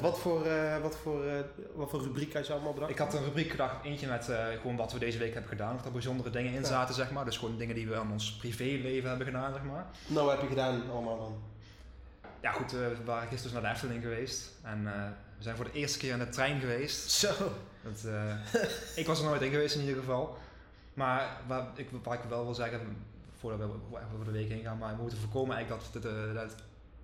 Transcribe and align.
Want 0.00 0.06
wat 0.06 0.18
voor, 0.18 0.46
eh, 0.46 0.80
wat 0.80 0.96
voor, 0.96 1.24
eh, 1.24 1.40
wat 1.74 1.90
voor 1.90 2.02
rubriek 2.02 2.34
had 2.34 2.46
je 2.46 2.52
allemaal 2.52 2.72
bedacht? 2.72 2.90
Ik 2.90 2.98
had 2.98 3.14
een 3.14 3.24
rubriek 3.24 3.50
gedacht, 3.50 3.84
eentje 3.84 4.06
met 4.06 4.28
eh, 4.28 4.46
gewoon 4.60 4.76
wat 4.76 4.92
we 4.92 4.98
deze 4.98 5.18
week 5.18 5.32
hebben 5.32 5.50
gedaan. 5.50 5.74
Of 5.74 5.84
er 5.84 5.92
bijzondere 5.92 6.30
dingen 6.30 6.52
in 6.52 6.60
Ja. 6.60 6.66
zaten, 6.66 6.94
zeg 6.94 7.10
maar. 7.10 7.24
Dus 7.24 7.36
gewoon 7.38 7.58
dingen 7.58 7.74
die 7.74 7.88
we 7.88 7.96
aan 7.96 8.12
ons 8.12 8.36
privéleven 8.36 9.08
hebben 9.08 9.26
gedaan, 9.26 9.52
zeg 9.52 9.62
maar. 9.62 9.86
Nou, 10.06 10.24
wat 10.26 10.34
heb 10.34 10.42
je 10.42 10.48
gedaan 10.48 10.90
allemaal 10.90 11.18
dan? 11.18 11.36
Ja 12.40 12.52
goed, 12.52 12.70
we 12.70 12.96
waren 13.04 13.28
gisteren 13.28 13.42
dus 13.42 13.52
naar 13.52 13.62
de 13.62 13.76
Efteling 13.76 14.02
geweest. 14.02 14.50
En 14.62 14.84
we 15.36 15.42
zijn 15.42 15.56
voor 15.56 15.64
de 15.64 15.72
eerste 15.72 15.98
keer 15.98 16.12
in 16.12 16.18
de 16.18 16.28
trein 16.28 16.60
geweest. 16.60 17.10
Zo. 17.10 17.32
Dat, 17.82 18.06
ik 18.96 19.06
was 19.06 19.18
er 19.18 19.24
nooit 19.24 19.42
in 19.42 19.50
geweest 19.50 19.74
in 19.74 19.80
ieder 19.80 19.96
geval. 19.96 20.36
Maar 20.94 21.28
waar 21.46 21.66
ik, 21.74 21.88
waar 22.02 22.14
ik 22.14 22.28
wel 22.28 22.44
wil 22.44 22.54
zeggen, 22.54 22.80
voordat 23.38 23.58
we 23.60 23.98
over 24.14 24.24
de 24.24 24.30
week 24.30 24.48
heen 24.48 24.62
gaan, 24.62 24.78
maar 24.78 24.94
we 24.96 25.00
moeten 25.02 25.18
voorkomen 25.18 25.56
eigenlijk 25.56 25.92
dat 25.92 26.02
het, 26.02 26.34
dat 26.34 26.54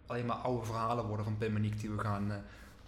alleen 0.06 0.26
maar 0.26 0.36
oude 0.36 0.66
verhalen 0.66 1.04
worden 1.06 1.24
van 1.24 1.38
Pim 1.38 1.54
en 1.56 1.60
Niek 1.62 1.80
die 1.80 1.90
we 1.90 2.00
gaan 2.02 2.32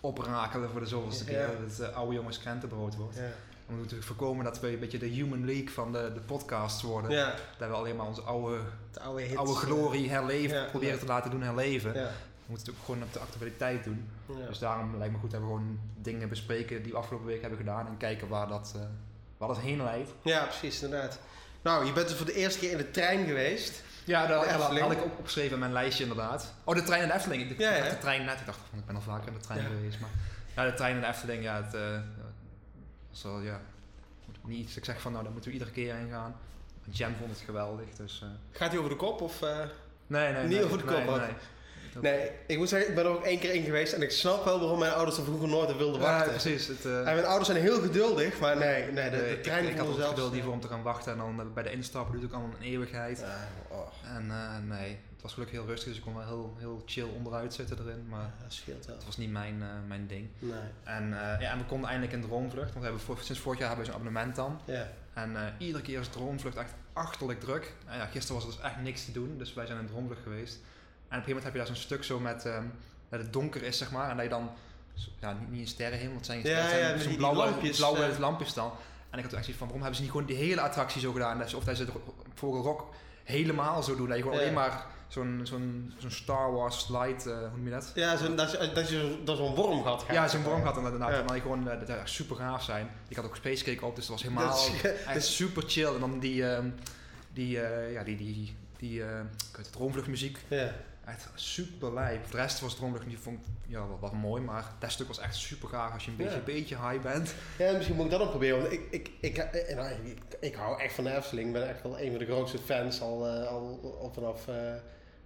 oprakelen 0.02 0.70
voor 0.70 0.80
de 0.80 0.86
zoveelste 0.86 1.24
keer. 1.24 1.46
Dat 1.46 1.70
het 1.76 1.80
eh, 1.88 1.96
oude 1.96 2.14
jongens 2.14 2.38
krentenbrood 2.38 2.96
wordt. 2.96 3.16
Ja. 3.16 3.20
We 3.66 3.78
moeten 3.78 3.96
natuurlijk 3.96 4.20
voorkomen 4.20 4.44
dat 4.44 4.60
we 4.60 4.72
een 4.72 4.78
beetje 4.78 4.98
de 4.98 5.06
human 5.06 5.44
league 5.46 5.70
van 5.70 5.92
de, 5.92 6.10
de 6.14 6.20
podcasts 6.20 6.82
worden. 6.82 7.10
ja, 7.10 7.34
Dat 7.58 7.68
we 7.68 7.74
alleen 7.74 7.96
maar 7.96 8.06
onze 8.06 8.20
oude, 8.20 8.60
de 8.92 9.00
oude 9.00 9.22
hits. 9.22 9.36
oude 9.36 9.54
glorie 9.54 10.10
herleven, 10.10 10.56
ja, 10.56 10.64
proberen 10.64 10.94
ja. 10.94 11.00
te 11.00 11.06
laten 11.06 11.30
doen 11.30 11.42
herleven. 11.42 11.92
We 11.92 12.08
moeten 12.46 12.66
het 12.66 12.76
ook 12.76 12.84
gewoon 12.84 13.02
op 13.02 13.12
de 13.12 13.18
actualiteit 13.18 13.84
doen. 13.84 14.08
Dus 14.48 14.58
daarom 14.58 14.96
lijkt 14.96 15.12
me 15.12 15.18
goed 15.20 15.30
dat 15.30 15.40
we 15.40 15.46
gewoon 15.46 15.78
dingen 16.00 16.28
bespreken 16.28 16.82
die 16.82 16.92
we 16.92 16.98
afgelopen 16.98 17.26
week 17.28 17.40
hebben 17.40 17.58
gedaan 17.58 17.86
en 17.86 17.96
kijken 17.96 18.28
waar 18.28 18.48
dat, 18.48 18.72
eh, 18.76 18.82
waar 19.38 19.48
dat 19.48 19.58
heen 19.58 19.82
leidt. 19.82 20.10
ja, 20.22 20.44
precies, 20.44 20.82
inderdaad. 20.82 21.18
Nou, 21.62 21.84
je 21.84 21.92
bent 21.92 22.10
er 22.10 22.16
voor 22.16 22.26
de 22.26 22.34
eerste 22.34 22.58
keer 22.58 22.70
in 22.70 22.76
de 22.76 22.90
trein 22.90 23.26
geweest. 23.26 23.82
Ja, 24.04 24.26
dat 24.26 24.46
had, 24.46 24.72
ik 24.72 24.82
ook 25.02 25.18
opgeschreven 25.18 25.52
in 25.52 25.58
mijn 25.58 25.72
lijstje 25.72 26.02
inderdaad. 26.02 26.52
Oh, 26.64 26.74
de 26.74 26.82
trein 26.82 27.02
in 27.02 27.08
de 27.08 27.14
Efteling. 27.14 27.50
Ik 27.50 27.58
Ja, 27.58 27.70
dacht 27.70 27.84
ja. 27.84 27.90
de 27.90 27.98
trein 27.98 28.24
net. 28.24 28.40
Ik 28.40 28.46
dacht 28.46 28.58
van, 28.70 28.78
ik 28.78 28.86
ben 28.86 28.94
al 28.94 29.00
vaker 29.02 29.28
in 29.28 29.34
de 29.34 29.40
trein 29.40 29.60
Ja. 29.62 29.66
geweest. 29.68 30.00
Maar 30.00 30.10
ja, 30.56 30.64
de 30.70 30.76
trein 30.76 30.94
in 30.94 31.00
de 31.00 31.06
Efteling, 31.06 31.42
ja, 31.42 31.62
het 31.62 31.72
ja, 31.72 32.02
was 33.10 33.22
wel, 33.22 33.40
ja, 33.40 33.60
niet 34.44 34.58
iets. 34.66 34.76
Ik 34.76 34.84
zeg 34.84 35.00
van, 35.00 35.12
nou, 35.12 35.24
daar 35.24 35.32
moeten 35.32 35.50
we 35.50 35.56
iedere 35.56 35.74
keer 35.74 35.94
heen 35.94 36.10
gaan. 36.10 36.36
Jen 36.90 37.14
vond 37.18 37.30
het 37.30 37.40
geweldig, 37.40 37.88
dus... 37.96 38.20
eh, 38.22 38.28
Gaat 38.58 38.68
hij 38.70 38.78
over 38.78 38.90
de 38.90 38.96
kop 38.96 39.20
of... 39.20 39.42
eh? 39.42 39.58
nee, 40.06 40.32
nee, 40.32 40.42
Niet 40.42 40.50
nee, 40.52 40.64
over 40.64 40.78
de 40.78 40.84
kop, 40.84 41.16
nee. 41.16 41.28
Dat- 41.92 42.02
Nee, 42.02 42.30
ik 42.46 42.58
moet 42.58 42.68
zeggen, 42.68 42.88
ik 42.88 42.94
ben 42.94 43.04
er 43.04 43.10
ook 43.10 43.24
één 43.24 43.38
keer 43.38 43.54
in 43.54 43.64
geweest 43.64 43.92
en 43.92 44.02
ik 44.02 44.10
snap 44.10 44.44
wel 44.44 44.60
waarom 44.60 44.78
mijn 44.78 44.92
ouders 44.92 45.16
er 45.18 45.24
vroeger 45.24 45.48
nooit 45.48 45.76
wilden 45.76 46.00
Ja, 46.00 46.06
wachten. 46.06 46.30
precies. 46.30 46.66
Het, 46.66 46.84
eh, 46.84 46.98
En 46.98 47.04
mijn 47.04 47.24
ouders 47.24 47.48
zijn 47.48 47.62
heel 47.62 47.80
geduldig, 47.80 48.38
maar 48.40 48.56
nee, 48.56 48.84
nee 48.92 49.10
de, 49.10 49.16
nee, 49.16 49.20
de 49.28 49.30
ik- 49.32 49.42
trein 49.42 49.68
ik, 49.68 49.76
had 49.76 49.86
voelde 49.86 50.02
ook 50.02 50.08
geduld 50.08 50.32
liever 50.32 50.50
om 50.50 50.60
te 50.60 50.68
gaan 50.68 50.82
wachten 50.82 51.12
en 51.12 51.18
dan 51.18 51.40
eh, 51.40 51.46
bij 51.54 51.62
de 51.62 51.70
instappen 51.72 52.10
duurt 52.12 52.22
het 52.24 52.32
ook 52.32 52.38
allemaal 52.40 52.58
een 52.60 52.66
eeuwigheid. 52.66 53.18
Ja, 53.18 53.48
oh, 53.68 53.86
En 54.16 54.30
eh, 54.30 54.76
nee, 54.78 54.88
het 55.12 55.22
was 55.22 55.32
gelukkig 55.32 55.56
heel 55.58 55.66
rustig, 55.66 55.88
dus 55.88 55.96
ik 55.96 56.02
kon 56.02 56.14
wel 56.14 56.26
heel, 56.26 56.54
heel 56.58 56.82
chill 56.86 57.06
onderuit 57.16 57.54
zitten 57.54 57.78
erin. 57.80 58.06
Maar 58.08 58.30
dat 58.42 58.52
scheelt 58.52 58.86
wel. 58.86 58.96
het 58.96 59.04
was 59.04 59.16
niet 59.16 59.30
mijn, 59.30 59.62
mijn 59.88 60.06
ding. 60.06 60.28
Nee, 60.38 60.52
En, 60.84 61.08
ja, 61.08 61.38
en 61.50 61.58
we 61.58 61.64
konden 61.64 61.88
eindelijk 61.90 62.16
in 62.16 62.22
Droomvlucht, 62.28 62.66
want 62.68 62.78
we 62.78 62.84
hebben 62.84 63.00
voor- 63.00 63.18
sinds 63.20 63.40
vorig 63.40 63.58
jaar 63.58 63.68
hebben 63.68 63.86
we 63.86 63.92
zo'n 63.92 64.00
abonnement 64.00 64.36
dan. 64.36 64.60
ja. 64.64 64.88
En 65.14 65.36
iedere 65.58 65.82
keer 65.82 66.00
is 66.00 66.08
Droomvlucht 66.08 66.56
echt 66.56 66.72
achterlijk 66.92 67.40
druk. 67.40 67.72
En 67.86 67.96
ja, 67.96 68.06
gisteren 68.06 68.34
was 68.42 68.44
er 68.44 68.50
dus 68.60 68.70
echt 68.70 68.80
niks 68.80 69.04
te 69.04 69.12
doen, 69.12 69.34
dus 69.38 69.54
wij 69.54 69.66
zijn 69.66 69.78
in 69.78 69.86
Droomvlucht 69.86 70.22
geweest. 70.22 70.58
En 71.12 71.18
op 71.18 71.24
een 71.26 71.32
gegeven 71.32 71.34
moment 71.34 71.44
heb 71.44 71.52
je 71.52 71.58
daar 71.58 71.66
zo'n 71.66 71.76
stuk 71.84 72.04
zo 72.04 72.18
met, 72.20 72.44
ehm, 72.46 72.64
dat 73.08 73.20
het 73.20 73.32
donker 73.32 73.62
is, 73.62 73.78
zeg 73.78 73.90
maar. 73.90 74.10
En 74.10 74.14
dat 74.16 74.24
je 74.24 74.30
dan, 74.30 74.50
ja, 75.20 75.32
niet, 75.32 75.50
niet 75.50 75.60
een 75.60 75.66
sterrenhemel, 75.66 76.16
het 76.16 76.26
zijn, 76.26 76.42
Ja, 76.42 76.48
het 76.48 76.68
zijn 76.68 76.80
ja, 76.80 76.88
zo'n 76.88 76.98
die- 76.98 77.08
die 77.08 77.16
blauwe, 77.16 77.36
lampjes, 77.38 77.76
blauwe 77.76 78.04
eh. 78.04 78.18
lampjes 78.18 78.54
dan. 78.54 78.72
En 79.10 79.18
ik 79.18 79.24
had 79.24 79.28
toen 79.28 79.38
echt 79.38 79.44
zoiets 79.44 79.52
van, 79.58 79.66
waarom 79.66 79.80
hebben 79.80 79.94
ze 79.94 80.02
niet 80.02 80.10
gewoon 80.10 80.26
die 80.26 80.36
hele 80.36 80.60
attractie 80.60 81.00
zo 81.00 81.12
gedaan? 81.12 81.38
Dat 81.38 81.50
ze- 81.50 81.56
Of 81.56 81.64
dat 81.64 81.76
ze 81.76 81.82
het 81.84 81.92
Vogelrok 82.34 82.94
helemaal 83.24 83.82
zo 83.82 83.96
doen. 83.96 84.06
Dat 84.08 84.16
je 84.16 84.22
gewoon 84.22 84.36
Ja. 84.38 84.42
alleen 84.44 84.54
maar 84.54 84.84
zo'n 85.08 85.40
zo'n 85.42 85.92
zo'n 85.98 86.10
Star 86.10 86.52
Wars 86.52 86.78
slide, 86.84 87.30
eh, 87.30 87.38
hoe 87.38 87.56
noem 87.56 87.64
je 87.64 87.70
dat? 87.70 87.92
Ja, 87.94 88.16
zo, 88.16 88.34
dat, 88.34 88.50
je, 88.50 88.70
dat 88.74 88.88
je 88.88 89.00
zo- 89.00 89.24
dat 89.24 89.36
zo'n 89.36 89.54
worm 89.54 89.84
gaat. 89.84 90.04
Ja, 90.10 90.28
zo'n 90.28 90.42
worm 90.42 90.62
had 90.62 90.76
inderdaad. 90.76 91.10
Ja. 91.10 91.20
En 91.20 91.26
dan 91.26 91.40
gewoon, 91.40 91.68
eh, 91.70 91.78
dat 91.78 91.86
zou 91.88 91.98
echt 92.00 92.10
super 92.10 92.36
gaaf 92.36 92.62
zijn. 92.62 92.90
Ik 93.08 93.16
had 93.16 93.24
ook 93.24 93.36
Space 93.36 93.64
Cake 93.64 93.84
op, 93.86 93.96
dus 93.96 94.06
dat 94.06 94.14
was 94.14 94.22
helemaal 94.22 94.46
Dat 94.48 94.70
is- 94.82 94.82
echt 95.06 95.14
dus- 95.14 95.36
super 95.36 95.62
chill. 95.66 95.94
En 95.94 96.00
dan 96.00 96.18
die, 96.18 96.46
ehm, 96.50 96.66
die, 97.32 97.48
ja, 97.92 98.02
die, 98.04 98.16
die, 98.16 98.56
die, 98.78 99.02
weet 99.02 99.16
het, 99.56 99.72
droomvluchtmuziek. 99.72 100.38
Ja. 100.48 100.72
Echt 101.04 101.28
super 101.34 101.92
lijp. 101.94 102.30
De 102.30 102.36
rest 102.36 102.60
was 102.60 102.74
droomvlucht 102.76 103.06
niet, 103.06 103.18
vond 103.18 103.40
ja, 103.66 103.86
wel, 103.88 103.98
wel 104.00 104.12
mooi, 104.12 104.42
maar 104.42 104.64
dat 104.78 104.90
stuk 104.90 105.06
was 105.06 105.18
echt 105.18 105.36
super 105.36 105.68
gaaf 105.68 105.92
als 105.92 106.04
je 106.04 106.10
een 106.10 106.16
beetje, 106.16 106.36
Ja. 106.36 106.42
beetje 106.44 106.76
high 106.88 107.02
bent. 107.02 107.34
ja, 107.58 107.72
misschien 107.72 107.96
moet 107.96 108.04
ik 108.04 108.10
dat 108.10 108.20
ook 108.20 108.30
proberen. 108.30 108.60
Want 108.60 108.72
ik, 108.72 108.80
ik, 108.90 109.10
ik, 109.20 109.36
eh, 109.38 109.76
nou, 109.76 109.90
ik, 110.04 110.18
ik 110.40 110.54
hou 110.54 110.80
echt 110.80 110.94
van 110.94 111.04
de 111.04 111.16
Efteling. 111.16 111.46
Ik 111.46 111.52
ben 111.52 111.68
echt 111.68 111.82
wel 111.82 112.00
een 112.00 112.10
van 112.10 112.18
de 112.18 112.24
grootste 112.24 112.58
fans 112.58 113.00
al, 113.00 113.26
eh, 113.26 113.46
al, 113.48 113.96
al 114.00 114.10
vanaf, 114.14 114.48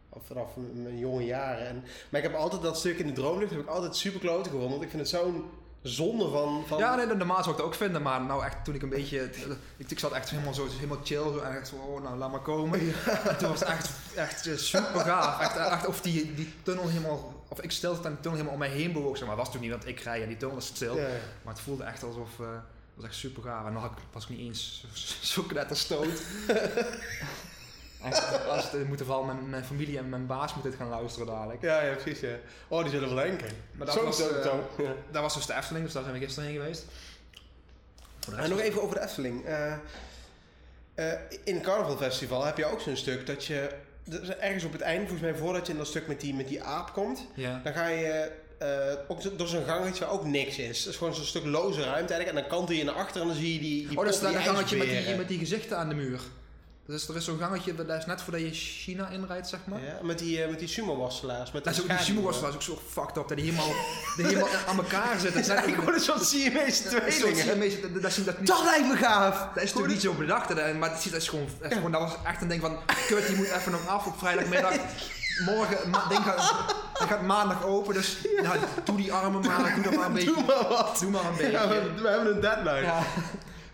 al 0.09 0.21
vanaf 0.25 0.57
mijn 0.73 0.99
jonge 0.99 1.25
jaren. 1.25 1.67
En, 1.67 1.85
maar 2.11 2.21
ik 2.21 2.27
heb 2.27 2.37
altijd 2.37 2.63
dat 2.63 2.79
stuk 2.79 2.99
in 2.99 3.07
de 3.07 3.13
droomlucht 3.13 3.51
heb 3.51 3.61
ik 3.61 3.67
altijd 3.67 3.97
super 3.97 4.21
kloten 4.21 4.45
gevonden. 4.45 4.71
Want 4.71 4.83
ik 4.83 4.91
vind 4.91 5.03
het 5.03 5.11
zo'n 5.11 5.45
zonde 5.89 6.29
van... 6.29 6.65
van 6.67 6.79
Ja, 6.79 6.95
nee, 6.95 7.07
normaal 7.07 7.37
zou 7.43 7.51
ik 7.51 7.57
het 7.57 7.67
ook 7.67 7.75
vinden, 7.75 8.03
maar 8.03 8.21
nou 8.21 8.45
echt 8.45 8.65
toen 8.65 8.75
ik 8.75 8.83
een 8.83 8.89
beetje, 8.89 9.31
ik, 9.77 9.91
ik 9.91 9.99
zat 9.99 10.13
echt 10.13 10.31
helemaal 10.31 10.55
zo, 10.55 10.67
helemaal 10.75 10.99
chill, 11.05 11.23
zo, 11.23 11.39
en 11.39 11.57
echt 11.57 11.69
zo, 11.69 11.77
oh, 11.77 12.03
nou 12.03 12.17
laat 12.19 12.31
maar 12.31 12.41
komen. 12.41 12.81
En 13.29 13.37
toen 13.39 13.49
was 13.49 13.61
het 13.61 13.69
echt, 13.69 13.91
echt 14.15 14.47
eh, 14.47 14.57
super 14.57 15.01
gaaf. 15.01 15.41
Echt, 15.41 15.57
echt 15.57 15.87
of 15.87 16.01
die, 16.01 16.35
die 16.35 16.53
tunnel 16.63 16.89
helemaal, 16.89 17.45
of 17.49 17.61
ik 17.61 17.73
zat 17.73 18.05
en 18.05 18.11
die 18.11 18.21
tunnel 18.21 18.31
helemaal 18.33 18.53
om 18.53 18.59
mij 18.59 18.69
heen 18.69 18.93
bewoog, 18.93 19.17
zeg 19.17 19.27
maar. 19.27 19.37
Was 19.37 19.53
toen 19.53 19.61
niet, 19.61 19.71
want 19.71 19.87
ik 19.87 20.01
rij 20.01 20.23
en 20.23 20.29
die 20.29 20.37
tunnel 20.37 20.57
is 20.57 20.67
stil. 20.67 20.97
Ja. 20.97 21.07
Maar 21.43 21.55
het 21.55 21.63
voelde 21.63 21.85
echt 21.85 22.03
alsof, 22.03 22.39
het 22.39 22.47
was 22.95 23.05
echt 23.05 23.15
super 23.15 23.43
gaaf. 23.43 23.67
En 23.67 23.77
ik, 23.77 23.91
was 24.13 24.23
ik 24.23 24.29
niet 24.29 24.39
eens 24.41 24.85
zo- 24.93 25.43
zo 25.43 25.43
knetterstoot. 25.43 26.23
Echt, 28.05 28.47
als 28.49 28.71
het, 28.71 28.89
moeten 28.89 29.07
vooral 29.07 29.25
mijn, 29.25 29.51
mijn 29.51 29.65
familie 29.65 29.99
en 29.99 30.09
mijn 30.09 30.27
baas 30.27 30.55
moeten 30.55 30.71
dit 30.71 30.81
gaan 30.81 30.89
luisteren 30.89 31.27
dadelijk. 31.27 31.63
Ja, 31.63 31.83
ja, 31.83 31.95
precies. 31.95 32.21
Ja. 32.21 32.37
Oh, 32.69 32.83
die 32.83 32.91
zullen 32.91 33.15
wel 33.15 33.25
denken. 33.25 33.49
Maar 33.73 33.87
dat 33.87 33.95
zo, 33.95 34.05
was, 34.05 34.17
zo, 34.17 34.29
eh, 34.29 34.43
zo. 34.43 34.69
Dat 35.11 35.23
was 35.23 35.35
dus 35.35 35.47
de 35.47 35.55
Efteling, 35.55 35.85
dus 35.85 35.95
daar 35.95 36.03
zijn 36.03 36.15
we 36.15 36.25
gisteren 36.25 36.49
heen 36.49 36.59
geweest. 36.59 36.85
En 38.37 38.51
nog 38.51 38.61
even 38.61 38.83
over 38.83 38.95
de 38.95 39.03
Efteling. 39.03 39.45
Eh, 39.45 39.73
eh, 40.95 41.13
in 41.45 41.55
het 41.55 41.63
Carnavalfestival 41.63 42.45
heb 42.45 42.57
je 42.57 42.65
ook 42.65 42.81
zo'n 42.81 42.97
stuk 42.97 43.27
dat 43.27 43.45
je... 43.45 43.69
Ergens 44.41 44.65
op 44.65 44.73
het 44.73 44.81
einde, 44.81 45.07
volgens 45.09 45.31
mij 45.31 45.39
voordat 45.39 45.67
je 45.67 45.73
in 45.73 45.79
dat 45.79 45.87
stuk 45.87 46.07
met 46.07 46.21
die, 46.21 46.35
met 46.35 46.49
die 46.49 46.63
aap 46.63 46.93
komt... 46.93 47.27
Ja. 47.35 47.61
Dan 47.65 47.73
ga 47.73 47.87
je 47.87 48.31
eh, 48.59 48.93
ook 49.09 49.39
door 49.39 49.49
zo'n 49.49 49.65
gangetje 49.65 50.05
waar 50.05 50.13
ook 50.13 50.25
niks 50.25 50.59
is. 50.59 50.79
Het 50.79 50.89
is 50.89 50.97
gewoon 50.97 51.15
zo'n 51.15 51.25
stuk 51.25 51.45
loze 51.45 51.81
ruimte 51.81 52.15
eigenlijk. 52.15 52.29
En 52.29 52.35
dan 52.35 52.59
kantel 52.59 52.77
je 52.77 52.85
naar 52.85 52.95
achter 52.95 53.21
en 53.21 53.27
dan 53.27 53.37
zie 53.37 53.53
je 53.53 53.61
die, 53.61 53.89
die 53.89 53.99
Oh, 53.99 54.05
dat 54.05 54.15
is 54.15 54.21
dat 54.21 54.35
gangetje 54.35 54.77
met 54.77 54.89
die, 54.89 55.17
met 55.17 55.29
die 55.29 55.39
gezichten 55.39 55.79
aan 55.79 55.89
de 55.89 55.95
muur. 55.95 56.21
Dus 56.87 57.09
er 57.09 57.17
is 57.17 57.25
zo'n 57.25 57.39
gangetje, 57.39 57.75
dat 57.75 57.99
is 57.99 58.07
net 58.07 58.23
voordat 58.23 58.41
je 58.41 58.51
China 58.53 59.09
inrijdt, 59.09 59.49
zeg 59.49 59.61
maar. 59.65 59.81
Ja, 59.85 59.99
met 60.03 60.19
die, 60.19 60.43
eh, 60.43 60.51
met 60.51 60.59
die 60.59 60.69
sumo-worstelaars. 60.69 61.53
Met 61.53 61.65
Dat 61.65 61.73
is 61.73 61.81
ook, 61.81 61.87
die 61.89 61.97
schaduwen. 61.97 62.23
sumo 62.23 62.31
was 62.33 62.41
was 62.41 62.55
ook 62.55 62.63
zo 62.63 62.81
fucked 62.91 63.17
up, 63.17 63.29
dat 63.29 63.37
die 63.37 63.47
helemaal, 63.47 63.73
die 64.17 64.27
helemaal 64.27 64.49
aan 64.69 64.77
elkaar 64.77 65.13
zitten. 65.21 65.35
Dat 65.35 65.45
zijn 65.45 65.69
Ik 65.69 65.77
word 65.77 65.95
een 65.95 66.01
soort 66.01 66.25
Siamese 66.27 66.83
tweelingen. 66.89 67.93
dat, 67.93 68.03
dat, 68.03 68.03
dat, 68.25 68.39
niet, 68.39 68.47
Dat 68.47 68.63
lijkt 68.65 68.87
me 68.89 68.97
gaaf! 68.97 69.39
dat 69.55 69.63
is 69.63 69.69
natuurlijk 69.69 69.93
niet 69.93 70.03
zo 70.03 70.13
bedacht, 70.13 70.55
maar 70.79 70.91
dat, 70.91 71.13
is- 71.15 71.29
gewoon, 71.29 71.49
gewoon, 71.63 71.93
dat 71.93 72.01
was 72.01 72.13
echt 72.25 72.43
een 72.43 72.49
ding 72.49 72.61
van, 72.61 72.79
kut, 73.07 73.27
die 73.27 73.37
moet 73.37 73.51
even 73.51 73.73
nog 73.73 73.87
af 73.89 74.07
op 74.07 74.19
vrijdagmiddag. 74.19 74.73
Morgen, 75.47 75.91
ma, 75.91 76.09
ding 76.09 76.23
gaat, 76.25 77.23
maandag 77.23 77.65
open, 77.65 77.95
dus 77.95 78.17
ja, 78.43 78.53
doe 78.85 78.97
die 78.97 79.13
armen 79.13 79.41
maar, 79.47 79.75
doe 79.75 79.83
dat 79.85 79.95
maar 79.95 80.07
een 80.07 80.13
beetje. 80.19 80.35
Doe 80.35 80.45
maar 80.45 80.69
wat. 80.69 80.97
Doe 81.01 81.11
maar 81.11 81.25
een 81.25 81.37
beetje. 81.37 81.93
We 82.03 82.09
hebben 82.09 82.35
een 82.35 82.41
deadline. 82.41 82.93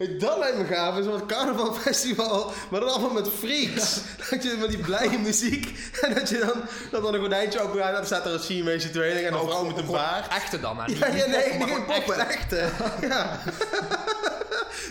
Dat 0.09 0.39
lijkt 0.39 0.59
me 0.59 0.65
gaaf. 0.65 0.97
Een 0.97 1.05
soort 1.05 1.27
carnavalfestival, 1.27 2.53
maar 2.71 2.81
dan 2.81 2.89
allemaal 2.89 3.11
met 3.11 3.29
freaks. 3.39 4.01
dat 4.31 4.43
je 4.43 4.57
met 4.61 4.69
die 4.69 4.79
blije 4.79 5.19
muziek. 5.19 5.79
En 6.01 6.15
dat 6.19 6.29
je 6.29 6.39
dan, 6.39 6.63
dat 6.91 7.03
dan 7.03 7.15
een 7.15 7.21
gordijntje 7.21 7.61
open 7.61 7.81
gaat. 7.81 7.95
Dan 7.95 8.05
staat 8.05 8.27
er 8.27 8.33
een 8.33 8.41
Siamese 8.41 8.91
tweeling 8.91 9.27
en 9.27 9.33
een 9.33 9.49
vrouw 9.49 9.65
met 9.65 9.77
een 9.77 9.87
baard. 9.87 10.29
Echte 10.29 10.61
dan, 10.61 10.79
hè? 10.81 10.93
Ja, 11.17 11.27
nee, 11.27 11.59
maar 11.59 11.69
niet 11.69 11.87
poppen, 11.87 12.29
echte. 12.29 12.69
Ja. 13.01 13.41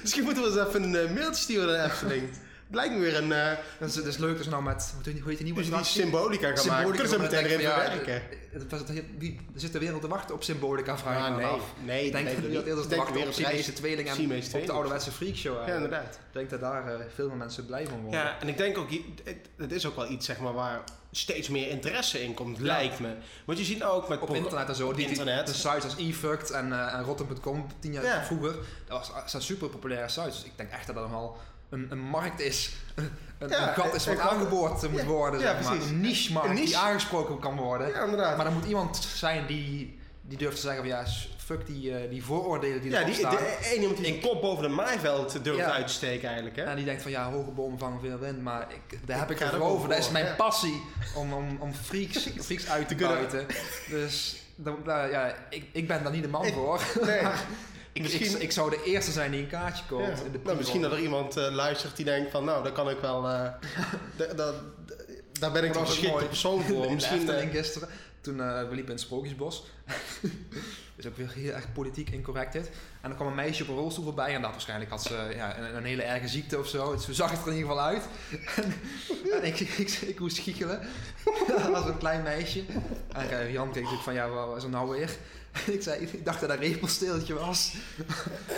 Misschien 0.02 0.24
moeten 0.24 0.44
we 0.44 0.50
eens 0.50 0.68
even 0.68 0.84
een 0.84 0.96
eh, 0.96 1.16
mailtje 1.16 1.42
sturen 1.42 1.68
naar 1.68 1.86
Efteling. 1.86 2.30
Het 2.72 2.80
lijkt 2.80 2.96
me 2.96 3.00
weer 3.00 3.18
een... 3.18 3.32
eh 3.32 3.58
Dat 3.80 3.90
is, 3.90 3.96
dat 3.96 4.06
is 4.06 4.18
leuk, 4.18 4.38
dus 4.38 4.48
nou 4.48 4.64
met, 4.64 4.94
hoe 5.04 5.14
heet 5.14 5.26
die 5.38 5.44
nieuwe 5.44 5.60
dus 5.62 5.70
die 5.70 5.84
symbolica 5.84 6.56
gaan 6.56 6.68
maken. 6.68 6.90
Kunnen 6.90 7.10
ze 7.10 7.20
meteen 7.20 7.46
erin 7.46 7.60
verwerken? 7.60 8.22
Het 8.52 8.72
was 8.72 8.80
het, 8.80 9.04
wie, 9.18 9.40
er 9.54 9.60
zit 9.60 9.72
de 9.74 9.80
wereld 9.80 10.02
te 10.02 10.08
wachten 10.08 10.36
op 10.36 10.44
symbolica, 10.44 10.98
vraag 10.98 11.18
ik 11.18 11.24
Ja, 11.24 11.30
me 11.30 11.36
nee. 11.36 11.46
af. 11.46 11.64
Nee, 11.86 12.06
Ik 12.06 12.12
denk 12.12 12.26
nee, 12.26 12.34
dat 12.34 12.44
de 12.44 12.50
wereld 12.50 12.66
eerder 12.68 12.84
Ik 12.84 12.90
te 12.90 12.96
denk 12.96 13.02
wachten 13.02 13.36
weer 13.36 13.68
op 13.70 13.76
tweeling 13.76 14.10
en 14.10 14.60
op 14.60 14.66
de 14.66 14.72
ouderwetse 14.72 15.12
freakshow. 15.12 15.54
Ja, 15.54 15.60
eigenlijk. 15.60 15.94
inderdaad. 15.94 16.16
Ik 16.16 16.34
denk 16.34 16.50
dat 16.50 16.60
daar 16.60 16.94
eh, 16.94 17.06
veel 17.16 17.28
meer 17.28 17.38
mensen 17.38 17.66
blij 17.66 17.88
van 17.88 18.02
worden. 18.02 18.20
Ja, 18.20 18.40
en 18.40 18.48
ik 18.48 18.58
denk 18.58 18.78
ook, 18.78 18.90
het, 19.58 19.72
is 19.72 19.86
ook 19.86 19.96
wel 19.96 20.10
iets 20.10 20.26
zeg 20.26 20.40
maar, 20.40 20.54
waar 20.54 20.84
steeds 21.12 21.50
meer 21.50 21.70
interesse 21.70 22.24
in 22.24 22.34
komt, 22.34 22.60
lijkt 22.60 23.00
me. 23.00 23.14
Want 23.46 23.58
je 23.58 23.66
ziet 23.66 23.80
nou 23.80 23.92
ook 23.94 24.10
met... 24.10 24.20
Op 24.20 24.36
internet 24.36 24.68
en 24.68 24.76
zo. 24.76 24.88
Op 24.88 24.96
die, 24.96 25.08
internet. 25.08 25.48
De 25.48 25.54
sites 25.54 25.84
als 25.84 25.96
eFucked 25.98 26.52
en, 26.52 26.74
eh 26.74 26.94
en 26.94 27.04
Rotten.com, 27.04 27.68
tien 27.80 27.94
jaar 27.94 28.04
Ja. 28.04 28.24
vroeger. 28.24 28.52
Dat 28.88 28.98
was, 28.98 29.14
dat 29.14 29.30
zijn 29.30 29.42
super 29.44 29.70
populaire 29.70 30.10
sites. 30.10 30.34
Dus 30.36 30.44
ik 30.44 30.52
denk 30.56 30.72
echt 30.72 30.88
dat 30.88 30.96
dat 30.96 31.10
nogal 31.10 31.38
een, 31.72 31.88
een 31.90 32.00
markt 32.00 32.40
is. 32.40 32.70
Een, 32.96 33.10
Ja, 33.50 33.68
een 33.68 33.74
gat 33.74 33.94
is 33.96 34.06
wat 34.06 34.16
een 34.16 34.22
aangeboord 34.22 34.90
moet 34.92 35.00
Ja, 35.02 35.06
worden. 35.06 35.40
ja, 35.40 35.46
zeg 35.56 35.64
maar. 35.64 35.72
precies. 35.74 35.90
Een 35.92 36.02
niche 36.02 36.34
markt 36.34 36.48
Een 36.50 36.54
niche. 36.56 36.66
die 36.68 36.78
aangesproken 36.78 37.40
kan 37.40 37.56
worden. 37.56 37.88
Ja, 37.88 38.04
inderdaad. 38.04 38.38
Maar 38.38 38.46
er 38.46 38.52
moet 38.52 38.66
iemand 38.66 38.98
zijn 38.98 39.46
die, 39.48 40.00
die 40.22 40.38
durft 40.38 40.56
te 40.56 40.62
zeggen 40.62 40.80
van 40.82 40.90
ja, 40.92 41.06
fuck 41.38 41.66
die, 41.66 41.96
eh, 41.98 42.10
die 42.10 42.24
vooroordelen 42.24 42.82
die 42.82 42.92
ja, 42.92 43.04
die, 43.04 43.14
staan. 43.14 43.38
één 43.64 43.82
iemand 43.82 43.98
die 43.98 44.14
de 44.14 44.20
kop 44.28 44.42
boven 44.42 44.64
de 44.64 44.70
maaiveld 44.70 45.44
durft 45.44 45.60
Ja. 45.60 45.72
uit 45.72 45.88
te 45.88 45.94
steken 45.94 46.28
eigenlijk, 46.28 46.56
hè? 46.58 46.64
En 46.64 46.76
die 46.76 46.86
denkt 46.86 47.02
van 47.02 47.12
ja, 47.12 47.32
hoge 47.32 47.52
bomen 47.52 47.80
vangen 47.80 48.00
veel 48.00 48.20
wind, 48.20 48.42
maar 48.42 48.68
ik, 48.70 49.00
daar 49.08 49.20
heb 49.20 49.32
Ik 49.32 49.40
ik 49.40 49.44
het 49.46 49.54
er 49.54 49.64
over. 49.64 49.90
Dat 49.90 49.98
is 49.98 50.10
mijn 50.10 50.26
ja. 50.26 50.34
passie 50.36 50.82
om, 51.16 51.34
om, 51.34 51.58
om 51.60 51.74
freaks, 51.74 52.28
freaks 52.46 52.70
uit 52.70 52.88
te 52.88 52.96
buiten. 52.96 53.46
Dus 53.90 54.36
dan, 54.56 54.78
nou 54.86 55.10
ja, 55.12 55.36
ik, 55.50 55.66
ik 55.72 55.88
ben 55.88 56.04
daar 56.04 56.12
niet 56.12 56.24
de 56.24 56.30
man 56.30 56.46
Ik- 56.46 56.54
voor. 56.54 56.82
Nee. 57.06 57.22
Ik, 57.94 58.02
Misschien- 58.02 58.36
ik, 58.36 58.42
ik 58.42 58.52
zou 58.52 58.70
de 58.70 58.84
eerste 58.86 59.12
zijn 59.12 59.32
die 59.32 59.42
een 59.42 59.48
kaartje 59.50 59.84
koopt. 59.88 60.18
Ja. 60.18 60.26
in 60.26 60.32
de 60.32 60.40
Nou, 60.44 60.58
misschien 60.58 60.82
dat 60.82 60.92
er 60.92 61.00
iemand 61.00 61.38
eh, 61.38 61.52
luistert 61.52 61.96
die 61.96 62.06
denkt 62.06 62.32
van, 62.32 62.46
nou, 62.46 62.64
daar 62.64 62.72
kan 62.72 62.90
ik 62.90 63.00
wel, 63.00 63.22
da- 64.36 64.54
daar 65.40 65.52
ben 65.52 65.64
ik 65.64 65.78
ook 65.78 65.86
geschikte 65.86 66.26
persoon 66.26 66.62
voor. 66.64 66.92
Misschien, 66.94 67.30
eh, 67.30 67.50
gisteren, 67.50 67.88
toen 68.22 68.42
eh, 68.42 68.48
we 68.48 68.66
liepen 68.76 68.86
in 68.86 68.92
het 68.92 69.00
Sprookjesbos. 69.00 69.64
is 70.96 71.08
ook 71.08 71.18
weer 71.18 71.32
heel 71.34 71.54
erg 71.54 71.74
politiek 71.74 72.10
incorrect 72.10 72.54
dit. 72.54 72.70
En 73.02 73.10
er 73.10 73.16
kwam 73.16 73.28
een 73.28 73.36
meisje 73.36 73.64
op 73.64 73.70
een 73.70 73.76
rolstoel 73.76 74.04
voorbij 74.04 74.36
en 74.36 74.42
dat 74.42 74.52
waarschijnlijk 74.52 74.90
had 74.92 75.04
ze 75.04 75.32
ja, 75.36 75.58
een, 75.58 75.76
een 75.76 75.84
hele 75.84 76.02
erge 76.02 76.28
ziekte 76.28 76.60
of 76.60 76.68
zo. 76.68 76.96
Zo 76.98 77.12
zag 77.12 77.32
het 77.32 77.42
er 77.42 77.48
in 77.48 77.54
ieder 77.58 77.70
geval 77.70 77.86
uit. 77.86 78.04
en, 78.56 78.74
en 79.32 79.44
ik, 79.44 79.60
ik, 79.60 79.90
ik, 79.90 80.20
moest 80.20 80.38
giechelen. 80.38 80.80
dat 81.48 81.70
was 81.70 81.86
een 81.86 81.98
klein 81.98 82.24
meisje. 82.24 82.64
En 83.14 83.40
eh, 83.40 83.52
Jan 83.54 83.66
keek 83.66 83.76
natuurlijk 83.76 84.04
van 84.04 84.14
ja, 84.14 84.30
wat 84.30 84.58
is 84.58 84.64
er 84.64 84.70
nou 84.70 84.90
weer? 84.90 85.10
Ik 85.66 85.82
zei, 85.82 86.02
ik 86.12 86.26
dacht 86.26 86.40
dat 86.40 86.50
dat 86.50 86.58
een 86.58 86.64
repelsteeltje 86.64 87.34
was. 87.34 87.74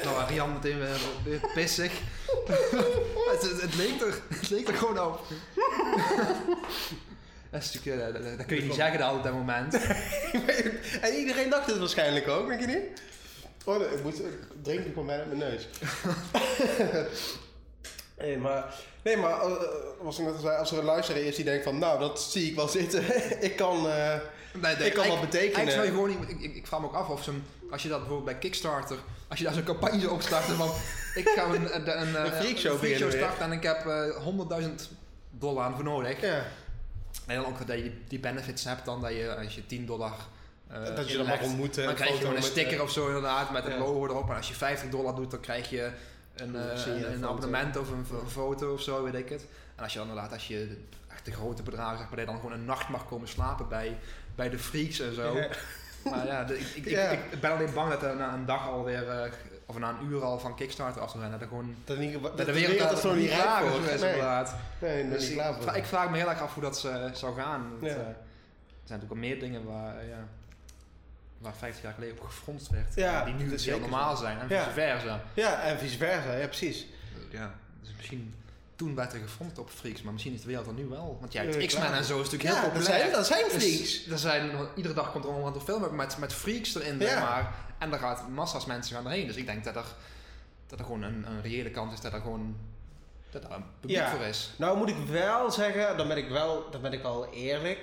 nou, 0.04 0.28
Rian 0.28 0.54
meteen 0.54 0.80
weer, 0.80 1.00
weer 1.24 1.40
pissig. 1.54 1.92
het, 3.31 3.42
het, 3.42 3.62
het 3.62 3.75
leek 3.75 4.01
er, 4.01 4.22
het 4.30 4.50
leek 4.50 4.68
er 4.68 4.74
gewoon 4.75 5.00
op. 5.00 5.22
Dat, 7.51 7.62
is 7.62 7.74
natuurlijk, 7.74 8.07
eh, 8.07 8.13
dat, 8.13 8.24
dat- 8.24 8.38
dat 8.38 8.45
kun 8.45 8.56
je 8.56 8.63
niet 8.63 8.74
zeggen 8.74 9.00
dan 9.00 9.16
op 9.18 9.24
dat 9.24 9.34
moment. 9.34 9.74
en 11.01 11.13
iedereen 11.16 11.50
dacht 11.50 11.66
het 11.66 11.78
waarschijnlijk 11.80 12.28
ook, 12.28 12.48
denk 12.48 12.60
je 12.60 12.68
niet? 12.68 13.01
Oh, 13.66 13.81
ik 13.81 14.04
moet 14.04 14.19
ik 14.19 14.25
drink 14.62 14.86
ik 14.86 14.98
uit 14.98 15.25
mijn 15.28 15.38
neus. 15.38 15.68
nee, 18.18 18.38
maar, 18.38 18.74
nee, 19.04 19.18
maar 19.18 19.42
eh, 19.42 19.51
was 20.01 20.19
ik 20.19 20.25
net 20.25 20.34
al 20.36 20.42
zei, 20.42 20.57
als 20.57 20.72
er 20.72 20.78
een 20.78 20.84
luisteraar 20.84 21.22
is 21.22 21.36
die 21.36 21.45
denkt 21.45 21.63
van, 21.63 21.78
nou, 21.80 22.00
dat 22.00 22.22
zie 22.22 22.50
ik 22.50 22.56
wel 22.56 22.68
zitten. 22.68 23.04
ik 23.44 23.56
kan, 23.56 23.90
eh, 23.90 24.16
Nee, 24.53 24.75
nee, 24.75 24.88
ik 24.88 24.94
kan 24.94 25.07
wat 25.07 25.21
betekenen. 25.21 25.71
Zou 25.71 25.85
je 25.85 25.91
gewoon 25.91 26.09
niet, 26.09 26.29
ik, 26.29 26.39
ik, 26.41 26.55
ik 26.55 26.67
vraag 26.67 26.79
me 26.79 26.85
ook 26.85 26.94
af 26.94 27.09
of 27.09 27.23
zo'n, 27.23 27.44
als 27.71 27.83
je 27.83 27.89
dat 27.89 27.97
bijvoorbeeld 27.97 28.29
bij 28.29 28.39
Kickstarter, 28.39 28.97
als 29.27 29.39
je 29.39 29.45
daar 29.45 29.53
zo'n 29.53 29.63
campagne 29.63 30.00
zou 30.00 30.11
opstarten 30.11 30.55
van, 30.55 30.71
ik 31.21 31.27
ga 31.35 31.44
een, 31.44 31.75
een, 31.75 32.01
een, 32.01 32.25
Een 32.25 32.31
freakshow 32.31 32.79
beginnen 32.79 33.09
weer. 33.09 33.17
starten 33.17 33.45
en 33.45 33.51
ik 33.51 33.63
heb 33.63 33.85
eh 33.85 34.61
100.000 34.61 34.67
dollar 35.29 35.73
voor 35.75 35.83
nodig. 35.83 36.21
ja, 36.21 36.44
En 37.27 37.35
dan 37.35 37.45
ook 37.45 37.67
dat 37.67 37.77
je 37.77 37.91
die 38.07 38.19
benefits 38.19 38.63
hebt 38.63 38.85
dan, 38.85 39.01
dat 39.01 39.11
je 39.11 39.35
als 39.35 39.55
je 39.55 39.65
10 39.65 39.85
dollar 39.85 40.13
eh, 40.67 40.95
dat 40.95 41.09
je 41.09 41.17
dan 41.17 41.25
mag 41.25 41.41
ontmoeten. 41.41 41.85
dan 41.85 41.95
krijg 41.95 42.11
je 42.11 42.17
gewoon 42.17 42.35
een 42.35 42.44
sticker 42.44 42.77
eh, 42.77 42.83
of 42.83 42.91
zo 42.91 43.07
inderdaad 43.07 43.51
met 43.51 43.63
het 43.63 43.73
ja. 43.73 43.79
logo 43.79 44.06
erop. 44.06 44.29
En 44.29 44.35
als 44.35 44.47
je 44.47 44.53
50 44.53 44.89
dollar 44.89 45.15
doet, 45.15 45.31
dan 45.31 45.39
krijg 45.39 45.69
je 45.69 45.91
een, 46.35 46.56
eh, 46.56 46.85
een, 46.85 47.13
een 47.13 47.25
abonnement 47.25 47.77
of 47.77 47.89
een, 47.89 48.06
een 48.21 48.30
foto 48.30 48.74
of 48.74 48.81
zo, 48.81 49.03
weet 49.03 49.13
ik 49.13 49.30
het. 49.30 49.45
En 49.75 49.83
als 49.83 49.94
je 49.94 50.00
dan 50.00 50.07
inderdaad, 50.07 50.33
als 50.33 50.47
je 50.47 50.77
echt 51.12 51.25
de 51.25 51.31
grote 51.31 51.63
bedragen 51.63 51.97
zeg 51.97 52.07
maar, 52.07 52.15
dat 52.18 52.25
je 52.25 52.31
dan 52.31 52.41
gewoon 52.41 52.59
een 52.59 52.65
nacht 52.65 52.89
mag 52.89 53.07
komen 53.07 53.27
slapen 53.27 53.68
bij, 53.68 53.97
bij 54.35 54.50
de 54.50 54.59
freaks 54.59 55.00
en 55.00 55.13
zo. 55.13 55.38
Ja. 55.38 55.47
Maar 56.09 56.25
ja, 56.25 56.44
de- 56.44 56.59
ik, 56.59 56.68
ik, 56.75 56.85
Ja. 56.89 57.09
Ik, 57.09 57.19
ik 57.31 57.39
ben 57.41 57.51
alleen 57.51 57.74
bang 57.74 57.89
dat 57.91 58.03
er 58.03 58.15
na 58.15 58.33
een 58.33 58.45
dag 58.45 58.68
alweer, 58.68 59.09
eh, 59.09 59.31
of 59.65 59.77
na 59.80 59.89
een 59.89 60.07
uur 60.07 60.21
al 60.24 60.39
van 60.39 60.56
Kickstarter 60.56 61.01
af 61.01 61.12
te 61.12 61.18
zijn. 61.18 61.31
Dat 61.31 61.41
er 61.41 61.47
gewoon 61.47 61.75
Dat, 61.85 61.97
niet, 61.97 62.21
dat, 62.21 62.38
dat 62.38 62.45
de 62.45 62.53
wereld 62.53 62.80
dat 62.80 63.03
nog 63.03 63.15
niet 63.15 63.30
rijp 63.30 63.63
is 63.65 64.01
Nee, 64.01 64.12
inderdaad. 64.12 64.56
nee, 64.81 65.01
daar 65.09 65.12
Dus 65.18 65.30
niet 65.30 65.75
ik, 65.75 65.85
vraag 65.85 66.09
me 66.09 66.18
heel 66.18 66.30
erg 66.30 66.41
af 66.41 66.53
hoe 66.53 66.63
dat 66.63 66.83
eh, 66.85 67.12
zou 67.13 67.35
gaan. 67.35 67.69
Want, 67.80 67.81
Ja. 67.81 67.97
er 67.97 68.15
zijn 68.83 69.00
natuurlijk 69.00 69.12
al 69.12 69.18
meer 69.18 69.39
dingen 69.39 69.65
waar, 69.65 70.06
ja, 70.06 70.27
waar 71.44 71.54
50 71.56 71.84
jaar 71.84 71.94
geleden 71.94 72.18
op 72.19 72.24
gefronst 72.25 72.69
werd. 72.69 72.95
Ja, 72.95 73.25
die 73.25 73.34
nu 73.34 73.50
dat 73.50 73.60
is 73.60 73.66
heel 73.66 73.74
zeker 73.75 73.90
normaal 73.90 74.16
zijn 74.18 74.40
en 74.40 74.48
Ja. 74.50 74.63
vice 74.63 74.74
versa. 74.74 75.22
Ja, 75.34 75.62
en 75.62 75.80
vice 75.80 75.98
versa, 75.98 76.34
ja 76.34 76.48
precies. 76.48 76.86
Ja, 77.31 77.54
dus 77.81 77.94
misschien 77.98 78.36
toen 78.75 78.95
werd 78.95 79.13
er 79.13 79.19
gefronst 79.19 79.57
op 79.57 79.69
freaks, 79.69 80.01
maar 80.01 80.13
misschien 80.13 80.34
is 80.34 80.42
de 80.42 80.48
wereld 80.48 80.68
er 80.68 80.74
nu 80.74 80.86
wel. 80.86 81.18
Want 81.19 81.34
ja, 81.34 81.42
Ja, 81.42 81.66
X-Men 81.66 81.94
en 81.94 82.04
zo 82.04 82.22
is 82.22 82.30
natuurlijk 82.30 82.44
Ja, 82.44 82.50
heel 82.62 82.62
dat 82.62 82.72
populair. 82.74 83.00
zijn, 83.00 83.12
dat 83.12 83.28
zijn 83.28 83.44
Dus 83.44 83.63
freaks. 83.63 84.07
er 84.07 84.18
zijn, 84.19 84.51
iedere 84.75 84.94
dag 84.94 85.12
komt 85.12 85.25
er 85.25 85.30
een 85.31 85.62
film 85.62 85.84
ook 85.84 85.92
met, 85.92 86.18
met 86.18 86.34
freaks 86.34 86.75
erin, 86.75 87.00
Ja. 87.00 87.19
maar. 87.19 87.54
En 87.78 87.90
daar 87.90 88.00
gaat 88.00 88.30
massa's 88.30 88.66
mensen 88.66 88.95
gaan 88.95 89.06
erheen. 89.06 89.28
Dus 89.28 89.36
ik 89.36 89.45
denk 89.45 89.63
dat 89.63 89.75
er, 89.75 89.86
dat 90.68 90.80
er 90.80 90.86
gewoon 90.86 91.01
een, 91.01 91.25
een 91.28 91.42
reële 91.42 91.69
kans 91.72 91.94
is 91.94 92.01
dat 92.01 92.13
er 92.13 92.22
gewoon 92.22 92.56
dat 93.31 93.44
er 93.44 93.51
een 93.51 93.63
publiek 93.80 93.98
Ja. 93.98 94.10
voor 94.10 94.25
is. 94.25 94.51
Nou 94.57 94.78
moet 94.78 94.90
ik 94.90 94.98
wel 95.10 95.51
zeggen, 95.51 95.98
dan 95.98 96.07
ben 96.07 96.18
ik 96.18 96.30
wel, 96.30 96.69
dan 96.72 96.81
ben 96.81 96.94
ik 96.94 97.01
wel 97.01 97.34
eerlijk. 97.34 97.80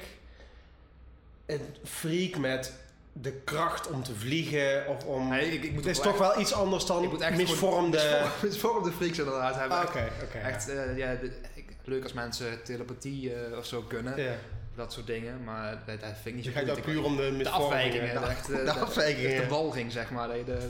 Een 1.47 1.61
freak 1.85 2.37
met 2.37 2.73
de 3.13 3.33
kracht 3.33 3.89
om 3.91 4.03
te 4.03 4.15
vliegen 4.15 4.87
of 4.87 5.05
om... 5.05 5.29
Nee, 5.29 5.51
ik, 5.53 5.63
ik 5.65 5.73
moet 5.73 5.85
het 5.85 5.97
is 5.97 6.03
toch 6.03 6.07
echt- 6.13 6.19
wel 6.19 6.41
iets 6.41 6.53
anders 6.53 6.87
dan 6.87 7.03
ik 7.03 7.11
moet 7.11 7.21
echt 7.21 7.37
misvormde... 7.37 7.99
gewoon 7.99 8.29
misvormde 8.43 8.93
freaks 8.93 9.19
inderdaad 9.19 9.55
hebben. 9.55 9.79
Ah, 9.79 9.85
Oké. 10.23 10.39
Echt, 10.39 10.69
eh, 10.69 10.97
ja, 10.97 11.15
de- 11.15 11.41
ik- 11.55 11.77
leuk 11.85 12.03
als 12.03 12.13
mensen 12.13 12.63
telepathie 12.63 13.35
eh, 13.35 13.59
of 13.59 13.67
zo 13.67 13.83
kunnen, 13.83 14.23
ja. 14.23 14.33
dat 14.75 14.93
soort 14.93 15.07
dingen, 15.07 15.45
maar 15.45 15.83
dat, 15.87 16.01
dat 16.01 16.09
vind 16.23 16.27
ik 16.27 16.35
niet 16.35 16.45
zo 16.67 16.73
goed. 16.75 16.83
puur 16.83 17.05
om 17.05 17.17
de 17.17 17.37
de 17.37 17.49
afwijkingen, 17.49 18.21
De, 18.21 18.27
echt, 18.27 18.51
eh, 18.51 18.57
de 18.57 18.65
de- 18.65 18.73
afwijkingen. 18.73 19.41
de 19.43 19.49
walging, 19.49 19.93
zeg 19.93 20.11
maar. 20.11 20.29
de- 20.29 20.69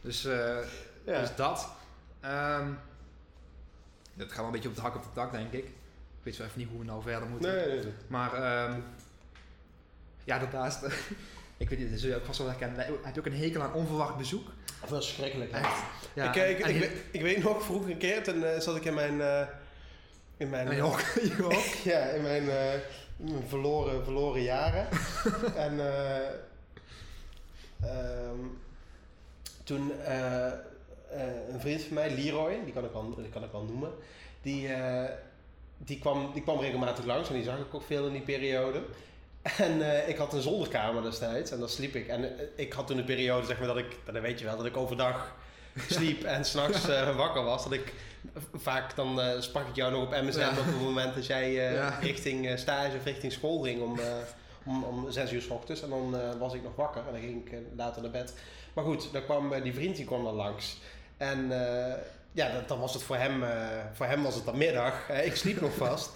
dus, 0.00 0.24
eh, 0.24 0.56
dus 1.04 1.34
dat. 1.36 1.68
Ehm 2.20 2.66
dat 4.14 4.26
gaat 4.28 4.36
wel 4.36 4.46
een 4.46 4.52
beetje 4.52 4.68
op 4.68 4.74
het 4.74 4.84
hak 4.84 4.94
op 4.94 5.02
de 5.02 5.08
tak, 5.14 5.32
denk 5.32 5.52
ik. 5.52 5.64
Ik 5.64 5.72
weet 6.22 6.34
zo 6.34 6.42
even 6.42 6.58
niet 6.58 6.68
hoe 6.68 6.78
we 6.78 6.84
nou 6.84 7.02
verder 7.02 7.28
moeten. 7.28 7.54
Nee, 7.54 7.66
nee, 7.66 7.78
nee. 7.78 7.92
Maar 8.06 8.32
ehm, 8.34 8.80
ja, 10.24 10.38
daarnaast, 10.38 10.80
ik 11.62 11.68
weet 11.68 11.78
niet, 11.78 11.90
dat 11.90 12.00
zul 12.00 12.08
je 12.10 12.16
ook 12.16 12.24
vast 12.24 12.38
wel 12.38 12.48
herkennen. 12.48 12.86
Heb 13.02 13.14
je 13.14 13.20
ook 13.20 13.26
een 13.26 13.36
hekel 13.36 13.60
aan 13.62 13.74
onverwacht 13.74 14.16
bezoek? 14.16 14.48
Verschrikkelijk. 14.84 15.50
Echt. 15.52 15.82
Ja, 16.14 16.34
ik, 16.34 16.58
ik, 16.58 16.64
en- 16.64 16.68
ik, 16.68 16.74
en- 16.74 16.80
weet, 16.80 16.90
ik 17.10 17.20
weet 17.20 17.42
nog 17.42 17.62
vroeger 17.64 17.90
een 17.90 17.98
keer, 17.98 18.22
toen 18.22 18.44
eh, 18.44 18.60
zat 18.60 18.76
ik 18.76 18.84
in 18.84 18.94
mijn... 18.94 19.20
eh, 19.20 19.46
in 20.36 20.50
mijn 20.50 20.82
ook. 20.82 21.00
Ja, 21.84 21.98
in 21.98 22.22
mijn, 22.22 22.42
eh, 22.48 22.80
mijn 23.16 23.42
verloren, 23.48 24.04
verloren 24.04 24.42
jaren. 24.42 24.88
en 25.56 25.80
eh, 25.80 26.28
ehm, 27.82 28.38
toen 29.64 29.92
een 31.50 31.60
vriend 31.60 31.82
van 31.82 31.94
mij, 31.94 32.10
Leroy, 32.14 32.58
die 32.64 32.72
kan 32.72 32.84
ik 32.84 32.92
wel, 32.92 33.14
die 33.14 33.28
kan 33.28 33.44
ik 33.44 33.52
wel 33.52 33.62
noemen, 33.64 33.90
die, 34.42 34.68
die, 35.78 35.98
kwam, 35.98 36.30
die 36.32 36.42
kwam 36.42 36.60
regelmatig 36.60 37.04
langs 37.04 37.28
en 37.28 37.34
die 37.34 37.44
zag 37.44 37.58
ik 37.58 37.74
ook 37.74 37.82
veel 37.82 38.06
in 38.06 38.12
die 38.12 38.22
periode. 38.22 38.82
En 39.42 39.82
eh, 39.92 40.08
ik 40.08 40.16
had 40.16 40.32
een 40.32 40.42
zolderkamer 40.42 41.02
destijds 41.02 41.50
en 41.50 41.58
daar 41.60 41.68
sliep 41.68 41.94
ik. 41.94 42.08
En 42.08 42.24
eh, 42.38 42.44
ik 42.56 42.72
had 42.72 42.86
toen 42.86 42.98
een 42.98 43.04
periode, 43.04 43.46
zeg 43.46 43.58
maar, 43.58 43.66
dat 43.68 43.76
ik, 43.78 43.96
dan 44.04 44.20
weet 44.20 44.38
je 44.38 44.44
wel, 44.44 44.56
dat 44.56 44.66
ik 44.66 44.76
overdag 44.76 45.34
sliep 45.88 46.22
en 46.34 46.44
s'nachts 46.44 46.88
eh 46.88 47.16
wakker 47.16 47.42
was. 47.42 47.62
Dat 47.62 47.72
ik 47.72 47.92
vaak, 48.54 48.96
dan 48.96 49.20
sprak 49.42 49.68
ik 49.68 49.74
jou 49.76 49.92
nog 49.92 50.02
op 50.02 50.10
MSN 50.10 50.38
Ja. 50.38 50.50
op 50.50 50.56
het 50.56 50.80
moment 50.80 51.14
dat 51.14 51.26
jij 51.26 51.52
Ja. 51.52 51.98
richting 52.00 52.58
stage 52.58 52.96
of 52.96 53.04
richting 53.04 53.32
school 53.32 53.60
ging 53.62 53.82
om, 53.82 54.00
om, 54.64 54.84
om 54.84 55.10
zes 55.10 55.32
uur 55.32 55.42
s 55.42 55.48
ochtends. 55.48 55.82
En 55.82 55.88
dan 55.88 56.38
was 56.38 56.54
ik 56.54 56.62
nog 56.62 56.76
wakker 56.76 57.02
en 57.06 57.12
dan 57.12 57.20
ging 57.20 57.46
ik 57.46 57.58
later 57.76 58.02
naar 58.02 58.10
bed. 58.10 58.34
Maar 58.72 58.84
goed, 58.84 59.12
dan 59.12 59.24
kwam 59.24 59.62
die 59.62 59.74
vriend 59.74 59.96
die 59.96 60.04
kwam 60.04 60.24
dan 60.24 60.34
langs. 60.34 60.76
En 61.16 61.48
ja, 62.32 62.52
dan, 62.52 62.62
dan 62.66 62.80
was 62.80 62.94
het 62.94 63.02
voor 63.02 63.16
hem, 63.16 63.44
voor 63.92 64.06
hem 64.06 64.22
was 64.22 64.34
het 64.34 64.44
dan 64.44 64.58
middag. 64.58 65.08
Ik 65.08 65.36
sliep 65.36 65.60
nog 65.60 65.74
vast. 65.74 66.10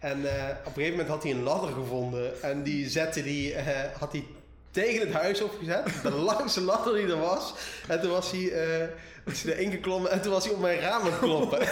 En 0.00 0.36
eh, 0.36 0.48
op 0.48 0.66
een 0.66 0.72
gegeven 0.72 0.90
moment 0.90 1.08
had 1.08 1.22
hij 1.22 1.32
een 1.32 1.42
ladder 1.42 1.72
gevonden. 1.72 2.42
En 2.42 2.62
die 2.62 2.88
zette 2.88 3.22
die, 3.22 3.54
eh, 3.54 3.98
had 3.98 4.12
hij 4.12 4.24
tegen 4.70 5.06
het 5.06 5.12
huis 5.12 5.42
opgezet. 5.42 5.86
De 6.02 6.10
langste 6.30 6.60
ladder 6.60 6.94
die 6.94 7.06
er 7.06 7.18
was. 7.18 7.54
En 7.88 8.00
toen 8.00 8.10
was 8.10 8.30
hij, 8.30 8.52
eh 8.52 8.88
was 9.24 9.42
hij 9.42 9.52
erin 9.52 9.70
geklommen. 9.70 10.10
En 10.10 10.22
toen 10.22 10.32
was 10.32 10.44
hij 10.44 10.54
op 10.54 10.60
mijn 10.60 10.80
raam 10.80 11.02
aan 11.02 11.10
het 11.10 11.18
kloppen. 11.18 11.58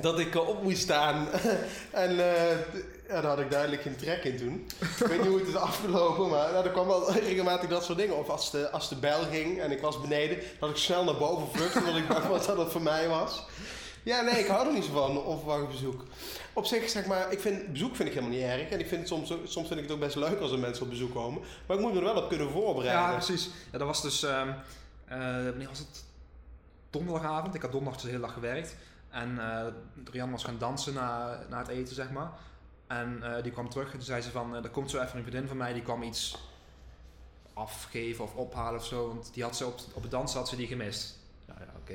dat 0.00 0.18
ik 0.18 0.34
op 0.34 0.62
moest 0.62 0.82
staan. 0.82 1.28
en 1.90 2.10
eh, 2.10 2.56
ja, 3.08 3.20
daar 3.20 3.30
had 3.30 3.38
ik 3.38 3.50
duidelijk 3.50 3.82
geen 3.82 3.96
trek 3.96 4.24
in 4.24 4.36
toen. 4.36 4.66
ik 4.80 5.06
weet 5.06 5.18
niet 5.18 5.28
hoe 5.28 5.38
het 5.38 5.48
is 5.48 5.54
afgelopen, 5.54 6.28
maar 6.28 6.52
nou, 6.52 6.64
er 6.64 6.70
kwam 6.70 6.86
wel 6.86 7.12
regelmatig 7.28 7.68
dat 7.68 7.84
soort 7.84 7.98
dingen. 7.98 8.18
Of 8.18 8.28
als 8.28 8.50
de, 8.50 8.70
als 8.70 8.88
de 8.88 8.96
bel 8.96 9.22
ging 9.22 9.60
en 9.60 9.70
ik 9.70 9.80
was 9.80 10.00
beneden, 10.00 10.38
dat 10.60 10.70
ik 10.70 10.76
snel 10.76 11.04
naar 11.04 11.16
boven 11.16 11.48
vluchtte, 11.52 11.78
omdat 11.78 11.96
ik 11.96 12.08
bang 12.08 12.26
was 12.26 12.46
dat 12.46 12.58
het 12.58 12.72
voor 12.72 12.82
mij 12.82 13.08
was. 13.08 13.44
Ja, 14.02 14.20
nee, 14.20 14.38
ik 14.38 14.46
hou 14.46 14.66
er 14.66 14.72
niet 14.72 14.84
zo 14.84 14.92
van, 14.92 15.22
onverwacht 15.22 15.68
bezoek. 15.68 16.04
Op 16.52 16.64
zich, 16.64 16.90
zeg 16.90 17.06
maar, 17.06 17.32
ik 17.32 17.40
vind, 17.40 17.72
bezoek 17.72 17.96
vind 17.96 18.08
ik 18.08 18.14
helemaal 18.14 18.36
niet 18.36 18.46
erg. 18.46 18.68
En 18.68 18.80
ik 18.80 18.88
vind 18.88 19.08
soms, 19.08 19.28
soms 19.28 19.68
vind 19.68 19.80
ik 19.80 19.86
het 19.86 19.92
ook 19.92 20.00
best 20.00 20.16
leuk 20.16 20.40
als 20.40 20.52
er 20.52 20.58
mensen 20.58 20.84
op 20.84 20.90
bezoek 20.90 21.14
komen. 21.14 21.42
Maar 21.66 21.76
ik 21.76 21.82
moet 21.82 21.92
me 21.92 21.98
er 21.98 22.04
wel 22.04 22.22
op 22.22 22.28
kunnen 22.28 22.50
voorbereiden. 22.50 23.02
Ja, 23.02 23.12
precies. 23.12 23.50
Ja, 23.72 23.78
dat 23.78 23.86
was 23.86 24.02
dus, 24.02 24.20
wanneer 25.08 25.68
was 25.68 25.78
het? 25.78 26.04
Donderdagavond. 26.90 27.54
Ik 27.54 27.62
had 27.62 27.72
donderdag 27.72 28.00
dus 28.00 28.10
de 28.10 28.16
hele 28.16 28.26
dag 28.26 28.34
gewerkt. 28.34 28.76
En 29.10 29.38
eh 29.38 29.66
Rian 30.12 30.30
was 30.30 30.44
gaan 30.44 30.58
dansen 30.58 30.94
na, 30.94 31.38
na 31.48 31.58
het 31.58 31.68
eten, 31.68 31.94
zeg 31.94 32.10
maar. 32.10 32.30
En 32.88 33.22
eh, 33.22 33.42
die 33.42 33.52
kwam 33.52 33.68
terug 33.68 33.86
en 33.86 33.92
toen 33.92 34.02
zei 34.02 34.22
ze 34.22 34.30
van, 34.30 34.56
eh, 34.56 34.64
er 34.64 34.70
komt 34.70 34.90
zo 34.90 35.00
even 35.02 35.16
een 35.16 35.24
vriendin 35.24 35.48
van 35.48 35.56
mij, 35.56 35.72
die 35.72 35.82
kwam 35.82 36.02
iets 36.02 36.38
afgeven 37.52 38.24
of 38.24 38.34
ophalen 38.34 38.80
of 38.80 38.86
zo. 38.86 39.08
Want 39.08 39.30
die 39.34 39.42
had 39.42 39.56
ze 39.56 39.66
op, 39.66 39.80
op 39.92 40.02
het 40.02 40.10
dansen 40.10 40.38
had 40.38 40.48
ze 40.48 40.56
die 40.56 40.66
gemist. 40.66 41.18
Ja, 41.46 41.54
ja 41.58 41.72
oké. 41.80 41.94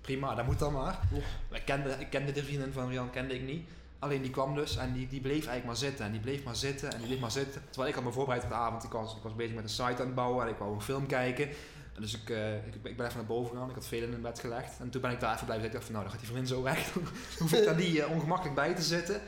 Prima, 0.00 0.34
dat 0.34 0.46
moet 0.46 0.58
dan 0.58 0.72
maar. 0.72 0.98
Ja. 1.10 1.56
Ik, 1.56 1.64
kende, 1.64 1.90
ik 1.98 2.10
kende 2.10 2.32
de 2.32 2.44
vriendin 2.44 2.72
van 2.72 2.88
Rian, 2.88 3.10
kende 3.10 3.34
ik 3.34 3.42
niet. 3.42 3.68
Alleen 3.98 4.22
die 4.22 4.30
kwam 4.30 4.54
dus 4.54 4.76
en 4.76 4.92
die, 4.92 5.08
die 5.08 5.20
bleef 5.20 5.46
eigenlijk 5.46 5.64
maar 5.64 5.76
zitten. 5.76 6.04
En 6.04 6.12
die 6.12 6.20
bleef 6.20 6.44
maar 6.44 6.56
zitten 6.56 6.92
en 6.92 6.98
die 6.98 7.06
bleef 7.06 7.20
maar 7.20 7.30
zitten. 7.30 7.62
Terwijl 7.64 7.88
ik 7.88 7.94
had 7.94 8.04
me 8.04 8.12
voorbereid 8.12 8.42
op 8.42 8.48
de 8.48 8.54
avond. 8.54 8.84
Ik 8.84 8.90
was, 8.90 9.16
ik 9.16 9.22
was 9.22 9.34
bezig 9.34 9.54
met 9.54 9.64
een 9.64 9.70
site 9.70 9.82
aan 9.84 10.06
het 10.06 10.14
bouwen 10.14 10.44
en 10.44 10.52
ik 10.52 10.58
wou 10.58 10.74
een 10.74 10.80
film 10.80 11.06
kijken. 11.06 11.48
En 11.94 12.02
dus 12.02 12.14
ik, 12.14 12.30
eh, 12.30 12.54
ik, 12.54 12.74
ik 12.82 12.96
ben 12.96 13.06
even 13.06 13.16
naar 13.16 13.26
boven 13.26 13.50
gegaan, 13.50 13.68
ik 13.68 13.74
had 13.74 13.86
veel 13.86 14.02
in 14.02 14.12
het 14.12 14.22
bed 14.22 14.38
gelegd. 14.38 14.72
En 14.80 14.90
toen 14.90 15.00
ben 15.00 15.10
ik 15.10 15.20
daar 15.20 15.34
even 15.34 15.44
blijven 15.44 15.64
zitten. 15.64 15.66
Ik 15.66 15.72
dacht 15.72 15.84
van, 15.84 15.92
nou, 15.94 16.04
dan 16.04 16.12
gaat 16.12 16.20
die 16.20 16.30
vriendin 16.30 16.56
zo 16.56 16.62
weg. 16.62 16.92
Dan 17.38 17.48
hoef 17.48 17.52
ik 17.52 17.64
daar 17.64 17.76
niet 17.76 17.98
eh, 17.98 18.10
ongemakkelijk 18.10 18.54
bij 18.54 18.74
te 18.74 18.82
zitten. 18.82 19.20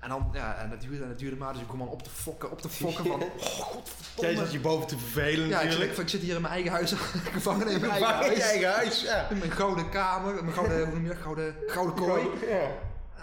En 0.00 0.08
dan, 0.08 0.30
ja, 0.32 0.56
en 0.56 0.70
dat 0.70 0.80
duurde 0.80 1.02
en 1.02 1.08
dat 1.08 1.18
duurde 1.18 1.36
maar. 1.36 1.52
Dus 1.52 1.62
ik 1.62 1.68
kom 1.68 1.78
dan 1.78 1.88
op 1.88 2.02
te 2.02 2.10
fokken, 2.10 2.50
op 2.50 2.60
te 2.60 2.68
fokken 2.68 3.04
van, 3.04 3.22
oh, 3.22 3.28
Jij 3.36 3.50
godverdomme. 3.50 4.36
zit 4.36 4.52
je 4.52 4.60
boven 4.60 4.86
te 4.86 4.98
vervelen 4.98 5.48
Ja, 5.48 5.58
ik, 5.58 5.64
natuurlijk. 5.64 5.92
ik, 5.92 5.98
ik 5.98 6.08
zit 6.08 6.20
hier 6.20 6.34
in 6.34 6.40
mijn 6.40 6.52
eigen 6.52 6.70
huis, 6.72 6.92
gevangen 7.38 7.68
in 7.68 7.80
mijn 7.80 7.92
eigen 7.92 8.08
Waar 8.10 8.22
in 8.24 8.28
huis. 8.28 8.40
eigen 8.40 8.72
huis, 8.72 9.02
ja. 9.02 9.28
In 9.30 9.38
mijn 9.38 9.50
gouden 9.50 9.88
kamer, 9.88 10.34
mijn 10.44 10.54
gouden, 10.54 10.84
hoe 10.84 10.94
noem 10.94 11.02
je 11.02 11.08
dat, 11.08 11.18
gouden, 11.18 11.54
gouden 11.66 11.94
kooi. 11.94 12.22
Ja. 12.48 12.70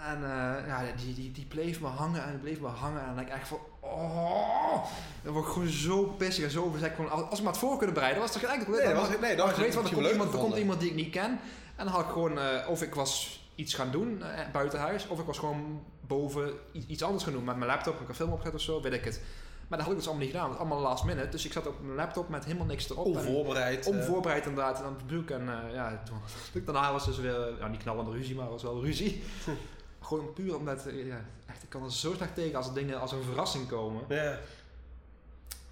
En 0.06 0.22
eh, 0.24 0.66
ja, 0.66 0.82
die, 0.96 1.14
die, 1.14 1.32
die 1.32 1.44
bleef 1.44 1.80
me 1.80 1.86
hangen 1.86 2.24
en 2.24 2.40
bleef 2.40 2.60
me 2.60 2.66
hangen. 2.68 3.00
En 3.00 3.14
dan 3.14 3.24
ik 3.24 3.28
echt 3.28 3.48
van, 3.48 3.58
oh, 3.80 4.84
dan 5.22 5.32
word 5.32 5.46
ik 5.46 5.52
gewoon 5.52 5.68
zo 5.68 6.02
pissig 6.04 6.44
en 6.44 6.50
zo 6.50 6.70
verzet. 6.70 6.92
Gewoon, 6.94 7.10
als 7.28 7.38
we 7.38 7.44
maar 7.44 7.52
het 7.52 7.62
voor 7.62 7.76
kunnen 7.76 7.94
bereiden, 7.94 8.22
was 8.22 8.34
er 8.34 8.40
geen 8.40 8.50
enkel 8.50 8.72
Nee, 8.72 8.82
dat 8.84 9.08
was, 9.08 9.08
nee, 9.20 9.36
dat 9.36 9.46
was 9.46 9.50
ik 9.54 9.56
weet 9.62 9.66
het 9.66 9.74
wat, 9.74 9.84
er 9.84 9.92
komt, 9.96 10.10
iemand, 10.10 10.32
er 10.32 10.38
komt 10.38 10.56
iemand 10.56 10.80
die 10.80 10.88
ik 10.88 10.94
niet 10.96 11.10
ken. 11.10 11.30
En 11.76 11.84
dan 11.84 11.94
had 11.94 12.04
ik 12.04 12.10
gewoon, 12.10 12.38
eh, 12.38 12.68
of 12.68 12.82
ik 12.82 12.94
was 12.94 13.44
iets 13.54 13.74
gaan 13.74 13.90
doen 13.90 14.22
eh, 14.22 14.40
buiten 14.52 14.78
huis, 14.80 15.08
of 15.08 15.18
ik 15.18 15.26
was 15.26 15.38
gewoon 15.38 15.82
boven 16.00 16.50
iets 16.72 17.02
anders 17.02 17.24
gaan 17.24 17.32
doen. 17.32 17.44
Met 17.44 17.56
mijn 17.56 17.70
laptop, 17.70 18.00
ik 18.00 18.08
een 18.08 18.14
film 18.14 18.32
opgezet 18.32 18.54
of 18.54 18.60
zo, 18.60 18.80
weet 18.82 18.92
ik 18.92 19.04
het. 19.04 19.20
Maar 19.68 19.78
dat 19.78 19.86
had 19.86 19.96
ik 19.96 20.00
dus 20.02 20.06
allemaal 20.08 20.26
niet 20.26 20.34
gedaan. 20.34 20.50
Dat 20.50 20.58
was 20.58 20.66
allemaal 20.68 20.88
last 20.88 21.04
minute. 21.04 21.28
Dus 21.28 21.44
ik 21.44 21.52
zat 21.52 21.66
op 21.66 21.80
mijn 21.82 21.94
laptop 21.96 22.28
met 22.28 22.44
helemaal 22.44 22.66
niks 22.66 22.90
erop. 22.90 23.06
En- 23.06 23.12
Onvoorbereid. 23.12 23.86
eh. 23.86 23.96
Onvoorbereid 23.96 24.46
inderdaad 24.46 24.82
aan 24.82 24.94
het 24.96 25.06
bezoek. 25.06 25.30
En 25.30 25.48
eh, 25.48 25.74
ja, 25.74 26.02
toen, 26.04 26.64
daarna 26.64 26.92
was 26.92 27.04
dus 27.04 27.18
weer, 27.18 27.38
nou 27.58 27.70
niet 27.70 27.82
knallende 27.82 28.10
ruzie, 28.10 28.34
maar 28.36 28.48
was 28.48 28.62
wel 28.62 28.82
ruzie. 28.84 29.22
Gewoon 30.06 30.32
puur 30.32 30.56
omdat, 30.56 30.86
eh, 30.86 31.06
ja, 31.06 31.24
echt, 31.46 31.62
ik 31.62 31.68
kan 31.68 31.84
er 31.84 31.92
zo 31.92 32.14
slecht 32.14 32.34
tegen 32.34 32.56
als 32.56 32.66
er 32.66 32.74
dingen 32.74 33.00
als 33.00 33.12
een 33.12 33.22
verrassing 33.22 33.68
komen. 33.68 34.04
ja. 34.08 34.38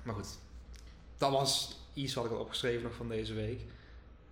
Maar 0.03 0.15
goed, 0.15 0.39
dat 1.19 1.31
was 1.31 1.79
iets 1.93 2.15
wat 2.15 2.25
ik 2.25 2.31
had 2.31 2.41
opgeschreven 2.41 2.83
nog 2.83 2.95
van 2.95 3.09
deze 3.09 3.35
week. 3.35 3.61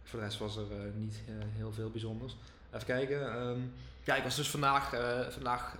Voor 0.02 0.18
de 0.18 0.24
rest 0.24 0.38
was 0.38 0.56
er 0.56 0.72
eh, 0.72 0.92
niet 0.94 1.20
eh, 1.26 1.34
heel 1.56 1.72
veel 1.72 1.90
bijzonders. 1.90 2.36
Even 2.72 2.86
kijken. 2.86 3.34
ehm, 3.34 3.60
ja, 4.04 4.14
ik 4.16 4.22
was 4.22 4.36
dus 4.36 4.50
vandaag, 4.50 4.88
vandaag 5.30 5.76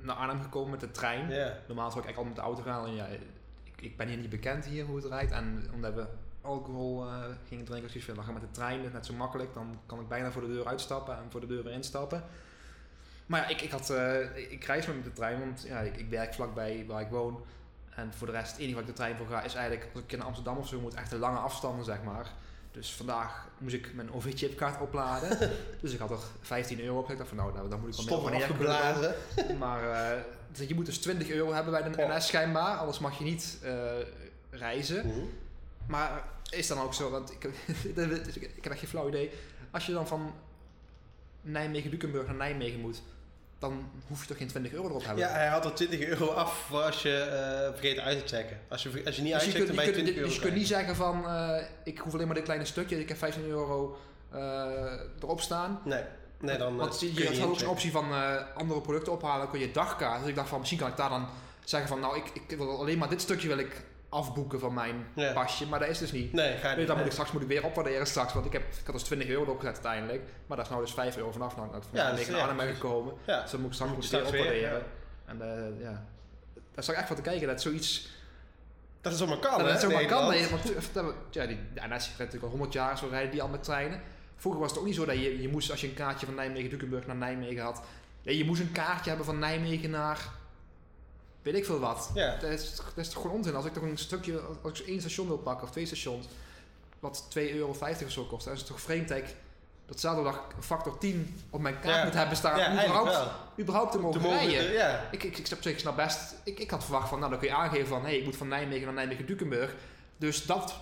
naar 0.00 0.16
Arnhem 0.16 0.42
gekomen 0.42 0.70
met 0.70 0.80
de 0.80 0.90
trein. 0.90 1.26
Normaal 1.66 1.90
zou 1.90 2.04
ik 2.04 2.06
eigenlijk 2.06 2.16
altijd 2.16 2.26
met 2.26 2.36
de 2.36 2.40
auto 2.40 2.62
gaan. 2.62 2.86
En 2.86 2.94
ja, 2.94 3.06
ik, 3.64 3.80
ik 3.80 3.96
ben 3.96 4.08
hier 4.08 4.16
niet 4.16 4.30
bekend 4.30 4.64
hier 4.64 4.84
hoe 4.84 4.96
het 4.96 5.04
rijdt. 5.04 5.32
En 5.32 5.70
omdat 5.74 5.94
we 5.94 6.06
alcohol 6.40 7.04
gingen 7.48 7.64
drinken, 7.64 7.92
dus 7.92 7.96
ik 7.96 8.02
van, 8.02 8.24
dan 8.24 8.32
met 8.32 8.42
de 8.42 8.50
trein, 8.50 8.76
dat 8.78 8.86
is 8.86 8.92
net 8.92 9.06
zo 9.06 9.14
makkelijk. 9.14 9.54
Dan 9.54 9.78
kan 9.86 10.00
ik 10.00 10.08
bijna 10.08 10.30
voor 10.30 10.42
de 10.42 10.48
deur 10.48 10.66
uitstappen 10.66 11.16
en 11.16 11.30
voor 11.30 11.40
de 11.40 11.46
deur 11.46 11.62
weer 11.64 11.72
instappen. 11.72 12.24
Maar 13.28 13.40
ja, 13.40 13.48
ik, 13.48 13.60
ik, 13.60 13.70
had, 13.70 13.90
eh, 13.90 14.36
ik 14.36 14.64
reis 14.64 14.86
met 14.86 15.04
de 15.04 15.12
trein, 15.12 15.38
want 15.38 15.64
ja, 15.66 15.80
ik, 15.80 15.96
ik 15.96 16.08
werk 16.08 16.34
vlakbij 16.34 16.84
waar 16.86 17.00
ik 17.00 17.08
woon. 17.08 17.44
En 17.94 18.12
voor 18.14 18.26
de 18.26 18.32
rest, 18.32 18.50
het 18.50 18.60
enige 18.60 18.74
waar 18.74 18.82
ik 18.82 18.88
de 18.88 18.96
trein 18.96 19.16
voor 19.16 19.26
ga, 19.26 19.42
is 19.42 19.54
eigenlijk 19.54 19.88
als 19.94 20.02
ik 20.02 20.12
in 20.12 20.22
Amsterdam 20.22 20.56
of 20.56 20.68
zo 20.68 20.80
moet, 20.80 20.94
echt 20.94 21.10
de 21.10 21.18
lange 21.18 21.38
afstanden, 21.38 21.84
zeg 21.84 22.02
maar. 22.02 22.26
Dus 22.70 22.92
vandaag 22.92 23.48
moest 23.58 23.74
ik 23.74 23.94
mijn 23.94 24.12
OV-chipkaart 24.12 24.80
opladen. 24.80 25.38
dus 25.80 25.92
ik 25.92 25.98
had 25.98 26.10
er 26.10 26.18
15 26.40 26.80
euro 26.80 26.98
op. 26.98 27.10
Ik 27.10 27.16
dacht 27.16 27.28
van 27.28 27.38
nou, 27.38 27.52
nou, 27.54 27.68
dan 27.68 27.80
moet 27.80 27.88
ik 27.88 27.94
wel 27.94 28.04
Stop 28.04 28.16
mee 28.18 28.26
op 28.26 28.32
en 28.32 28.38
neer 28.38 28.56
kunnen 28.56 28.74
gaan. 28.74 28.94
afgeblazen. 28.94 29.58
Maar 29.58 29.90
eh, 29.90 30.22
dus 30.52 30.68
je 30.68 30.74
moet 30.74 30.86
dus 30.86 30.98
20 30.98 31.28
euro 31.30 31.52
hebben 31.52 31.72
bij 31.72 31.82
de. 31.82 32.14
NS 32.14 32.26
schijnbaar, 32.26 32.76
anders 32.76 32.98
mag 32.98 33.18
je 33.18 33.24
niet 33.24 33.58
eh, 33.62 33.72
reizen. 34.50 35.30
Maar 35.86 36.24
is 36.50 36.66
dan 36.66 36.80
ook 36.80 36.94
zo, 36.94 37.10
want 37.10 37.32
ik, 37.32 37.44
ik 38.56 38.60
heb 38.62 38.72
echt 38.72 38.78
geen 38.78 38.88
flauw 38.88 39.08
idee. 39.08 39.30
Als 39.70 39.86
je 39.86 39.92
dan 39.92 40.06
van 40.06 40.34
Nijmegen-Dukenburg 41.40 42.26
naar 42.26 42.36
Nijmegen 42.36 42.80
moet, 42.80 43.02
dan 43.58 43.90
hoef 44.06 44.20
je 44.20 44.28
toch 44.28 44.36
geen 44.36 44.48
20 44.48 44.72
euro 44.72 44.88
erop 44.88 45.00
te 45.00 45.06
hebben. 45.06 45.24
Ja, 45.24 45.32
hij 45.32 45.46
had 45.46 45.64
er 45.64 45.74
20 45.74 46.00
euro 46.00 46.26
af 46.26 46.64
voor 46.68 46.82
als 46.82 47.02
je 47.02 47.18
eh, 47.18 47.70
vergeet 47.72 47.98
uit 47.98 48.26
te 48.26 48.36
checken. 48.36 48.60
Als 48.68 48.82
je, 48.82 49.02
als 49.04 49.16
je 49.16 49.22
niet 49.22 49.32
dus 49.32 49.42
je 49.42 49.46
uitcheckt, 49.46 49.54
kunt, 49.54 49.66
dan 49.66 49.76
ben 49.76 49.84
je 49.84 49.92
kunt, 49.92 50.04
20 50.04 50.14
euro 50.14 50.26
dus 50.26 50.36
je 50.36 50.42
kunt 50.42 50.54
niet 50.54 50.66
zeggen 50.66 50.96
van, 50.96 51.28
eh, 51.28 51.62
ik 51.84 51.98
hoef 51.98 52.14
alleen 52.14 52.26
maar 52.26 52.34
dit 52.34 52.44
kleine 52.44 52.64
stukje, 52.64 53.00
ik 53.00 53.08
heb 53.08 53.18
15 53.18 53.44
euro 53.44 53.98
eh, 54.30 54.40
erop 55.22 55.40
staan. 55.40 55.80
Nee, 55.84 56.02
nee 56.40 56.58
dan 56.58 56.76
Want 56.76 57.00
je, 57.00 57.14
je 57.14 57.24
had 57.24 57.36
ook 57.36 57.42
inchecken. 57.42 57.68
optie 57.68 57.90
van 57.90 58.12
andere 58.54 58.80
producten 58.80 59.12
ophalen, 59.12 59.50
kun 59.50 59.60
je 59.60 59.70
dagkaart. 59.70 60.20
Dus 60.20 60.28
ik 60.28 60.34
dacht 60.34 60.48
van, 60.48 60.58
misschien 60.58 60.80
kan 60.80 60.88
ik 60.88 60.96
daar 60.96 61.10
dan 61.10 61.28
zeggen 61.64 61.88
van, 61.88 62.00
nou, 62.00 62.16
ik, 62.16 62.30
ik 62.48 62.56
wil 62.56 62.78
alleen 62.78 62.98
maar 62.98 63.08
dit 63.08 63.20
stukje 63.20 63.48
wil 63.48 63.58
ik 63.58 63.84
afboeken 64.08 64.60
van 64.60 64.74
mijn 64.74 65.06
Ja. 65.14 65.32
pasje, 65.32 65.66
maar 65.66 65.78
dat 65.78 65.88
is 65.88 65.98
dus 65.98 66.12
niet. 66.12 66.32
Nee, 66.32 66.56
ga 66.56 66.70
je 66.70 66.76
niet. 66.76 66.86
dan 66.86 66.96
moet 66.96 67.06
ik 67.06 67.12
straks 67.12 67.32
moet 67.32 67.42
ik 67.42 67.48
weer 67.48 67.64
opwaarderen 67.64 68.06
straks, 68.06 68.32
want 68.32 68.46
ik, 68.46 68.52
heb, 68.52 68.62
ik 68.62 68.84
had 68.86 68.94
dus 68.94 69.02
20 69.04 69.28
euro 69.28 69.50
opgezet 69.50 69.74
uiteindelijk. 69.74 70.22
Maar 70.46 70.56
daar 70.56 70.66
is 70.66 70.72
nou 70.72 70.84
dus 70.84 70.92
5 70.94 71.16
euro 71.16 71.32
vanaf, 71.32 71.56
nou, 71.56 71.72
dat 71.72 71.86
Ja, 71.92 72.02
ja, 72.02 72.10
dus- 72.10 72.18
9 72.18 72.34
ja, 72.34 72.40
Arnhem 72.40 72.56
ben 72.56 72.66
precies. 72.66 72.82
gekomen. 72.82 73.14
Ja. 73.26 73.40
Dus 73.42 73.50
dan 73.50 73.60
moet 73.60 73.68
ik 73.70 73.74
straks 73.76 73.92
Moet 73.92 74.04
ik 74.04 74.10
weer 74.10 74.20
opwaarderen. 74.40 74.82
En 75.24 75.42
eh, 75.42 75.80
ja, 75.84 76.04
daar 76.74 76.84
zag 76.84 76.94
ik 76.94 76.98
echt 77.00 77.06
van 77.06 77.16
te 77.16 77.22
kijken, 77.22 77.46
dat 77.46 77.60
zoiets... 77.62 78.08
Dat 79.00 79.12
is 79.12 79.18
zomaar 79.18 79.38
kan, 79.38 79.58
dat 79.58 79.70
het 79.70 79.80
zomaar 79.80 80.04
kan, 80.04 80.28
nee, 80.28 80.48
want 80.48 80.62
dat 80.92 81.04
we- 81.04 81.14
ja, 81.30 81.46
die, 81.46 81.58
de 81.74 81.80
NS 81.80 81.88
rijdt 81.88 82.18
natuurlijk 82.18 82.42
al 82.44 82.48
100 82.50 82.72
jaar, 82.72 82.98
zo 82.98 83.06
rijden 83.10 83.30
die 83.30 83.42
al 83.42 83.48
met 83.48 83.62
treinen. 83.62 84.00
Vroeger 84.36 84.60
was 84.60 84.70
het 84.70 84.78
ook 84.80 84.86
niet 84.86 84.94
zo 84.94 85.04
dat 85.04 85.14
je, 85.14 85.40
je 85.42 85.48
moest, 85.48 85.70
als 85.70 85.80
je 85.80 85.86
een 85.88 85.94
kaartje 85.94 86.26
van 86.26 86.34
Nijmegen-Dukenburg 86.34 87.06
naar 87.06 87.16
Nijmegen 87.16 87.62
had, 87.62 87.82
ja, 88.22 88.32
je 88.32 88.44
moest 88.44 88.60
een 88.60 88.72
kaartje 88.72 89.08
hebben 89.08 89.26
van 89.26 89.38
Nijmegen 89.38 89.90
naar 89.90 90.18
weet 91.42 91.54
ik 91.54 91.64
veel 91.64 91.78
wat. 91.78 92.10
Dat 92.40 92.50
is, 92.50 92.76
dat 92.76 92.92
is 92.96 93.08
toch 93.08 93.22
gewoon 93.22 93.36
onzin. 93.36 93.54
Als 93.54 93.64
ik 93.64 93.72
toch 93.72 93.82
een 93.82 93.98
stukje, 93.98 94.40
als 94.62 94.80
ik 94.80 94.86
één 94.86 95.00
station 95.00 95.26
wil 95.26 95.38
pakken 95.38 95.64
of 95.64 95.70
twee 95.70 95.86
stations, 95.86 96.26
wat 97.00 97.24
2,50 97.38 97.42
euro 97.54 97.68
of 98.04 98.10
zo 98.10 98.24
kost, 98.24 98.44
dan 98.44 98.52
is 98.54 98.58
het 98.60 98.68
toch 98.68 98.80
vreemd 98.80 99.08
dat 99.08 99.18
ik 99.18 99.34
dag 100.24 100.44
een 100.56 100.62
factor 100.62 100.98
10 100.98 101.40
op 101.50 101.60
mijn 101.60 101.80
kaart 101.80 102.04
moet 102.04 102.14
hebben 102.14 102.36
staan. 102.36 102.58
Ja, 102.58 102.72
überhaupt, 102.72 103.30
überhaupt 103.60 103.92
te 103.92 103.98
mogen 103.98 104.20
Te 104.20 104.26
mogen- 104.26 104.46
rijden. 104.48 104.72
Ja. 104.72 105.08
Ik, 105.10 105.22
ik, 105.22 105.38
ik, 105.38 105.46
snap, 105.46 105.60
ik 105.60 105.78
snap 105.78 105.96
best, 105.96 106.34
ik, 106.44 106.58
ik 106.58 106.70
had 106.70 106.84
verwacht 106.84 107.08
van, 107.08 107.18
nou 107.18 107.30
dan 107.30 107.40
kun 107.40 107.48
je 107.48 107.54
aangeven 107.54 107.86
van, 107.86 108.00
hé, 108.00 108.06
hey, 108.08 108.18
ik 108.18 108.24
moet 108.24 108.36
van 108.36 108.48
Nijmegen 108.48 108.84
naar 108.84 108.94
Nijmegen-Dukenburg. 108.94 109.74
Dus 110.16 110.44
dat 110.46 110.74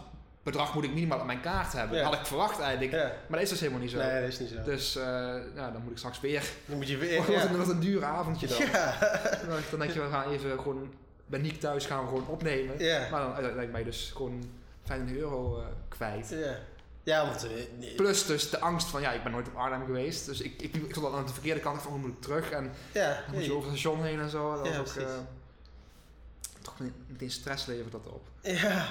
bedrag 0.46 0.74
moet 0.74 0.84
ik 0.84 0.92
minimaal 0.92 1.18
op 1.18 1.26
mijn 1.26 1.40
kaart 1.40 1.72
hebben. 1.72 1.96
Ja. 1.96 2.02
Dat 2.02 2.12
had 2.12 2.20
ik 2.20 2.26
verwacht 2.26 2.60
eigenlijk. 2.60 2.92
ja. 2.92 3.02
Maar 3.04 3.38
dat 3.38 3.40
is 3.40 3.48
dus 3.48 3.60
helemaal 3.60 3.80
niet 3.80 3.90
zo. 3.90 3.96
Nee, 3.98 4.20
dat 4.20 4.28
is 4.28 4.38
niet 4.38 4.48
zo. 4.48 4.62
Dus 4.64 4.96
eh, 4.96 5.04
ja, 5.54 5.70
dan 5.70 5.82
moet 5.82 5.90
ik 5.90 5.98
straks 5.98 6.20
weer. 6.20 6.42
Dan 6.66 6.76
moet 6.76 6.88
je 6.88 6.96
weer... 6.96 7.18
Wat, 7.18 7.28
een, 7.28 7.34
Ja. 7.34 7.56
wat 7.56 7.68
een 7.68 7.80
duur 7.80 8.04
avondje 8.04 8.46
dan. 8.46 8.58
Ja. 8.58 8.96
Dan, 9.48 9.58
dan 9.70 9.78
denk 9.78 9.92
je, 9.92 10.00
we 10.02 10.08
gaan 10.10 10.30
even 10.30 10.50
gewoon 10.60 10.92
bij 11.26 11.40
Niek 11.40 11.60
thuis 11.60 11.86
gaan 11.86 12.00
we 12.02 12.08
gewoon 12.08 12.26
opnemen. 12.26 12.76
Maar 13.10 13.20
dan 13.20 13.32
uiteindelijk 13.32 13.70
ben 13.70 13.80
je 13.80 13.86
dus 13.86 14.10
gewoon 14.14 14.44
25 14.84 15.22
euro 15.24 15.58
eh, 15.60 15.66
kwijt. 15.88 16.28
Ja. 16.28 16.58
Ja, 17.02 17.26
want... 17.26 17.44
eh, 17.44 17.50
nee. 17.78 17.94
Plus 17.94 18.26
dus 18.26 18.50
de 18.50 18.60
angst 18.60 18.86
van, 18.88 19.00
ja, 19.00 19.12
ik 19.12 19.22
ben 19.22 19.32
nooit 19.32 19.48
op 19.48 19.56
Arnhem 19.56 19.84
geweest. 19.84 20.26
Dus 20.26 20.40
ik, 20.40 20.62
ik, 20.62 20.74
ik 20.74 20.90
stond 20.94 21.14
aan 21.14 21.26
de 21.26 21.32
verkeerde 21.32 21.60
kant 21.60 21.82
van, 21.82 21.90
hoe 21.92 22.00
moet 22.00 22.10
ik 22.10 22.20
terug? 22.20 22.50
En 22.50 22.72
Ja. 22.92 23.22
dan 23.26 23.34
moet 23.34 23.44
je 23.44 23.52
over 23.52 23.70
het 23.70 23.78
station 23.78 24.04
heen 24.04 24.20
en 24.20 24.30
zo. 24.30 24.62
Dat 24.62 24.76
was 24.76 24.98
ook, 24.98 25.04
toch 26.62 26.74
meteen 27.06 27.30
stress 27.30 27.66
levert 27.66 27.92
dat 27.92 28.06
op. 28.06 28.22
Ja. 28.42 28.86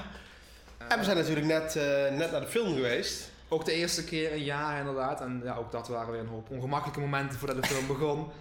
En 0.77 0.97
we 0.97 1.03
zijn 1.03 1.17
natuurlijk 1.17 1.45
net, 1.45 1.75
eh, 1.75 1.83
net 2.17 2.31
naar 2.31 2.41
de 2.41 2.47
film 2.47 2.73
geweest. 2.73 3.29
Ook 3.47 3.65
de 3.65 3.71
eerste 3.71 4.03
keer 4.03 4.31
een 4.31 4.43
jaar 4.43 4.79
inderdaad. 4.79 5.21
En 5.21 5.41
ja, 5.43 5.55
ook 5.55 5.71
dat 5.71 5.87
waren 5.87 6.11
weer 6.11 6.21
een 6.21 6.27
hoop 6.27 6.49
ongemakkelijke 6.49 6.99
momenten 6.99 7.39
voordat 7.39 7.61
de 7.63 7.67
film 7.67 7.87
begon. 7.87 8.27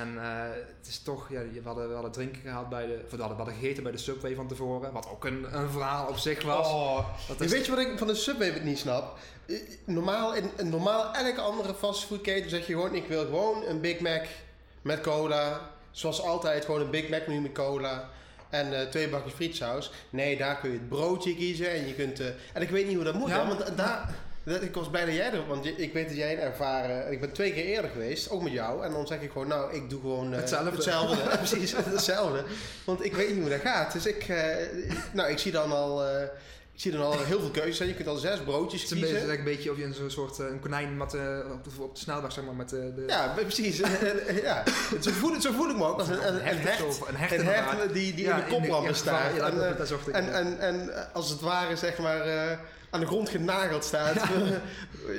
En 0.00 0.22
eh, 0.22 0.50
het 0.78 0.86
is 0.88 0.98
toch, 0.98 1.28
ja, 1.30 1.40
we 1.40 1.60
hadden, 1.64 1.88
we 1.88 1.94
hadden 1.94 2.12
drinken 2.12 2.40
gehad 2.42 2.68
bij 2.68 2.86
de, 2.86 2.92
we 2.96 3.02
hadden, 3.08 3.28
we 3.28 3.34
hadden 3.42 3.54
gegeten 3.54 3.82
bij 3.82 3.92
de 3.92 3.98
Subway 3.98 4.34
van 4.34 4.48
tevoren. 4.48 4.92
Wat 4.92 5.08
ook 5.10 5.24
een, 5.24 5.46
een 5.58 5.70
verhaal 5.70 6.08
op 6.08 6.16
zich 6.16 6.42
was. 6.42 6.66
Oh. 6.66 7.08
Is- 7.38 7.50
weet 7.50 7.64
je 7.66 7.70
wat 7.74 7.80
ik 7.80 7.98
van 7.98 8.06
de 8.06 8.14
Subway 8.14 8.60
niet 8.62 8.78
snap? 8.78 9.18
Eh, 9.46 9.56
Normaal, 9.84 10.34
in, 10.34 10.50
in 10.56 10.68
normaal 10.68 11.14
elke 11.14 11.40
andere 11.40 11.74
fastfoodketen 11.74 12.50
zeg 12.50 12.66
je 12.66 12.72
gewoon... 12.72 12.94
ik 12.94 13.06
wil 13.06 13.24
gewoon 13.24 13.62
een 13.66 13.80
Big 13.80 14.00
Mac 14.00 14.22
met 14.82 15.00
cola. 15.00 15.60
Zoals 15.90 16.22
altijd, 16.22 16.64
gewoon 16.64 16.80
een 16.80 16.90
Big 16.90 17.08
Mac 17.08 17.26
menu 17.26 17.40
met 17.40 17.52
cola. 17.52 18.08
En 18.52 18.80
eh, 18.80 18.86
twee 18.86 19.08
bakjes 19.08 19.32
frietsaus. 19.32 19.90
Nee, 20.10 20.36
daar 20.36 20.58
kun 20.58 20.70
je 20.72 20.78
het 20.78 20.88
broodje 20.88 21.34
kiezen. 21.36 21.70
En, 21.70 21.86
je 21.86 21.94
kunt, 21.94 22.20
eh, 22.20 22.26
en 22.52 22.62
ik 22.62 22.70
weet 22.70 22.86
niet 22.86 22.94
hoe 22.94 23.04
dat 23.04 23.14
moet. 23.14 23.28
Ja, 23.28 23.40
hè, 23.42 23.46
want 23.48 23.76
daar, 23.76 24.14
dat, 24.44 24.62
ik 24.62 24.74
was 24.74 24.90
bijna 24.90 25.12
jij 25.12 25.32
er. 25.32 25.46
Want 25.46 25.78
ik 25.78 25.92
weet 25.92 26.08
dat 26.08 26.16
jij 26.16 26.32
een 26.32 26.38
ervaren... 26.38 27.12
Ik 27.12 27.20
ben 27.20 27.32
twee 27.32 27.52
keer 27.52 27.64
eerder 27.64 27.90
geweest, 27.90 28.30
ook 28.30 28.42
met 28.42 28.52
jou. 28.52 28.84
En 28.84 28.92
dan 28.92 29.06
zeg 29.06 29.20
ik 29.20 29.30
gewoon, 29.30 29.48
nou, 29.48 29.74
ik 29.74 29.90
doe 29.90 30.00
gewoon... 30.00 30.32
eh, 30.32 30.38
Hetzelfde. 30.38 30.70
Hetzelfde, 30.70 31.16
precies. 31.46 31.74
Hetzelfde. 31.76 32.44
Want 32.84 33.04
ik 33.04 33.14
weet 33.14 33.28
niet 33.30 33.40
hoe 33.40 33.50
dat 33.50 33.60
gaat. 33.60 33.92
Dus 33.92 34.06
ik... 34.06 34.26
nou, 35.12 35.30
ik 35.30 35.38
zie 35.38 35.52
dan 35.52 35.72
al... 35.72 36.02
eh, 36.84 36.92
zie 36.92 37.00
dan 37.00 37.18
al 37.18 37.24
heel 37.24 37.40
veel 37.40 37.50
keuzes. 37.50 37.76
zijn. 37.76 37.88
Je 37.88 37.94
kunt 37.94 38.08
al 38.08 38.16
zes 38.16 38.38
broodjes 38.40 38.82
Het 38.82 38.90
is 38.90 38.96
een 38.96 39.00
beetje, 39.00 39.16
kiezen. 39.18 39.38
een 39.38 39.44
beetje 39.44 39.70
of 39.70 39.76
je 39.76 39.84
een 39.84 39.94
zo'n 39.94 40.10
soort 40.10 40.38
eh, 40.38 40.46
een 40.46 40.60
konijn 40.60 40.96
met, 40.96 41.14
eh, 41.14 41.38
op, 41.52 41.64
de, 41.64 41.70
op 41.82 41.94
de 41.94 42.00
snelweg, 42.00 42.32
zeg 42.32 42.44
maar, 42.44 42.54
met 42.54 42.68
de... 42.68 42.92
de 42.94 43.04
Ja, 43.06 43.34
precies. 43.36 43.76
ja. 44.42 44.62
Zo, 45.00 45.10
voel, 45.10 45.40
zo 45.40 45.52
voel 45.52 45.70
ik 45.70 45.76
me 45.76 45.84
ook 45.84 45.98
als 45.98 46.08
een, 46.08 46.26
een, 46.28 46.34
een 46.48 46.58
hecht. 46.58 46.84
of 46.84 47.08
een 47.08 47.16
hecht, 47.16 47.32
Een 47.32 47.38
inderdaad. 47.38 47.76
hecht 47.76 47.92
die, 47.92 48.14
die 48.14 48.24
Ja, 48.24 48.36
in 48.36 48.44
de 48.44 48.56
koplampen 48.56 48.94
staat. 48.94 49.36
Ja, 49.36 49.46
en, 49.46 49.60
eh, 49.62 50.16
en, 50.16 50.32
en, 50.32 50.58
en 50.58 50.94
eh, 50.96 51.14
als 51.14 51.30
het 51.30 51.40
ware 51.40 51.76
zeg 51.76 51.98
maar 51.98 52.20
eh, 52.20 52.58
aan 52.92 53.00
de 53.00 53.06
grond 53.06 53.28
genageld 53.28 53.84
staat. 53.84 54.16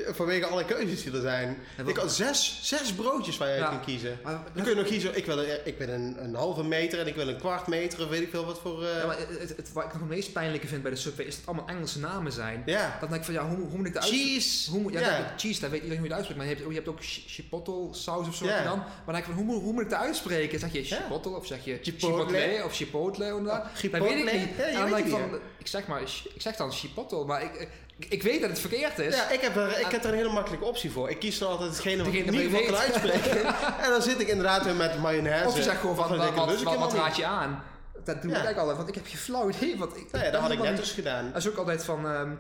vanwege 0.10 0.46
alle 0.46 0.66
keuzes 0.66 1.04
die 1.04 1.14
er 1.14 1.22
zijn. 1.22 1.58
Ik 1.86 1.98
had 1.98 2.12
zes, 2.14 2.60
zes 2.62 2.94
broodjes 2.94 3.38
waar 3.38 3.50
je 3.50 3.60
uit 3.62 3.70
kunt 3.70 3.84
kiezen. 3.86 4.20
maar, 4.24 4.34
Dan 4.54 4.64
kun 4.64 4.72
je 4.74 4.80
nog 4.82 4.88
kiezen, 4.88 5.18
ik 5.18 5.26
wil, 5.26 5.40
een, 5.40 5.58
ik 5.66 5.78
wil 5.78 5.88
een, 5.90 6.24
een 6.24 6.36
halve 6.36 6.64
meter 6.64 7.00
en 7.00 7.08
ik 7.08 7.16
wil 7.16 7.28
een 7.28 7.38
kwart 7.38 7.68
meter 7.68 8.02
of 8.04 8.10
weet 8.10 8.22
ik 8.22 8.30
veel 8.30 8.46
wat 8.46 8.60
voor... 8.60 8.84
eh, 8.86 8.98
ja, 9.00 9.06
maar 9.06 9.18
het, 9.40 9.72
wat 9.74 9.84
ik 9.84 9.92
nog 9.92 10.02
het 10.02 10.10
meest 10.10 10.34
pijnlijke 10.34 10.68
vind 10.68 10.82
bij 10.82 10.92
de 10.92 10.98
Subway 10.98 11.26
is 11.26 11.32
dat 11.36 11.40
het 11.46 11.50
allemaal 11.56 11.76
Engelse 11.76 12.00
namen 12.00 12.32
zijn. 12.32 12.64
ja. 12.66 12.98
Dan 13.00 13.10
denk 13.10 13.20
ik 13.22 13.26
van, 13.26 13.34
ja, 13.34 13.48
hoe, 13.48 13.58
hoe 13.68 13.78
moet 13.78 13.88
ik 13.88 13.94
de. 13.94 14.02
Cheese. 14.02 14.70
Hoe, 14.72 14.80
moet- 14.82 14.94
ja, 14.94 15.00
dat- 15.00 15.42
cheese, 15.42 15.60
dat 15.62 15.70
weet 15.70 15.82
iedereen 15.84 16.00
hoe 16.04 16.08
je 16.10 16.14
het 16.16 16.24
uitspreekt. 16.26 16.38
Maar 16.38 16.50
je 16.50 16.56
hebt, 16.56 16.68
je 16.70 16.76
hebt 16.76 16.88
ook 16.88 17.04
chi- 17.04 17.24
chipotle 17.28 17.88
saus 17.92 18.28
of 18.28 18.36
zo 18.36 18.46
dan. 18.46 18.54
Maar 18.64 18.66
dan 19.06 19.14
denk 19.14 19.18
ik 19.18 19.24
van, 19.24 19.34
hoe, 19.34 19.44
moet- 19.46 19.62
hoe 19.62 19.74
moet 19.74 19.82
ik 19.84 19.90
het 19.90 20.00
uitspreken? 20.00 20.60
Zeg 20.60 20.72
je 20.74 20.84
chipotle 20.84 21.36
of 21.36 21.46
zeg 21.46 21.66
je 21.66 21.80
Chipotle. 21.82 22.26
chipotle 22.26 22.64
of 22.66 22.76
chipotle? 22.76 23.36
Of 23.36 23.44
dat? 23.44 23.64
Chipotle. 23.76 24.08
dat 24.16 24.24
weet 24.24 24.34
ik 24.34 24.40
niet. 24.40 24.58
Ja, 24.58 24.64
je 24.66 24.72
en 24.72 24.74
dan 24.74 24.84
weet 24.84 24.94
denk 24.94 25.06
ik 25.06 25.12
het 25.12 25.30
van, 25.30 25.40
ik 25.58 25.68
zeg 25.68 25.88
maar, 25.88 26.02
ik 26.02 26.42
zeg 26.42 26.56
dan 26.56 26.72
chipotle, 26.72 27.26
maar 27.26 27.44
ik, 27.44 27.63
ik, 27.98 28.24
weet 28.24 28.42
dat 28.42 28.50
het 28.50 28.60
verkeerd 28.60 29.00
is. 29.00 29.16
Ja, 29.16 29.30
ik 29.30 29.42
heb, 29.42 29.56
er, 29.56 29.80
ik 29.80 29.92
heb 29.92 30.04
er 30.04 30.10
een 30.10 30.16
hele 30.16 30.32
makkelijke 30.32 30.66
optie 30.66 30.92
voor. 30.92 31.10
Ik 31.10 31.20
kies 31.20 31.38
dan 31.38 31.50
altijd 31.50 31.70
hetgene 31.70 32.04
wat 32.04 32.14
ik 32.14 32.32
niet 32.32 32.66
kan 32.66 32.76
uitspreken. 32.76 33.46
en 33.84 33.90
dan 33.90 34.02
zit 34.02 34.20
ik 34.20 34.28
inderdaad 34.28 34.64
weer 34.64 34.76
met 34.76 35.00
mayonaise. 35.00 35.48
Of 35.48 35.56
je 35.56 35.64
zegt 35.64 35.80
gewoon 35.80 35.96
van, 35.96 36.18
wat, 36.18 36.34
wat, 36.34 36.62
wat, 36.64 36.78
wat 36.78 36.94
raad 36.94 37.16
je 37.16 37.26
aan? 37.26 37.64
Dat 38.04 38.22
doe 38.22 38.32
ik 38.32 38.38
eigenlijk 38.38 38.58
altijd, 38.58 38.78
want 38.78 38.90
ik 38.90 38.96
heb 38.96 39.06
geen 39.08 39.18
flauw 39.18 39.50
idee. 39.50 39.78
Want 39.78 39.98
ik. 39.98 40.12
Nou 40.12 40.26
ja, 40.26 40.32
ben 40.32 40.32
dat 40.32 40.42
had 40.42 40.52
ik 40.52 40.62
net 40.62 40.78
dus 40.78 40.92
gedaan. 40.92 41.32
Dat 41.34 41.42
is 41.42 41.50
ook 41.50 41.58
altijd 41.58 41.84
van... 41.84 42.08
ehm, 42.08 42.32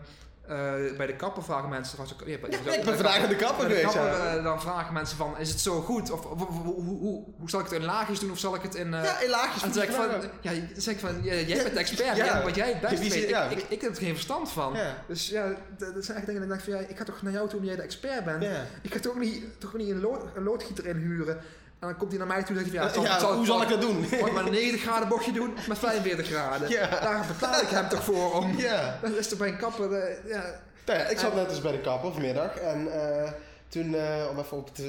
eh, 0.48 0.74
bij 0.98 1.06
de 1.08 1.16
kapper 1.16 1.44
vragen 1.44 1.70
mensen... 1.70 1.98
Was 1.98 2.14
ook, 2.14 2.20
ja, 2.28 2.38
bij- 2.38 2.50
bij 2.64 2.78
ik 2.78 2.84
ben 2.86 2.94
vandaag 2.96 3.28
de 3.28 3.36
kapper 3.36 3.68
de 3.68 3.76
geweest, 3.76 3.94
kapper, 3.96 4.38
eh, 4.38 4.44
dan 4.44 4.62
vragen 4.62 4.94
mensen 4.94 5.18
van, 5.18 5.38
is 5.38 5.50
het 5.50 5.60
zo 5.60 5.82
goed? 5.82 6.12
Of, 6.12 6.26
of- 6.26 6.42
of- 6.42 6.62
hoe, 6.64 6.74
hoe, 6.74 7.24
hoe, 7.38 7.50
zal 7.50 7.60
ik 7.60 7.66
het 7.66 7.76
in 7.76 7.86
laagjes 7.86 8.20
doen 8.20 8.32
of 8.32 8.38
zal 8.38 8.56
ik 8.56 8.62
het 8.62 8.76
in... 8.76 8.94
eh, 8.94 9.04
ja, 9.04 9.20
in 9.20 9.30
laagjes. 9.30 9.62
en 9.64 9.70
dan 9.72 9.78
zeg 9.78 9.88
ik 9.90 9.96
van, 9.96 10.30
ja, 10.42 10.52
zeg 10.76 10.94
ik 10.94 11.00
van 11.00 11.22
jij 11.24 11.46
bent 11.46 11.74
de 11.74 11.80
expert, 11.80 12.16
ja. 12.18 12.26
jij- 12.26 12.44
wat 12.44 12.56
jij 12.56 12.68
het 12.70 12.82
best 12.82 13.00
weet. 13.14 13.30
ik, 13.52 13.58
ik, 13.58 13.66
ik 13.70 13.82
heb 13.82 13.92
er 13.92 13.98
geen 13.98 14.14
verstand 14.14 14.52
van. 14.52 14.76
Dus 15.08 15.30
ja, 15.30 15.48
dat, 15.78 15.94
dat 15.94 16.06
zijn 16.06 16.18
echt 16.18 16.26
dingen 16.28 16.48
dat 16.48 16.58
ik 16.58 16.64
denk 16.66 16.76
van, 16.78 16.84
ja, 16.84 16.90
ik 16.90 16.98
ga 16.98 17.04
toch 17.04 17.22
naar 17.22 17.34
jou 17.34 17.50
toe 17.50 17.60
omdat 17.60 17.76
jij 17.76 17.82
de 17.86 17.88
expert 17.88 18.26
bent. 18.26 18.44
Ik 18.82 18.94
ga 18.94 19.00
toch 19.00 19.20
niet, 19.20 19.44
toch 19.60 19.74
niet 19.74 19.90
een, 19.90 20.00
lood, 20.02 20.22
een 20.36 20.44
loodgieter 20.44 20.86
inhuren. 20.86 21.38
En 21.84 21.90
dan 21.90 21.98
komt 21.98 22.10
hij 22.10 22.20
naar 22.20 22.28
mij 22.28 22.44
toe 22.44 22.56
en 22.56 22.62
zegt 22.62 22.75
hij, 22.75 22.86
ja, 22.86 22.94
zal, 22.94 23.04
Ja, 23.04 23.20
zal, 23.20 23.36
hoe 23.36 23.46
zal 23.46 23.62
ik 23.62 23.70
dat 23.70 23.82
doen? 23.82 24.06
Zal 24.06 24.28
ik 24.28 24.34
maar 24.34 24.46
een 24.46 24.52
90 24.52 24.82
graden 24.82 25.08
bochtje 25.08 25.32
doen 25.32 25.54
met 25.68 25.80
45 25.80 26.28
graden? 26.28 26.70
Ja. 26.78 26.88
Daar 26.90 27.25
betaal 27.28 27.62
ik 27.62 27.68
hem 27.68 27.90
toch 27.90 28.04
voor 28.04 28.34
om... 28.34 28.58
Ja. 28.58 29.00
Dat 29.02 29.12
is 29.12 29.28
toch 29.28 29.38
bij 29.38 29.48
een 29.48 29.58
kapper, 29.58 29.94
eh, 29.94 30.30
ja... 30.30 30.62
Nou 30.86 31.00
ja, 31.00 31.06
ik 31.06 31.20
zat 31.20 31.36
net 31.36 31.50
eens 31.50 31.62
bij 31.62 31.72
de 31.72 31.82
kapper 31.82 32.12
vanmiddag 32.12 32.58
en 32.58 32.94
eh, 32.94 33.32
toen, 33.68 33.96
eh, 33.96 34.28
om 34.32 34.40
even 34.40 34.58
op 34.58 34.66
het 34.68 34.86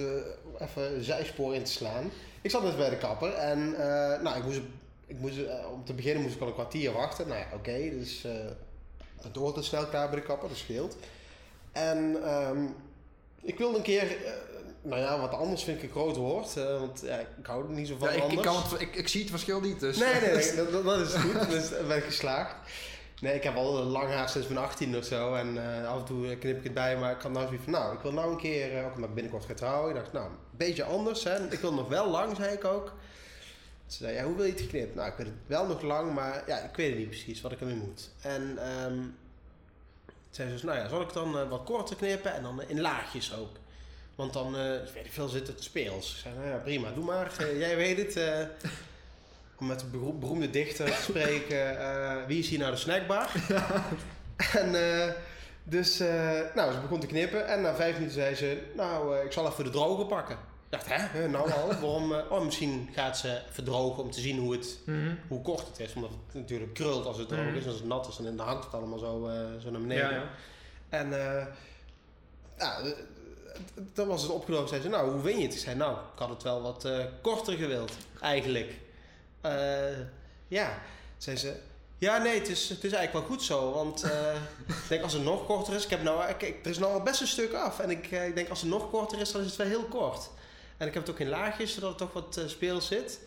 even 0.59 1.05
zijspoor 1.05 1.55
in 1.55 1.65
te 1.65 1.73
slaan. 1.73 2.11
Ik 2.41 2.51
zat 2.51 2.63
net 2.63 2.77
bij 2.77 2.91
de 2.91 2.97
kapper 2.97 3.35
en 3.35 3.71
nou, 4.23 4.37
ik 4.37 4.45
moest, 4.45 4.61
ik 5.07 5.19
moest, 5.19 5.39
om 5.73 5.85
te 5.85 5.93
beginnen 5.93 6.23
moest 6.23 6.35
ik 6.35 6.41
al 6.41 6.47
een 6.47 6.53
kwartier 6.55 6.93
wachten. 6.93 7.29
Nou 7.29 7.39
ja, 7.41 7.47
oké, 7.55 7.91
dus 7.91 8.27
het 9.23 9.37
hoort 9.37 9.57
het 9.57 9.65
snel 9.65 9.87
klaar 9.87 10.11
bij 10.11 10.21
de 10.21 10.27
kapper, 10.27 10.49
dat 10.49 10.59
scheelt. 10.59 10.97
En 11.73 12.17
ehm, 12.25 12.67
ik 13.43 13.59
wilde 13.59 13.77
een 13.77 13.83
keer, 13.83 14.17
nou 14.85 15.01
ja, 15.01 15.21
wat 15.21 15.33
anders 15.33 15.63
vind 15.65 15.77
ik 15.77 15.83
een 15.83 15.91
groot 15.91 16.17
woord, 16.17 16.57
eh, 16.57 16.79
want 16.79 17.01
ja, 17.05 17.17
ik 17.19 17.27
hou 17.47 17.65
er 17.65 17.71
niet 17.71 17.89
zo 17.89 17.97
van 17.99 18.09
ja 18.09 18.15
ik, 18.15 18.33
ik, 18.33 18.47
anders. 18.47 18.47
kan 18.47 18.63
het, 18.73 18.81
ik, 18.81 18.95
ik 18.97 19.09
zie 19.09 19.21
het 19.21 19.31
verschil 19.31 19.61
niet, 19.61 19.81
dus... 19.81 19.99
Nee, 19.99 20.21
nee, 20.21 20.35
nee, 20.35 20.55
dat, 20.71 20.85
dat- 20.85 21.01
is 21.01 21.15
goed. 21.15 21.51
Dus 21.51 21.69
ben 21.87 21.97
ik 21.97 22.05
geslaagd. 22.05 22.55
Nee, 23.21 23.35
ik 23.35 23.43
heb 23.43 23.57
al 23.57 23.73
lang 23.73 24.09
haar 24.09 24.29
sinds 24.29 24.49
mijn 24.49 24.65
18 24.65 24.97
of 24.97 25.05
zo. 25.05 25.35
En 25.35 25.81
eh, 25.83 25.89
af 25.89 25.99
en 25.99 26.05
toe 26.05 26.37
knip 26.37 26.57
ik 26.59 26.65
het 26.65 26.75
bij, 26.75 26.97
maar 26.97 27.13
ik 27.13 27.21
had 27.23 27.33
nou 27.33 27.45
zoiets 27.45 27.65
van, 27.65 27.73
nou, 27.73 27.95
ik 27.95 28.01
wil 28.01 28.13
nou 28.13 28.31
een 28.31 28.37
keer, 28.39 28.79
eh, 28.79 28.87
ook 28.87 28.95
omdat 28.95 29.09
ik 29.09 29.15
binnenkort 29.15 29.45
ga 29.45 29.55
trouwen. 29.55 29.91
Ik 29.91 29.97
dacht, 29.97 30.13
nou, 30.13 30.27
een 30.27 30.37
beetje 30.51 30.85
anders. 30.85 31.25
Hè. 31.25 31.53
Ik 31.53 31.59
wil 31.59 31.75
nog 31.75 31.89
wel 31.89 32.11
lang, 32.11 32.37
zei 32.37 32.53
ik 32.53 32.65
ook. 32.65 32.93
Ze 33.87 33.97
zei, 33.97 34.15
ja, 34.15 34.25
hoe 34.25 34.37
wil 34.37 34.45
je 34.45 34.51
het 34.53 34.61
geknipt? 34.61 34.95
Nou, 34.95 35.09
ik 35.09 35.15
wil 35.17 35.27
het 35.27 35.35
wel 35.47 35.67
nog 35.67 35.83
lang, 35.83 36.15
maar 36.15 36.43
ja, 36.47 36.59
ik 36.59 36.77
weet 36.77 36.89
het 36.89 36.99
niet 36.99 37.09
precies 37.09 37.41
wat 37.41 37.53
ik 37.53 37.61
ermee 37.61 37.75
moet. 37.77 38.11
En 38.21 38.59
ehm 38.59 38.99
zei 40.31 40.49
ze 40.49 40.55
dus, 40.55 40.63
nou 40.63 40.79
ja, 40.79 40.89
zal 40.89 41.01
ik 41.01 41.13
dan 41.13 41.49
wat 41.49 41.65
korter 41.65 41.97
knippen 41.97 42.35
en 42.35 42.43
dan 42.43 42.63
in 42.63 42.81
laagjes 42.81 43.35
ook? 43.37 43.57
Want 44.15 44.33
dan, 44.33 44.57
eh, 44.57 44.63
weet 44.95 45.05
ik 45.05 45.13
veel, 45.13 45.29
zit 45.29 45.47
het 45.47 45.63
speels. 45.63 46.11
Ik 46.13 46.17
zei, 46.23 46.35
nou 46.35 46.49
ja, 46.49 46.57
prima, 46.57 46.91
doe 46.93 47.05
maar. 47.05 47.33
Eh, 47.39 47.59
jij 47.59 47.77
weet 47.77 47.97
het. 47.99 48.17
eh, 48.17 48.39
om 49.59 49.67
met 49.67 49.81
de 49.81 49.87
bero- 49.87 50.13
beroemde 50.13 50.51
dichter 50.51 50.87
te 50.87 51.03
spreken. 51.03 51.77
wie 52.29 52.39
is 52.39 52.49
hier 52.49 52.59
nou 52.59 52.71
de 52.71 52.77
snackbar? 52.77 53.31
en 54.63 54.73
dus, 55.65 55.99
nou, 56.55 56.73
ze 56.73 56.81
begon 56.81 57.01
te 57.01 57.07
knippen. 57.07 57.47
En 57.49 57.61
na 57.61 57.75
vijf 57.75 57.93
minuten 57.95 58.15
zei 58.15 58.35
ze, 58.35 58.63
nou, 58.77 59.25
ik 59.25 59.33
zal 59.33 59.47
even 59.47 59.65
de 59.65 59.71
droger 59.71 60.07
pakken. 60.07 60.35
Ik 60.71 60.81
dacht, 60.87 60.87
hè, 61.13 61.29
nou 61.29 61.51
al? 61.53 61.67
Waarom? 61.69 62.13
oh, 62.13 62.45
misschien 62.45 62.89
gaat 62.93 63.19
ze 63.19 63.41
even 63.51 63.65
drogen 63.65 64.03
om 64.03 64.11
te 64.11 64.21
zien 64.21 64.39
hoe, 64.39 64.53
het, 64.53 64.79
Mhm. 64.87 65.15
hoe 65.29 65.41
kort 65.43 65.67
het 65.69 65.81
is. 65.81 65.95
Omdat 65.95 66.11
het 66.11 66.35
natuurlijk 66.35 66.75
krult 66.75 67.07
als 67.07 67.19
het 67.19 67.29
droog 67.29 67.45
Mhm. 67.45 67.55
is. 67.57 67.67
Als 67.67 67.75
het 67.75 67.85
nat 67.85 68.09
is, 68.09 68.17
dan 68.17 68.39
hangt 68.39 68.65
het 68.65 68.75
allemaal 68.75 68.99
zo, 68.99 69.31
zo 69.63 69.71
naar 69.71 69.81
beneden. 69.81 70.11
Ja, 70.11 70.17
ja. 70.17 70.25
En 70.89 71.13
eh, 71.39 71.47
dan 73.75 74.07
was 74.07 74.23
het 74.23 74.31
opgelopen. 74.31 74.69
Zei 74.69 74.83
ze, 74.83 74.89
nou, 74.89 75.11
hoe 75.11 75.23
vind 75.23 75.37
je 75.39 75.45
het? 75.45 75.55
Ik 75.55 75.61
zei, 75.61 75.77
nou, 75.77 75.93
ik 75.93 76.19
had 76.19 76.29
het 76.29 76.43
wel 76.43 76.63
wat 76.63 76.85
eh, 76.85 77.05
korter 77.23 77.57
gewild, 77.57 77.93
eigenlijk. 78.21 78.73
Eh, 79.41 79.99
ja, 80.49 80.79
zei 81.19 81.37
ze, 81.37 81.57
ja, 81.99 82.19
nee, 82.19 82.39
het 82.39 82.49
is, 82.49 82.69
het 82.69 82.85
is 82.85 82.93
eigenlijk 82.93 83.27
wel 83.27 83.37
goed 83.37 83.47
zo. 83.47 83.73
Want 83.73 84.03
eh, 84.03 84.35
ik 84.83 84.89
denk, 84.89 85.03
als 85.03 85.13
het 85.13 85.23
nog 85.23 85.47
korter 85.47 85.75
is, 85.75 85.85
ik 85.85 85.91
heb 85.91 86.03
nou, 86.03 86.29
ik, 86.29 86.43
er 86.43 86.71
is 86.71 86.79
nou 86.79 86.93
al 86.93 87.03
best 87.03 87.21
een 87.21 87.27
stuk 87.27 87.53
af. 87.53 87.79
En 87.81 87.91
ik, 87.91 88.11
ik 88.11 88.35
denk, 88.35 88.49
als 88.49 88.61
het 88.61 88.71
nog 88.71 88.91
korter 88.91 89.21
is, 89.21 89.33
dan 89.33 89.41
is 89.41 89.47
het 89.47 89.57
wel 89.57 89.67
heel 89.67 89.85
kort. 89.85 90.31
En 90.77 90.87
ik 90.87 90.95
heb 90.95 91.03
het 91.03 91.13
ook 91.13 91.21
in 91.21 91.29
laagjes, 91.29 91.75
zodat 91.75 91.89
het 91.89 91.99
toch 91.99 92.13
wat 92.13 92.41
speels 92.47 92.87
zit. 92.87 93.21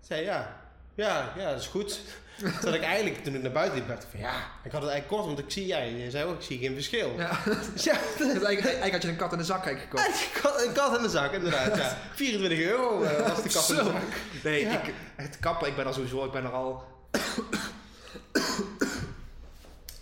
Ik 0.00 0.06
zei, 0.06 0.22
ja, 0.22 0.67
ja, 1.04 1.32
ja, 1.36 1.50
dat 1.50 1.60
is 1.60 1.66
goed. 1.66 2.00
Terwijl 2.60 2.74
ik 2.74 2.82
eigenlijk, 2.82 3.24
toen 3.24 3.34
ik 3.34 3.42
naar 3.42 3.52
buiten 3.52 3.78
liep, 3.78 3.88
dacht 3.88 4.02
ik 4.02 4.08
van, 4.10 4.20
ja, 4.20 4.34
ik 4.64 4.72
had 4.72 4.82
het 4.82 4.90
eigenlijk 4.90 5.06
kort. 5.08 5.24
Want 5.24 5.38
ik 5.38 5.50
zie, 5.50 5.66
ja, 5.66 5.78
je 5.78 6.10
zei 6.10 6.24
ook, 6.24 6.36
ik 6.36 6.42
zie 6.42 6.58
geen 6.58 6.74
verschil. 6.74 7.14
Ja. 7.16 7.38
Dus 7.74 7.84
ja, 7.90 7.98
Dus 8.18 8.26
eigenlijk, 8.26 8.64
eigenlijk 8.64 8.92
had 8.92 9.02
je 9.02 9.08
een 9.08 9.16
kat 9.16 9.32
in 9.32 9.38
de 9.38 9.44
zak 9.44 9.62
gekocht. 9.66 10.06
een 10.06 10.40
kat, 10.42 10.64
een 10.66 10.72
kat 10.72 10.96
in 10.96 11.02
de 11.02 11.08
zak, 11.08 11.32
inderdaad. 11.32 11.76
Ja. 11.76 11.96
24 12.14 12.58
euro 12.58 13.02
eh, 13.02 13.28
was 13.28 13.42
de 13.42 13.48
kat 13.48 13.68
in 13.70 13.76
de 13.76 13.84
zak. 13.84 14.02
Nee, 14.44 14.60
Ja. 14.64 14.82
ik, 14.82 14.94
het 15.16 15.38
kappen, 15.40 15.68
ik 15.68 15.76
ben 15.76 15.86
er 15.86 15.94
sowieso, 15.94 16.24
ik 16.24 16.32
ben 16.32 16.44
er 16.44 16.52
al... 16.52 16.84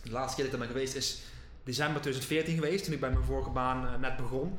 de 0.02 0.10
laatste 0.10 0.34
keer 0.42 0.44
dat 0.44 0.54
ik 0.54 0.60
er 0.60 0.66
ben 0.66 0.68
geweest 0.68 0.94
is 0.94 1.18
december 1.64 2.00
2014 2.00 2.54
geweest, 2.54 2.84
toen 2.84 2.92
ik 2.94 3.00
bij 3.00 3.10
mijn 3.10 3.24
vorige 3.24 3.50
baan 3.50 3.86
eh, 3.86 4.00
net 4.00 4.16
begon. 4.16 4.58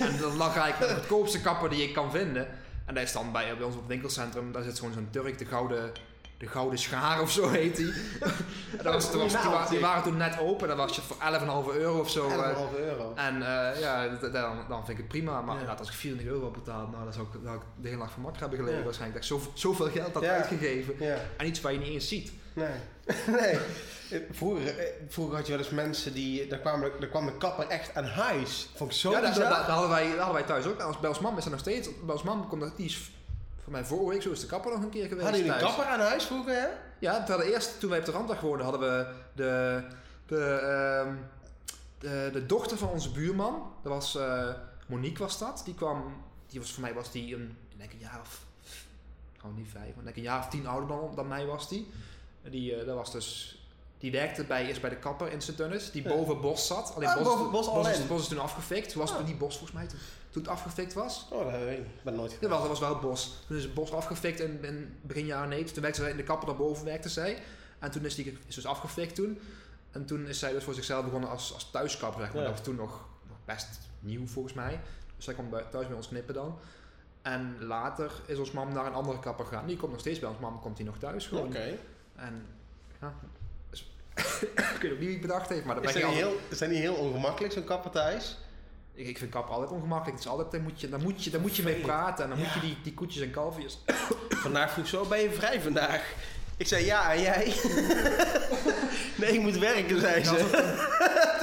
En 0.00 0.18
dan 0.20 0.36
lag 0.36 0.56
eigenlijk 0.56 0.92
de 0.92 0.98
goedkoopste 0.98 1.40
kapper 1.40 1.70
die 1.70 1.82
ik 1.82 1.94
kan 1.94 2.10
vinden. 2.10 2.48
En 2.84 2.94
daar 2.94 3.02
is 3.02 3.12
dan 3.12 3.32
bij, 3.32 3.56
bij 3.56 3.64
ons 3.66 3.74
op 3.74 3.80
het 3.80 3.88
winkelcentrum, 3.90 4.52
daar 4.52 4.62
zit 4.62 4.78
gewoon 4.78 4.94
zo'n 4.94 5.08
Turk, 5.10 5.38
de 5.38 5.44
gouden, 5.44 5.92
de 6.38 6.46
gouden 6.46 6.78
schaar 6.78 7.20
of 7.20 7.30
zo 7.30 7.48
heet 7.50 7.76
die. 7.76 7.92
En 8.78 8.84
dat 8.84 8.92
was, 8.92 9.10
die, 9.10 9.50
wa- 9.50 9.68
die 9.68 9.78
waren 9.80 10.02
toen 10.02 10.16
net 10.16 10.38
open, 10.38 10.68
dan 10.68 10.76
was 10.76 10.96
je 10.96 11.02
voor 11.02 11.16
11,5 11.16 11.76
euro 11.76 12.00
of 12.00 12.10
zo. 12.10 12.28
eh, 12.28 12.56
11,5 12.72 12.78
euro. 12.78 13.12
en 13.14 13.34
eh, 13.34 13.80
ja, 13.80 14.08
dan, 14.08 14.56
dan 14.68 14.76
vind 14.86 14.88
ik 14.88 14.96
het 14.96 15.08
prima. 15.08 15.32
Maar 15.32 15.44
Ja. 15.46 15.52
inderdaad, 15.52 15.78
als 15.78 15.88
ik 15.88 15.94
400 15.94 16.32
euro 16.34 16.44
had 16.44 16.52
betaald, 16.64 16.90
nou, 16.90 17.04
dan 17.04 17.12
zou 17.12 17.26
ik, 17.32 17.44
dan 17.44 17.62
de 17.80 17.88
hele 17.88 18.00
nacht 18.00 18.12
van 18.12 18.22
makker 18.22 18.40
hebben 18.40 18.58
gelegen. 18.58 18.78
Ja. 18.78 18.84
Waarschijnlijk 18.84 19.20
dat 19.22 19.30
ik 19.30 19.36
zoveel, 19.38 19.52
zoveel 19.58 19.90
geld 19.90 20.14
had 20.14 20.22
Ja. 20.22 20.30
uitgegeven. 20.34 20.94
En 21.36 21.46
iets 21.46 21.60
waar 21.60 21.72
je 21.72 21.78
niet 21.78 21.88
eens 21.88 22.08
ziet. 22.08 22.32
nee. 22.52 22.68
nee. 23.40 23.58
Eh, 24.10 24.20
Vroeger, 24.30 24.74
vroeger 25.08 25.36
had 25.36 25.46
je 25.46 25.52
wel 25.52 25.60
eens 25.60 25.70
mensen 25.70 26.12
die, 26.14 26.46
daar, 26.46 26.58
kwamen, 26.58 26.90
daar 27.00 27.08
kwam 27.08 27.26
de 27.26 27.36
kapper 27.36 27.66
echt 27.68 27.94
aan 27.96 28.04
huis. 28.04 28.68
Vond 28.74 28.90
ik 28.90 28.96
zo 28.96 29.10
ja, 29.10 29.20
dat, 29.20 29.34
dat- 29.34 29.48
dat 29.50 29.66
hadden 29.66 29.88
wij, 29.90 30.06
dat 30.08 30.16
hadden 30.16 30.34
wij 30.34 30.42
thuis 30.42 30.66
ook. 30.66 30.80
Als 31.02 31.18
mam 31.20 31.38
is 31.38 31.44
er 31.44 31.50
nog 31.50 31.60
steeds. 31.60 31.88
Mam 32.24 32.48
komt 32.48 32.60
dat, 32.60 32.76
die 32.76 32.86
is 32.86 33.10
voor 33.62 33.72
mij 33.72 33.84
vorige 33.84 34.08
week 34.08 34.22
zo 34.22 34.30
is 34.30 34.40
de 34.40 34.46
kapper 34.46 34.72
nog 34.72 34.82
een 34.82 34.90
keer 34.90 35.02
geweest. 35.08 35.22
Hadden 35.22 35.40
jullie 35.44 35.56
een 35.56 35.66
kapper 35.66 35.84
aan 35.84 36.00
huis 36.00 36.24
vroeger, 36.24 36.54
hè? 36.54 36.66
Ja, 36.98 37.24
we 37.26 37.32
hadden 37.32 37.52
eerst, 37.52 37.80
toen 37.80 37.90
wij 37.90 37.98
op 37.98 38.04
de 38.04 38.10
randdag 38.12 38.40
woonden, 38.40 38.66
hadden 38.66 38.80
we 38.98 39.06
de, 39.34 39.82
de, 40.26 40.44
ehm, 40.44 41.14
de, 41.98 42.30
de 42.32 42.46
dochter 42.46 42.78
van 42.78 42.88
onze 42.88 43.10
buurman. 43.10 43.72
Dat 43.82 43.92
was, 43.92 44.16
eh, 44.16 44.48
Monique 44.86 45.18
was 45.22 45.38
dat. 45.38 45.62
Die 45.64 45.74
kwam, 45.74 46.22
die 46.46 46.60
was 46.60 46.72
voor 46.72 46.82
mij 46.82 46.94
was 46.94 47.10
die 47.12 47.34
een, 47.34 47.56
denk 47.76 47.92
een 47.92 47.98
jaar 47.98 48.20
of, 48.20 48.40
nou 49.42 49.54
niet 49.54 49.68
vijf, 49.72 49.94
maar 49.94 50.04
denk 50.04 50.16
een 50.16 50.22
jaar 50.22 50.38
of 50.38 50.48
tien 50.48 50.66
ouder 50.66 50.88
dan, 50.88 51.12
dan 51.14 51.28
mij 51.28 51.46
was 51.46 51.68
die. 51.68 51.90
Die, 52.50 52.74
eh, 52.74 52.86
dat 52.86 52.96
was 52.96 53.12
dus, 53.12 53.58
die 53.98 54.10
werkte 54.12 54.44
bij, 54.44 54.66
eerst 54.66 54.80
bij 54.80 54.90
de 54.90 54.96
kapper 54.96 55.32
in 55.32 55.40
Sint-Dennis, 55.40 55.90
die 55.90 56.02
Ja. 56.02 56.08
boven 56.08 56.40
Bos 56.40 56.66
zat. 56.66 56.92
Alleen 56.96 57.08
Ah, 57.08 57.14
Bos, 57.16 57.24
boven 57.24 57.50
Bos 57.50 57.66
Bos, 57.72 57.86
is, 57.88 57.94
alleen. 57.96 58.06
Bos 58.08 58.20
is 58.20 58.28
toen 58.28 58.38
afgefikt. 58.38 58.88
Toen 58.90 59.00
was 59.00 59.12
Ah. 59.12 59.24
niet 59.26 59.38
Bos 59.38 59.56
volgens 59.56 59.72
mij, 59.78 59.86
toen, 59.86 59.98
toen 60.30 60.42
het 60.42 60.50
afgefikt 60.50 60.92
was. 60.92 61.26
Oh, 61.30 61.52
dat 61.52 61.60
weet 61.62 61.78
ik. 61.78 61.84
Ben 62.04 62.14
nooit 62.14 62.36
Ja, 62.40 62.48
wel, 62.48 62.58
dat 62.58 62.68
was 62.68 62.78
wel 62.80 62.98
Bos. 62.98 63.36
Toen 63.46 63.56
is 63.56 63.62
het 63.62 63.74
Bos 63.74 63.92
afgefikt 63.92 64.40
in, 64.40 64.64
in 64.64 64.96
begin 65.02 65.26
jaren 65.26 65.48
90. 65.48 65.72
Toen 65.74 65.82
werkte 65.82 66.00
zij 66.00 66.10
in 66.10 66.16
de 66.16 66.22
kapper 66.22 66.46
daarboven, 66.48 66.84
werkte 66.84 67.08
zij. 67.08 67.42
En 67.78 67.90
toen 67.90 68.04
is 68.04 68.14
die 68.14 68.38
is 68.46 68.54
dus 68.54 68.66
afgefikt 68.66 69.14
toen. 69.14 69.38
En 69.90 70.04
toen 70.06 70.26
is 70.26 70.38
zij 70.38 70.52
dus 70.52 70.64
voor 70.64 70.74
zichzelf 70.74 71.04
begonnen 71.04 71.30
als, 71.30 71.54
als 71.54 71.70
thuiskapper, 71.70 72.20
zeg 72.20 72.32
maar. 72.32 72.42
Ja. 72.42 72.48
Dat 72.48 72.56
was 72.56 72.66
toen 72.66 72.76
nog, 72.76 73.06
nog 73.28 73.36
best 73.44 73.68
nieuw 74.00 74.26
volgens 74.26 74.54
mij. 74.54 74.80
Dus 75.16 75.24
zij 75.24 75.34
kwam 75.34 75.50
bij, 75.50 75.64
thuis 75.70 75.86
bij 75.86 75.96
ons 75.96 76.08
knippen 76.08 76.34
dan. 76.34 76.58
En 77.22 77.56
later 77.60 78.10
is 78.26 78.38
ons 78.38 78.50
mam 78.50 78.72
naar 78.72 78.86
een 78.86 78.92
andere 78.92 79.18
kapper 79.18 79.44
gegaan. 79.46 79.66
Die 79.66 79.76
komt 79.76 79.90
nog 79.90 80.00
steeds 80.00 80.18
bij 80.18 80.28
ons 80.28 80.38
mam, 80.38 80.60
komt 80.60 80.76
die 80.76 80.86
nog 80.86 80.98
thuis 80.98 81.26
gewoon. 81.26 81.46
Oké. 81.46 81.78
En 82.16 82.46
ja, 83.00 83.14
dus, 83.70 83.92
ik 84.74 84.78
weet 84.80 84.92
ook 84.92 84.98
niet 84.98 84.98
wie 84.98 85.10
het 85.10 85.20
bedacht 85.20 85.48
heeft, 85.48 85.64
maar 85.64 85.74
dat 85.74 85.84
Is 85.84 85.92
ben 85.92 86.00
ik 86.00 86.08
altijd... 86.08 86.24
heel, 86.24 86.38
is 86.48 86.58
dat 86.58 86.68
niet 86.68 86.78
heel 86.78 86.94
ongemakkelijk, 86.94 87.52
zo'n 87.52 87.64
kapper 87.64 87.90
thuis? 87.90 88.38
Ik, 88.94 89.06
ik 89.06 89.18
vind 89.18 89.30
kappen 89.30 89.54
altijd 89.54 89.70
ongemakkelijk. 89.70 90.16
Het 90.16 90.26
is 90.26 90.30
altijd, 90.30 90.50
daar 90.50 90.60
moet 90.60 90.80
je, 90.80 90.88
daar 90.88 91.00
moet 91.00 91.24
je, 91.24 91.30
daar 91.30 91.40
moet 91.40 91.56
je 91.56 91.62
mee 91.62 91.80
praten. 91.80 92.24
En 92.24 92.30
dan 92.30 92.38
moet 92.38 92.52
je 92.52 92.60
die, 92.60 92.76
die 92.82 92.94
koetjes 92.94 93.22
en 93.22 93.30
kalfjes 93.30 93.78
Vandaag 94.44 94.72
vroeg 94.72 94.86
zo, 94.86 95.04
ben 95.04 95.20
je 95.20 95.30
vrij 95.30 95.60
vandaag? 95.60 96.14
Ik 96.56 96.66
zei 96.66 96.84
ja, 96.84 97.12
en 97.12 97.20
jij? 97.20 97.44
nee, 99.20 99.32
ik 99.32 99.40
moet 99.40 99.58
werken, 99.58 100.00
zei 100.00 100.24
ze. 100.24 100.36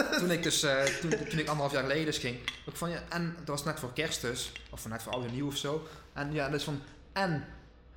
toen, 0.09 0.19
toen 0.19 0.31
ik 0.31 0.43
dus, 0.43 0.63
eh, 0.63 0.83
toen, 0.83 1.09
toen 1.09 1.39
ik 1.39 1.47
anderhalf 1.47 1.71
jaar 1.71 1.81
geleden 1.81 2.05
dus 2.05 2.17
ging, 2.17 2.37
ook 2.67 2.75
van 2.75 2.89
ja, 2.89 3.03
en 3.09 3.35
dat 3.37 3.47
was 3.47 3.63
net 3.63 3.79
voor 3.79 3.93
kerst 3.93 4.21
dus, 4.21 4.51
of 4.69 4.87
net 4.87 5.03
voor 5.03 5.13
oud 5.13 5.25
en 5.25 5.33
nieuw 5.33 5.47
of 5.47 5.57
zo. 5.57 5.87
En 6.13 6.33
ja, 6.33 6.49
dus 6.49 6.63
van, 6.63 6.81
en 7.13 7.47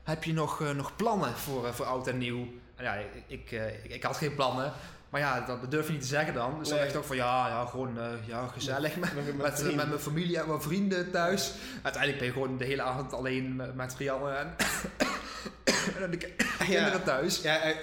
heb 0.02 0.24
je 0.24 0.32
nog, 0.32 0.62
eh, 0.62 0.70
nog 0.70 0.96
plannen 0.96 1.32
voor, 1.36 1.66
eh, 1.66 1.72
voor 1.72 1.86
oud 1.86 2.06
en 2.06 2.18
nieuw? 2.18 2.48
En 2.76 2.84
ja, 2.84 2.94
ik, 2.94 3.06
ik, 3.26 3.52
eh, 3.52 3.94
ik, 3.94 4.02
had 4.02 4.16
geen 4.16 4.34
plannen, 4.34 4.72
maar 5.08 5.20
ja, 5.20 5.40
dat 5.40 5.70
durf 5.70 5.86
je 5.86 5.92
niet 5.92 6.00
te 6.00 6.06
zeggen 6.06 6.34
dan. 6.34 6.58
Dus 6.58 6.68
dan 6.68 6.78
dacht 6.78 6.90
ik 6.90 6.96
ook 6.96 7.04
van 7.04 7.16
ja, 7.16 7.48
ja 7.48 7.64
gewoon 7.64 7.98
eh, 7.98 8.04
ja, 8.26 8.46
gezellig 8.46 8.96
met, 8.96 9.14
Met- 9.14 9.24
met 9.26 9.36
met, 9.36 9.54
vrienden. 9.54 9.76
met 9.76 9.88
mijn 9.88 10.00
familie 10.00 10.38
en 10.38 10.48
mijn 10.48 10.60
vrienden 10.62 11.10
thuis. 11.10 11.52
Uiteindelijk 11.82 12.18
ben 12.18 12.26
je 12.26 12.32
gewoon 12.40 12.58
de 12.58 12.64
hele 12.64 12.82
avond 12.82 13.12
alleen 13.12 13.62
met, 13.74 13.94
Rianne 13.98 14.30
en 14.30 14.54
en 16.02 16.10
de 16.10 16.16
ki- 16.16 16.34
kinderen 16.64 17.02
thuis. 17.04 17.42
Ja, 17.42 17.60
eh, 17.62 17.74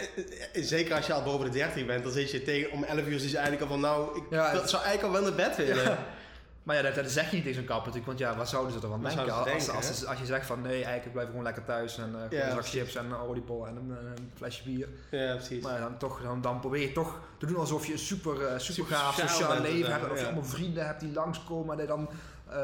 zeker 0.54 0.96
als 0.96 1.08
je 1.08 1.14
al 1.14 1.24
boven 1.24 1.46
de 1.46 1.58
30 1.58 1.86
bent, 1.86 2.04
dan 2.04 2.12
zit 2.12 2.32
je 2.32 2.42
tegen 2.44 2.72
om 2.72 2.84
11 2.84 3.06
uur 3.06 3.18
dus 3.20 3.34
eigenlijk 3.34 3.62
al 3.62 3.68
van 3.68 3.80
nou, 3.80 4.18
ik 4.18 4.24
Ja, 4.30 4.52
dat 4.52 4.62
het- 4.62 4.70
zou 4.70 4.84
eigenlijk 4.84 5.16
al 5.16 5.22
wel 5.22 5.32
naar 5.32 5.48
bed 5.50 5.56
willen. 5.58 5.84
Ja. 5.84 5.98
Maar 6.64 6.76
ja, 6.76 6.82
dat, 6.82 6.96
dat 6.96 7.12
zeg 7.12 7.30
je 7.30 7.36
niet 7.36 7.44
tegen 7.44 7.58
zo'n 7.58 7.68
kapper 7.68 7.86
natuurlijk, 7.94 8.06
want 8.06 8.20
ja, 8.20 8.36
wat 8.38 8.50
zouden 8.50 8.72
ze 8.72 8.80
ervan 8.80 9.02
Wat 9.02 9.12
denken? 9.12 9.26
ze 9.26 9.32
Als, 9.34 9.46
denken, 9.46 9.74
als, 9.76 9.90
als, 9.90 10.06
als 10.06 10.20
je 10.20 10.26
zegt 10.26 10.46
van 10.46 10.62
nee, 10.62 10.74
eigenlijk 10.74 11.06
ik 11.06 11.12
blijf 11.12 11.28
gewoon 11.28 11.44
lekker 11.44 11.64
thuis 11.64 11.98
en 11.98 12.16
eh 12.16 12.38
Ja, 12.40 12.46
een 12.46 12.52
zak 12.52 12.66
chips 12.66 12.96
en 12.96 13.06
een 13.06 13.16
oliebol 13.16 13.68
en 13.68 13.76
een, 13.76 13.98
eh, 13.98 14.04
een 14.16 14.32
flesje 14.36 14.64
bier. 14.64 14.88
Ja, 15.12 15.36
precies. 15.36 15.64
Maar 15.64 15.80
dan, 15.80 15.98
toch, 15.98 16.22
dan, 16.22 16.42
dan 16.42 16.60
probeer 16.60 16.82
je 16.82 16.92
toch 16.92 17.20
te 17.38 17.46
doen 17.46 17.58
alsof 17.58 17.86
je 17.86 17.92
een 17.94 18.00
super, 18.00 18.46
eh, 18.46 18.60
super 18.60 18.96
gaaf 18.96 19.16
sociaal 19.16 19.62
leven 19.62 19.92
hebt. 19.92 20.06
En 20.06 20.12
of 20.12 20.20
je 20.20 20.26
allemaal 20.26 20.44
vrienden 20.44 20.86
hebt 20.86 21.00
die 21.00 21.14
langskomen 21.14 21.72
en 21.72 21.78
die 21.78 21.88
dan 21.88 22.10
eh 22.50 22.56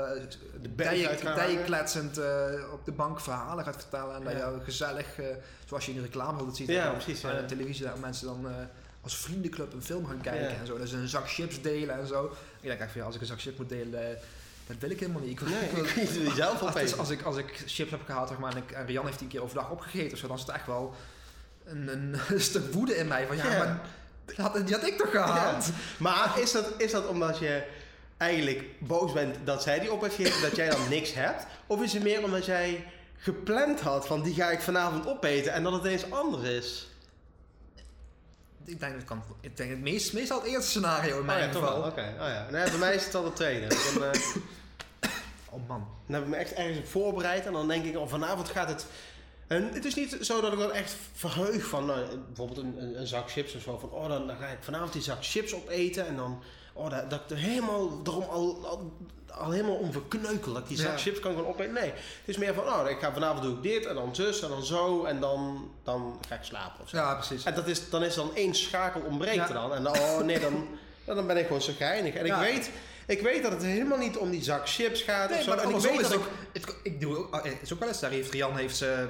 De 0.62 0.76
dijenkletsend 1.36 2.18
eh 2.18 2.74
op 2.74 2.86
de 2.86 2.92
bank 2.92 3.20
verhalen 3.20 3.64
gaat 3.64 3.76
vertellen. 3.76 4.16
En 4.16 4.24
dat 4.24 4.34
je 4.34 4.60
gezellig, 4.64 5.20
zoals 5.66 5.86
je 5.86 5.92
in 5.92 5.98
de 5.98 6.04
reclame 6.04 6.38
altijd 6.38 6.56
ziet, 6.56 6.68
Ja, 6.68 6.90
precies, 6.92 7.26
aan 7.26 7.36
de 7.36 7.46
televisie 7.46 7.86
dat 7.86 8.00
mensen 8.00 8.28
dan... 8.28 8.48
als 9.02 9.18
vriendenclub 9.18 9.74
een 9.74 9.84
film 9.84 10.06
gaan 10.06 10.22
kijken 10.22 10.60
en 10.60 10.66
zo. 10.66 10.78
Dat 10.78 10.88
ze 10.90 10.98
een 10.98 11.08
zak 11.08 11.30
chips 11.30 11.62
delen 11.62 12.00
en 12.00 12.08
zo. 12.08 12.32
Ik 12.62 12.68
denk 12.68 12.80
echt 12.80 12.92
van 12.92 13.00
ja, 13.00 13.06
als 13.06 13.16
ik 13.16 13.22
een 13.22 13.28
zak 13.28 13.40
chips 13.42 13.58
moet 13.58 13.70
delen, 13.70 14.10
eh, 14.10 14.16
dat 14.68 14.78
wil 14.80 14.90
ik 14.90 15.00
helemaal 15.00 15.22
niet. 15.22 15.30
Ik 15.32 15.40
wil, 15.40 15.50
Nee, 15.50 15.64
ik 15.70 15.72
wil- 15.72 15.84
ik 15.86 15.90
weet 15.94 16.28
het 16.28 16.36
zelf 16.36 16.62
als, 16.62 16.98
als, 16.98 17.10
ik, 17.10 17.22
als 17.22 17.38
ik 17.38 17.64
chips 17.66 17.92
heb 17.92 18.02
gehaald 18.06 18.28
zeg 18.30 18.38
maar, 18.38 18.52
en, 18.52 18.58
ik, 18.58 18.72
en 18.72 18.86
Rian 18.86 19.06
heeft 19.06 19.18
die 19.18 19.28
een 19.28 19.34
keer 19.34 19.44
overdag 19.44 19.70
opgegeten, 19.70 20.12
of 20.14 20.18
zo, 20.20 20.28
dan 20.28 20.36
is 20.36 20.42
het 20.42 20.52
echt 20.56 20.66
wel 20.68 20.94
een, 21.66 21.88
een 21.88 22.42
stuk 22.50 22.74
woede 22.74 22.96
in 22.98 23.08
mij. 23.08 23.28
Van 23.28 23.36
ja, 23.38 23.52
Ja. 23.52 23.58
maar 23.58 23.80
die 24.26 24.36
had, 24.42 24.68
die 24.68 24.76
had 24.76 24.88
ik 24.88 24.98
toch 24.98 25.12
gehaald? 25.12 25.66
Maar 25.98 26.40
is 26.40 26.52
dat, 26.52 26.66
is 26.78 26.92
dat 26.92 27.08
omdat 27.08 27.40
je 27.40 27.64
eigenlijk 28.18 28.64
boos 28.80 29.14
bent 29.14 29.36
dat 29.44 29.64
zij 29.64 29.80
die 29.80 29.92
op 29.92 30.02
heeft 30.02 30.16
gegeten, 30.16 30.42
dat 30.42 30.56
jij 30.56 30.70
dan 30.70 30.90
niks 30.98 31.14
hebt? 31.14 31.46
Of 31.68 31.82
is 31.84 31.94
het 31.94 32.04
meer 32.04 32.24
omdat 32.24 32.46
jij 32.46 32.86
gepland 33.18 33.80
had 33.82 34.08
van 34.08 34.22
die 34.24 34.34
ga 34.34 34.50
ik 34.52 34.62
vanavond 34.62 35.08
opeten 35.08 35.54
en 35.54 35.64
dat 35.64 35.74
het 35.74 35.84
eens 35.86 36.12
anders 36.12 36.44
is? 36.44 36.88
Ik 38.68 38.80
denk, 38.80 38.94
dat 38.94 39.04
kan, 39.04 39.24
ik 39.42 39.58
denk 39.58 39.70
het 39.70 39.80
meest, 39.80 40.14
meestal 40.14 40.40
het 40.40 40.48
eerste 40.48 40.70
scenario 40.70 41.20
in 41.20 41.26
mijn 41.26 41.40
oh 41.40 41.46
ja, 41.46 41.52
toch 41.52 41.68
geval. 41.68 41.84
Oké. 41.84 42.14
Oh 42.20 42.28
ja. 42.28 42.48
Nee, 42.52 42.70
bij 42.70 42.78
mij 42.78 42.96
is 42.96 43.06
het 43.06 43.16
al 43.16 43.26
het 43.26 43.36
tweede. 43.36 43.68
Dan, 43.68 44.04
eh, 44.04 44.20
Oh 45.50 45.68
man. 45.68 45.88
dan 46.06 46.16
heb 46.16 46.24
ik 46.24 46.30
me 46.30 46.36
echt 46.36 46.54
ergens 46.54 46.78
op 46.78 46.88
voorbereid 46.88 47.46
en 47.46 47.54
dan 47.54 47.68
denk 47.68 47.86
ik, 47.86 47.98
oh, 47.98 48.08
vanavond 48.08 48.50
gaat 48.50 48.70
het... 48.70 48.86
En 49.48 49.74
het 49.74 49.86
is 49.86 49.96
niet 49.96 50.18
zo 50.22 50.42
dat 50.42 50.54
ik 50.54 50.60
dan 50.60 50.72
echt 50.72 50.96
verheug 51.14 51.66
van 51.66 51.86
nou, 51.86 52.18
bijvoorbeeld 52.26 52.58
een, 52.58 52.82
een, 52.82 53.00
een 53.00 53.08
zak 53.08 53.32
chips 53.32 53.56
of 53.56 53.62
zo. 53.62 53.78
Van 53.78 53.90
oh, 53.90 54.08
dan, 54.08 54.28
dan 54.28 54.38
ga 54.38 54.48
ik 54.48 54.58
vanavond 54.62 54.94
die 54.94 55.02
zak 55.02 55.18
chips 55.22 55.54
opeten 55.54 56.08
en 56.08 56.16
dan... 56.16 56.44
Oh, 56.78 56.90
dat, 56.90 57.10
dat 57.10 57.20
ik 57.26 57.30
er 57.30 57.38
helemaal, 57.38 58.02
erom 58.04 58.24
al, 58.24 58.58
al, 58.66 58.92
al 59.32 59.52
helemaal 59.52 59.76
om 59.76 59.92
verkneukel. 59.92 60.54
Dat 60.54 60.62
ik 60.62 60.68
die 60.68 60.78
zak 60.78 60.92
Ja. 60.92 60.98
chips 60.98 61.20
kan 61.20 61.32
gewoon 61.34 61.48
opeten. 61.48 61.74
Nee, 61.74 61.90
het 61.94 62.26
is 62.26 62.38
meer 62.38 62.54
van, 62.54 62.64
oh, 62.64 62.90
ik 62.90 63.00
ga 63.00 63.14
vanavond 63.14 63.42
doe 63.44 63.56
ik 63.56 63.62
dit 63.64 63.86
en 63.86 63.96
dan 63.96 64.16
zus 64.16 64.42
en 64.42 64.50
dan 64.50 64.64
zo 64.66 65.04
en 65.04 65.20
dan, 65.20 65.72
dan 65.84 66.20
ga 66.28 66.36
ik 66.36 66.44
slapen 66.44 66.84
of 66.84 66.90
zo. 66.90 66.98
Ja, 66.98 67.14
precies. 67.16 67.44
En 67.44 67.54
dat 67.54 67.68
is, 67.68 67.90
dan 67.90 68.04
is 68.04 68.16
dan 68.16 68.36
één 68.36 68.56
schakel 68.56 69.02
ontbreekt 69.02 69.48
er 69.48 69.54
dan. 69.54 69.74
En 69.74 69.84
dan, 69.84 69.98
oh 70.00 70.20
nee, 70.22 70.40
dan, 70.40 70.68
dan 71.06 71.28
ben 71.28 71.38
ik 71.38 71.46
gewoon 71.46 71.62
zo 71.62 71.74
geinig. 71.78 72.14
En 72.14 72.26
ik, 72.26 72.34
weet, 72.34 72.70
ik 73.06 73.22
weet 73.22 73.44
dat 73.44 73.52
het 73.52 73.64
helemaal 73.64 73.98
niet 73.98 74.18
om 74.18 74.30
die 74.30 74.44
zak 74.44 74.70
chips 74.70 75.02
gaat 75.02 75.30
Nee, 75.30 75.38
of 75.38 75.44
zo. 75.44 75.50
maar 75.56 75.64
En 75.64 75.70
ik 75.70 75.76
weet 75.80 76.02
dat 76.02 76.12
het 76.12 76.14
ik... 76.14 76.20
ook, 76.20 76.30
het, 76.54 76.76
ik 76.84 77.02
doe 77.02 77.18
ook, 77.18 77.34
ah, 77.34 77.44
het 77.44 77.58
is 77.62 77.74
ook 77.74 77.80
wel 77.80 77.88
eens, 77.88 78.00
daar 78.00 78.12
heeft 78.12 78.32
Rian 78.32 78.58
heeft 78.58 78.78
ze 78.78 79.08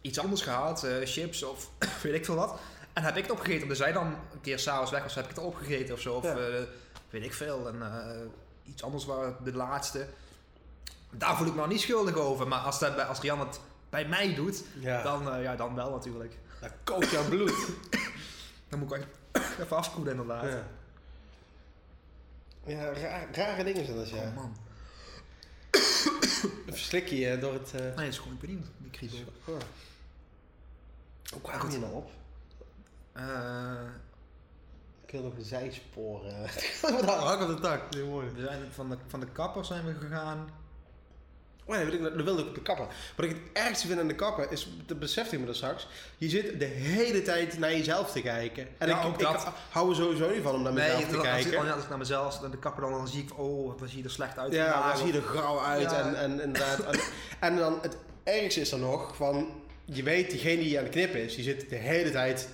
iets 0.00 0.18
anders 0.18 0.42
gehaald, 0.42 0.84
eh, 0.84 0.92
chips 1.04 1.42
of 1.42 1.70
weet 2.02 2.14
ik 2.14 2.24
veel 2.24 2.34
wat. 2.34 2.58
En 2.96 3.02
heb 3.02 3.16
ik 3.16 3.22
het 3.22 3.32
opgegeten, 3.32 3.62
omdat 3.62 3.76
zij 3.76 3.92
dan 3.92 4.06
een 4.06 4.40
keer 4.40 4.58
s'avonds 4.58 4.90
weg 4.90 5.02
was, 5.02 5.14
heb 5.14 5.24
ik 5.24 5.30
het 5.30 5.38
opgegeten 5.44 5.94
of 5.94 6.00
zo. 6.00 6.14
Of 6.14 6.24
Ja. 6.24 6.36
eh, 6.36 6.62
weet 7.10 7.24
ik 7.24 7.34
veel, 7.34 7.68
en 7.68 7.82
eh, 7.82 8.26
iets 8.72 8.82
anders 8.82 9.04
waar 9.04 9.42
de 9.44 9.52
laatste. 9.52 10.06
Daar 11.10 11.36
voel 11.36 11.46
ik 11.46 11.52
me 11.52 11.58
nou 11.58 11.68
niet 11.70 11.80
schuldig 11.80 12.14
over, 12.14 12.48
maar 12.48 12.58
als, 12.58 12.78
dat, 12.78 12.94
bij- 12.96 13.04
als 13.04 13.20
Rian 13.20 13.38
het 13.40 13.60
bij 13.90 14.06
mij 14.08 14.34
doet, 14.34 14.64
Ja, 14.80 15.02
dan, 15.02 15.24
dan, 15.24 15.34
eh, 15.34 15.42
ja, 15.42 15.56
dan 15.56 15.74
wel 15.74 15.90
natuurlijk. 15.90 16.38
kookt 16.84 17.10
jouw 17.10 17.28
bloed. 17.28 17.54
Dan 18.68 18.78
moet 18.78 18.92
ik 18.94 19.06
even 19.60 19.76
afkoelen 19.76 20.12
inderdaad. 20.12 20.50
ja, 20.50 20.62
ja 22.66 22.92
raar- 22.92 23.28
rare 23.34 23.64
dingen 23.64 23.84
zijn 23.84 23.96
dat, 23.96 24.08
ja. 24.08 24.16
Oh 24.16 24.34
man. 24.34 24.56
Verslik 26.66 27.08
je 27.08 27.38
door 27.38 27.52
het... 27.52 27.72
Nee, 27.72 27.82
het 27.90 28.00
is 28.00 28.18
gewoon, 28.18 28.38
niet, 28.40 28.66
die 28.78 28.90
kriebel. 28.90 29.18
oh. 29.44 29.56
Hoe 31.32 31.40
kwam 31.40 31.70
je 31.70 31.78
nou 31.78 31.92
op? 31.92 32.10
Eh, 33.16 33.80
Ik 35.06 35.12
wil 35.12 35.22
nog 35.22 35.36
een 35.36 35.44
zijspoor. 35.44 36.20
hak 37.06 37.40
op 37.40 37.48
de 37.48 37.58
tak. 37.60 37.94
Heel 37.94 38.06
mooi. 38.06 38.26
we 38.36 38.44
zijn 38.44 38.60
van 38.72 38.88
de, 38.90 38.96
van 39.06 39.20
de 39.20 39.26
kapper 39.26 39.64
zijn 39.64 39.84
we 39.86 39.94
gegaan. 40.00 40.48
Oh 41.64 41.76
nee, 41.76 41.84
dat 41.90 42.00
wil- 42.00 42.16
dat 42.16 42.24
wilde 42.24 42.42
ik 42.42 42.48
op 42.48 42.54
de 42.54 42.62
kapper. 42.62 42.86
Wat 43.16 43.26
ik 43.26 43.30
het 43.32 43.40
ergste 43.52 43.86
vind 43.86 44.00
aan 44.00 44.08
de 44.08 44.14
kapper 44.14 44.52
is, 44.52 44.68
dat 44.86 44.98
besefte 44.98 45.34
ik 45.34 45.40
me 45.40 45.46
dat 45.46 45.56
straks, 45.56 45.88
je 46.16 46.28
zit 46.28 46.58
de 46.60 46.64
hele 46.64 47.22
tijd 47.22 47.58
naar 47.58 47.70
jezelf 47.70 48.12
te 48.12 48.20
kijken. 48.22 48.68
En 48.78 48.88
Ja, 48.88 49.00
ik, 49.00 49.06
ook 49.06 49.12
ik 49.14 49.20
dat. 49.20 49.48
hou 49.70 49.90
er 49.90 49.96
sowieso 49.96 50.30
niet 50.30 50.42
van 50.42 50.54
om 50.54 50.62
naar 50.62 50.72
mezelf 50.72 51.08
te 51.08 51.16
als, 51.16 51.22
kijken. 51.26 51.58
Als, 51.58 51.70
als 51.70 51.82
ik 51.82 51.88
naar 51.88 51.98
mezelf, 51.98 52.40
naar 52.40 52.50
de 52.50 52.58
kapper 52.58 52.82
dan, 52.82 52.92
dan 52.92 53.08
zie 53.08 53.22
ik, 53.22 53.38
oh, 53.38 53.80
wat 53.80 53.88
zie 53.88 53.98
je 53.98 54.04
er 54.04 54.10
slecht 54.10 54.38
uit. 54.38 54.52
Ja, 54.52 54.88
dan 54.88 54.96
zie 54.98 55.06
je 55.06 55.12
er 55.12 55.22
grauw 55.24 55.60
uit 55.60 55.90
Ja. 55.90 55.98
en, 56.00 56.14
en 56.14 56.30
inderdaad. 56.40 56.78
En, 56.80 56.98
en 57.48 57.56
dan 57.56 57.78
het 57.82 57.96
ergste 58.24 58.60
is 58.60 58.70
dan 58.70 58.80
nog 58.80 59.16
van, 59.16 59.48
je 59.84 60.02
weet, 60.02 60.30
diegene 60.30 60.62
die 60.62 60.78
aan 60.78 60.84
het 60.84 60.92
knippen 60.92 61.22
is, 61.22 61.34
die 61.34 61.44
zit 61.44 61.68
de 61.70 61.76
hele 61.76 62.10
tijd 62.10 62.48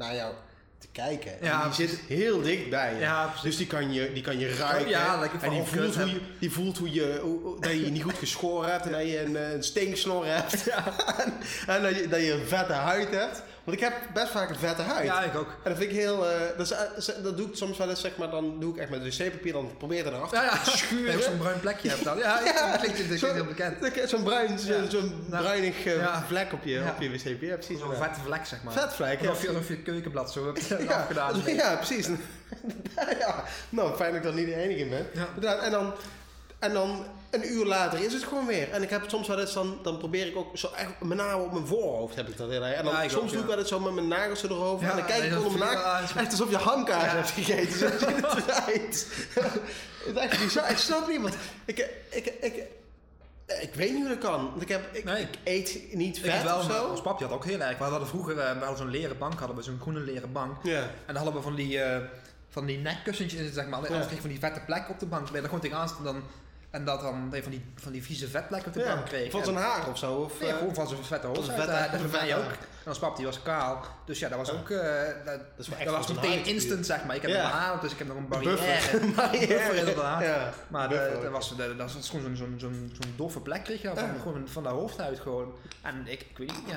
naar 0.00 0.14
jou 0.14 0.34
te 0.78 0.86
kijken. 0.92 1.32
Ja, 1.40 1.62
en 1.62 1.68
die 1.70 1.76
precies. 1.76 1.90
zit 1.98 2.18
heel 2.18 2.42
dicht 2.42 2.70
bij 2.70 2.94
je. 2.94 3.00
Ja, 3.00 3.24
precies. 3.26 3.42
Dus 3.42 3.56
die 3.56 3.66
kan 3.66 3.92
je, 3.92 4.12
die 4.12 4.22
kan 4.22 4.38
je 4.38 4.54
ruiken. 4.56 4.88
Ja, 4.88 5.22
en 5.40 5.50
die 5.50 5.62
voelt, 5.62 5.94
hoe 5.96 6.06
je, 6.10 6.20
die 6.38 6.50
voelt 6.50 6.78
hoe 6.78 6.92
je, 6.92 7.18
hoe- 7.22 7.60
dat 7.60 7.70
je 7.70 7.84
je 7.84 7.90
niet 7.90 8.02
goed 8.02 8.18
geschoren 8.18 8.70
hebt 8.70 8.86
en 8.86 8.92
dat 8.92 9.02
je 9.02 9.20
een, 9.20 9.36
eh, 9.36 9.52
een 9.52 9.62
stinksnor 9.62 10.26
hebt. 10.26 10.68
en 11.24 11.32
en 11.66 11.82
dat, 11.82 11.94
je, 11.96 12.08
dat 12.08 12.20
je 12.20 12.32
een 12.32 12.46
vette 12.46 12.72
huid 12.72 13.10
hebt. 13.10 13.42
Want 13.64 13.76
ik 13.76 13.82
heb 13.82 13.92
best 14.14 14.28
vaak 14.30 14.48
een 14.50 14.56
vette 14.56 14.82
huid. 14.82 15.04
Ja, 15.06 15.22
ik 15.22 15.36
ook. 15.36 15.46
En 15.48 15.70
dat 15.70 15.76
vind 15.76 15.90
ik 15.90 15.96
heel... 15.96 16.28
eh, 16.30 16.40
dat, 16.56 16.76
is, 16.96 17.08
eh, 17.14 17.22
dat 17.22 17.36
doe 17.36 17.48
ik 17.48 17.56
soms 17.56 17.78
wel 17.78 17.88
eens, 17.90 18.00
zeg 18.00 18.16
maar, 18.16 18.30
dan 18.30 18.60
doe 18.60 18.74
ik 18.74 18.80
echt 18.80 18.90
met 18.90 19.02
wc-papier, 19.18 19.52
dan 19.52 19.70
probeer 19.78 19.98
ik 19.98 20.06
eraf 20.06 20.30
Ja, 20.32 20.42
ja. 20.42 20.58
te 20.62 20.70
schuren. 20.76 21.22
Zo'n 21.22 21.38
bruin 21.38 21.60
plekje 21.60 21.88
hebt 21.88 22.04
dan. 22.04 22.18
Ja, 22.18 22.40
Ja. 22.44 22.70
dat 22.70 22.80
klinkt, 22.80 22.98
dat 22.98 23.06
klinkt 23.18 23.32
heel 23.36 23.44
bekend. 23.80 24.10
Zo'n 24.10 24.22
bruin, 24.22 24.58
zo- 24.58 24.88
zo'n 24.88 25.24
Nou, 25.26 25.42
bruinig 25.42 25.84
eh, 25.84 26.22
vlek 26.26 26.52
op 26.52 26.64
je, 26.64 26.82
op 26.96 27.00
je 27.02 27.10
wc-papier. 27.10 27.48
Ja, 27.48 27.54
precies. 27.56 27.78
Zo'n 27.78 27.94
vette 27.94 28.20
vlek, 28.24 28.44
zeg 28.46 28.62
maar. 28.62 28.72
Vetvlek, 28.72 29.20
ja. 29.20 29.28
Alsof 29.28 29.42
je, 29.42 29.48
alsof 29.48 29.68
je 29.68 29.76
keukenblad 29.82 30.32
zo 30.32 30.46
hebt 30.46 30.66
Ja, 30.88 30.94
afgedaan. 30.96 31.42
ja, 31.46 31.76
precies. 31.76 32.08
ja, 33.20 33.44
nou, 33.68 33.96
fijn 33.96 34.12
dat 34.12 34.22
ik 34.24 34.28
er 34.28 34.34
niet 34.34 34.46
de 34.46 34.54
enige 34.54 34.78
in 34.80 34.88
ben. 34.88 35.06
En 35.62 35.70
dan, 35.70 35.92
en 36.60 36.72
dan 36.72 37.04
een 37.30 37.52
uur 37.52 37.64
later 37.64 38.00
is 38.04 38.12
het 38.12 38.22
gewoon 38.22 38.46
weer. 38.46 38.70
En 38.70 38.82
ik 38.82 38.90
heb 38.90 39.04
soms 39.06 39.28
wel 39.28 39.40
eens, 39.40 39.52
dan, 39.52 39.78
dan 39.82 39.98
probeer 39.98 40.26
ik 40.26 40.36
ook 40.36 40.58
zo 40.58 40.70
echt 40.76 40.90
met 41.00 41.18
name 41.18 41.42
op 41.42 41.52
mijn 41.52 41.66
voorhoofd 41.66 42.14
heb 42.16 42.28
ik 42.28 42.36
dat 42.36 42.50
heel 42.50 42.64
erg. 42.64 42.74
En 42.76 42.84
dan 42.84 42.92
Ja, 42.92 43.02
ik 43.02 43.10
soms 43.10 43.24
ook, 43.24 43.30
doe 43.32 43.40
ik 43.40 43.46
wel 43.46 43.58
eens 43.58 43.68
zo 43.68 43.80
met 43.80 43.92
mijn 43.94 44.08
nagels 44.08 44.42
erover. 44.42 44.84
Ja, 44.86 44.90
en 44.90 44.96
dan 44.96 45.06
kijk 45.06 45.22
ik 45.22 45.36
onder 45.42 45.58
mijn 45.58 45.70
ik 45.72 45.76
nagels. 45.78 46.12
wel- 46.12 46.22
Echt 46.22 46.30
alsof 46.32 46.50
je 46.50 46.56
hamkaas 46.56 47.12
hebt 47.12 47.30
gegeten. 47.30 47.78
Zo 47.78 47.86
het 47.86 48.46
eruit. 48.48 49.06
het 49.34 50.06
is 50.06 50.14
echt 50.14 50.38
bizar. 50.44 50.70
Ik 50.70 50.76
snap 50.76 51.08
niet, 51.08 51.20
want 51.20 51.34
ik, 51.64 51.78
ik, 52.10 52.26
ik, 52.40 52.54
ik, 53.60 53.74
weet 53.74 53.90
niet 53.92 54.00
hoe 54.00 54.08
dat 54.08 54.18
kan. 54.30 54.48
Want 54.50 54.62
ik, 54.62 54.68
heb, 54.68 54.94
ik, 54.96 55.04
Nee. 55.04 55.22
ik 55.22 55.28
eet 55.44 55.80
niet 55.92 56.16
Ik 56.16 56.22
vet 56.24 56.42
wel, 56.42 56.58
of 56.58 56.64
zo. 56.64 56.84
ons 56.86 57.00
papje 57.00 57.24
had 57.24 57.34
ook 57.34 57.44
heel 57.44 57.60
erg. 57.60 57.78
We 57.78 57.84
hadden 57.84 58.08
vroeger, 58.08 58.38
eh, 58.38 58.52
we 58.52 58.58
hadden 58.58 58.76
zo'n 58.76 58.90
leren 58.90 59.18
bank, 59.18 59.38
hadden 59.38 59.56
we 59.56 59.62
zo'n 59.62 59.78
groene 59.80 60.00
leren 60.00 60.32
bank. 60.32 60.56
Ja. 60.62 60.80
En 60.82 60.90
dan 61.06 61.16
hadden 61.16 61.34
we 61.34 61.40
van 61.42 61.54
die, 61.54 61.80
eh, 61.80 62.00
van 62.48 62.66
die 62.66 62.78
nekkussentjes 62.78 63.40
in 63.40 63.52
zeg 63.52 63.64
maar. 63.66 63.74
Anders 63.74 63.94
Ja. 63.94 64.00
kreeg 64.00 64.14
je 64.14 64.20
van 64.20 64.30
die 64.30 64.38
vette 64.38 64.60
plekken 64.66 64.94
op 64.94 65.00
de 65.00 65.06
bank. 65.06 65.22
Ben 65.24 65.32
je 65.32 65.38
er 65.38 65.44
gewoon 65.44 65.60
tegenaan 65.60 65.90
dan, 66.04 66.22
en 66.70 66.84
dat 66.84 67.00
dan 67.00 67.28
van 67.42 67.50
die, 67.50 67.64
van 67.74 67.92
die 67.92 68.02
vieze 68.02 68.28
vetplekken 68.28 68.68
op 68.68 68.74
de 68.74 68.80
ja. 68.80 68.96
kreeg. 68.96 69.30
Van 69.30 69.44
zijn 69.44 69.56
haar 69.56 69.88
of 69.88 69.98
zo. 69.98 70.14
Of, 70.14 70.40
Nee, 70.40 70.50
eh, 70.50 70.56
gewoon 70.58 70.74
van 70.74 70.88
zijn 70.88 71.04
vette 71.04 71.26
hoofd. 71.26 71.48
eh, 71.48 71.56
Dat 71.56 71.56
van 71.66 71.98
zijn 71.98 72.10
mij 72.10 72.36
ook. 72.36 72.50
En 72.84 72.86
ons 72.86 72.98
pap 72.98 73.16
die 73.16 73.24
was 73.24 73.42
kaal. 73.42 73.84
Dus 74.04 74.18
ja, 74.18 74.28
dat 74.28 74.38
was 74.38 74.52
ook... 74.52 74.70
eh, 74.70 75.02
dat, 75.24 75.66
was 75.86 76.06
meteen 76.12 76.44
instant, 76.44 76.86
zeg 76.86 77.04
maar. 77.04 77.16
Ik 77.16 77.22
heb 77.22 77.30
Ja. 77.30 77.44
een 77.44 77.50
haar, 77.50 77.80
dus 77.80 77.92
ik 77.92 77.98
heb 77.98 78.06
nog 78.06 78.16
een 78.16 78.28
barrière. 78.28 78.56
Barrière. 79.16 79.46
Buffer, 79.46 79.74
inderdaad. 79.86 80.22
Ja. 80.22 80.52
Maar 80.68 80.88
dat 80.88 81.30
was, 81.30 81.56
dat, 81.56 81.78
dat 81.78 81.92
was 81.92 82.10
gewoon 82.10 82.36
zo'n 82.36 82.54
zo'n 82.58 82.90
zo'n 83.00 83.12
doffe 83.16 83.40
plek 83.40 83.64
kreeg 83.64 83.82
je 83.82 83.90
van, 83.94 84.08
gewoon 84.22 84.48
van 84.48 84.62
de 84.62 84.68
hoofdhuid 84.68 85.20
gewoon. 85.20 85.52
En 85.82 86.06
ik, 86.06 86.20
ik 86.20 86.38
weet 86.38 86.48
niet, 86.52 86.62
ja, 86.66 86.74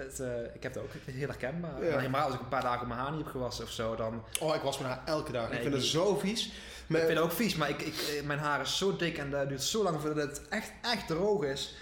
het, 0.00 0.20
ik 0.54 0.62
heb 0.62 0.74
het 0.74 0.82
ook 0.82 0.90
heel 1.04 1.26
herkenbaar. 1.28 1.84
Ja. 1.84 1.90
Maar 1.90 1.98
helemaal 1.98 2.24
als 2.24 2.34
ik 2.34 2.40
een 2.40 2.48
paar 2.48 2.62
dagen 2.62 2.88
mijn 2.88 3.00
haar 3.00 3.10
niet 3.12 3.22
heb 3.22 3.30
gewassen 3.32 3.64
of 3.64 3.70
zo, 3.70 3.94
dan... 3.96 4.24
Oh, 4.40 4.54
ik 4.54 4.60
was 4.62 4.78
mijn 4.78 4.90
haar 4.92 5.02
elke 5.04 5.32
dag. 5.32 5.48
Nee, 5.48 5.56
ik 5.56 5.62
vind 5.62 5.74
het 5.74 5.84
zo 5.84 6.16
vies. 6.18 6.52
Ik 6.88 6.96
vind 6.96 7.08
het 7.08 7.18
ook 7.18 7.32
vies, 7.32 7.54
maar 7.56 7.68
ik, 7.70 7.82
ik, 7.82 7.94
eh, 7.94 8.22
mijn 8.26 8.38
haar 8.38 8.60
is 8.60 8.76
zo 8.78 8.96
dik 8.96 9.18
en 9.18 9.30
dat 9.30 9.48
duurt 9.48 9.62
zo 9.62 9.82
lang 9.82 10.00
voordat 10.00 10.28
het 10.28 10.48
echt, 10.48 10.72
echt 10.82 11.06
droog 11.06 11.44
is. 11.44 11.74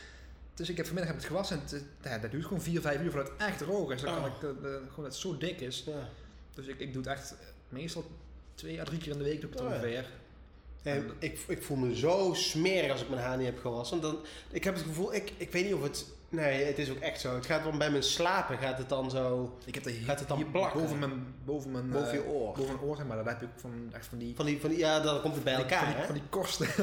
Dus 0.55 0.69
ik 0.69 0.77
heb 0.77 0.87
vanmiddag 0.87 1.13
heb 1.13 1.21
het 1.23 1.31
gewassen 1.31 1.57
en 1.57 1.63
het, 1.77 1.85
ja, 2.03 2.19
dat 2.19 2.31
duurt 2.31 2.45
gewoon 2.45 2.61
4, 2.63 2.81
5 2.81 3.01
uur 3.01 3.11
voordat 3.11 3.33
het 3.33 3.49
echt 3.49 3.59
droog 3.59 3.93
is. 3.93 4.01
Dan 4.01 4.15
kan 4.15 4.25
Oh. 4.25 4.37
ik 4.37 4.43
eh, 4.43 4.49
eh, 4.49 4.55
gewoon 4.77 4.85
dat 4.95 5.05
het 5.05 5.15
zo 5.15 5.37
dik 5.39 5.61
is. 5.61 5.83
Ja. 5.87 6.09
Dus 6.55 6.67
ik, 6.67 6.79
ik 6.81 6.93
doe 6.93 7.03
het 7.03 7.11
echt 7.13 7.31
eh, 7.31 7.37
meestal 7.69 8.05
twee 8.55 8.81
à 8.81 8.85
drie 8.85 8.99
keer 8.99 9.13
in 9.13 9.19
de 9.19 9.25
week 9.25 9.41
doe 9.41 9.51
ik 9.51 9.59
het 9.59 9.65
Oh 9.67 9.71
ja. 9.71 9.75
ongeveer. 9.77 10.07
En 10.83 11.11
ik, 11.19 11.39
ik 11.49 11.63
voel 11.63 11.77
me 11.77 11.97
zo 11.97 12.33
smerig 12.35 12.91
als 12.91 13.03
ik 13.03 13.09
mijn 13.09 13.23
haar 13.23 13.37
niet 13.37 13.47
heb 13.47 13.59
gewassen. 13.61 14.01
Dan, 14.01 14.19
ik 14.51 14.65
heb 14.65 14.75
het 14.75 14.83
gevoel, 14.83 15.15
ik, 15.15 15.33
ik 15.37 15.53
weet 15.53 15.65
niet 15.65 15.75
of 15.75 15.83
het... 15.83 16.07
Nee, 16.33 16.65
het 16.65 16.79
is 16.79 16.91
ook 16.91 16.99
echt 16.99 17.21
zo. 17.21 17.35
Het 17.35 17.47
gaat 17.47 17.65
dan 17.65 17.79
bij 17.79 17.91
mijn 17.91 18.03
slapen, 18.03 18.59
gaat 18.59 18.79
het 18.79 18.89
dan 18.89 19.11
zo... 19.11 19.59
Ik 19.65 19.75
heb 19.75 19.85
er 19.85 19.91
hier, 19.91 20.05
Gaat 20.05 20.19
het 20.19 20.29
dan 20.29 20.37
hier 20.37 20.47
plakken? 20.47 20.81
boven 20.81 20.99
mijn, 20.99 21.35
boven 21.45 21.71
mijn, 21.71 21.91
Boven 21.91 22.13
je 22.13 22.23
eh, 22.23 22.29
oor. 22.31 22.55
boven 22.55 22.67
mijn 22.67 22.81
oor, 22.81 22.97
zeg 22.97 23.07
maar. 23.07 23.17
Dat 23.17 23.27
heb 23.27 23.43
ik 23.43 23.49
van, 23.57 23.91
echt 23.93 24.07
van 24.07 24.19
die... 24.19 24.35
Van 24.37 24.47
die, 24.47 24.61
van 24.61 24.71
die, 24.71 24.79
ja, 24.79 25.01
dan 25.01 25.21
komt 25.21 25.35
het 25.35 25.45
bij 25.45 25.55
elkaar, 25.55 25.79
van 25.85 25.89
die, 25.89 25.97
hè? 26.01 26.05
van 26.07 26.15
die 26.15 26.23
korsten. 26.31 26.67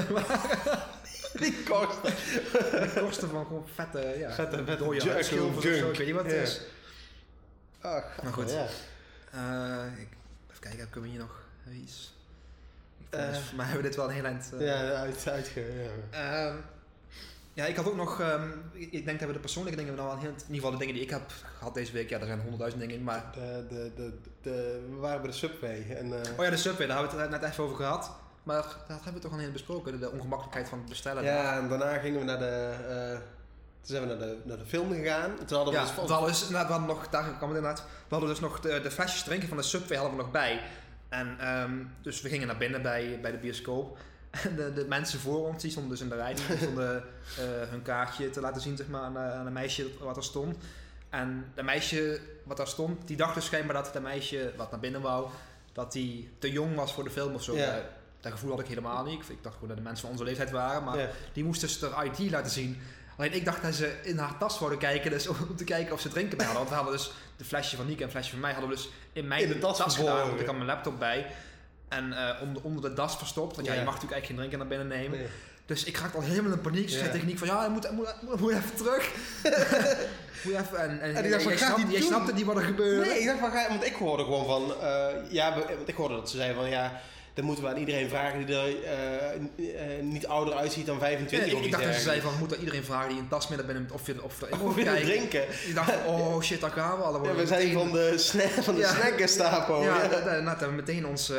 Die 1.33 1.63
kosten. 1.63 2.13
die 2.81 3.01
korsten 3.01 3.29
van 3.29 3.45
gewoon 3.45 3.65
vette, 3.73 4.15
ja, 4.17 4.31
Vette- 4.31 4.63
vette 4.65 4.83
dode 4.83 4.99
junk, 5.03 5.17
of 5.19 5.25
zo. 5.25 5.35
junk. 5.69 5.91
Ik 5.91 5.97
weet 5.97 6.05
niet 6.07 6.15
wat 6.15 6.25
het 6.25 6.33
Ja. 6.33 6.41
is. 6.41 6.61
Ach, 7.81 8.23
Maar 8.23 8.33
goed. 8.33 8.51
Ja. 8.51 8.65
Eh, 9.31 9.99
ik, 10.01 10.07
even 10.49 10.59
kijken, 10.59 10.79
heb 10.79 10.95
ik 10.95 11.03
hier 11.09 11.19
nog 11.19 11.43
iets? 11.83 12.13
Volgens 13.09 13.51
mij 13.55 13.65
hebben 13.65 13.83
we 13.83 13.87
dit 13.87 13.97
wel 13.97 14.07
een 14.07 14.13
heel 14.15 14.23
eind... 14.25 14.49
eh, 14.59 14.65
Ja, 14.65 14.93
uit, 14.93 15.27
uitge... 15.29 15.65
Ja. 16.11 16.55
Ja, 17.57 17.65
ik 17.65 17.75
had 17.75 17.87
ook 17.87 17.95
nog, 17.95 18.19
ehm, 18.21 18.49
ik 18.73 19.05
denk 19.05 19.19
dat 19.19 19.27
we 19.27 19.33
de 19.33 19.39
persoonlijke 19.39 19.79
dingen 19.79 19.95
nou 19.95 20.19
heel, 20.19 20.29
in 20.29 20.35
ieder 20.35 20.55
geval 20.55 20.71
de 20.71 20.77
dingen 20.77 20.93
die 20.93 21.03
ik 21.03 21.09
heb 21.09 21.21
gehad 21.57 21.73
deze 21.73 21.91
week, 21.91 22.09
ja, 22.09 22.19
er 22.19 22.25
zijn 22.25 22.37
honderdduizend 22.39 22.81
dingen 22.81 22.95
in, 22.95 23.03
maar... 23.03 23.25
De, 23.33 23.65
de, 23.69 23.91
de, 23.95 24.13
de, 24.41 24.85
we 24.89 24.95
waren 24.95 25.21
bij 25.21 25.29
de 25.29 25.35
Subway 25.37 25.85
en... 25.89 26.13
eh, 26.23 26.37
Oh 26.37 26.43
ja, 26.43 26.49
de 26.49 26.57
Subway, 26.57 26.87
daar 26.87 26.97
hebben 26.97 27.15
we 27.15 27.21
het 27.21 27.29
net 27.41 27.43
even 27.51 27.63
over 27.63 27.75
gehad. 27.75 28.11
Maar 28.43 28.61
dat 28.87 29.03
hebben 29.03 29.13
we 29.13 29.19
toch 29.19 29.31
al 29.31 29.37
heel 29.37 29.51
besproken, 29.51 29.99
de, 29.99 30.11
ongemakkelijkheid 30.11 30.69
van 30.69 30.77
het 30.79 30.89
bestellen. 30.89 31.23
ja, 31.23 31.57
en 31.57 31.69
daarna 31.69 31.97
gingen 31.97 32.19
we 32.19 32.25
naar 32.25 32.39
de... 32.39 32.73
eh, 32.89 33.19
toen 33.81 33.95
zijn 33.95 34.01
we 34.01 34.07
naar 34.07 34.17
de, 34.17 34.37
naar 34.43 34.57
de 34.57 34.65
film 34.65 34.91
gegaan. 34.93 35.29
En 35.39 35.45
toen 35.45 35.57
hadden 35.57 35.73
we 35.73 35.79
Ja, 35.79 35.85
dus 35.85 36.09
hadden 36.09 36.27
dus, 36.29 36.41
inderdaad, 36.41 36.67
we 36.67 36.71
hadden 36.73 36.95
nog, 36.95 37.07
daar 37.09 37.23
kwam 37.23 37.49
het 37.49 37.57
inderdaad, 37.57 37.79
we 37.79 38.15
hadden 38.15 38.29
dus 38.29 38.39
nog 38.39 38.59
de, 38.59 38.81
de 38.81 38.91
flesjes 38.91 39.23
drinken 39.23 39.47
van 39.47 39.57
de 39.57 39.63
Subway 39.63 39.97
hadden 39.97 40.17
we 40.17 40.23
nog 40.23 40.31
bij. 40.31 40.61
En 41.09 41.35
ehm, 41.39 41.71
dus 42.01 42.21
we 42.21 42.29
gingen 42.29 42.47
naar 42.47 42.57
binnen 42.57 42.81
bij, 42.81 43.19
bij 43.21 43.31
de 43.31 43.37
bioscoop. 43.37 43.97
De, 44.55 44.73
de 44.73 44.85
mensen 44.87 45.19
voor 45.19 45.47
ons, 45.47 45.61
die 45.61 45.71
stonden 45.71 45.91
dus 45.91 46.01
in 46.01 46.09
de 46.09 46.15
rij, 46.15 46.33
die 46.33 46.57
stonden 46.61 46.95
eh, 47.37 47.43
hun 47.69 47.81
kaartje 47.81 48.29
te 48.29 48.41
laten 48.41 48.61
zien 48.61 48.77
zeg 48.77 48.87
maar, 48.87 49.01
aan, 49.01 49.17
eh, 49.17 49.33
aan 49.39 49.45
een 49.45 49.53
meisje 49.53 49.87
wat 49.99 50.17
er 50.17 50.23
stond. 50.23 50.57
En 51.09 51.51
de 51.55 51.63
meisje 51.63 52.19
wat 52.43 52.57
daar 52.57 52.67
stond, 52.67 53.07
die 53.07 53.17
dacht 53.17 53.35
dus 53.35 53.45
schijnbaar 53.45 53.73
dat 53.83 53.93
de 53.93 53.99
meisje 53.99 54.53
wat 54.57 54.71
naar 54.71 54.79
binnen 54.79 55.01
wou, 55.01 55.27
dat 55.73 55.91
die 55.91 56.29
te 56.39 56.51
jong 56.51 56.75
was 56.75 56.93
voor 56.93 57.03
de 57.03 57.09
film 57.09 57.33
of 57.33 57.43
zo. 57.43 57.53
Eh, 57.55 57.73
Dat 58.21 58.31
gevoel 58.31 58.49
had 58.51 58.59
ik 58.59 58.67
helemaal 58.67 59.03
niet. 59.03 59.29
Ik- 59.29 59.43
dacht 59.43 59.53
gewoon 59.53 59.69
dat 59.69 59.77
de 59.77 59.83
mensen 59.83 60.01
van 60.01 60.11
onze 60.11 60.23
leeftijd 60.23 60.51
waren. 60.51 60.83
Maar 60.83 60.97
die 61.33 61.43
moest 61.43 61.61
dus 61.61 61.81
haar 61.81 62.05
ID 62.05 62.31
laten 62.31 62.51
zien. 62.51 62.81
Alleen 63.17 63.33
ik 63.33 63.45
dacht 63.45 63.61
dat 63.61 63.73
ze 63.73 63.95
in 64.03 64.17
haar 64.17 64.37
tas 64.37 64.57
zouden 64.57 64.79
kijken, 64.79 65.11
dus 65.11 65.27
om 65.49 65.55
te 65.55 65.63
kijken 65.63 65.93
of 65.93 66.01
ze 66.01 66.09
drinken 66.09 66.37
bij 66.37 66.45
hadden. 66.45 66.63
Want 66.65 66.75
we 66.75 66.81
hadden 66.83 66.97
dus 67.03 67.11
de 67.37 67.43
flesje 67.45 67.75
van 67.75 67.85
Nieke 67.85 67.99
en 68.01 68.05
een 68.05 68.11
flesje 68.13 68.31
van 68.31 68.39
mij 68.39 68.51
hadden 68.51 68.69
we 68.69 68.75
dus 68.75 68.89
in 69.13 69.27
mijn 69.27 69.41
In 69.41 69.47
de 69.47 69.57
tas 69.59 69.77
gedaan, 69.77 69.91
verborgen. 69.91 70.27
want 70.27 70.39
ik 70.39 70.45
had 70.45 70.55
mijn 70.55 70.67
laptop 70.67 70.99
bij. 70.99 71.31
En 71.87 72.13
eh, 72.13 72.41
onder, 72.41 72.63
onder 72.63 72.81
de 72.89 72.93
das 72.95 73.17
verstopt, 73.17 73.55
want 73.55 73.67
ja, 73.67 73.73
Ja. 73.73 73.79
je 73.79 73.85
mag 73.85 73.93
natuurlijk 73.93 74.21
eigenlijk 74.21 74.25
geen 74.25 74.35
drinken 74.59 74.59
naar 74.59 74.67
binnen 74.87 74.99
nemen. 74.99 75.17
Nee. 75.19 75.27
Dus 75.65 75.83
ik 75.83 75.97
raakte 75.97 76.17
al 76.17 76.23
helemaal 76.23 76.51
in 76.51 76.61
paniek. 76.61 76.83
Dus 76.83 76.91
ik 76.95 76.97
Ja. 77.03 77.05
zei 77.11 77.19
tegen 77.19 77.37
van, 77.37 77.47
ja, 77.47 77.63
je 77.63 77.69
moet, 77.69 77.91
moet, 77.91 78.15
moet, 78.21 78.39
moet 78.39 78.51
even 78.51 78.75
terug. 78.75 79.11
moet 80.43 80.53
even, 80.53 80.77
en, 80.79 80.99
en, 81.01 81.15
En 81.15 81.21
die 81.21 81.31
dacht 81.31 81.43
van, 81.43 81.51
jij, 81.51 81.61
gaat 81.61 81.67
snapte, 81.77 82.25
jij 82.25 82.33
niet 82.33 82.45
wat 82.45 82.55
er 82.57 82.63
gebeurde. 82.63 83.09
Nee, 83.09 83.19
ik 83.19 83.25
dacht 83.25 83.39
van, 83.39 83.51
ga- 83.51 83.67
want 83.69 83.85
ik 83.85 83.93
hoorde 83.93 84.23
gewoon 84.23 84.45
van, 84.45 84.81
eh, 84.81 85.07
ja, 85.29 85.53
want 85.57 85.87
ik 85.87 85.95
hoorde 85.95 86.15
dat 86.15 86.29
ze 86.29 86.35
zeiden 86.37 86.55
van, 86.57 86.69
ja, 86.69 87.01
dan 87.37 87.45
moeten 87.45 87.63
we 87.63 87.69
aan 87.69 87.77
iedereen 87.77 88.09
vragen 88.09 88.45
die 88.45 88.55
er 88.55 88.83
eh, 88.83 89.33
eh, 89.97 90.03
niet 90.03 90.27
ouder 90.27 90.53
uitziet 90.53 90.85
dan 90.85 90.99
25 90.99 91.53
Nee, 91.53 91.63
ik, 91.65 91.71
dacht 91.71 91.83
dat 91.83 91.93
ze 91.95 92.01
zei 92.01 92.21
van, 92.21 92.37
moet 92.39 92.51
er 92.51 92.57
iedereen 92.59 92.83
vragen 92.83 93.09
die 93.09 93.17
een 93.19 93.27
tas 93.27 93.49
naar 93.49 93.65
binnen 93.65 93.89
of 93.93 94.07
je 94.07 94.23
of 94.23 94.41
er 94.41 95.01
drinken. 95.01 95.41
Ik 95.43 95.71
dacht 95.75 95.93
oh 96.05 96.41
shit, 96.47 96.61
daar 96.61 96.69
gaan 96.71 96.97
we 96.97 97.03
al. 97.03 97.11
Dan 97.13 97.23
Ja, 97.23 97.33
we 97.35 97.47
zijn 97.47 97.59
meteen- 97.67 97.77
van 97.79 97.91
de, 97.91 98.17
snack, 98.17 98.49
van 98.67 98.73
de 98.75 98.79
Ja. 98.81 98.93
snack-gestapo. 98.93 99.81
Ja, 99.81 99.87
Ja, 100.03 100.07
daar, 100.07 100.23
daar, 100.23 100.43
daar 100.43 100.47
hebben 100.59 100.67
we 100.69 100.73
meteen 100.75 101.07
ons, 101.07 101.29
eh, 101.29 101.37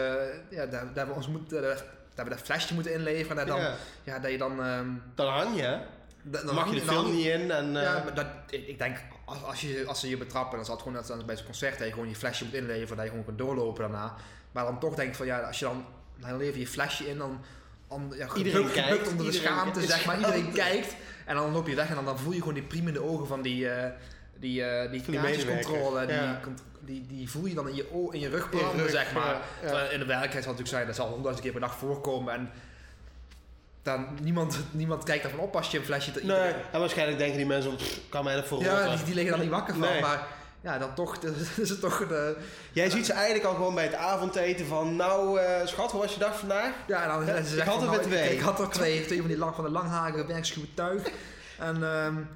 ja, 0.48 0.66
daar, 0.66 0.70
daar 0.70 0.80
hebben 0.94 1.08
we 1.08 1.14
ons 1.14 1.28
moet, 1.28 1.50
daar, 1.50 1.60
daar 1.62 1.76
hebben 2.14 2.24
we 2.24 2.40
dat 2.40 2.40
flesje 2.40 2.74
moeten 2.74 2.92
inleveren. 2.92 3.38
En 3.38 3.46
dan, 3.46 3.60
ja. 3.60 3.74
Ja. 4.04 4.18
dat 4.18 4.30
je 4.30 4.38
dan... 4.38 4.62
ehm, 4.64 4.86
Dan 5.14 5.26
hang 5.32 5.56
je, 5.60 5.78
dan 6.22 6.46
Dan 6.46 6.54
mag 6.54 6.68
je 6.74 6.80
de 6.80 6.84
dan- 6.86 6.94
film 6.94 7.14
niet 7.16 7.26
in 7.26 7.50
en... 7.50 7.76
eh, 7.76 7.82
Ja, 7.82 8.02
maar 8.04 8.14
dat, 8.14 8.26
ik, 8.48 8.66
ik 8.66 8.78
denk, 8.78 8.96
als, 9.24 9.42
als, 9.42 9.60
je, 9.60 9.84
als 9.86 10.00
ze 10.00 10.08
je 10.08 10.16
betrappen, 10.16 10.56
dan 10.56 10.64
zal 10.64 10.74
het 10.74 10.82
gewoon 10.82 10.98
net 11.00 11.10
als 11.10 11.24
bij 11.24 11.36
zo'n 11.36 11.44
concert, 11.46 11.78
dat 11.78 11.86
je 11.86 11.92
gewoon 11.92 12.08
je 12.08 12.16
flesje 12.16 12.44
moet 12.44 12.54
inleveren, 12.54 12.96
dat 12.96 13.04
je 13.04 13.10
gewoon 13.10 13.24
kunt 13.24 13.38
doorlopen 13.38 13.82
daarna. 13.82 14.14
Maar 14.58 14.66
dan 14.66 14.78
toch 14.78 14.94
denk 14.94 15.08
ik 15.08 15.14
van, 15.14 15.26
ja, 15.26 15.38
als 15.38 15.58
je 15.58 15.64
dan, 15.64 15.84
dan 16.16 16.36
lever 16.36 16.54
je 16.54 16.60
je 16.60 16.66
flesje 16.66 17.08
in, 17.08 17.18
dan, 17.18 17.40
dan 17.88 18.12
ja, 18.16 18.26
Iedereen 18.34 18.52
gebukt- 18.58 18.72
kijkt, 18.74 18.88
gebukt 18.90 19.08
onder 19.08 19.26
de 19.26 19.32
schaamte, 19.32 19.80
zeg 19.86 20.04
maar. 20.04 20.16
Iedereen 20.18 20.52
kijkt. 20.64 20.94
En 21.24 21.34
dan 21.34 21.52
loop 21.52 21.66
je 21.68 21.74
weg 21.74 21.88
en 21.88 21.94
dan, 21.94 22.04
dan 22.04 22.18
voel 22.18 22.32
je 22.32 22.38
gewoon 22.38 22.54
die 22.54 22.62
priemende 22.62 23.02
ogen 23.02 23.26
van 23.26 23.42
die, 23.42 23.68
eh 23.70 23.90
die, 24.36 24.64
eh 24.64 24.90
die 24.90 25.02
kaartjescontrole. 25.12 26.06
Die, 26.06 26.14
ja. 26.16 26.40
die, 26.80 27.06
die 27.06 27.30
voel 27.30 27.46
je 27.46 27.54
dan 27.54 27.68
in 27.68 27.74
je, 27.74 28.08
in 28.10 28.20
je 28.20 28.28
rug 28.28 28.50
branden, 28.50 28.90
zeg 28.90 29.12
maar. 29.12 29.36
ja, 29.62 29.80
in 29.80 29.98
de 29.98 30.04
werkelijkheid 30.06 30.30
zal 30.30 30.32
het 30.32 30.46
natuurlijk 30.46 30.68
zijn, 30.68 30.86
dat 30.86 30.94
zal 30.96 31.04
honderdduizend 31.06 31.44
keer 31.46 31.60
per 31.60 31.68
dag 31.68 31.78
voorkomen. 31.78 32.34
En 32.34 32.50
dan, 33.82 34.06
niemand, 34.22 34.58
niemand 34.70 35.04
kijkt 35.04 35.24
ervan 35.24 35.38
op 35.38 35.56
als 35.56 35.70
je 35.70 35.78
een 35.78 35.84
flesje... 35.84 36.12
te- 36.12 36.24
Nee, 36.24 36.52
en 36.72 36.80
waarschijnlijk 36.80 37.18
denken 37.18 37.36
die 37.36 37.46
mensen, 37.46 37.76
pff, 37.76 38.00
kan 38.08 38.24
mij 38.24 38.34
dat 38.34 38.46
voor 38.46 38.62
ja, 38.62 38.94
die, 38.96 39.04
die 39.04 39.14
liggen 39.14 39.32
dan 39.32 39.40
niet 39.40 39.50
wakker 39.50 39.74
van. 39.74 39.82
Nee. 39.88 40.00
Maar 40.00 40.26
ja, 40.60 40.78
dan 40.78 40.94
toch 40.94 41.16
is 41.56 41.70
het 41.70 41.80
toch 41.80 42.06
de... 42.08 42.36
Jij 42.72 42.90
ziet 42.90 43.06
ze 43.06 43.12
eigenlijk 43.12 43.44
al 43.44 43.54
gewoon 43.54 43.74
bij 43.74 43.84
het 43.84 43.94
avondeten 43.94 44.66
van, 44.66 44.96
nou 44.96 45.40
eh, 45.40 45.66
schat, 45.66 45.90
hoe 45.90 46.00
was 46.00 46.12
je 46.12 46.20
dag 46.20 46.38
vandaag? 46.38 46.72
Ja, 46.86 47.20
en 47.20 47.44
ze 47.44 47.56
ik 47.56 47.62
had 47.62 47.80
er 47.80 47.86
nou, 47.86 47.96
weer 47.96 48.06
twee. 48.06 48.24
Ik, 48.24 48.38
ik 48.38 48.40
had 48.40 48.60
er 48.60 48.68
twee, 48.68 49.06
twee 49.06 49.18
van 49.18 49.28
die 49.28 49.38
lang, 49.38 49.54
van 49.54 49.64
de 49.64 49.70
langharige 49.70 50.26
werkschuwe 50.26 50.74
tuig. 50.74 51.10
En 51.58 51.82
ehm, 51.82 52.14
en 52.14 52.28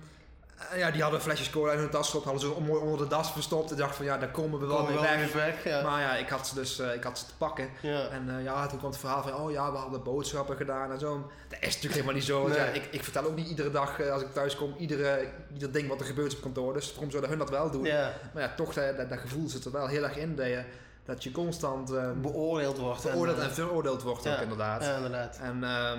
ja, 0.77 0.91
die 0.91 1.03
hadden 1.03 1.21
flesjes 1.21 1.51
cola 1.51 1.73
in 1.73 1.79
hun 1.79 1.91
tas 1.91 2.01
gestopt, 2.05 2.25
hadden 2.25 2.43
ze 2.43 2.61
mooi 2.61 2.81
onder 2.83 2.99
de 2.99 3.07
das 3.07 3.33
verstopt. 3.33 3.71
En 3.71 3.77
dacht 3.77 3.97
van, 3.97 4.05
ja, 4.05 4.19
daar 4.19 4.31
komen 4.31 4.61
we 4.61 4.67
wel 4.67 4.77
Komen 4.77 4.93
mee 4.93 5.01
wel 5.03 5.11
weg. 5.11 5.33
weer 5.33 5.43
weg, 5.45 5.65
ja. 5.65 5.83
Maar 5.83 6.01
ja, 6.01 6.17
ik 6.17 6.29
had 6.29 6.47
ze 6.49 6.55
dus 6.55 6.79
eh, 6.79 6.95
ik 6.95 7.03
had 7.05 7.19
ze 7.19 7.27
te 7.27 7.33
pakken. 7.39 7.69
ja. 7.81 8.09
En 8.09 8.37
eh, 8.39 8.45
ja, 8.45 8.67
toen 8.67 8.79
kwam 8.79 8.91
het 8.91 9.01
verhaal 9.01 9.23
van, 9.23 9.35
oh 9.35 9.51
ja, 9.51 9.73
we 9.73 9.79
hadden 9.79 10.03
boodschappen 10.03 10.57
gedaan 10.57 10.93
en 10.93 10.99
zo. 10.99 11.31
Dat 11.49 11.59
is 11.61 11.67
natuurlijk 11.67 11.93
helemaal 11.95 12.15
niet 12.15 12.25
zo. 12.25 12.47
Nee. 12.49 12.57
Ja, 12.59 12.65
ik, 12.65 12.89
ik 12.91 13.05
vertel 13.05 13.25
ook 13.25 13.37
niet 13.37 13.49
iedere 13.49 13.71
dag 13.71 14.01
eh, 14.01 14.13
als 14.13 14.23
ik 14.23 14.33
thuis 14.33 14.57
kom, 14.57 14.75
iedere, 14.79 15.29
ieder 15.53 15.73
ding 15.73 15.89
wat 15.89 16.01
er 16.01 16.07
gebeurt 16.07 16.35
op 16.35 16.43
kantoor. 16.43 16.73
Dus 16.73 16.91
waarom 16.91 17.11
zouden 17.11 17.31
hun 17.31 17.39
dat 17.39 17.51
wel 17.51 17.71
doen? 17.71 17.85
ja. 17.85 18.13
Maar 18.35 18.43
ja, 18.43 18.53
toch, 18.57 18.73
dat, 18.75 18.97
dat, 18.97 19.09
dat 19.09 19.19
gevoel 19.19 19.49
zit 19.49 19.65
er 19.65 19.73
wel 19.73 19.87
heel 19.87 20.03
erg 20.03 20.17
in. 20.17 20.37
Dat 20.37 20.47
je, 20.47 20.63
dat 21.05 21.23
je 21.25 21.31
constant 21.33 21.93
eh, 21.93 22.11
Beoordeeld 22.17 22.79
wordt. 22.79 23.01
veroordeeld 23.01 23.39
en, 23.39 23.45
en 23.45 23.53
veroordeeld 23.55 24.03
wordt 24.03 24.27
ook 24.29 24.41
inderdaad. 24.41 24.83
Ja, 24.85 24.97
inderdaad. 24.97 25.39
En 25.43 25.65
ehm, 25.65 25.99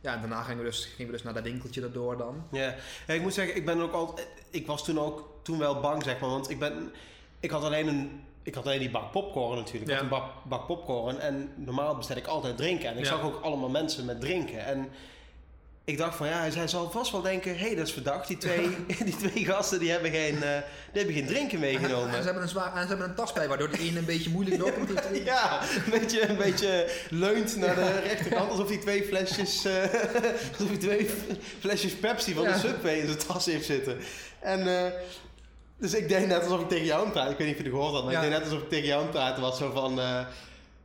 ja, 0.00 0.14
en 0.14 0.20
daarna 0.20 0.42
gingen 0.42 0.58
we, 0.64 0.70
dus, 0.70 0.84
gingen 0.84 1.06
we 1.06 1.12
dus 1.12 1.22
naar 1.22 1.34
dat 1.34 1.42
winkeltje 1.42 1.82
erdoor 1.82 2.16
dan. 2.16 2.44
Ja. 2.50 2.74
ja, 3.06 3.14
ik 3.14 3.20
moet 3.22 3.34
zeggen, 3.34 3.56
ik 3.56 3.64
ben 3.64 3.80
ook 3.80 3.92
al, 3.92 4.18
ik 4.50 4.66
was 4.66 4.84
toen 4.84 4.98
ook 5.00 5.28
toen 5.42 5.58
wel 5.58 5.80
bang, 5.80 6.02
zeg 6.02 6.20
maar, 6.20 6.30
want 6.30 6.50
ik 6.50 6.58
ben, 6.58 6.92
ik 7.40 7.50
had 7.50 7.62
alleen 7.64 7.88
een, 7.88 8.20
ik 8.42 8.54
had 8.54 8.64
alleen 8.66 8.78
die 8.78 8.90
bak 8.90 9.10
popcorn 9.12 9.56
natuurlijk, 9.56 9.84
ik 9.84 9.88
Ja. 9.90 9.94
had 9.94 10.02
een 10.02 10.08
bak, 10.18 10.32
bak 10.44 10.66
popcorn 10.66 11.18
en 11.18 11.52
normaal 11.56 11.96
bestel 11.96 12.16
ik 12.16 12.26
altijd 12.26 12.56
drinken 12.56 12.88
en 12.88 12.96
ik 12.98 13.04
Ja. 13.04 13.10
zag 13.10 13.22
ook 13.22 13.42
allemaal 13.42 13.68
mensen 13.68 14.04
met 14.04 14.20
drinken 14.20 14.64
en 14.64 14.88
ik 15.88 15.98
dacht 15.98 16.16
van 16.16 16.26
ja, 16.28 16.48
hij 16.50 16.68
zal 16.68 16.90
vast 16.90 17.12
wel 17.12 17.22
denken, 17.22 17.58
hé, 17.58 17.66
hey, 17.66 17.74
dat 17.74 17.86
is 17.86 17.92
verdacht, 17.92 18.28
die 18.28 18.36
twee, 18.38 18.68
die 19.04 19.16
twee 19.16 19.44
gasten 19.44 19.78
die 19.78 19.90
hebben 19.90 20.10
geen, 20.10 20.34
eh, 20.34 20.40
die 20.92 21.02
hebben 21.02 21.14
geen 21.14 21.26
drinken 21.26 21.54
En, 21.54 21.60
meegenomen. 21.60 22.08
en 22.08 22.16
ze 22.18 22.22
hebben 22.24 22.42
een 22.42 22.48
zwaar, 22.48 22.74
en 22.74 22.82
ze 22.82 22.88
hebben 22.88 23.08
een 23.08 23.14
tas 23.14 23.32
bij, 23.32 23.48
waardoor 23.48 23.70
de 23.70 23.78
ene 23.78 23.98
een 23.98 24.04
beetje 24.04 24.30
moeilijk 24.30 24.60
loopt. 24.60 24.76
die- 25.12 25.24
Ja, 25.34 25.62
een 25.62 26.00
beetje, 26.00 26.28
een 26.28 26.36
beetje 26.36 26.90
leunt 27.10 27.56
naar 27.56 27.74
de 27.74 28.00
rechterkant. 28.00 28.50
Alsof 28.50 28.68
hij 28.68 28.78
twee 28.78 29.04
flesjes, 29.04 29.64
eh, 29.64 29.72
alsof 30.52 30.68
hij 30.68 30.76
twee 30.78 31.10
flesjes 31.60 31.92
Pepsi 31.94 32.34
van 32.34 32.42
Ja. 32.44 32.52
de 32.52 32.58
Subway 32.58 32.94
in 32.98 33.06
zijn 33.06 33.18
tas 33.26 33.46
heeft 33.46 33.66
zitten. 33.66 33.98
En 34.40 34.76
eh, 34.84 34.92
dus 35.78 35.94
ik 35.94 36.08
deed 36.08 36.26
net 36.26 36.42
alsof 36.42 36.60
ik 36.60 36.68
tegen 36.68 36.84
jou 36.84 36.98
aan 36.98 37.04
het 37.04 37.12
praten. 37.14 37.32
Ik 37.32 37.38
weet 37.38 37.46
niet 37.46 37.56
of 37.56 37.62
je 37.62 37.68
het 37.68 37.78
gehoord 37.78 37.94
had, 37.94 38.04
maar 38.04 38.12
Ja. 38.12 38.22
ik 38.22 38.30
deed 38.30 38.38
net 38.38 38.48
alsof 38.48 38.62
ik 38.62 38.68
tegen 38.68 38.86
jou 38.86 38.98
aan 38.98 39.06
het 39.06 39.14
praten 39.16 39.42
was. 39.42 39.58
Zo 39.58 39.70
van, 39.70 40.00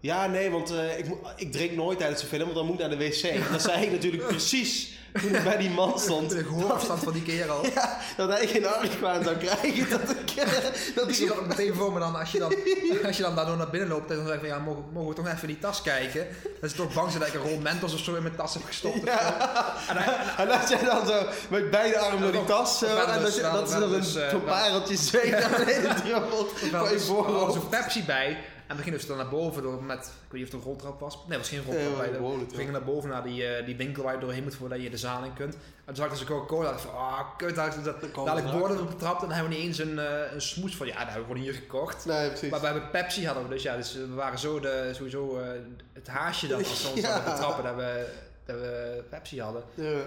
ja 0.04 0.28
nee, 0.28 0.50
want 0.52 0.72
eh, 0.72 0.98
ik, 0.98 1.06
ik 1.36 1.52
drink 1.52 1.72
nooit 1.76 1.98
tijdens 1.98 2.22
de 2.22 2.28
film, 2.28 2.42
want 2.44 2.56
dan 2.56 2.66
moet 2.66 2.74
ik 2.80 2.80
naar 2.88 2.98
de 2.98 2.98
wc. 2.98 3.34
Dat 3.52 3.62
zei 3.62 3.84
ik 3.86 3.92
natuurlijk 3.92 4.28
precies 4.28 4.92
toen 5.22 5.36
ik 5.36 5.44
bij 5.44 5.58
die 5.58 5.70
man 5.70 6.00
stond. 6.00 6.30
De 6.30 6.44
gehoorafstand 6.44 7.04
van 7.04 7.14
die 7.14 7.22
kerel. 7.24 7.66
Ja, 7.76 7.98
dat 8.18 8.30
hij 8.30 8.48
geen 8.48 8.66
argwaan 8.68 9.24
zou 9.24 9.36
krijgen. 9.36 9.90
Dat 9.90 10.10
ik, 10.10 10.32
eh, 10.36 10.48
dat 10.96 11.08
Ik 11.08 11.16
zie 11.16 11.28
dat 11.28 11.48
meteen 11.48 11.74
voor 11.74 11.94
me 11.94 12.00
dan, 12.00 12.16
als 12.16 12.32
je 12.32 12.40
dan, 12.40 12.56
als 13.08 13.18
je 13.18 13.24
dan 13.24 13.36
daardoor 13.36 13.58
naar 13.58 13.70
binnen 13.70 13.90
loopt 13.90 14.10
en 14.10 14.16
dan 14.18 14.26
zeg 14.26 14.34
je 14.36 14.40
van 14.40 14.50
ja, 14.50 14.60
mogen, 14.60 14.84
mogen 14.94 15.10
we 15.10 15.16
toch 15.16 15.28
even 15.28 15.42
in 15.42 15.48
die 15.48 15.60
tas 15.60 15.82
kijken? 15.82 16.28
Dat 16.62 16.70
is 16.70 16.76
toch 16.76 16.94
bang 16.94 17.08
zijn 17.12 17.20
dat 17.24 17.34
ik 17.34 17.42
een 17.42 17.50
rol 17.50 17.60
Mentos 17.60 17.94
of 17.94 18.00
zo 18.00 18.16
in 18.16 18.24
mijn 18.24 18.36
tas 18.36 18.54
heb 18.54 18.64
gestopt. 18.64 19.04
En 19.04 19.98
hij- 19.98 20.18
En 20.38 20.48
dat 20.48 20.70
jij 20.70 20.84
dan 20.84 21.08
zo 21.08 21.22
met 21.50 21.70
beide 21.72 21.98
armen 21.98 22.22
door 22.22 22.32
die 22.32 22.44
tas 22.46 22.78
zo, 22.80 22.86
wel 22.88 22.98
en 23.08 23.22
dat, 23.22 23.26
dus- 23.34 23.42
dat 23.42 23.70
ze 23.70 23.80
wel 23.80 23.90
dan 23.90 23.94
een 24.00 24.06
eh, 24.24 24.30
zo'n 24.30 24.44
pareltje 24.44 24.96
zweet 24.96 25.32
naar 25.32 25.50
beneden 25.66 25.96
druppelt 25.96 26.52
er 26.62 27.36
was 27.46 27.56
een 27.56 27.70
Pepsi 27.70 28.04
bij. 28.04 28.38
En 28.68 28.76
we 28.76 28.84
gingen 28.84 28.98
dus 28.98 29.08
dan 29.08 29.18
naar 29.18 29.30
boven 29.30 29.62
door 29.64 29.84
met, 29.84 30.00
ik 30.00 30.32
weet 30.32 30.42
niet 30.42 30.44
of 30.44 30.50
het 30.50 30.54
een 30.54 30.68
roltrap 30.68 31.00
was. 31.00 31.14
Nee, 31.16 31.24
het 31.28 31.38
was 31.38 31.50
geen 31.50 31.64
roltrap 31.64 32.12
Nee, 32.12 32.46
we 32.50 32.56
gingen 32.56 32.72
naar 32.72 32.84
boven 32.84 33.10
naar 33.10 33.24
die, 33.24 33.46
eh, 33.48 33.66
die 33.66 33.76
winkel 33.76 34.04
waar 34.04 34.14
je 34.14 34.20
doorheen 34.20 34.44
moet 34.44 34.56
voordat 34.56 34.82
je 34.82 34.90
de 34.90 34.98
zaal 34.98 35.24
in 35.24 35.34
kunt. 35.34 35.54
En 35.54 35.60
toen 35.86 35.96
zag 35.96 36.06
ik 36.06 36.12
dus 36.12 36.22
een 36.22 36.28
Coca-Cola. 36.28 36.70
dacht 36.70 36.84
ik 36.84 36.90
van, 36.90 37.00
ah, 37.00 37.20
kut. 37.38 37.56
Dat, 37.56 37.84
dat, 37.84 38.02
dadelijk 38.16 38.48
we 38.48 38.58
worden 38.58 38.78
we 38.78 38.84
betrapt 38.84 39.22
en 39.22 39.28
dan 39.28 39.38
hebben 39.38 39.54
we 39.54 39.58
niet 39.60 39.68
eens 39.68 39.78
een, 39.78 40.00
eh, 40.00 40.32
een 40.34 40.42
smoes 40.42 40.76
van, 40.76 40.88
ja, 40.88 40.94
dat 40.94 41.02
hebben 41.08 41.22
we 41.22 41.28
gewoon 41.28 41.42
hier 41.44 41.54
gekocht. 41.54 42.06
Nee, 42.06 42.28
precies. 42.28 42.50
Maar 42.50 42.60
we 42.60 42.66
hebben 42.66 42.90
Pepsi 42.92 43.26
hadden 43.26 43.44
we 43.44 43.50
dus, 43.50 43.64
ja, 43.64 43.76
dus 43.76 43.94
we 43.94 44.14
waren 44.14 44.40
zo 44.40 44.60
de, 44.60 44.90
sowieso 44.94 45.38
eh, 45.40 45.48
het 45.94 46.08
haasje 46.08 46.48
dan 46.48 46.58
als 46.58 46.82
ze 46.82 46.88
ons 46.88 47.00
Ja. 47.02 47.10
hadden 47.12 47.34
betrappen 47.34 47.64
dat 47.64 47.76
we, 47.76 48.06
dat 48.46 48.56
we 48.56 49.04
Pepsi 49.10 49.42
hadden. 49.42 49.64
Ja, 49.74 50.00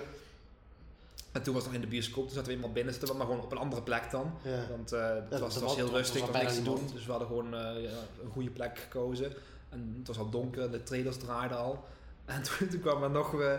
En 1.36 1.42
toen 1.42 1.54
was 1.54 1.62
het 1.62 1.72
nog 1.72 1.82
in 1.82 1.88
de 1.88 1.94
bioscoop, 1.94 2.24
toen 2.24 2.34
zaten 2.34 2.48
we 2.48 2.54
eenmaal 2.54 2.72
binnen, 2.72 2.92
zitten 2.92 3.10
we 3.12 3.16
maar 3.18 3.26
gewoon 3.26 3.42
op 3.44 3.52
een 3.52 3.58
andere 3.58 3.82
plek 3.82 4.10
dan. 4.10 4.32
ja. 4.42 4.66
Want 4.70 4.92
eh, 4.92 5.08
het 5.30 5.40
was, 5.40 5.54
het 5.54 5.64
was- 5.64 5.76
heel 5.76 5.88
rustig, 5.90 6.20
er 6.20 6.26
al 6.26 6.32
was 6.32 6.42
niks 6.42 6.54
te 6.54 6.62
doen. 6.62 6.80
Dus 6.94 7.04
we 7.04 7.10
hadden 7.10 7.28
gewoon 7.28 7.54
eh, 7.54 7.82
ja, 7.82 7.90
een 8.22 8.30
goede 8.32 8.50
plek 8.50 8.78
gekozen. 8.78 9.32
En 9.68 9.94
het 9.98 10.06
was 10.06 10.18
al 10.18 10.30
donker, 10.30 10.70
de 10.70 10.82
trailers 10.82 11.16
draaiden 11.16 11.58
al. 11.58 11.84
En 12.24 12.42
toen, 12.58 12.68
toen 12.68 12.80
kwam 12.80 13.02
er 13.02 13.10
nog... 13.10 13.40
eh, 13.40 13.52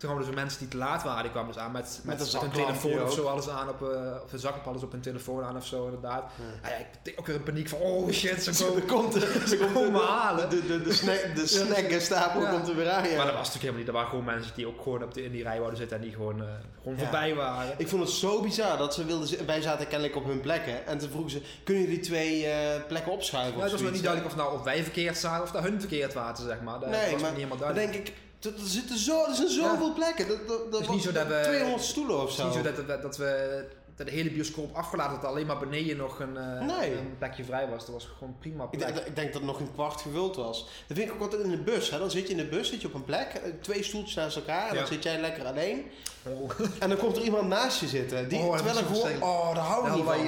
toen 0.00 0.10
kwamen 0.10 0.26
zo 0.28 0.32
mensen 0.34 0.58
die 0.58 0.68
te 0.68 0.76
laat 0.76 1.02
waren, 1.02 1.22
die 1.22 1.30
kwamen 1.30 1.52
dus 1.52 1.62
aan 1.62 1.72
met, 1.72 2.00
met, 2.04 2.18
Met 2.18 2.40
hun 2.40 2.50
telefoon 2.50 3.02
of 3.02 3.12
zo, 3.12 3.26
alles 3.26 3.48
aan 3.48 3.68
op, 3.68 3.82
eh, 3.82 4.22
of 4.24 4.32
een 4.32 4.38
zaklap 4.38 4.66
alles 4.66 4.82
op 4.82 4.92
hun 4.92 5.00
telefoon 5.00 5.44
aan 5.44 5.56
of 5.56 5.66
zo, 5.66 5.84
inderdaad. 5.84 6.24
Ja. 6.62 6.68
Ah 6.68 6.78
ja, 6.78 6.86
ik 7.02 7.14
ook 7.18 7.26
weer 7.26 7.36
in 7.36 7.42
paniek 7.42 7.68
van, 7.68 7.78
oh 7.78 8.10
shit, 8.10 8.42
ze 8.44 8.64
komen, 8.64 8.86
komt, 8.86 9.12
ze 9.52 9.68
komen 9.74 9.92
de, 9.92 9.98
halen. 9.98 10.50
de, 10.50 10.66
de, 10.66 10.82
de, 10.82 10.92
snack, 10.92 11.34
de 11.34 11.46
snackstapel 11.86 12.40
Ja. 12.42 12.50
komt 12.50 12.68
er 12.68 12.76
weer 12.76 12.90
aan. 12.90 13.02
Maar 13.02 13.10
dat 13.10 13.16
was 13.16 13.26
natuurlijk 13.34 13.52
helemaal 13.54 13.78
niet. 13.78 13.86
Er 13.86 13.92
waren 13.92 14.08
gewoon 14.08 14.24
mensen 14.24 14.52
die 14.54 14.66
ook 14.66 14.82
gewoon 14.82 15.02
op 15.02 15.14
de, 15.14 15.24
in 15.24 15.32
die 15.32 15.42
rij 15.42 15.56
wouden 15.58 15.78
zitten 15.78 15.96
en 15.96 16.02
die 16.02 16.12
gewoon, 16.12 16.40
eh, 16.40 16.46
gewoon 16.82 16.98
voorbij 16.98 17.34
waren. 17.34 17.74
Ik 17.76 17.88
vond 17.88 18.02
het 18.02 18.12
zo 18.12 18.40
bizar 18.42 18.78
dat 18.78 18.94
ze 18.94 19.04
wilden... 19.04 19.46
Wij 19.46 19.60
zaten 19.60 19.86
kennelijk 19.88 20.16
op 20.16 20.24
hun 20.26 20.40
plekken. 20.40 20.86
En 20.86 20.98
toen 20.98 21.10
vroegen 21.10 21.30
ze, 21.30 21.42
kunnen 21.64 21.82
jullie 21.82 22.00
twee 22.00 22.46
eh, 22.46 22.80
plekken 22.88 23.12
opschuiven 23.12 23.52
Ja, 23.52 23.56
of 23.58 23.62
het 23.62 23.72
was 23.72 23.82
nog 23.82 23.92
niet 23.92 24.02
duidelijk 24.02 24.32
of, 24.32 24.38
nou, 24.38 24.54
of 24.54 24.62
wij 24.62 24.82
verkeerd 24.82 25.18
zaten 25.18 25.42
of 25.42 25.50
dat 25.50 25.62
hun 25.62 25.80
verkeerd 25.80 26.12
waren, 26.14 26.36
zeg 26.36 26.60
maar. 26.60 26.80
Dat 26.80 26.88
Nee, 26.88 27.10
was 27.12 27.20
maar 27.20 27.30
niet 27.30 27.38
helemaal 27.38 27.58
duidelijk. 27.58 27.92
denk 27.92 28.06
ik, 28.08 28.14
er, 28.44 28.52
zitten 28.64 28.98
zo, 28.98 29.24
er 29.28 29.34
zijn 29.34 29.48
zoveel 29.50 29.92
plekken. 29.92 30.28
Dat, 30.28 30.48
dat, 30.48 30.72
dat 30.72 30.80
is 30.80 30.88
niet 30.88 31.02
zo 31.02 31.12
dat 31.12 31.26
we- 31.26 31.40
200 31.44 31.82
stoelen 31.84 32.16
of 32.16 32.20
Het 32.22 32.30
is 32.30 32.36
zo. 32.36 32.44
niet 32.44 32.54
zo 32.54 32.62
dat, 32.62 32.86
dat, 32.88 33.02
dat 33.02 33.16
we 33.16 33.64
dat 33.96 34.08
de 34.08 34.14
hele 34.14 34.30
bioscoop 34.30 34.74
afgelaten 34.76 35.12
dat 35.14 35.22
er 35.22 35.28
alleen 35.28 35.46
maar 35.46 35.58
beneden 35.58 35.96
nog 35.96 36.20
een, 36.20 36.36
eh, 36.36 36.60
Nee. 36.78 36.96
een 36.96 37.14
plekje 37.18 37.44
vrij 37.44 37.68
was. 37.68 37.84
Dat 37.86 37.94
was 37.94 38.08
gewoon 38.18 38.36
prima 38.38 38.64
Ik 38.64 38.70
plek. 38.78 38.94
denk, 38.94 39.06
ik 39.06 39.16
denk 39.16 39.32
dat 39.32 39.42
nog 39.42 39.60
een 39.60 39.72
kwart 39.72 40.00
gevuld 40.00 40.36
was. 40.36 40.58
Dat 40.86 40.96
vind 40.96 41.08
ik 41.08 41.14
ook 41.14 41.20
altijd 41.20 41.42
in 41.42 41.50
de 41.50 41.56
bus. 41.62 41.90
Hè. 41.90 41.98
Dan 41.98 42.10
zit 42.10 42.26
je 42.26 42.30
in 42.30 42.36
de 42.36 42.46
bus, 42.48 42.68
zit 42.68 42.80
je 42.80 42.86
op 42.86 42.94
een 42.94 43.04
plek, 43.04 43.28
eh, 43.34 43.52
twee 43.60 43.82
stoeltjes 43.82 44.14
naast 44.14 44.36
elkaar. 44.36 44.68
En 44.68 44.74
Ja. 44.74 44.78
dan 44.80 44.86
zit 44.86 45.02
jij 45.02 45.20
lekker 45.20 45.44
alleen. 45.46 45.84
Oh. 46.22 46.50
En 46.78 46.88
dan 46.88 46.98
komt 46.98 47.16
er 47.16 47.22
iemand 47.22 47.48
naast 47.48 47.80
je 47.80 47.86
zitten. 47.88 48.28
Die, 48.28 48.38
Oh, 48.38 48.54
terwijl 48.56 48.78
er 48.78 48.84
zo 48.94 48.94
gewoon... 49.02 49.22
Oh, 49.22 49.54
daar 49.54 49.64
hou 49.64 49.86
ik 49.86 49.94
niet 49.94 50.04
van. 50.04 50.18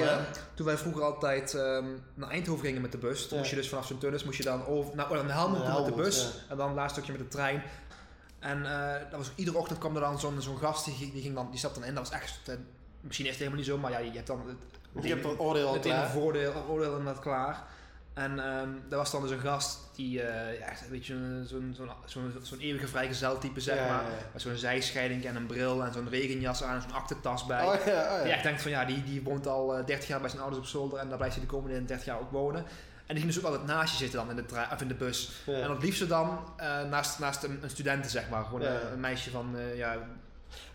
toen 0.53 0.65
wij 0.65 0.77
vroeger 0.77 1.03
altijd 1.03 1.53
ehm, 1.53 1.85
naar 2.13 2.29
Eindhoven 2.29 2.65
gingen 2.65 2.81
met 2.81 2.91
de 2.91 2.97
bus, 2.97 3.21
toen 3.21 3.29
Ja. 3.31 3.37
moest 3.37 3.49
je 3.49 3.55
dus 3.55 3.69
vanaf 3.69 3.87
zo'n 3.87 3.97
tunnels 3.97 4.23
moest 4.23 4.37
je 4.37 4.43
dan 4.43 4.65
over, 4.65 4.95
nou, 4.95 5.13
naar 5.25 5.35
Helmond 5.35 5.55
toe 5.55 5.65
met 5.65 5.65
de 5.65 5.71
Helmond, 5.71 5.95
bus 5.95 6.27
en 6.49 6.57
dan 6.57 6.77
een 6.77 6.89
stukje 6.89 7.11
met 7.11 7.21
de 7.21 7.27
trein. 7.27 7.63
En 8.43 8.65
eh, 8.65 9.01
dat 9.09 9.19
was, 9.19 9.31
iedere 9.35 9.57
ochtend 9.57 9.79
kwam 9.79 9.95
er 9.95 10.01
dan 10.01 10.19
zo'n 10.19 10.41
zo'n 10.41 10.57
gast, 10.57 10.85
die, 10.85 11.11
die, 11.11 11.21
ging 11.21 11.35
dan, 11.35 11.47
die 11.49 11.59
stapte 11.59 11.79
dan 11.79 11.87
in. 11.89 11.95
Dat 11.95 12.09
was 12.09 12.19
echt, 12.19 12.39
eh, 12.49 12.55
misschien 13.01 13.25
is 13.25 13.31
het 13.31 13.39
helemaal 13.39 13.59
niet 13.59 13.69
zo, 13.69 13.77
maar 13.77 13.91
ja, 13.91 13.97
je 13.97 14.11
hebt 14.11 14.27
dan 14.27 14.41
het, 14.47 15.03
je 15.03 15.09
hebt 15.09 15.25
een 15.25 15.39
oordeel 15.39 15.73
het 15.73 15.81
klaar. 15.81 16.09
voordeel, 16.09 16.53
oordeel 16.69 16.97
inderdaad 16.97 17.21
klaar. 17.21 17.63
En 18.13 18.35
daar 18.89 18.99
was 18.99 19.11
dan 19.11 19.21
dus 19.21 19.31
een 19.31 19.39
gast 19.39 19.79
die, 19.95 20.21
eh, 20.21 20.59
ja, 20.59 20.69
een 20.69 20.89
beetje 20.89 21.13
zo'n 21.13 21.45
zo'n 21.47 21.75
zo'n 21.75 21.89
zo'n 22.05 22.33
zo'n 22.41 22.59
eeuwige 22.59 22.87
vrijgezel 22.87 23.37
type, 23.37 23.59
zeg 23.59 23.77
Ja, 23.77 23.87
maar. 23.87 24.03
ja. 24.03 24.09
Met 24.33 24.41
zo'n 24.41 24.55
zijscheiding 24.55 25.25
en 25.25 25.35
een 25.35 25.45
bril 25.45 25.83
en 25.83 25.93
zo'n 25.93 26.09
regenjas 26.09 26.63
aan 26.63 26.75
en 26.75 26.81
zo'n 26.81 26.91
aktentas 26.93 27.45
bij. 27.45 27.65
Oh 27.65 27.85
ja, 27.85 28.15
oh 28.17 28.23
Die 28.23 28.31
echt 28.31 28.43
denkt 28.43 28.61
van 28.61 28.71
ja, 28.71 28.85
die, 28.85 29.03
die 29.03 29.21
woont 29.23 29.47
al 29.47 29.77
eh, 29.77 29.85
30 29.85 30.07
jaar 30.07 30.19
bij 30.19 30.29
zijn 30.29 30.41
ouders 30.41 30.61
op 30.63 30.67
zolder 30.69 30.99
en 30.99 31.07
daar 31.07 31.17
blijft 31.17 31.35
hij 31.35 31.45
de 31.45 31.51
komende 31.51 31.85
30 31.85 32.05
jaar 32.05 32.19
ook 32.19 32.31
wonen. 32.31 32.65
En 33.05 33.15
die 33.15 33.23
ging 33.23 33.33
dus 33.35 33.37
ook 33.43 33.49
altijd 33.51 33.65
naast 33.65 33.91
je 33.91 33.97
zitten 33.97 34.19
dan 34.19 34.29
in 34.29 34.35
de, 34.35 34.45
trein- 34.45 34.71
of 34.73 34.81
in 34.81 34.87
de 34.87 34.93
bus. 34.93 35.31
Ja. 35.45 35.53
En 35.53 35.69
het 35.71 35.83
liefste 35.83 36.07
dan 36.07 36.39
eh, 36.57 36.83
naast, 36.83 37.19
naast 37.19 37.43
een, 37.43 37.59
een 37.61 37.69
studenten, 37.69 38.11
zeg 38.11 38.29
maar. 38.29 38.43
Gewoon 38.45 38.61
Ja. 38.61 38.67
een, 38.69 38.91
een 38.91 38.99
meisje 38.99 39.29
van, 39.29 39.55
eh, 39.57 39.77
ja... 39.77 39.97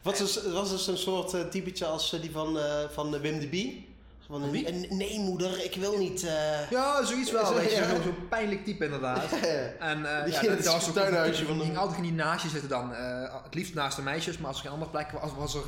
Wat 0.03 0.21
is, 0.21 0.43
was 0.53 0.71
dus 0.71 0.87
een 0.87 0.97
soort 0.99 1.35
eh, 1.35 1.41
typetje 1.41 1.87
als 1.87 2.13
eh, 2.13 2.21
die 2.21 2.31
van, 2.31 2.59
eh, 2.59 2.65
van 2.93 3.21
Wim 3.21 3.39
de 3.39 3.49
Bie? 3.49 3.97
Van 4.27 4.43
een, 4.43 4.69
een- 4.69 4.97
nee 4.97 5.19
moeder, 5.19 5.65
ik 5.65 5.75
wil 5.75 5.99
niet... 5.99 6.25
eh, 6.25 6.71
Ja, 6.71 7.05
zoiets 7.05 7.31
wel, 7.33 7.47
Zo, 7.47 7.61
ja. 7.61 7.89
Zo'n 7.89 8.03
zo'n 8.03 8.29
pijnlijk 8.29 8.65
type 8.65 8.85
inderdaad. 8.85 9.25
En 9.79 10.17
eh 10.19 10.25
Die 10.25 10.33
ja, 10.33 10.41
dat, 10.43 10.65
was 10.65 10.89
ook 10.89 10.95
tuinhuisje 10.95 11.45
die, 11.47 11.55
van 11.55 11.61
ging 11.65 11.77
altijd 11.79 12.03
die 12.03 12.13
naast 12.13 12.43
je 12.43 12.49
zitten 12.49 12.69
dan. 12.69 12.95
eh, 12.95 13.35
het 13.45 13.55
liefst 13.55 13.75
naast 13.75 13.97
de 13.97 14.03
meisjes, 14.03 14.39
maar 14.39 14.47
als 14.49 14.57
er 14.57 14.63
geen 14.63 14.73
andere 14.73 14.91
plek 14.91 15.11
was, 15.11 15.31
was 15.37 15.55
er... 15.55 15.61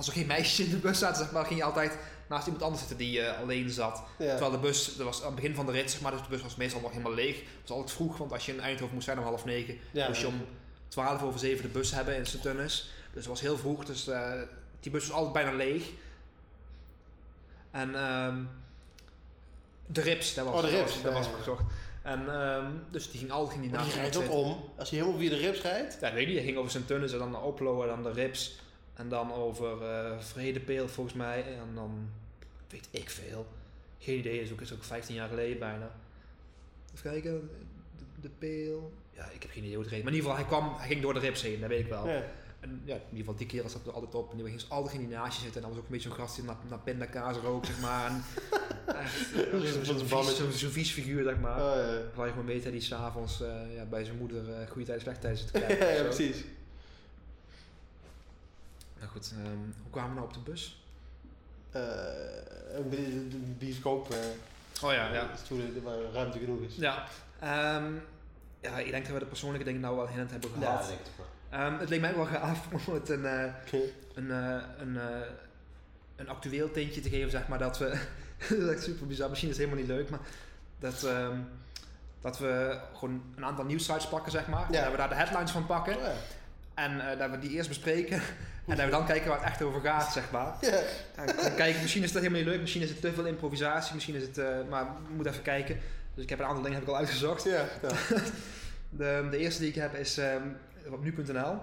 Als 0.00 0.08
er 0.08 0.14
geen 0.14 0.26
meisjes 0.26 0.66
in 0.66 0.70
de 0.70 0.76
bus 0.76 0.98
zaten, 0.98 1.22
zeg 1.24 1.32
maar, 1.32 1.44
ging 1.44 1.58
je 1.58 1.64
altijd 1.64 1.98
naast 2.28 2.44
iemand 2.44 2.62
anders 2.64 2.80
zitten 2.80 2.98
die 3.06 3.20
eh, 3.20 3.40
alleen 3.40 3.70
zat. 3.70 4.02
ja. 4.18 4.26
Terwijl 4.30 4.50
de 4.50 4.58
bus, 4.58 4.96
dat 4.96 5.06
was 5.06 5.20
aan 5.20 5.26
het 5.26 5.34
begin 5.34 5.54
van 5.54 5.66
de 5.66 5.72
rit, 5.72 5.90
zeg 5.90 6.00
maar, 6.00 6.12
dus 6.12 6.20
de 6.22 6.28
bus 6.28 6.42
was 6.42 6.56
meestal 6.56 6.80
nog 6.80 6.90
helemaal 6.90 7.14
leeg. 7.14 7.36
Het 7.36 7.46
was 7.68 7.70
altijd 7.70 7.96
vroeg, 7.96 8.16
want 8.16 8.32
als 8.32 8.46
je 8.46 8.52
in 8.52 8.60
Eindhoven 8.60 8.94
moest 8.94 9.06
zijn 9.06 9.18
om 9.18 9.24
half 9.24 9.44
negen, 9.44 9.78
Ja. 9.90 10.06
moest 10.08 10.20
je 10.20 10.26
om 10.26 10.44
12 10.88 11.22
over 11.22 11.40
7 11.40 11.62
de 11.62 11.68
bus 11.68 11.90
hebben 11.90 12.16
in 12.16 12.26
Sint-Tunis. 12.26 12.90
Dus 13.06 13.14
het 13.14 13.26
was 13.26 13.40
heel 13.40 13.56
vroeg, 13.58 13.84
dus 13.84 14.08
eh, 14.08 14.30
die 14.80 14.92
bus 14.92 15.06
was 15.06 15.16
altijd 15.16 15.32
bijna 15.32 15.52
leeg. 15.52 15.84
En 17.70 17.94
ehm, 17.94 18.42
de 19.86 20.00
rips, 20.00 20.34
dat 20.34 20.44
was, 20.44 20.54
Oh, 20.54 20.60
de 20.60 20.66
dat 20.70 20.76
rips, 20.80 20.92
was, 20.92 21.02
dat 21.02 21.12
was 21.12 21.26
ja. 21.26 21.32
gezocht. 21.36 21.62
En 22.02 22.40
um, 22.40 22.82
dus 22.90 23.10
die 23.10 23.18
ging 23.18 23.30
altijd 23.32 23.52
ging 23.58 23.62
die 23.64 23.72
naast 23.72 23.90
die 23.92 24.00
rijdt 24.00 24.16
ook 24.16 24.30
om. 24.30 24.64
Als 24.78 24.90
je 24.90 24.96
helemaal 24.96 25.18
via 25.18 25.30
de 25.30 25.36
rips 25.36 25.60
rijdt. 25.62 25.98
Ja, 26.00 26.12
weet 26.12 26.26
je, 26.28 26.32
die 26.34 26.42
ging 26.42 26.56
over 26.56 26.70
Sint-Tunis 26.70 27.12
en 27.12 27.18
dan 27.18 27.30
naar 27.30 27.42
Oplo 27.42 27.82
en 27.82 27.88
dan 27.88 28.02
de 28.02 28.12
rips. 28.12 28.58
En 29.00 29.08
dan 29.08 29.32
over 29.32 29.82
eh 29.82 30.18
Vredepeel 30.18 30.88
volgens 30.88 31.16
mij. 31.16 31.44
En 31.44 31.74
dan 31.74 32.08
weet 32.68 32.88
ik 32.90 33.10
veel. 33.10 33.46
Geen 33.98 34.18
idee, 34.18 34.40
is 34.40 34.52
ook, 34.52 34.60
is 34.60 34.72
ook 34.72 34.84
15 34.84 35.14
jaar 35.14 35.28
geleden 35.28 35.58
bijna. 35.58 35.90
Even 36.94 37.10
kijken, 37.10 37.50
de, 37.96 38.04
de 38.20 38.30
Peel. 38.38 38.92
Ja, 39.10 39.30
ik 39.30 39.42
heb 39.42 39.50
geen 39.50 39.62
idee 39.62 39.74
hoe 39.74 39.84
het 39.84 39.92
reed. 39.92 40.02
Maar 40.02 40.12
in 40.12 40.18
ieder 40.18 40.30
geval, 40.30 40.46
hij, 40.46 40.58
kwam, 40.58 40.78
hij 40.78 40.88
ging 40.88 41.02
door 41.02 41.14
de 41.14 41.20
rips 41.20 41.42
heen, 41.42 41.60
dat 41.60 41.68
weet 41.68 41.80
ik 41.80 41.88
wel. 41.88 42.08
Ja. 42.08 42.22
En 42.60 42.82
ja, 42.84 42.94
in 42.94 43.00
ieder 43.00 43.18
geval, 43.18 43.34
die 43.34 43.46
kerel 43.46 43.68
zat 43.68 43.86
er 43.86 43.92
altijd 43.92 44.14
op. 44.14 44.30
En 44.30 44.36
die 44.36 44.46
ging 44.46 44.58
dus 44.58 44.70
altijd 44.70 44.94
in 44.94 45.00
die 45.00 45.16
naast 45.16 45.36
je 45.36 45.42
zitten. 45.42 45.62
En 45.62 45.66
dan 45.68 45.70
was 45.70 45.78
ook 45.78 45.86
een 45.86 45.92
beetje 45.92 46.08
zo'n 46.08 46.18
gast 46.18 46.36
die 46.36 46.44
naar, 46.44 46.56
naar 46.68 46.78
pindakaas 46.78 47.36
rook, 47.36 47.64
zeg 47.66 47.80
maar. 47.80 48.06
En, 48.06 48.22
eh, 48.96 49.82
Zo'n 49.82 50.08
bammetje. 50.08 50.68
vies, 50.68 50.92
figuur, 50.92 51.22
zeg 51.24 51.38
maar. 51.40 51.56
Oh, 51.56 51.76
ja. 51.76 52.00
Waar 52.14 52.26
je 52.26 52.32
gewoon 52.32 52.46
weet 52.46 52.62
dat 52.62 52.72
hij 52.72 52.80
s'avonds 52.80 53.40
uh, 53.40 53.74
ja, 53.74 53.84
bij 53.84 54.04
zijn 54.04 54.16
moeder 54.18 54.48
uh, 54.48 54.68
goede 54.68 54.86
tijd, 54.86 55.00
slechte 55.00 55.20
tijd 55.20 55.38
zit 55.38 55.52
te 55.52 55.58
ja, 55.60 55.66
of 55.66 55.78
ja, 55.78 55.96
zo. 55.96 56.02
precies. 56.04 56.44
Nou 59.00 59.12
goed, 59.12 59.32
ehm, 59.38 59.56
hoe 59.82 59.90
kwamen 59.90 60.08
we 60.10 60.14
nou 60.14 60.26
op 60.26 60.34
de 60.34 60.40
bus? 60.50 60.84
Eh, 61.70 61.82
een 62.76 62.88
bi- 62.88 62.96
een 62.96 63.56
bioscoop. 63.58 64.10
eh, 64.10 64.18
Oh 64.82 64.92
ja, 64.92 65.12
ja. 65.12 65.30
Stoelen 65.44 65.82
waar 65.82 65.96
ruimte 66.12 66.38
genoeg 66.38 66.60
is. 66.60 66.74
Ja, 66.76 67.04
ehm, 67.40 67.92
ja 68.60 68.78
ik 68.78 68.90
denk 68.90 69.04
dat 69.04 69.12
we 69.14 69.18
de 69.18 69.26
persoonlijke 69.26 69.64
dingen 69.66 69.80
nou 69.80 69.96
wel 69.96 70.08
in 70.08 70.18
het 70.18 70.30
hebben 70.30 70.50
Ja, 70.50 70.58
gehad. 70.58 70.78
dat 70.78 70.88
denk 70.88 71.00
ik 71.00 71.06
wel. 71.16 71.26
Ehm, 71.60 71.78
het 71.78 71.88
leek 71.88 72.00
mij 72.00 72.14
wel 72.14 72.26
gaaf 72.26 72.66
om 72.86 72.94
het 72.94 73.08
een, 73.08 73.26
eh, 73.26 73.44
een, 74.14 74.30
een, 74.80 74.98
een 76.16 76.28
actueel 76.28 76.70
tintje 76.70 77.00
te 77.00 77.08
geven, 77.08 77.30
zeg 77.30 77.48
maar. 77.48 77.58
Dat 77.58 77.78
we, 77.78 77.88
dat 78.48 78.58
is 78.58 78.68
echt 78.68 78.82
super 78.82 79.06
bizar, 79.06 79.28
misschien 79.28 79.50
is 79.50 79.56
het 79.56 79.66
helemaal 79.66 79.86
niet 79.86 79.96
leuk, 79.96 80.10
maar 80.10 80.20
dat, 80.78 81.06
dat 82.20 82.38
we 82.38 82.80
gewoon 82.94 83.22
een 83.36 83.44
aantal 83.44 83.64
nieuwsites 83.64 84.08
pakken, 84.08 84.32
zeg 84.32 84.46
maar. 84.46 84.72
Ja. 84.72 84.82
Dat 84.82 84.90
we 84.90 84.96
daar 84.96 85.08
de 85.08 85.14
headlines 85.14 85.50
van 85.50 85.66
pakken. 85.66 85.96
Oh, 85.96 86.02
ja. 86.02 86.12
En 86.74 87.18
dat 87.18 87.30
we 87.30 87.38
die 87.38 87.50
eerst 87.50 87.68
bespreken. 87.68 88.22
En 88.70 88.76
dat 88.76 88.84
we 88.84 88.90
dan 88.90 89.06
kijken 89.06 89.28
waar 89.28 89.38
het 89.38 89.48
echt 89.48 89.62
over 89.62 89.80
gaat, 89.80 90.12
zeg 90.12 90.30
maar. 90.30 90.54
Ja. 90.60 90.80
En 91.14 91.54
kijken, 91.54 91.80
misschien 91.80 92.02
is 92.02 92.12
dat 92.12 92.22
helemaal 92.22 92.42
niet 92.42 92.50
leuk. 92.50 92.60
Misschien 92.60 92.82
is 92.82 92.88
het 92.88 93.00
te 93.00 93.12
veel 93.12 93.24
improvisatie. 93.24 93.94
Misschien 93.94 94.14
is 94.14 94.22
het... 94.22 94.38
eh, 94.38 94.46
maar 94.68 94.84
we 94.84 95.14
moeten 95.14 95.32
even 95.32 95.44
kijken. 95.44 95.80
Dus 96.14 96.24
ik 96.24 96.30
heb 96.30 96.38
een 96.38 96.44
aantal 96.44 96.62
dingen 96.62 96.78
heb 96.78 96.86
ik 96.86 96.92
al 96.92 96.96
uitgezocht. 96.96 97.44
Ja, 97.44 97.50
ja. 97.82 97.88
De, 98.90 99.28
de 99.30 99.38
eerste 99.38 99.60
die 99.60 99.68
ik 99.68 99.74
heb 99.74 99.94
is 99.94 100.18
ehm, 100.18 100.42
op 100.90 101.02
nu.nl. 101.02 101.58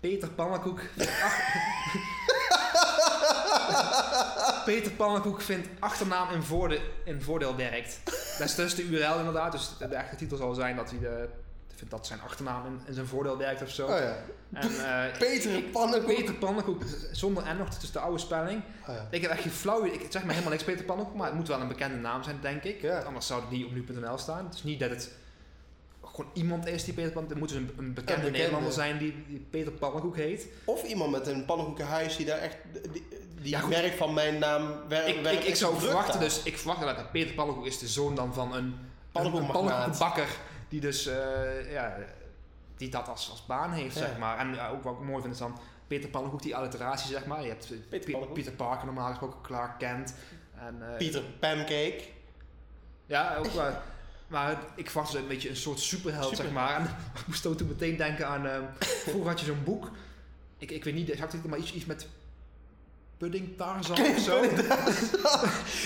Peter 0.00 0.28
Pannenkoek. 0.30 0.80
Peter 4.64 4.92
Pannenkoek 4.92 5.40
vindt 5.40 5.68
achternaam 5.78 6.30
in, 6.30 6.42
voorde, 6.42 6.80
in 7.04 7.22
voordeel 7.22 7.56
werkt. 7.56 8.00
Dat 8.38 8.48
is 8.48 8.54
dus 8.54 8.74
de 8.74 8.82
URL 8.82 9.18
inderdaad. 9.18 9.52
Dus 9.52 9.76
de, 9.78 9.88
de 9.88 9.94
echte 9.94 10.16
titel 10.16 10.36
zal 10.36 10.54
zijn 10.54 10.76
dat 10.76 10.90
hij 10.90 10.98
de, 10.98 11.28
dat 11.90 12.06
zijn 12.06 12.20
achternaam 12.20 12.66
in, 12.66 12.80
in 12.86 12.94
zijn 12.94 13.06
voordeel 13.06 13.36
werkt 13.36 13.62
of 13.62 13.70
zo. 13.70 13.86
Oh 13.86 13.98
ja. 13.98 14.16
En, 14.52 14.84
eh, 14.84 15.18
Peter 15.28 15.62
Pannenkoek. 15.62 16.14
Peter 16.14 16.34
Pannenkoek 16.34 16.82
zonder 17.12 17.54
N 17.54 17.56
nog, 17.56 17.74
het 17.74 17.82
is 17.82 17.92
de 17.92 17.98
oude 17.98 18.18
spelling. 18.18 18.62
Oh 18.88 18.94
ja. 18.94 19.06
Ik 19.10 19.22
heb 19.22 19.30
echt 19.30 19.42
geen 19.42 19.52
flauw. 19.52 19.84
Ik 19.84 20.06
zeg 20.08 20.22
maar 20.22 20.30
helemaal 20.30 20.52
niks 20.52 20.64
Peter 20.64 20.84
Pannenkoek, 20.84 21.16
maar 21.16 21.26
het 21.26 21.36
moet 21.36 21.48
wel 21.48 21.60
een 21.60 21.68
bekende 21.68 21.96
naam 21.96 22.22
zijn, 22.22 22.38
denk 22.40 22.62
ik. 22.62 22.80
Ja. 22.80 22.98
Anders 22.98 23.26
zou 23.26 23.40
het 23.40 23.50
niet 23.50 23.66
op 23.66 23.72
nu.nl 23.72 24.18
staan. 24.18 24.44
Het 24.44 24.54
is 24.54 24.62
niet 24.62 24.80
dat 24.80 24.90
het 24.90 25.10
gewoon 26.14 26.30
iemand 26.34 26.66
is 26.66 26.84
die 26.84 26.94
Peter 26.94 27.12
Pannenkoek... 27.12 27.40
Het 27.40 27.50
moet 27.50 27.66
dus 27.66 27.76
een, 27.76 27.84
een 27.84 27.94
bekende 27.94 28.20
bekende. 28.20 28.38
Nederlander 28.38 28.72
zijn 28.72 28.98
die, 28.98 29.24
die 29.28 29.46
Peter 29.50 29.72
Pannenkoek 29.72 30.16
heet. 30.16 30.46
Of 30.64 30.82
iemand 30.84 31.10
met 31.10 31.26
een 31.26 31.44
pannenkoekenhuis 31.44 32.16
die 32.16 32.26
daar 32.26 32.38
echt... 32.38 32.56
Die, 32.92 33.08
die 33.40 33.50
Ja, 33.50 33.68
werkt 33.68 33.96
van 33.96 34.14
mijn 34.14 34.38
naam... 34.38 34.74
Wer, 34.88 35.08
Ik, 35.08 35.22
werkt 35.22 35.38
ik, 35.38 35.44
ik 35.44 35.48
echt 35.48 35.58
zou 35.58 35.78
verwachten, 35.78 36.20
dus 36.20 36.42
ik 36.42 36.58
verwacht 36.58 36.80
dat 36.80 37.12
Peter 37.12 37.34
Pannenkoek 37.34 37.66
is 37.66 37.78
de 37.78 37.88
zoon 37.88 38.14
dan 38.14 38.34
van 38.34 38.54
een, 38.54 38.74
een, 39.12 39.34
een. 39.34 39.94
Die 40.72 40.80
dus 40.80 41.06
eh, 41.06 41.72
ja, 41.72 41.96
die 42.76 42.88
dat 42.88 43.08
als, 43.08 43.30
als 43.30 43.46
baan 43.46 43.72
heeft, 43.72 43.94
Ja. 43.94 44.00
zeg 44.00 44.18
maar. 44.18 44.38
En 44.38 44.54
ja, 44.54 44.68
ook 44.68 44.82
wat 44.82 44.94
ik 44.94 45.00
mooi 45.00 45.20
vind 45.22 45.32
is 45.34 45.38
dan 45.40 45.58
Peter 45.86 46.08
Pannenkoek, 46.08 46.42
die 46.42 46.56
alliteratie, 46.56 47.10
zeg 47.10 47.26
maar. 47.26 47.42
Je 47.42 47.48
hebt 47.48 47.70
eh, 47.72 47.78
Peter. 47.88 48.26
Peter 48.26 48.52
Parker 48.52 48.84
normaal 48.84 49.08
gesproken, 49.08 49.40
Clark 49.42 49.78
Kent. 49.78 50.14
En, 50.58 50.90
eh, 50.90 50.96
Peter 50.96 51.22
Pancake. 51.22 52.02
Ja, 53.06 53.36
ook 53.36 53.46
wel. 53.52 53.72
Maar 54.26 54.58
ik 54.74 54.90
dus 54.92 55.14
een 55.14 55.28
beetje 55.28 55.48
een 55.48 55.56
soort 55.56 55.80
superheld, 55.80 56.28
Super. 56.28 56.44
zeg 56.44 56.52
maar. 56.52 56.76
En 56.76 56.84
ik 57.20 57.26
moest 57.26 57.42
toen 57.42 57.68
meteen 57.68 57.96
denken 57.96 58.26
aan... 58.26 58.74
vroeger 58.78 59.28
had 59.30 59.40
je 59.40 59.46
zo'n 59.46 59.64
boek. 59.64 59.90
Ik, 60.58 60.70
ik 60.70 60.84
weet 60.84 60.94
niet 60.94 61.10
exact, 61.10 61.44
maar 61.44 61.58
iets, 61.58 61.72
iets 61.72 61.84
met... 61.84 62.08
Pudding 63.22 63.56
Tarzan 63.56 63.96
of 64.00 64.18
zo. 64.18 64.42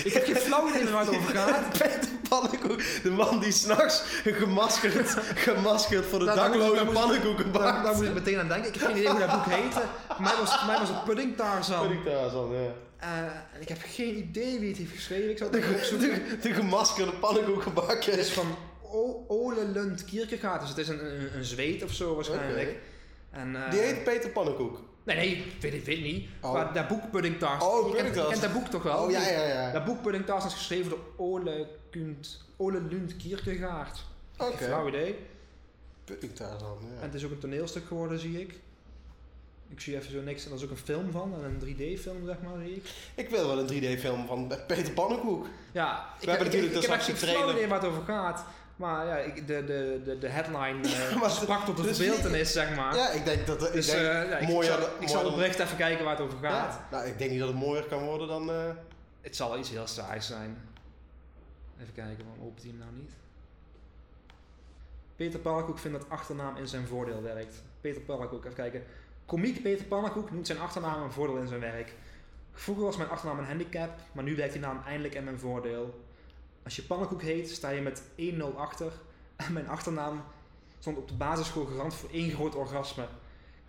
ik 0.07 0.13
heb 0.13 0.25
geen 0.25 0.35
flauw 0.35 0.69
idee 0.69 0.87
waar 0.89 1.05
het 1.05 1.15
over 1.15 1.35
gaat. 1.35 1.69
Peter 1.69 2.09
Pannenkoek. 2.29 2.81
De 3.03 3.09
man 3.11 3.39
die 3.39 3.51
s'nachts 3.51 4.03
gemaskerd, 4.23 5.09
gemaskerd 5.35 6.05
voor 6.05 6.19
de 6.19 6.25
Nou, 6.25 6.37
dakloze 6.37 6.85
pannenkoeken 6.85 7.51
Daar, 7.51 7.61
daar 7.63 7.83
bakt. 7.83 7.95
moet 7.95 8.05
ik 8.05 8.13
meteen 8.13 8.39
aan 8.39 8.47
denken. 8.47 8.67
Ik 8.67 8.73
heb 8.79 8.87
geen 8.87 8.97
idee 8.97 9.09
hoe 9.09 9.19
dat 9.19 9.31
boek 9.31 9.45
heette. 9.53 9.81
Voor 10.07 10.21
mij 10.21 10.33
was, 10.39 10.55
voor 10.57 10.67
mij 10.67 10.79
was 10.79 10.89
het 10.89 11.03
Pudding 11.03 11.35
Tarzan. 11.37 11.79
Pudding 11.87 12.03
Tarzan, 12.05 12.51
ja. 12.51 12.71
Eh, 12.97 13.17
en 13.53 13.61
ik 13.61 13.67
heb 13.69 13.77
geen 13.85 14.17
idee 14.17 14.59
wie 14.59 14.69
het 14.69 14.77
heeft 14.77 14.91
geschreven. 14.91 15.29
Ik 15.29 15.37
zou 15.37 15.51
het 15.51 15.61
De, 15.61 15.75
opzoeken. 15.75 16.09
de, 16.09 16.37
de 16.41 16.53
gemaskerde 16.53 17.11
pannenkoekenbakker. 17.11 18.11
Het 18.11 18.19
is 18.19 18.31
van 18.33 18.55
O- 18.91 19.25
Ole 19.27 19.65
Lund 19.73 20.05
Kierkegaard. 20.05 20.59
Dus 20.59 20.69
het 20.69 20.77
is 20.77 20.87
een, 20.87 21.05
een, 21.05 21.29
een 21.37 21.43
zweet 21.45 21.83
of 21.83 21.91
zo 21.91 22.15
waarschijnlijk. 22.15 22.75
En, 23.31 23.55
eh, 23.65 23.71
Die 23.71 23.79
heet 23.79 24.03
Peter 24.03 24.29
Pannenkoek. 24.29 24.79
Nee, 25.07 25.15
nee, 25.15 25.45
weet 25.59 25.73
ik 25.73 25.85
weet 25.85 26.01
niet. 26.01 26.27
Oh. 26.41 26.53
Maar 26.53 26.73
dat 26.73 26.87
boek 26.87 27.11
Pudding 27.11 27.39
Tars. 27.39 27.63
Oh, 27.63 27.91
Pudding 27.91 28.15
Tars. 28.15 28.29
kent 28.29 28.41
dat 28.41 28.53
boek 28.53 28.67
toch 28.67 28.83
wel? 28.83 29.03
Oh, 29.03 29.11
ja, 29.11 29.29
ja, 29.29 29.43
ja. 29.43 29.71
Dat 29.71 29.85
boek 29.85 30.01
Pudding 30.01 30.25
Tars 30.25 30.45
is 30.45 30.53
geschreven 30.53 30.89
door 30.89 30.99
Ole, 31.15 31.67
Kunt, 31.89 32.43
Ole 32.57 32.81
Lund 32.81 33.17
Kierkegaard. 33.17 34.05
Oké. 34.37 34.57
Flauw 34.63 34.87
idee. 34.87 35.15
Puddingtaart 36.03 36.59
dan, 36.59 36.77
En 36.81 37.05
het 37.05 37.13
is 37.13 37.25
ook 37.25 37.31
een 37.31 37.39
toneelstuk 37.39 37.85
geworden, 37.85 38.19
zie 38.19 38.41
ik. 38.41 38.59
Ik 39.69 39.79
zie 39.79 39.95
even 39.95 40.11
zo 40.11 40.21
niks. 40.21 40.45
En 40.45 40.51
er 40.51 40.57
is 40.57 40.63
ook 40.63 40.69
een 40.69 40.77
film 40.77 41.11
van. 41.11 41.33
En 41.33 41.43
een 41.43 41.59
3D-film, 41.59 42.25
zeg 42.25 42.41
maar, 42.41 42.53
zie 42.63 42.75
ik. 42.75 42.83
Ik 43.15 43.29
wil 43.29 43.47
wel 43.47 43.59
een 43.59 43.67
3D-film 43.67 44.27
van 44.27 44.53
Peter 44.67 44.93
Pannenkoek. 44.93 45.45
Ja, 45.71 46.05
ik 46.19 46.27
hebben 46.27 46.45
heb, 46.45 46.53
natuurlijk 46.53 46.73
ik, 46.73 46.83
ik 46.83 46.89
heb 46.89 47.01
geen 47.01 47.15
flauw 47.15 47.51
idee 47.51 47.67
waar 47.67 47.79
het 47.79 47.89
over 47.89 48.03
gaat. 48.03 48.45
Maar 48.77 49.05
ja, 49.05 49.17
ik, 49.17 49.47
de, 49.47 49.65
de, 49.65 50.01
de, 50.05 50.17
de 50.17 50.27
headline 50.27 50.79
maar 51.19 51.29
sprak 51.29 51.65
tot 51.65 51.77
de 51.77 51.83
dus 51.83 51.97
verbeeltenis, 51.97 52.51
zeg 52.51 52.75
maar. 52.75 52.95
Ja, 52.95 53.09
ik 53.09 53.25
denk 53.25 53.47
dat... 53.47 53.63
Ik 53.67 53.71
dus 53.73 53.85
denk, 53.85 54.01
ja, 54.01 54.37
ik, 54.37 54.47
mooier 54.47 54.73
ik 54.99 55.07
zal, 55.07 55.19
ik 55.19 55.23
dan- 55.25 55.33
oprecht 55.33 55.59
even 55.59 55.77
kijken 55.77 56.05
waar 56.05 56.15
het 56.15 56.25
over 56.25 56.37
gaat. 56.41 56.73
ja, 56.73 56.87
nou, 56.97 57.07
ik 57.07 57.17
denk 57.17 57.29
niet 57.31 57.39
dat 57.39 57.47
het 57.49 57.57
mooier 57.57 57.83
kan 57.85 58.03
worden 58.03 58.27
dan... 58.27 58.49
eh, 58.51 58.69
Het 59.21 59.35
zal 59.35 59.57
iets 59.57 59.69
heel 59.69 59.87
saais 59.87 60.27
zijn. 60.27 60.57
Even 61.81 61.93
kijken, 61.93 62.25
waarom 62.25 62.43
opent 62.45 62.61
hij 62.61 62.69
hem 62.69 62.79
nou 62.79 62.91
niet? 62.93 63.11
Peter 65.15 65.39
Pannenkoek 65.39 65.79
vindt 65.79 65.97
dat 65.99 66.09
achternaam 66.09 66.55
in 66.57 66.67
zijn 66.67 66.87
voordeel 66.87 67.21
werkt. 67.21 67.63
Peter 67.81 68.01
Pannenkoek, 68.01 68.43
even 68.43 68.55
kijken. 68.55 68.83
Komiek 69.25 69.61
Peter 69.61 69.85
Pannenkoek 69.85 70.31
noemt 70.31 70.47
zijn 70.47 70.59
achternaam 70.59 71.03
een 71.03 71.11
voordeel 71.11 71.37
in 71.37 71.47
zijn 71.47 71.59
werk. 71.59 71.93
Vroeger 72.53 72.83
was 72.85 72.97
mijn 72.97 73.09
achternaam 73.09 73.39
een 73.39 73.45
handicap, 73.45 73.89
maar 74.11 74.23
nu 74.23 74.35
werkt 74.35 74.53
die 74.53 74.61
naam 74.61 74.81
eindelijk 74.85 75.13
in 75.13 75.23
mijn 75.23 75.39
voordeel. 75.39 76.05
Als 76.67 76.75
je 76.75 76.81
Pannenkoek 76.81 77.21
heet, 77.21 77.49
sta 77.49 77.69
je 77.69 77.81
met 77.81 78.03
1-0 78.19 78.55
achter. 78.55 78.91
En 79.35 79.53
mijn 79.53 79.67
achternaam 79.67 80.23
stond 80.79 80.97
op 80.97 81.07
de 81.07 81.13
basisschool 81.13 81.65
garant 81.65 81.95
voor 81.95 82.09
één 82.09 82.31
groot 82.31 82.55
orgasme. 82.55 83.07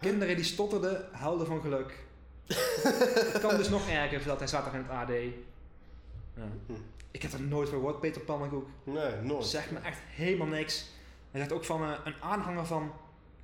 Kinderen 0.01 0.37
die 0.37 0.45
stotterden, 0.45 1.09
huilden 1.13 1.47
van 1.47 1.61
geluk. 1.61 2.05
het 3.33 3.39
kan 3.41 3.57
dus 3.57 3.69
nog 3.69 3.89
erger, 3.89 4.25
dat 4.25 4.51
hij 4.51 4.61
er 4.61 4.75
in 4.75 4.81
het 4.81 4.91
AD. 4.91 5.09
Ja. 5.09 6.43
Hm. 6.67 6.73
Ik 7.11 7.23
heb 7.23 7.33
er 7.33 7.41
nooit 7.41 7.69
van 7.69 7.79
gehoord, 7.79 8.01
Peter 8.01 8.21
Pannenkoek. 8.21 8.69
nee, 8.85 9.15
nooit. 9.23 9.47
Zegt 9.47 9.71
me 9.71 9.79
echt 9.79 9.99
helemaal 10.07 10.47
niks. 10.47 10.87
Hij 11.31 11.41
zegt 11.41 11.53
ook 11.53 11.65
van 11.65 11.83
eh, 11.83 11.93
een 12.05 12.23
aanhanger 12.23 12.67
van. 12.67 12.93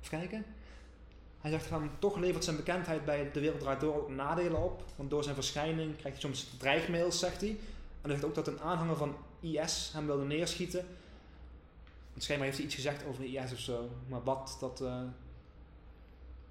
Even 0.03 0.19
kijken. 0.19 0.45
Hij 1.41 1.51
zegt 1.51 1.65
van 1.65 1.89
toch 1.99 2.17
levert 2.17 2.43
zijn 2.43 2.55
bekendheid 2.55 3.05
bij 3.05 3.31
De 3.31 3.39
Wereld 3.39 3.59
Draait 3.59 3.79
Door 3.79 3.95
ook 3.95 4.09
nadelen 4.09 4.63
op. 4.63 4.83
Want 4.95 5.09
door 5.09 5.23
zijn 5.23 5.35
verschijning 5.35 5.97
krijgt 5.97 6.21
hij 6.21 6.31
soms 6.31 6.55
dreigmails, 6.57 7.19
zegt 7.19 7.41
hij. 7.41 7.49
En 7.49 8.11
hij 8.11 8.11
zegt 8.11 8.25
ook 8.25 8.35
dat 8.35 8.47
een 8.47 8.61
aanhanger 8.61 8.97
van 8.97 9.15
IS 9.53 9.91
hem 9.93 10.05
wilde 10.05 10.23
neerschieten. 10.25 10.85
Schijnbaar 12.17 12.45
heeft 12.47 12.57
hij 12.59 12.67
iets 12.67 12.75
gezegd 12.75 13.05
over 13.05 13.23
IS 13.23 13.51
of 13.51 13.59
zo. 13.59 13.89
Maar 14.07 14.23
wat, 14.23 14.57
dat, 14.59 14.81
eh, 14.81 15.01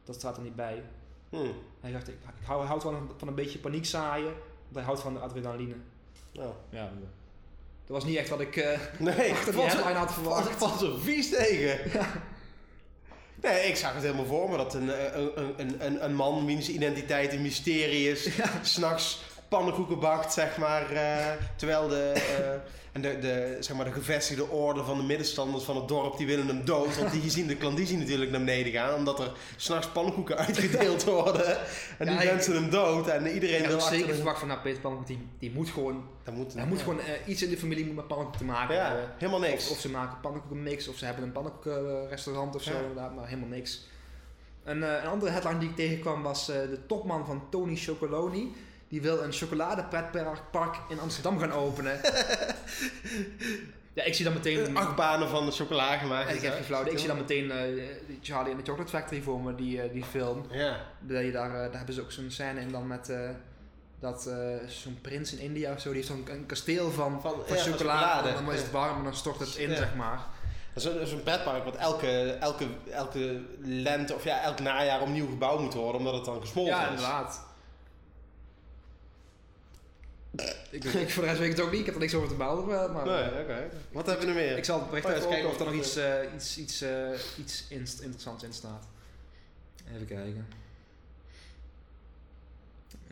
dat 0.05 0.15
staat 0.15 0.37
er 0.37 0.43
niet 0.43 0.57
bij. 0.57 0.83
Hm. 1.31 1.37
Hij 1.81 1.91
zegt, 1.91 2.09
ik, 2.09 2.15
ik 2.15 2.47
hou, 2.47 2.65
houd 2.67 2.83
van 2.83 2.95
een, 2.95 3.11
van 3.17 3.29
een 3.29 3.35
beetje 3.35 3.59
paniek 3.59 3.87
zaaien. 3.87 4.33
Want 4.63 4.75
hij 4.75 4.85
houdt 4.85 5.01
van 5.01 5.15
de 5.15 5.21
adrenaline. 5.21 5.75
Nou, 6.33 6.53
Ja, 6.71 6.91
dat 7.87 7.97
was 7.97 8.05
niet 8.05 8.17
echt 8.17 8.29
wat 8.29 8.41
ik 8.41 8.57
eh 8.57 8.79
nee, 8.99 9.33
achter 9.33 9.55
headline 9.55 9.93
had 9.99 10.13
verwacht. 10.13 10.51
valt 10.51 10.79
zo 10.81 10.97
vies 10.99 11.31
tegen. 11.31 11.79
Nee, 13.43 13.67
ik 13.69 13.77
zag 13.77 13.95
het 13.95 14.03
helemaal 14.03 14.25
voor 14.27 14.51
me 14.51 14.57
dat 14.57 14.75
een, 14.75 14.91
eh, 14.91 15.15
een, 15.15 15.55
een, 15.61 15.87
een, 15.87 16.05
een 16.05 16.15
man 16.15 16.45
wiens 16.47 16.69
identiteit 16.69 17.33
een 17.33 17.43
mysterie 17.43 18.11
is, 18.11 18.29
s'nachts 18.63 19.23
pannenkoeken 19.49 20.01
bakt, 20.01 20.33
zeg 20.33 20.57
maar. 20.57 20.91
eh, 20.91 21.33
terwijl 21.57 21.89
de, 21.89 22.11
eh, 22.11 22.71
en 22.95 23.03
de, 23.03 23.19
de, 23.19 23.57
zeg 23.61 23.77
maar, 23.77 23.85
de 23.85 23.93
gevestigde 23.93 24.49
orde 24.49 24.85
van 24.85 24.97
de 24.97 25.03
middenstanders 25.03 25.65
van 25.65 25.77
het 25.77 25.89
dorp, 25.89 26.17
die 26.17 26.27
willen 26.27 26.47
hem 26.47 26.65
dood. 26.65 26.99
Want 26.99 27.13
die 27.13 27.31
zien 27.31 27.47
de 27.47 27.57
klandizie 27.57 27.97
natuurlijk 27.99 28.31
naar 28.31 28.41
beneden 28.41 28.73
gaan, 28.73 28.95
omdat 28.95 29.21
er 29.21 29.33
s'nachts 29.57 29.89
pannenkoeken 29.89 30.37
uitgedeeld 30.47 31.05
worden. 31.05 31.57
En 31.99 32.07
die 32.07 32.15
Ja, 32.19 32.25
mensen 32.25 32.55
hem 32.55 32.71
dood 32.71 33.09
en 33.09 33.27
iedereen 33.27 33.61
Ik 33.63 33.67
wil 33.67 33.77
achter 33.77 33.97
zeker 33.99 34.15
verwacht 34.15 34.39
van 34.39 34.61
Peter 34.63 34.81
Pannenkoek, 34.81 35.09
die, 35.09 35.29
die 35.39 35.51
moet 35.51 35.69
gewoon, 35.69 36.05
Dat 36.25 36.35
moet, 36.35 36.55
hij 36.55 36.67
moet 36.67 36.79
gewoon 36.81 37.01
eh, 37.01 37.07
iets 37.27 37.43
in 37.43 37.51
de 37.51 37.59
familie 37.59 37.85
moet 37.87 37.95
met 37.95 38.07
pannenkoek 38.07 38.37
te 38.37 38.45
maken 38.45 38.75
Ja, 38.75 38.87
hebben. 38.87 39.11
helemaal 39.19 39.41
niks. 39.41 39.65
Of, 39.65 39.71
of 39.71 39.79
ze 39.81 39.91
maken 39.91 40.21
pannenkoekenmix, 40.21 40.89
of 40.89 40.97
ze 40.97 41.05
hebben 41.05 41.25
een 41.25 41.33
pannenkoekenrestaurant 41.33 42.55
of 42.55 42.63
zo, 42.63 42.71
Ja. 42.73 42.79
inderdaad, 42.79 43.15
maar 43.15 43.27
helemaal 43.29 43.49
niks. 43.49 43.87
En, 44.65 44.83
eh, 44.83 45.03
een 45.03 45.09
andere 45.11 45.31
headline 45.33 45.59
die 45.59 45.69
ik 45.69 45.77
tegenkwam 45.77 46.23
was 46.23 46.49
eh, 46.49 46.57
de 46.57 46.79
topman 46.87 47.27
van 47.27 47.43
Tony 47.51 47.77
Chocoloni. 47.77 48.55
Die 48.95 49.03
wil 49.03 49.23
een 49.23 49.33
chocoladepretpark 49.33 50.77
in 50.89 51.01
Amsterdam 51.01 51.39
gaan 51.39 51.53
openen. 51.53 52.01
ja, 53.95 54.03
ik 54.05 54.15
zie 54.15 54.25
dan 54.25 54.35
meteen... 54.35 54.77
Acht 54.77 54.97
banen 54.97 55.29
van 55.29 55.47
de 55.47 55.53
chocola 55.53 55.97
gemaakt. 55.99 56.35
ik 56.35 56.41
heb 56.43 56.55
geen 56.55 56.65
flauw. 56.65 56.85
Ik 56.87 56.99
zie 56.99 57.07
dan 57.09 57.17
meteen 57.17 57.51
eh, 57.51 57.59
Charlie 58.23 58.51
in 58.51 58.57
de 58.57 58.63
Chocolate 58.65 58.91
Factory 58.91 59.23
voor 59.23 59.41
me, 59.41 59.55
die, 59.55 59.83
eh, 59.83 59.93
die 59.93 60.05
film. 60.05 60.47
Ja. 60.51 60.77
Dat 61.01 61.23
je 61.25 61.33
daar, 61.33 61.49
eh, 61.55 61.61
daar 61.61 61.77
hebben 61.77 61.95
ze 61.95 62.01
ook 62.01 62.13
zo'n 62.13 62.31
scène 62.31 62.61
in 62.61 62.71
dan 62.73 62.87
met 62.87 63.09
eh, 63.09 63.31
dat 64.01 64.27
eh, 64.27 64.37
zo'n 64.69 64.99
prins 65.03 65.33
in 65.33 65.39
India 65.39 65.73
of 65.73 65.81
zo, 65.81 65.89
die 65.93 65.97
heeft 65.97 66.09
zo'n 66.09 66.27
een 66.31 66.47
kasteel 66.47 66.91
van, 66.91 67.21
Van- 67.21 67.43
van 67.47 67.57
ja, 67.57 67.63
chocolade. 67.63 68.29
En 68.29 68.45
dan 68.45 68.55
is 68.55 68.61
het 68.61 68.71
warm 68.71 68.97
en 68.99 69.05
dan 69.05 69.15
stort 69.15 69.39
het 69.39 69.55
in, 69.57 69.71
Ja. 69.71 69.77
zeg 69.77 69.95
maar. 69.95 70.19
Dat 70.75 70.85
is 71.01 71.13
een, 71.13 71.23
pretpark 71.23 71.65
wat 71.65 71.77
elke, 71.77 72.31
elke, 72.41 72.67
elke 72.91 73.41
lente 73.63 74.15
of 74.15 74.25
ja, 74.25 74.41
elk 74.43 74.61
najaar 74.61 75.01
opnieuw 75.01 75.27
gebouwd 75.27 75.61
moet 75.61 75.75
worden, 75.75 75.99
omdat 75.99 76.15
het 76.15 76.25
dan 76.25 76.41
gesmolten 76.41 76.75
Ja, 76.75 76.83
is. 76.83 76.89
inderdaad. 76.89 77.53
Ik, 80.71 80.85
ik, 80.85 81.11
voor 81.11 81.23
de 81.23 81.29
rest 81.29 81.41
weet 81.41 81.51
ik 81.51 81.57
het 81.57 81.65
ook 81.67 81.71
niet, 81.71 81.81
ik 81.81 81.87
heb 81.87 81.95
er 81.95 82.01
niks 82.01 82.15
over 82.15 82.29
te 82.29 82.35
melden. 82.35 82.93
Maar, 82.93 83.07
Nee, 83.07 83.43
oké. 83.43 83.71
Wat 83.93 84.07
hebben 84.07 84.25
we 84.27 84.33
er 84.33 84.39
meer? 84.47 84.57
Ik 84.57 84.65
zal 84.65 84.79
het 84.79 84.89
bericht 84.89 85.07
Oh 85.07 85.13
even 85.13 85.29
kijken 85.29 85.49
of 85.51 85.59
er 85.59 85.65
nog 85.65 85.75
iets, 85.75 85.97
eh, 85.97 86.15
iets, 86.35 86.59
iets, 86.59 86.81
eh, 86.81 87.09
iets 87.39 87.65
inst- 87.69 88.01
interessants 88.01 88.45
in 88.45 88.53
staat. 88.53 88.85
Even 89.95 90.07
kijken. 90.07 90.47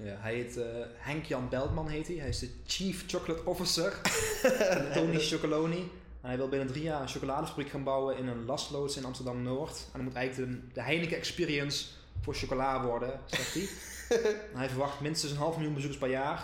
Ja, 0.03 0.17
hij 0.19 0.35
heet 0.35 0.57
eh, 0.57 0.65
Henk-Jan 0.97 1.49
Beltman 1.49 1.89
heet 1.89 2.07
hij. 2.07 2.17
Hij 2.17 2.29
is 2.29 2.39
de 2.39 2.49
Chief 2.67 3.05
Chocolate 3.07 3.45
Officer 3.45 3.93
van 4.73 4.93
Tony 4.95 5.19
Chocoloni. 5.19 5.91
En 6.21 6.29
hij 6.29 6.37
wil 6.37 6.49
binnen 6.49 6.69
drie 6.69 6.83
jaar 6.83 7.01
een 7.01 7.09
chocoladefabriek 7.09 7.69
gaan 7.69 7.85
bouwen 7.85 8.17
in 8.17 8.27
een 8.27 8.45
lasloods 8.45 8.97
in 8.97 9.05
Amsterdam-Noord. 9.05 9.77
En 9.77 9.91
dan 9.93 10.03
moet 10.05 10.15
eigenlijk 10.15 10.51
de, 10.53 10.61
de 10.73 10.83
Heineken 10.83 11.17
Experience 11.17 11.85
voor 12.21 12.35
chocola 12.35 12.85
worden, 12.85 13.21
zegt 13.27 13.55
hij. 13.55 13.69
Hij 14.55 14.69
verwacht 14.69 15.01
minstens 15.01 15.33
een 15.33 15.39
half 15.39 15.55
miljoen 15.57 15.75
bezoekers 15.75 16.01
per 16.01 16.11
jaar. 16.11 16.43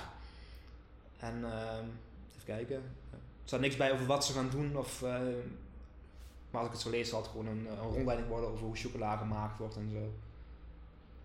En 1.19 1.45
ehm, 1.45 1.85
even 2.31 2.45
kijken. 2.45 2.77
Er 3.13 3.55
staat 3.55 3.61
niks 3.61 3.77
bij 3.77 3.93
over 3.93 4.07
wat 4.07 4.25
ze 4.25 4.33
gaan 4.33 4.49
doen. 4.51 4.77
Of, 4.77 5.03
eh, 5.03 5.11
maar 6.51 6.61
als 6.61 6.67
ik 6.67 6.73
het 6.73 6.81
zo 6.81 6.91
lees, 6.91 7.09
zal 7.09 7.21
het 7.21 7.31
gewoon 7.31 7.47
een, 7.47 7.67
een 7.71 7.79
rondleiding 7.93 8.29
worden 8.29 8.51
over 8.51 8.65
hoe 8.65 8.77
chocola 8.77 9.17
gemaakt 9.17 9.59
wordt 9.59 9.77
en 9.77 9.91
zo. 9.93 10.13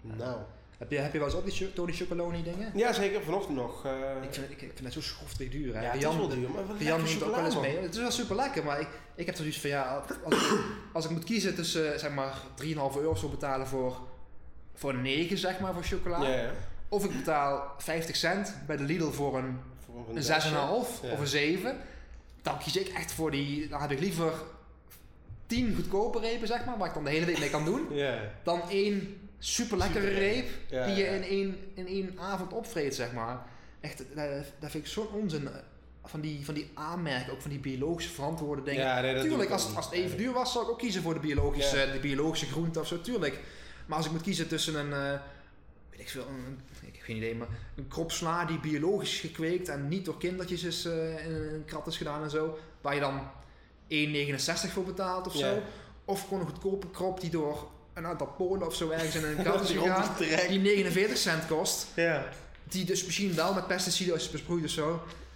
Nou. 0.01 0.37
Heb 0.77 0.91
je, 0.91 0.97
heb 0.97 1.11
je 1.13 1.17
wel 1.19 1.27
eens 1.27 1.37
op 1.37 1.45
die 1.45 1.73
Tony 1.73 1.93
Chocoloni 1.93 2.43
dingen? 2.43 2.71
Ja, 2.75 2.93
zeker. 2.93 3.21
Vanochtend 3.23 3.55
nog. 3.57 3.85
eh, 3.85 4.23
Ik 4.23 4.33
vind, 4.33 4.51
ik, 4.51 4.61
ik 4.61 4.71
vind 4.73 4.83
het 4.83 4.93
zo 4.93 5.01
schoftig 5.01 5.49
duur. 5.49 5.73
Hè? 5.75 5.79
ja, 5.81 5.85
het 5.85 5.95
is 5.95 6.01
Jan, 6.01 6.17
wel 6.17 6.27
duur, 6.27 6.49
maar 6.49 6.63
Jan 6.83 7.03
neemt 7.03 7.23
ook 7.23 7.35
wel 7.35 7.45
eens 7.45 7.59
mee. 7.59 7.77
Het 7.77 7.93
is 7.93 7.99
wel 7.99 8.11
super 8.11 8.35
lekker, 8.35 8.63
maar 8.63 8.79
ik, 8.79 8.87
ik 9.15 9.25
heb 9.25 9.35
zoiets 9.35 9.59
van 9.59 9.69
ja, 9.69 10.03
als 10.23 10.35
ik, 10.35 10.59
als 10.93 11.05
ik 11.05 11.11
moet 11.11 11.23
kiezen 11.23 11.55
tussen 11.55 11.93
eh, 11.93 11.99
zeg 11.99 12.11
maar 12.13 12.33
3,5 12.63 12.67
euro 12.75 13.15
zo 13.15 13.29
betalen 13.29 13.67
voor, 13.67 13.97
voor 14.73 14.89
een 14.93 15.01
9 15.01 15.37
zeg 15.37 15.59
maar 15.59 15.73
voor 15.73 15.83
chocola. 15.83 16.17
man. 16.17 16.29
Ja, 16.29 16.35
ja. 16.41 16.51
Of 16.89 17.05
ik 17.05 17.11
betaal 17.11 17.73
50 17.77 18.15
cent 18.15 18.55
bij 18.67 18.77
de 18.77 18.83
Lidl 18.83 19.09
voor 19.09 19.37
een, 19.37 19.59
Een 20.09 20.15
6,5 20.15 20.21
zesje. 20.23 20.57
of 21.11 21.19
een 21.19 21.27
7. 21.27 21.77
Dan 22.41 22.57
kies 22.59 22.75
ik 22.77 22.87
echt 22.87 23.11
voor 23.11 23.31
die, 23.31 23.67
dan 23.67 23.81
heb 23.81 23.91
ik 23.91 23.99
liever 23.99 24.33
10 25.47 25.75
goedkope 25.75 26.19
repen 26.19 26.47
zeg 26.47 26.65
maar, 26.65 26.77
waar 26.77 26.87
ik 26.87 26.93
dan 26.93 27.03
de 27.03 27.09
hele 27.09 27.25
week 27.25 27.39
mee 27.39 27.49
kan 27.49 27.65
doen. 27.65 27.87
Ja. 27.95 28.17
Dan 28.43 28.61
één 28.69 29.17
super 29.39 29.77
lekkere 29.77 30.07
reep 30.09 30.47
Ja, 30.69 30.85
die 30.85 30.95
je 30.95 31.03
in 31.05 31.23
één, 31.23 31.57
in 31.73 31.87
één 31.87 32.19
avond 32.19 32.53
opvreet, 32.53 32.95
zeg 32.95 33.11
maar. 33.13 33.45
Echt, 33.81 33.97
dat, 34.15 34.27
dat 34.59 34.71
vind 34.71 34.85
ik 34.85 34.91
zo'n 34.91 35.07
onzin. 35.13 35.47
eh, 35.47 35.53
Van 36.05 36.21
die, 36.21 36.45
van 36.45 36.53
die 36.53 36.71
aanmerken, 36.73 37.33
ook 37.33 37.41
van 37.41 37.49
die 37.49 37.59
biologisch 37.59 38.05
verantwoorde 38.07 38.63
dingen. 38.63 38.81
Ja, 38.85 39.01
nee, 39.01 39.21
tuurlijk, 39.21 39.49
als, 39.49 39.63
het- 39.67 39.75
als 39.75 39.85
het 39.85 39.93
even 39.93 40.17
duur 40.17 40.31
was, 40.33 40.51
zou 40.51 40.65
ik 40.65 40.71
ook 40.71 40.77
kiezen 40.79 41.01
voor 41.01 41.13
de 41.13 41.19
biologische, 41.19 41.77
Ja. 41.77 41.91
de 41.91 41.99
biologische 41.99 42.45
groente 42.45 42.79
of 42.79 42.87
zo, 42.87 43.01
tuurlijk. 43.01 43.39
Maar 43.85 43.97
als 43.97 44.05
ik 44.05 44.11
moet 44.11 44.21
kiezen 44.21 44.47
tussen 44.47 44.75
een, 44.75 44.93
eh, 44.93 45.19
ik 46.09 46.13
een, 46.15 46.59
ik 46.87 46.95
heb 46.95 47.03
geen 47.03 47.15
idee, 47.15 47.35
maar 47.35 47.47
een 47.75 47.87
krop 47.87 48.11
sla 48.11 48.45
die 48.45 48.59
biologisch 48.59 49.11
is 49.13 49.19
gekweekt 49.19 49.69
en 49.69 49.87
niet 49.87 50.05
door 50.05 50.17
kindertjes 50.17 50.63
is, 50.63 50.85
eh, 50.85 51.25
in 51.25 51.33
een 51.33 51.65
krat 51.65 51.87
is 51.87 51.97
gedaan 51.97 52.23
en 52.23 52.29
zo, 52.29 52.57
waar 52.81 52.93
je 52.93 52.99
dan 52.99 53.21
1,69 53.87 54.71
voor 54.71 54.83
betaalt 54.83 55.27
of 55.27 55.33
Ja. 55.33 55.39
zo. 55.39 55.61
Of 56.05 56.21
gewoon 56.23 56.39
een 56.39 56.45
goedkope 56.45 56.89
krop 56.91 57.21
die 57.21 57.29
door 57.29 57.67
een 57.93 58.05
aantal 58.05 58.27
Polen 58.27 58.67
of 58.67 58.75
zo 58.75 58.89
ergens 58.89 59.15
in 59.15 59.23
een 59.23 59.43
krat 59.43 59.61
is 59.61 59.69
gegaan, 59.69 60.15
die 60.47 60.59
49 60.59 61.17
cent 61.17 61.47
kost, 61.47 61.87
Ja. 61.95 62.25
die 62.63 62.85
dus 62.85 63.05
misschien 63.05 63.35
wel 63.35 63.53
met 63.53 63.67
pesticiden 63.67 64.15
is 64.15 64.29
besproeid 64.31 64.63
of 64.63 64.69
zo. 64.69 64.87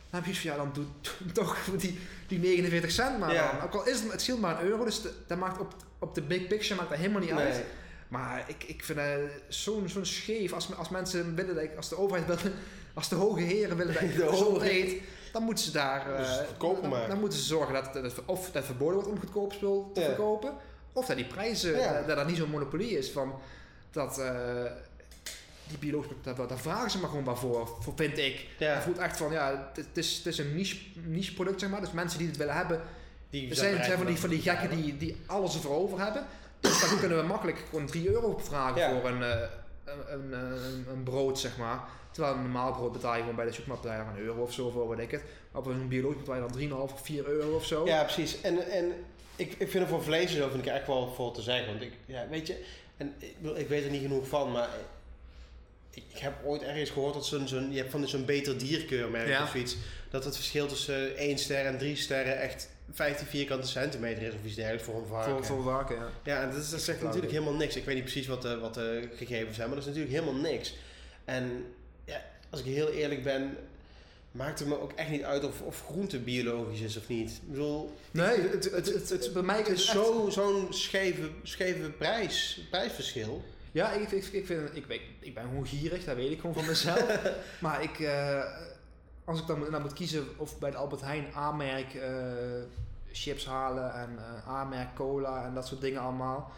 Dan 0.09 0.23
heb 0.23 0.25
je 0.25 0.35
van, 0.41 0.51
ja, 0.51 0.57
dan 0.57 0.71
doe 0.73 0.85
toch 1.33 1.57
die, 1.77 1.99
die 2.27 2.39
49 2.39 2.91
cent 2.91 3.19
maar 3.19 3.33
Ja. 3.33 3.51
dan. 3.51 3.61
Ook 3.61 3.73
al 3.73 3.85
is 3.87 3.99
het, 3.99 4.11
het 4.11 4.21
scheelt 4.21 4.39
maar 4.39 4.59
een 4.61 4.67
euro, 4.67 4.83
dus 4.85 5.01
de- 5.01 5.13
dat 5.27 5.37
maakt 5.37 5.59
op, 5.59 5.75
op 5.99 6.15
de 6.15 6.21
big 6.21 6.47
picture 6.47 6.75
maakt 6.75 6.89
dat 6.89 6.97
helemaal 6.97 7.21
niet 7.21 7.31
uit. 7.31 7.63
Maar 8.07 8.43
ik, 8.47 8.63
ik 8.63 8.83
vind 8.83 8.99
het 8.99 9.31
zo'n 9.47 9.89
zo'n 9.89 10.05
scheef. 10.05 10.53
Als, 10.53 10.75
als 10.75 10.89
mensen 10.89 11.35
willen, 11.35 11.55
dat 11.55 11.63
ik- 11.63 11.75
als 11.75 11.89
de 11.89 11.97
overheid 11.97 12.41
wil, 12.41 12.51
als 12.93 13.09
de 13.09 13.15
hoge 13.15 13.41
heren 13.41 13.77
willen 13.77 13.93
dat 13.93 14.01
ik 14.03 14.15
De 14.15 14.19
zo 14.19 14.45
overheid. 14.45 14.71
reed, 14.71 15.01
dan 15.33 15.43
moeten 15.43 15.63
ze 15.63 15.71
daar, 15.71 16.11
eh, 16.11 16.17
Dus 16.17 16.37
het 16.37 16.47
goedkoper 16.47 16.81
dan, 16.81 16.91
maken. 16.91 17.09
dan 17.09 17.19
moeten 17.19 17.39
ze 17.39 17.45
zorgen 17.45 17.73
dat, 17.73 17.93
dat 17.93 18.03
het, 18.03 18.25
of 18.25 18.45
dat 18.45 18.53
het 18.53 18.65
verboden 18.65 18.93
wordt 18.95 19.09
om 19.09 19.19
goedkoop 19.19 19.53
spul 19.53 19.91
te 19.93 19.99
Ja. 19.99 20.05
verkopen, 20.05 20.53
of 20.93 21.05
dat 21.05 21.15
die 21.17 21.25
prijzen, 21.25 21.77
Ja. 21.79 22.01
dat, 22.01 22.15
dat 22.17 22.27
niet 22.27 22.37
zo'n 22.37 22.49
monopolie 22.49 22.97
is 22.97 23.09
van 23.11 23.39
dat 23.91 24.19
eh, 24.19 24.35
die 25.67 25.77
biologische, 25.77 26.15
daar, 26.21 26.47
daar 26.47 26.57
vragen 26.59 26.91
ze 26.91 26.99
maar 26.99 27.09
gewoon 27.09 27.23
maar 27.23 27.37
voor, 27.37 27.67
voor 27.79 27.93
vind 27.95 28.17
ik. 28.17 28.45
Ja. 28.59 28.73
Het 28.73 28.83
voelt 28.83 28.97
echt 28.97 29.17
van, 29.17 29.31
ja, 29.31 29.69
het, 29.73 29.85
het 29.85 29.97
is, 29.97 30.17
het 30.17 30.25
is 30.25 30.37
een 30.37 30.55
niche, 30.55 30.77
niche 31.05 31.33
product, 31.33 31.59
zeg 31.59 31.69
maar. 31.69 31.81
Dus 31.81 31.91
mensen 31.91 32.19
die 32.19 32.27
het 32.27 32.37
willen 32.37 32.55
hebben, 32.55 32.81
Die 33.29 33.55
zijn, 33.55 33.83
zijn 33.83 33.97
van 33.97 34.05
die, 34.07 34.17
van 34.17 34.29
die 34.29 34.41
gekken 34.41 34.69
die, 34.69 34.97
die 34.97 35.15
alles 35.25 35.53
ervoor 35.55 35.75
over 35.75 35.99
hebben. 36.03 36.25
Dus 36.59 36.79
dan 36.89 36.99
kunnen 36.99 37.17
we 37.17 37.23
makkelijk 37.23 37.57
gewoon 37.69 37.85
3 37.85 38.09
euro 38.09 38.37
vragen 38.43 38.81
Ja. 38.81 38.99
voor 38.99 39.09
een, 39.09 39.23
eh, 39.23 39.41
een, 39.85 40.13
een, 40.13 40.33
een, 40.33 40.85
een 40.89 41.03
brood, 41.03 41.39
zeg 41.39 41.57
maar. 41.57 41.79
Terwijl 42.11 42.35
een 42.35 42.41
normaal 42.41 42.73
brood 42.73 42.91
betaal 42.91 43.13
je 43.13 43.19
gewoon 43.19 43.35
bij 43.35 43.45
de 43.45 43.51
supermarkt 43.51 43.85
een 43.85 44.17
euro 44.23 44.41
of 44.41 44.53
zo 44.53 44.69
voor, 44.69 44.89
weet 44.89 44.99
ik 44.99 45.11
het. 45.11 45.23
Maar 45.51 45.61
op 45.61 45.67
een 45.67 45.87
biologisch 45.87 46.17
betaal 46.19 46.35
je 46.35 46.69
dan 46.69 46.87
3,5 46.89 46.93
of 46.93 47.01
4 47.05 47.25
euro 47.27 47.55
of 47.55 47.65
zo. 47.65 47.85
Ja, 47.85 48.03
precies. 48.03 48.41
En, 48.41 48.69
en 48.71 48.91
ik, 49.35 49.53
ik 49.57 49.69
vind 49.69 49.83
er 49.83 49.89
voor 49.89 50.03
vlees 50.03 50.35
zo 50.35 50.49
vind 50.49 50.65
ik 50.65 50.71
echt 50.73 50.87
wel 50.87 51.13
voor 51.13 51.33
te 51.33 51.41
zeggen. 51.41 51.67
Want 51.67 51.81
ik, 51.81 51.91
ja, 52.05 52.27
weet 52.29 52.47
je, 52.47 52.63
en 52.97 53.13
ik, 53.19 53.35
ik 53.55 53.67
weet 53.67 53.83
er 53.83 53.89
niet 53.89 54.01
genoeg 54.01 54.27
van, 54.27 54.51
maar 54.51 54.69
ik, 55.91 56.03
ik 56.13 56.17
heb 56.17 56.33
ooit 56.45 56.61
ergens 56.63 56.89
gehoord 56.89 57.13
dat 57.13 57.25
zo'n, 57.25 57.47
zo'n, 57.47 57.71
je 57.71 57.77
hebt 57.77 57.91
van 57.91 58.07
zo'n 58.07 58.25
beter 58.25 58.57
dierkeurmerk 58.57 59.27
Ja. 59.27 59.43
of 59.43 59.55
iets, 59.55 59.75
dat 60.09 60.25
het 60.25 60.35
verschil 60.35 60.67
tussen 60.67 61.17
1 61.17 61.37
ster 61.37 61.65
en 61.65 61.77
3 61.77 61.95
sterren 61.95 62.39
echt 62.39 62.69
15 62.91 63.27
vierkante 63.27 63.67
centimeter 63.67 64.23
is 64.23 64.33
of 64.33 64.45
iets 64.45 64.55
dergelijks 64.55 64.85
voor 64.85 65.01
een 65.01 65.07
varken. 65.07 65.31
voor, 65.31 65.45
voor 65.45 65.63
waken, 65.63 65.95
ja. 65.95 66.09
Ja, 66.23 66.41
en 66.41 66.51
dat, 66.51 66.61
is, 66.61 66.69
dat 66.69 66.81
zegt 66.81 67.01
natuurlijk 67.01 67.31
helemaal 67.31 67.53
niks. 67.53 67.75
Ik 67.75 67.85
weet 67.85 67.95
niet 67.95 68.03
precies 68.03 68.27
wat 68.27 68.41
de, 68.41 68.59
wat 68.59 68.73
de 68.73 69.09
gegevens 69.15 69.55
zijn, 69.55 69.67
maar 69.67 69.77
dat 69.77 69.87
is 69.87 69.93
natuurlijk 69.95 70.23
helemaal 70.23 70.51
niks. 70.51 70.75
En 71.25 71.65
ja, 72.05 72.21
als 72.49 72.59
ik 72.59 72.65
heel 72.65 72.89
eerlijk 72.89 73.23
ben, 73.23 73.57
maakt 74.31 74.59
het 74.59 74.67
me 74.67 74.81
ook 74.81 74.91
echt 74.91 75.09
niet 75.09 75.23
uit 75.23 75.43
of, 75.43 75.61
of 75.61 75.83
groente 75.85 76.19
biologisch 76.19 76.81
is 76.81 76.97
of 76.97 77.07
niet. 77.07 77.31
Ik 77.31 77.51
bedoel, 77.51 77.95
Nee, 78.11 78.39
het, 78.39 78.71
het, 78.71 78.93
het, 78.93 79.09
het, 79.09 79.33
bij 79.33 79.41
mij 79.41 79.61
is 79.61 79.85
zo, 79.85 80.29
zo'n 80.29 80.67
scheve, 80.69 81.29
scheve 81.43 81.89
prijs, 81.89 82.61
prijsverschil. 82.69 83.43
Ja, 83.71 83.91
ik, 83.91 84.11
ik, 84.11 84.25
ik, 84.25 84.45
vind, 84.45 84.75
ik, 84.75 84.87
ben, 84.87 84.99
ik 85.19 85.33
ben 85.33 85.43
gewoon 85.43 85.67
gierig, 85.67 86.03
dat 86.03 86.15
weet 86.15 86.31
ik 86.31 86.39
gewoon 86.39 86.55
van 86.55 86.65
mezelf. 86.65 87.19
maar 87.59 87.83
ik, 87.83 87.99
eh, 87.99 88.43
als 89.27 89.39
ik 89.39 89.47
dan 89.47 89.59
nou 89.69 89.81
moet 89.81 89.93
kiezen 89.93 90.27
of 90.37 90.59
bij 90.59 90.71
de 90.71 90.77
Albert 90.77 91.01
Heijn 91.01 91.25
A-merk 91.35 91.93
eh, 91.93 92.11
chips 93.11 93.45
halen 93.45 93.93
en 93.93 94.17
eh 94.19 94.53
A-merk 94.53 94.95
cola 94.95 95.45
en 95.45 95.53
dat 95.53 95.67
soort 95.67 95.81
dingen 95.81 96.01
allemaal. 96.01 96.51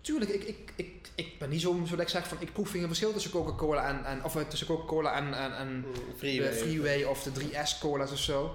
Tuurlijk, 0.00 0.30
ik, 0.30 0.42
ik, 0.44 0.72
ik, 0.76 1.10
ik 1.14 1.38
ben 1.38 1.48
niet 1.48 1.60
zo, 1.60 1.80
zo 1.84 1.90
dat 1.90 2.00
ik 2.00 2.08
zeg 2.08 2.28
van 2.28 2.36
ik 2.40 2.52
proef 2.52 2.70
geen 2.70 2.86
verschil 2.86 3.12
tussen 3.12 3.30
Coca-Cola 3.30 3.88
en, 3.88 4.04
en 4.04 4.24
of 4.24 4.36
eh, 4.36 4.42
tussen 4.42 4.66
Coca-Cola 4.66 5.12
en, 5.16 5.34
en, 5.34 5.56
en 5.56 5.84
Freeway. 6.16 6.50
de 6.50 6.54
Freeway 6.56 7.02
of 7.04 7.22
de 7.22 7.30
3S 7.40 7.78
cola's 7.80 8.12
of 8.12 8.18
zo. 8.18 8.54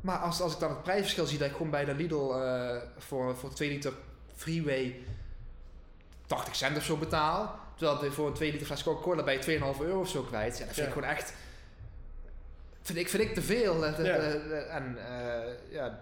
Maar 0.00 0.18
als, 0.18 0.40
als 0.40 0.52
ik 0.52 0.58
dan 0.58 0.70
het 0.70 0.82
prijsverschil 0.82 1.26
zie 1.26 1.38
dat 1.38 1.46
ik 1.48 1.52
gewoon 1.56 1.70
bij 1.70 1.84
de 1.84 1.94
Lidl 1.94 2.32
eh, 2.32 2.76
voor, 2.98 3.36
voor 3.36 3.52
2 3.54 3.68
liter 3.68 3.92
Freeway 4.36 5.00
80 6.26 6.56
cent 6.56 6.76
of 6.76 6.84
zo 6.84 6.96
betaal. 6.96 7.58
Terwijl 7.76 8.04
ik 8.04 8.12
voor 8.12 8.26
een 8.26 8.32
2 8.34 8.50
liter 8.52 8.66
fles 8.66 8.82
Coca-Cola 8.82 9.22
bij 9.22 9.42
2,5 9.42 9.80
euro 9.80 10.00
of 10.00 10.08
zo 10.08 10.22
kwijt. 10.22 10.58
Ja, 10.58 10.64
dat 10.64 10.74
vind 10.74 10.76
Ja. 10.76 10.84
ik 10.86 10.92
gewoon 10.92 11.08
echt... 11.08 11.34
Vind 12.84 12.98
ik, 12.98 13.08
vind 13.08 13.22
ik 13.22 13.34
te 13.34 13.42
veel. 13.42 13.84
Ja. 13.84 13.94
en 14.68 14.96
eh, 15.08 15.52
ja, 15.70 16.00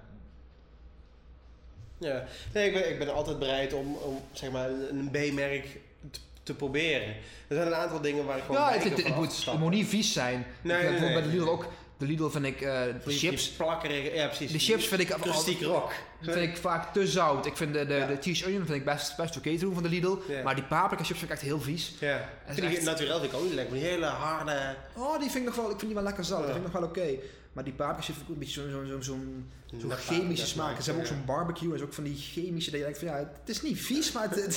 Ja, 1.98 2.24
nee, 2.52 2.66
ik 2.66 2.72
ben, 2.72 2.90
ik 2.90 2.98
ben 2.98 3.14
altijd 3.14 3.38
bereid 3.38 3.72
om, 3.72 3.96
om 3.96 4.20
zeg 4.32 4.50
maar 4.50 4.68
een 4.68 5.08
B-merk 5.10 5.80
te, 6.10 6.20
te 6.42 6.54
proberen. 6.54 7.08
Er 7.48 7.56
zijn 7.56 7.66
een 7.66 7.74
aantal 7.74 8.00
dingen 8.00 8.24
waar 8.24 8.36
ik 8.36 8.44
gewoon 8.44 8.60
ja 8.60 8.72
het, 8.72 8.84
het, 8.84 9.04
het 9.04 9.16
moet, 9.16 9.44
het 9.44 9.58
moet 9.58 9.70
niet 9.70 9.86
vies 9.86 10.12
zijn. 10.12 10.46
Nee, 10.60 10.76
Ik 10.76 10.82
nee, 10.82 10.90
bijvoorbeeld 10.90 11.20
nee. 11.20 11.22
bij 11.22 11.22
de 11.22 11.38
Lidl 11.38 11.50
ook... 11.50 11.66
De 12.02 12.08
Lidl 12.08 12.28
vind 12.28 12.44
ik... 12.44 12.60
eh, 12.60 12.82
de 13.04 13.12
chips... 13.12 13.48
Plakkerige, 13.48 14.14
ja 14.14 14.26
precies. 14.26 14.52
De 14.52 14.58
chips 14.58 14.86
vind 14.86 15.00
ik... 15.00 15.16
Rustiek 15.24 15.62
rock. 15.62 15.92
Vind 16.22 16.36
ik 16.36 16.56
vaak 16.56 16.92
te 16.92 17.06
zout. 17.06 17.46
Ik 17.46 17.56
vind 17.56 17.72
de, 17.74 17.86
de, 17.86 17.94
Ja. 17.94 18.06
de 18.06 18.16
cheese 18.20 18.46
onion 18.46 18.64
vind 18.66 18.78
ik 18.78 18.84
best, 18.84 19.16
best 19.16 19.36
oké 19.36 19.50
te 19.50 19.58
doen 19.58 19.74
van 19.74 19.82
de 19.82 19.88
Lidl. 19.88 20.16
Ja. 20.28 20.42
Maar 20.42 20.54
die 20.54 20.64
paprika 20.64 21.04
chips 21.04 21.18
vind 21.18 21.30
ik 21.30 21.36
echt 21.36 21.46
heel 21.46 21.60
vies. 21.60 21.92
Ja. 22.00 22.28
Vind 22.46 22.66
echt- 22.66 22.82
naturel 22.84 23.20
vind 23.20 23.32
ik 23.32 23.38
ook 23.38 23.44
niet 23.44 23.54
lekker. 23.54 23.74
Die 23.74 23.84
hele 23.84 24.06
harde... 24.06 24.74
Oh, 24.96 25.18
die 25.18 25.30
vind 25.30 25.36
ik 25.36 25.44
nog 25.44 25.54
wel, 25.54 25.64
ik 25.64 25.70
vind 25.78 25.80
die 25.82 25.94
wel 25.94 26.02
lekker 26.02 26.24
zout. 26.24 26.38
Ja. 26.40 26.44
Dat 26.46 26.54
vind 26.54 26.66
ik 26.66 26.72
nog 26.72 26.80
wel 26.80 26.90
oké. 26.90 27.08
Maar 27.52 27.64
die 27.64 27.72
paprika 27.72 28.02
vind 28.02 28.16
ik 28.16 28.22
ook 28.22 28.28
een 28.28 28.38
beetje 28.38 28.70
zo'n 28.70 28.86
zo'n 28.86 29.02
zo'n 29.02 29.50
zo'n 29.80 29.88
Nep 29.88 29.98
chemische 29.98 30.46
smaak. 30.46 30.76
Ze 30.76 30.82
hebben 30.82 31.02
ook 31.02 31.08
zo'n 31.08 31.24
barbecue. 31.24 31.74
Is 31.74 31.82
ook 31.82 31.92
van 31.92 32.04
die 32.04 32.16
chemische 32.16 32.70
dat 32.70 32.78
je 32.80 32.86
denkt 32.86 32.98
van 32.98 33.08
ja, 33.08 33.16
het 33.16 33.48
is 33.48 33.62
niet 33.62 33.80
vies, 33.80 34.12
maar 34.12 34.30
het, 34.30 34.34
het, 34.34 34.56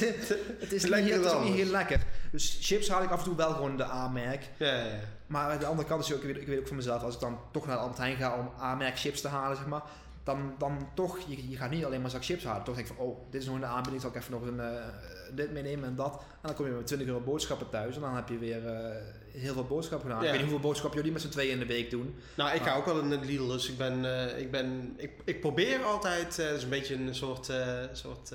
het 0.60 0.74
is, 0.74 0.84
niet, 0.84 0.92
Lekker 0.92 1.14
het 1.14 1.26
is 1.26 1.32
ook 1.32 1.44
niet 1.44 1.54
heel 1.54 1.72
lekker. 1.72 2.02
Dus 2.32 2.58
chips 2.62 2.90
haal 2.90 3.04
ik 3.04 3.10
af 3.10 3.18
en 3.18 3.24
toe 3.24 3.36
wel 3.36 3.54
gewoon 3.54 3.78
de 3.78 3.84
A-merk. 3.84 4.50
Ja, 4.58 4.76
ja, 4.76 4.86
ja. 4.86 5.00
Maar 5.28 5.52
aan 5.52 5.60
de 5.60 5.66
andere 5.66 5.88
kant 5.88 6.04
is 6.04 6.14
ook, 6.14 6.24
ik 6.24 6.34
weet, 6.34 6.42
ik 6.42 6.48
weet 6.48 6.60
ook 6.60 6.68
van 6.68 6.76
mezelf, 6.76 7.04
als 7.04 7.14
ik 7.14 7.20
dan 7.20 7.40
toch 7.52 7.66
naar 7.66 7.76
de 7.76 7.82
Albert 7.82 8.00
Heijn 8.00 8.18
ga 8.18 8.38
om 8.38 8.52
A-merk 8.62 9.00
chips 9.00 9.22
te 9.22 9.28
halen, 9.28 9.58
zeg 9.58 9.68
maar. 9.68 9.84
Dan, 10.24 10.56
dan 10.58 10.90
toch, 10.94 11.20
je, 11.28 11.50
je 11.50 11.58
gaat 11.58 11.70
niet 11.70 11.86
alleen 11.86 12.02
maar 12.02 12.10
zak 12.10 12.26
chips 12.26 12.44
halen. 12.44 12.64
Toch 12.64 12.76
denk 12.76 12.88
ik 12.88 12.96
van, 12.96 13.06
oh, 13.06 13.32
dit 13.32 13.42
is 13.42 13.48
nog 13.48 13.56
een 13.56 13.66
aanbieding, 13.66 14.02
zal 14.02 14.10
ik 14.10 14.18
even 14.18 14.32
nog 14.32 14.42
een, 14.42 14.60
eh, 14.60 14.86
dit 15.34 15.52
meenemen 15.52 15.90
en 15.90 15.96
dat. 15.96 16.14
En 16.14 16.22
dan 16.42 16.54
kom 16.56 16.66
je 16.66 16.72
met 16.72 16.88
20 16.88 17.08
euro 17.08 17.20
boodschappen 17.20 17.70
thuis 17.70 17.96
en 17.96 18.02
dan 18.02 18.16
heb 18.16 18.30
je 18.30 18.38
weer 18.38 18.68
eh, 18.68 18.96
heel 19.32 19.54
veel 19.54 19.64
boodschappen 19.66 20.08
gedaan. 20.10 20.24
Ja. 20.24 20.30
Ik 20.30 20.32
weet 20.34 20.42
niet 20.42 20.52
hoeveel 20.52 20.70
boodschappen 20.70 20.98
jullie 21.00 21.14
met 21.14 21.22
z'n 21.22 21.30
tweeën 21.30 21.52
in 21.52 21.60
de 21.60 21.66
week 21.66 21.90
doen. 21.90 22.16
Nou, 22.36 22.56
ik 22.56 22.62
ga 22.62 22.76
ook 22.76 22.86
wel 22.86 23.00
in 23.00 23.10
de 23.10 23.20
Lidl, 23.20 23.48
dus 23.48 23.70
ik 23.70 23.78
ben... 23.78 24.06
eh, 24.30 24.40
ik, 24.40 24.52
ben 24.52 24.94
ik, 24.98 25.12
ik 25.24 25.40
probeer 25.42 25.84
altijd... 25.84 26.40
eh, 26.40 26.46
Het 26.46 26.56
is 26.58 26.64
een 26.64 26.70
beetje 26.70 26.96
een 26.96 27.16
soort... 27.16 27.52
soort 27.92 28.32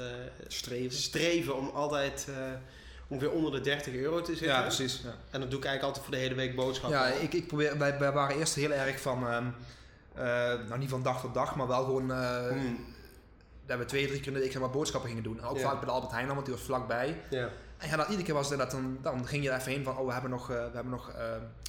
Streven. 0.49 0.97
streven 0.99 1.57
om 1.57 1.69
altijd... 1.69 2.29
ongeveer 3.09 3.31
onder 3.31 3.53
de 3.53 3.61
30 3.61 3.95
euro 3.95 4.21
te 4.21 4.31
zitten. 4.31 4.47
Ja, 4.47 4.61
precies. 4.63 5.01
Ja. 5.05 5.15
En 5.31 5.41
dat 5.41 5.51
doe 5.51 5.59
ik 5.59 5.65
eigenlijk 5.65 5.83
altijd 5.83 6.05
voor 6.05 6.15
de 6.15 6.21
hele 6.21 6.35
week 6.35 6.57
boodschappen. 6.57 6.99
Ja, 6.99 7.07
ik, 7.07 7.33
ik 7.33 7.47
probeer, 7.47 7.79
wij, 7.79 7.99
wij 7.99 8.13
waren 8.13 8.37
eerst 8.39 8.55
heel 8.55 8.73
erg 8.73 9.01
van, 9.01 9.27
ehm, 9.29 9.45
eh, 10.15 10.25
nou 10.69 10.79
niet 10.79 10.89
van 10.91 11.03
dag 11.03 11.21
tot 11.21 11.35
dag, 11.35 11.57
maar 11.57 11.67
wel 11.67 11.85
gewoon 11.85 12.11
Hmm. 12.11 12.85
Dat 13.71 13.79
we 13.79 13.85
twee, 13.85 14.07
drie 14.07 14.19
keer 14.19 14.27
in 14.27 14.33
de 14.33 14.41
week 14.41 14.53
zeg 14.53 14.61
maar, 14.61 14.71
boodschappen 14.71 15.09
gingen 15.09 15.25
doen. 15.25 15.39
En 15.39 15.45
ook 15.45 15.57
Ja. 15.57 15.63
vaak 15.63 15.77
bij 15.77 15.85
de 15.85 15.91
Albert 15.91 16.13
Heijn 16.13 16.27
want 16.27 16.45
die 16.45 16.55
was 16.55 16.65
vlakbij. 16.65 17.21
Ja. 17.31 17.49
En 17.79 17.89
ja, 17.89 17.97
dan, 17.97 18.05
iedere 18.05 18.23
keer 18.23 18.35
was 18.35 18.51
het 18.51 18.53
inderdaad, 18.53 18.81
dan, 18.83 18.99
dan 19.03 19.27
ging 19.27 19.43
je 19.43 19.51
er 19.51 19.57
even 19.59 19.73
heen 19.73 19.85
van, 19.85 19.97
oh 19.97 20.07
we 20.07 20.13
hebben 20.13 20.31
nog, 20.31 20.51
eh, 20.51 20.57
we 20.57 20.75
hebben 20.75 20.91
nog 20.91 21.11
eh, 21.11 21.25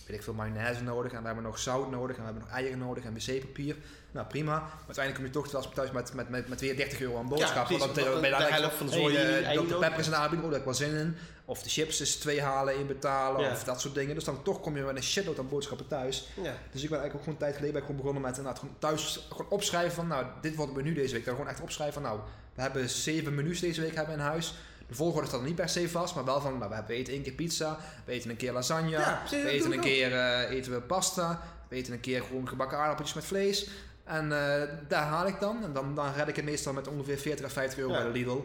weet 0.08 0.18
ik 0.18 0.24
veel, 0.24 0.34
mayonaise 0.34 0.84
nodig 0.84 1.12
en 1.12 1.20
we 1.20 1.26
hebben 1.26 1.44
nog 1.44 1.60
zout 1.60 1.92
nodig 1.92 2.16
en 2.16 2.22
we 2.22 2.28
hebben 2.28 2.44
nog 2.44 2.54
eieren 2.54 2.80
nodig 2.80 3.04
en 3.04 3.14
wc-papier. 3.14 3.76
Nou 4.12 4.28
prima, 4.28 4.52
maar 4.52 4.70
uiteindelijk 4.86 5.16
kom 5.16 5.26
je 5.26 5.50
toch 5.50 5.64
eens 5.64 5.74
thuis 5.74 5.92
met, 5.92 6.14
met, 6.14 6.30
met, 6.30 6.48
met 6.48 6.62
weer 6.62 6.76
30 6.76 7.02
euro 7.02 7.18
aan 7.18 7.28
boodschappen. 7.28 7.64
precies. 7.78 7.86
want 7.86 7.96
je 7.96 8.22
de 8.22 8.30
dan 8.30 8.42
helft 8.42 8.76
van 8.76 8.86
de 8.86 8.92
zooi 8.92 9.16
eh, 9.16 9.62
Dr. 9.62 9.76
Pepper 9.76 10.00
is 10.00 10.08
een 10.08 10.16
aanbieding, 10.16 10.44
oh 10.44 10.52
daar 10.52 10.60
heb 10.60 10.74
ik 10.74 10.80
wel 10.80 10.90
zin 10.90 10.96
in. 10.96 11.16
Of 11.52 11.64
de 11.64 11.70
chips 11.70 12.02
is 12.02 12.16
twee 12.16 12.42
halen, 12.42 12.74
één 12.74 12.88
betalen 12.88 13.42
Ja. 13.42 13.52
of 13.52 13.64
dat 13.64 13.82
soort 13.82 13.96
dingen. 13.96 14.16
Dus 14.16 14.24
dan 14.24 14.44
toch 14.44 14.62
kom 14.62 14.78
je 14.78 14.84
met 14.84 14.96
een 14.96 15.04
shitload 15.04 15.40
aan 15.40 15.50
boodschappen 15.50 15.88
thuis. 15.88 16.28
Ja. 16.36 16.54
Dus 16.72 16.84
ik 16.84 16.90
ben 16.90 17.00
eigenlijk 17.00 17.14
ook 17.14 17.20
gewoon 17.20 17.34
een 17.34 17.38
tijd 17.38 17.54
geleden 17.54 17.72
ben 17.74 17.82
ik 17.82 17.88
gewoon 17.88 18.02
begonnen 18.02 18.22
met 18.22 18.38
inderdaad 18.38 18.60
gewoon 18.62 18.76
thuis 18.80 19.26
gewoon 19.30 19.52
opschrijven 19.52 19.92
van 19.92 20.08
nou 20.08 20.26
dit 20.42 20.56
wordt 20.56 20.76
het 20.76 20.84
menu 20.84 20.96
deze 20.96 21.14
week. 21.14 21.26
Dan 21.26 21.36
gewoon 21.36 21.50
echt 21.50 21.62
opschrijven 21.62 21.94
van 21.94 22.04
nou 22.04 22.20
we 22.54 22.62
hebben 22.62 22.90
zeven 22.90 23.36
menus 23.36 23.60
deze 23.60 23.82
week 23.82 23.96
hebben 23.96 24.14
in 24.14 24.20
huis. 24.20 24.54
De 24.88 24.96
volgorde 24.96 25.28
staat 25.28 25.44
niet 25.44 25.56
per 25.56 25.70
se 25.70 25.90
vast, 25.90 26.16
maar 26.16 26.26
wel 26.26 26.42
van 26.42 26.58
nou, 26.58 26.84
we 26.88 26.94
eten 26.94 27.14
één 27.14 27.24
keer 27.24 27.34
pizza, 27.34 27.78
we 28.06 28.12
eten 28.12 28.30
een 28.30 28.36
keer 28.38 28.52
lasagne, 28.52 28.90
Ja, 28.90 29.22
we 29.30 29.50
eten 29.50 29.72
een 29.72 29.80
keer 29.80 30.14
eh, 30.18 30.52
eten 30.58 30.72
we 30.72 30.82
pasta, 30.82 31.42
we 31.68 31.76
eten 31.76 31.94
een 31.94 32.00
keer 32.00 32.22
gewoon 32.24 32.48
gebakken 32.48 32.78
aardappeltjes 32.78 33.16
met 33.16 33.26
vlees. 33.26 33.70
En 34.04 34.24
eh, 34.32 34.70
daar 34.88 35.04
haal 35.06 35.28
ik 35.28 35.40
dan. 35.40 35.64
En 35.64 35.74
dan, 35.74 35.96
dan 35.96 36.14
red 36.14 36.28
ik 36.28 36.36
het 36.36 36.46
meestal 36.46 36.74
met 36.74 36.88
ongeveer 36.88 37.18
40 37.18 37.46
à 37.46 37.50
50 37.50 37.80
euro 37.80 37.92
bij 37.92 38.04
de 38.04 38.10
Lidl. 38.10 38.40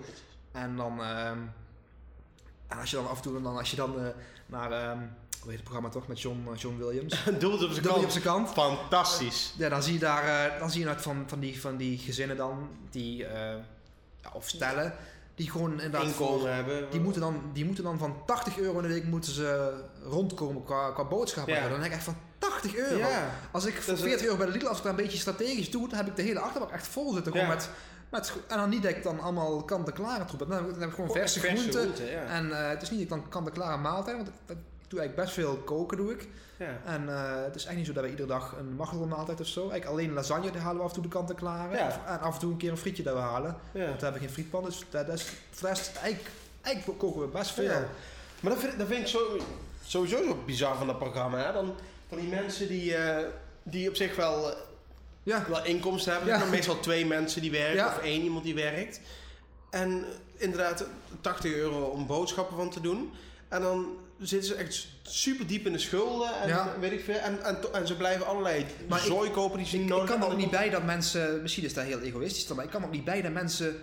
En 0.52 0.76
dan, 0.76 1.02
ehm, 1.02 1.38
en 2.68 2.78
als 2.78 2.90
je 2.90 2.96
dan 2.96 3.08
af 3.08 3.16
en 3.16 3.22
toe, 3.22 3.42
dan 3.42 3.56
als 3.56 3.70
je 3.70 3.76
dan 3.76 4.00
eh, 4.00 4.06
naar, 4.46 4.72
ehm, 4.72 4.98
hoe 5.40 5.50
heet 5.50 5.54
het 5.54 5.62
programma 5.62 5.88
toch, 5.88 6.06
met 6.06 6.20
John, 6.20 6.48
eh, 6.52 6.58
John 6.58 6.76
Williams. 6.78 7.24
Dubbel 7.24 7.52
op 7.52 7.72
zijn 7.72 7.86
kant. 7.86 8.12
zijn 8.12 8.24
kant. 8.24 8.48
Fantastisch. 8.50 9.54
Ja, 9.56 9.68
dan 9.68 9.82
zie 9.82 9.92
je 9.92 9.98
daar, 9.98 10.52
eh, 10.52 10.58
dan 10.58 10.70
zie 10.70 10.86
je 10.86 10.98
van, 10.98 11.24
van, 11.26 11.40
die, 11.40 11.60
van 11.60 11.76
die 11.76 11.98
gezinnen 11.98 12.36
dan, 12.36 12.68
die, 12.90 13.16
ja, 13.16 14.30
of 14.32 14.48
stellen, 14.48 14.94
die 15.34 15.50
gewoon 15.50 15.70
inderdaad 15.70 16.06
voor, 16.06 16.26
Inkomen 16.28 16.54
hebben. 16.54 16.90
die 16.90 17.00
moeten, 17.00 17.20
dan, 17.20 17.42
die 17.52 17.64
moeten 17.64 17.84
dan 17.84 17.98
van 17.98 18.16
80 18.26 18.58
euro 18.58 18.76
in 18.76 18.82
de 18.82 18.88
week 18.88 19.04
moeten 19.04 19.32
ze 19.32 19.80
rondkomen 20.02 20.64
qua, 20.64 20.90
qua 20.90 21.04
boodschappen. 21.04 21.54
Ja. 21.54 21.68
Dan 21.68 21.80
denk 21.80 21.84
ik 21.84 21.92
echt 21.92 22.04
van 22.04 22.16
80 22.38 22.76
euro. 22.76 22.98
Ja. 22.98 23.30
Als 23.50 23.64
ik 23.64 23.74
voor 23.74 23.94
Dat 23.94 23.96
is 23.96 24.02
40 24.02 24.24
euro 24.24 24.36
bij 24.36 24.46
de 24.46 24.52
Lidl, 24.52 24.66
als 24.66 24.78
ik 24.78 24.84
een 24.84 24.96
beetje 24.96 25.18
strategisch 25.18 25.70
doe, 25.70 25.88
dan 25.88 25.98
heb 25.98 26.06
ik 26.06 26.16
de 26.16 26.22
hele 26.22 26.40
achterbak 26.40 26.70
echt 26.70 26.86
vol 26.86 27.12
zitten. 27.12 27.32
Gewoon 27.32 27.48
En 28.48 28.56
dan 28.56 28.68
niet 28.68 28.82
dat 28.82 28.90
ik 28.90 29.02
dan 29.02 29.20
allemaal 29.20 29.62
kant-en-klare 29.64 30.24
troep 30.24 30.40
heb. 30.40 30.48
Dan 30.48 30.56
heb 30.58 30.66
ik, 30.66 30.72
dan 30.72 30.80
heb 30.80 30.88
ik 30.88 30.94
gewoon 30.94 31.10
verse, 31.10 31.40
groenten. 31.40 32.06
ja. 32.06 32.22
En 32.24 32.52
eh, 32.62 32.68
het 32.68 32.82
is 32.82 32.90
niet 32.90 32.98
dat 33.08 33.18
ik 33.18 33.22
dan 33.24 33.28
kant-en-klare 33.30 33.76
maaltijden, 33.76 34.24
want 34.24 34.28
ik, 34.28 34.56
ik 34.56 34.92
doe 34.92 35.00
eigenlijk 35.00 35.14
best 35.28 35.32
veel 35.32 35.56
koken 35.56 35.96
doe 35.96 36.12
ik. 36.12 36.28
ja. 36.56 36.78
En 36.84 37.08
eh, 37.08 37.44
het 37.44 37.54
is 37.54 37.64
echt 37.64 37.76
niet 37.76 37.86
zo 37.86 37.92
dat 37.92 38.04
we 38.04 38.10
iedere 38.10 38.28
dag 38.28 38.54
een 38.58 38.74
magnetron 38.74 39.08
maaltijd 39.08 39.40
of 39.40 39.46
zo. 39.46 39.60
Eigenlijk 39.60 39.90
alleen 39.90 40.12
lasagne, 40.12 40.50
die 40.50 40.60
halen 40.60 40.76
we 40.76 40.82
af 40.82 40.88
en 40.88 40.94
toe 40.94 41.02
de 41.02 41.08
kant-en-klare. 41.08 41.76
Ja. 41.76 42.00
En 42.06 42.20
af 42.20 42.34
en 42.34 42.40
toe 42.40 42.50
een 42.52 42.56
keer 42.56 42.70
een 42.70 42.76
frietje 42.76 43.02
dat 43.02 43.14
we 43.14 43.20
halen. 43.20 43.56
ja. 43.72 43.84
Want 43.86 43.96
we 43.98 44.02
hebben 44.04 44.22
geen 44.22 44.30
frietpan, 44.30 44.64
dus 44.64 44.84
dat 44.90 45.08
is, 45.08 45.22
voor 45.50 45.68
de 45.68 45.74
eigenlijk, 46.02 46.30
eigenlijk 46.62 46.98
koken 46.98 47.20
we 47.20 47.26
best 47.26 47.50
veel. 47.50 47.64
Ja. 47.64 47.84
Maar 48.40 48.52
dat 48.52 48.60
vind, 48.60 48.72
ik- 48.72 48.78
dat 48.78 48.88
vind 48.88 49.00
ik 49.00 49.06
zo, 49.06 49.38
sowieso 49.84 50.16
zo 50.22 50.36
bizar 50.46 50.76
van 50.76 50.86
dat 50.86 50.98
programma. 50.98 51.38
Hè? 51.38 51.52
Dan, 51.52 51.74
van 52.08 52.18
die 52.18 52.28
mensen 52.28 52.68
die, 52.68 52.94
eh, 52.96 53.26
die 53.62 53.88
op 53.88 53.96
zich 53.96 54.16
wel, 54.16 54.54
Ja. 55.27 55.45
wel 55.49 55.64
inkomsten 55.64 56.12
hebben. 56.12 56.29
Ja. 56.29 56.35
Er 56.35 56.41
zijn 56.41 56.53
meestal 56.53 56.81
twee 56.81 57.07
mensen 57.07 57.43
die 57.43 57.51
werken 57.51 57.74
Ja. 57.77 57.87
of 57.87 57.99
één 58.03 58.22
iemand 58.22 58.45
die 58.45 58.55
werkt. 58.55 59.01
En 59.70 60.05
inderdaad, 60.37 60.87
80 61.20 61.53
euro 61.53 61.85
om 61.85 62.07
boodschappen 62.07 62.57
van 62.57 62.70
te 62.70 62.81
doen. 62.81 63.11
En 63.49 63.61
dan 63.62 63.87
zitten 64.20 64.49
ze 64.49 64.55
echt 64.55 64.87
super 65.03 65.47
diep 65.47 65.66
in 65.66 65.72
de 65.72 65.79
schulden 65.79 66.41
en 66.43 66.49
Ja. 66.49 66.74
weet 66.81 66.93
ik 66.93 67.05
veel. 67.05 67.14
En, 67.18 67.39
en, 67.72 67.87
ze 67.87 67.97
blijven 67.97 68.27
allerlei 68.27 68.66
Maar 68.89 68.99
ik- 68.99 69.05
zooi 69.05 69.31
kopen 69.31 69.59
die 69.59 69.66
ze 69.66 69.77
niet 69.77 69.85
Ik 69.85 69.91
nodig 69.91 70.07
kan 70.09 70.16
er 70.16 70.22
ook 70.22 70.29
hebben. 70.31 70.49
niet 70.49 70.59
bij 70.61 70.70
dat 70.70 70.85
mensen, 70.85 71.43
misschien 71.43 71.64
is 71.64 71.74
dat 71.74 71.85
heel 71.85 72.01
egoïstisch, 72.01 72.47
dan, 72.47 72.57
maar 72.57 72.64
ik 72.64 72.70
kan 72.70 72.81
er 72.81 72.87
ook 72.87 72.93
niet 72.93 73.05
bij 73.05 73.22
dat 73.22 73.33
mensen 73.33 73.77